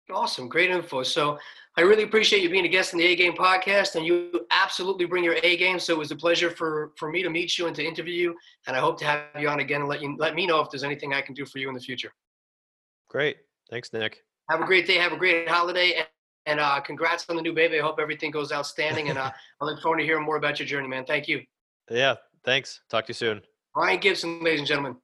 Awesome. 0.09 0.47
Great 0.47 0.69
info. 0.69 1.03
So 1.03 1.37
I 1.75 1.81
really 1.81 2.03
appreciate 2.03 2.41
you 2.41 2.49
being 2.49 2.65
a 2.65 2.69
guest 2.69 2.93
in 2.93 2.99
the 2.99 3.05
A 3.05 3.15
Game 3.15 3.33
podcast 3.33 3.95
and 3.95 4.05
you 4.05 4.47
absolutely 4.51 5.05
bring 5.05 5.23
your 5.23 5.35
A 5.43 5.57
game. 5.57 5.79
So 5.79 5.93
it 5.93 5.99
was 5.99 6.11
a 6.11 6.15
pleasure 6.15 6.49
for, 6.49 6.93
for 6.97 7.11
me 7.11 7.21
to 7.23 7.29
meet 7.29 7.57
you 7.57 7.67
and 7.67 7.75
to 7.75 7.85
interview 7.85 8.13
you. 8.13 8.35
And 8.67 8.75
I 8.75 8.79
hope 8.79 8.97
to 8.99 9.05
have 9.05 9.23
you 9.37 9.49
on 9.49 9.59
again 9.59 9.81
and 9.81 9.89
let 9.89 10.01
you 10.01 10.15
let 10.17 10.33
me 10.33 10.47
know 10.47 10.61
if 10.61 10.69
there's 10.69 10.85
anything 10.85 11.13
I 11.13 11.21
can 11.21 11.33
do 11.33 11.45
for 11.45 11.59
you 11.59 11.67
in 11.67 11.75
the 11.75 11.81
future. 11.81 12.13
Great. 13.09 13.37
Thanks, 13.69 13.91
Nick. 13.93 14.23
Have 14.49 14.61
a 14.61 14.65
great 14.65 14.87
day. 14.87 14.95
Have 14.95 15.11
a 15.11 15.17
great 15.17 15.47
holiday. 15.49 15.93
And 15.97 16.07
and 16.47 16.61
uh, 16.61 16.79
congrats 16.79 17.25
on 17.29 17.35
the 17.35 17.41
new 17.41 17.53
baby. 17.53 17.77
I 17.77 17.81
hope 17.83 17.99
everything 17.99 18.31
goes 18.31 18.51
outstanding. 18.51 19.09
And 19.09 19.17
uh, 19.19 19.31
I 19.61 19.65
look 19.65 19.81
forward 19.81 19.99
to 19.99 20.05
hearing 20.05 20.23
more 20.23 20.37
about 20.37 20.59
your 20.59 20.67
journey, 20.67 20.87
man. 20.87 21.05
Thank 21.05 21.27
you. 21.27 21.43
Yeah, 21.91 22.15
thanks. 22.43 22.81
Talk 22.89 23.05
to 23.05 23.09
you 23.09 23.15
soon. 23.15 23.41
Ryan 23.75 23.99
Gibson, 23.99 24.43
ladies 24.43 24.61
and 24.61 24.67
gentlemen. 24.67 24.95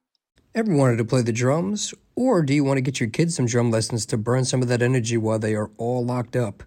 Ever 0.54 0.74
wanted 0.74 0.96
to 0.96 1.04
play 1.04 1.22
the 1.22 1.32
drums? 1.32 1.94
Or 2.16 2.42
do 2.42 2.54
you 2.54 2.64
want 2.64 2.78
to 2.78 2.80
get 2.80 2.98
your 2.98 3.10
kids 3.10 3.36
some 3.36 3.46
drum 3.46 3.70
lessons 3.70 4.06
to 4.06 4.16
burn 4.16 4.44
some 4.44 4.62
of 4.62 4.68
that 4.68 4.82
energy 4.82 5.16
while 5.16 5.38
they 5.38 5.54
are 5.54 5.70
all 5.76 6.04
locked 6.04 6.36
up? 6.36 6.62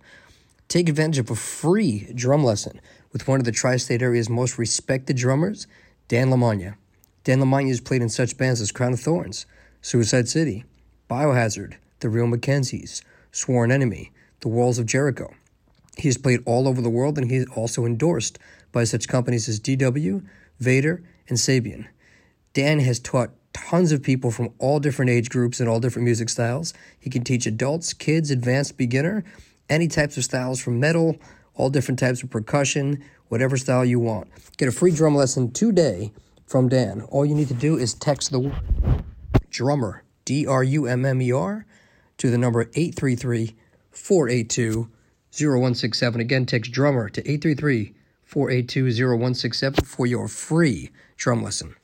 Take 0.68 0.90
advantage 0.90 1.20
of 1.20 1.32
a 1.32 1.36
free 1.36 2.12
drum 2.14 2.44
lesson 2.44 2.80
with 3.14 3.28
one 3.28 3.40
of 3.40 3.46
the 3.46 3.52
tri 3.52 3.78
state 3.78 4.02
area's 4.02 4.30
most 4.30 4.58
respected 4.58 5.16
drummers, 5.16 5.68
Dan 6.08 6.30
Lamagna. 6.30 6.76
Dan 7.24 7.40
Lamagna 7.40 7.70
has 7.70 7.82
played 7.82 8.02
in 8.02 8.10
such 8.10 8.38
bands 8.38 8.62
as 8.62 8.72
Crown 8.72 8.94
of 8.94 9.00
Thorns, 9.00 9.46
Suicide 9.82 10.28
City, 10.28 10.66
Biohazard, 11.10 11.76
The 12.00 12.10
Real 12.10 12.28
Mackenzies, 12.28 13.02
Sworn 13.32 13.72
Enemy, 13.72 14.12
the 14.42 14.48
Walls 14.48 14.80
of 14.80 14.86
Jericho. 14.86 15.34
He 15.98 16.08
has 16.08 16.18
played 16.18 16.42
all 16.46 16.68
over 16.68 16.82
the 16.82 16.90
world 16.90 17.18
and 17.18 17.30
he 17.30 17.38
is 17.38 17.48
also 17.56 17.86
endorsed 17.86 18.38
by 18.72 18.84
such 18.84 19.08
companies 19.08 19.50
as 19.50 19.60
DW, 19.60 20.24
Vater, 20.60 21.04
and 21.28 21.38
Sabian. 21.38 21.88
Dan 22.54 22.80
has 22.80 23.00
taught 23.00 23.32
tons 23.54 23.92
of 23.92 24.04
people 24.04 24.30
from 24.30 24.50
all 24.60 24.80
different 24.80 25.10
age 25.10 25.30
groups 25.30 25.60
and 25.60 25.68
all 25.68 25.80
different 25.80 26.06
music 26.06 26.30
styles. 26.30 26.74
He 27.00 27.10
can 27.10 27.24
teach 27.24 27.46
adults, 27.46 27.94
kids, 27.94 28.30
advanced 28.30 28.78
beginner, 28.78 29.24
any 29.70 29.88
types 29.88 30.18
of 30.18 30.24
styles 30.24 30.62
from 30.62 30.80
metal, 30.80 31.18
all 31.56 31.70
different 31.70 32.00
types 32.00 32.22
of 32.22 32.30
percussion, 32.30 33.04
whatever 33.30 33.58
style 33.58 33.84
you 33.84 34.00
want. 34.00 34.28
Get 34.58 34.70
a 34.70 34.72
free 34.72 34.92
drum 34.92 35.16
lesson 35.16 35.52
today 35.52 36.12
from 36.46 36.70
Dan. 36.70 37.02
All 37.10 37.26
you 37.26 37.36
need 37.36 37.48
to 37.50 37.54
do 37.54 37.78
is 37.78 37.94
text 37.94 38.32
the 38.32 38.54
drummer, 39.50 40.04
D 40.26 40.46
R 40.46 40.64
U 40.64 40.86
M 40.86 41.06
M 41.06 41.22
E 41.22 41.32
R, 41.32 41.66
to 42.18 42.30
the 42.30 42.38
number 42.38 42.62
833 42.62 43.56
482 43.92 44.90
0167. 45.32 46.22
Again, 46.22 46.46
text 46.46 46.72
drummer 46.72 47.10
to 47.10 47.22
833 47.22 47.94
482 48.24 49.08
0167 49.08 49.86
for 49.86 50.06
your 50.06 50.28
free 50.28 50.92
drum 51.16 51.44
lesson. 51.44 51.76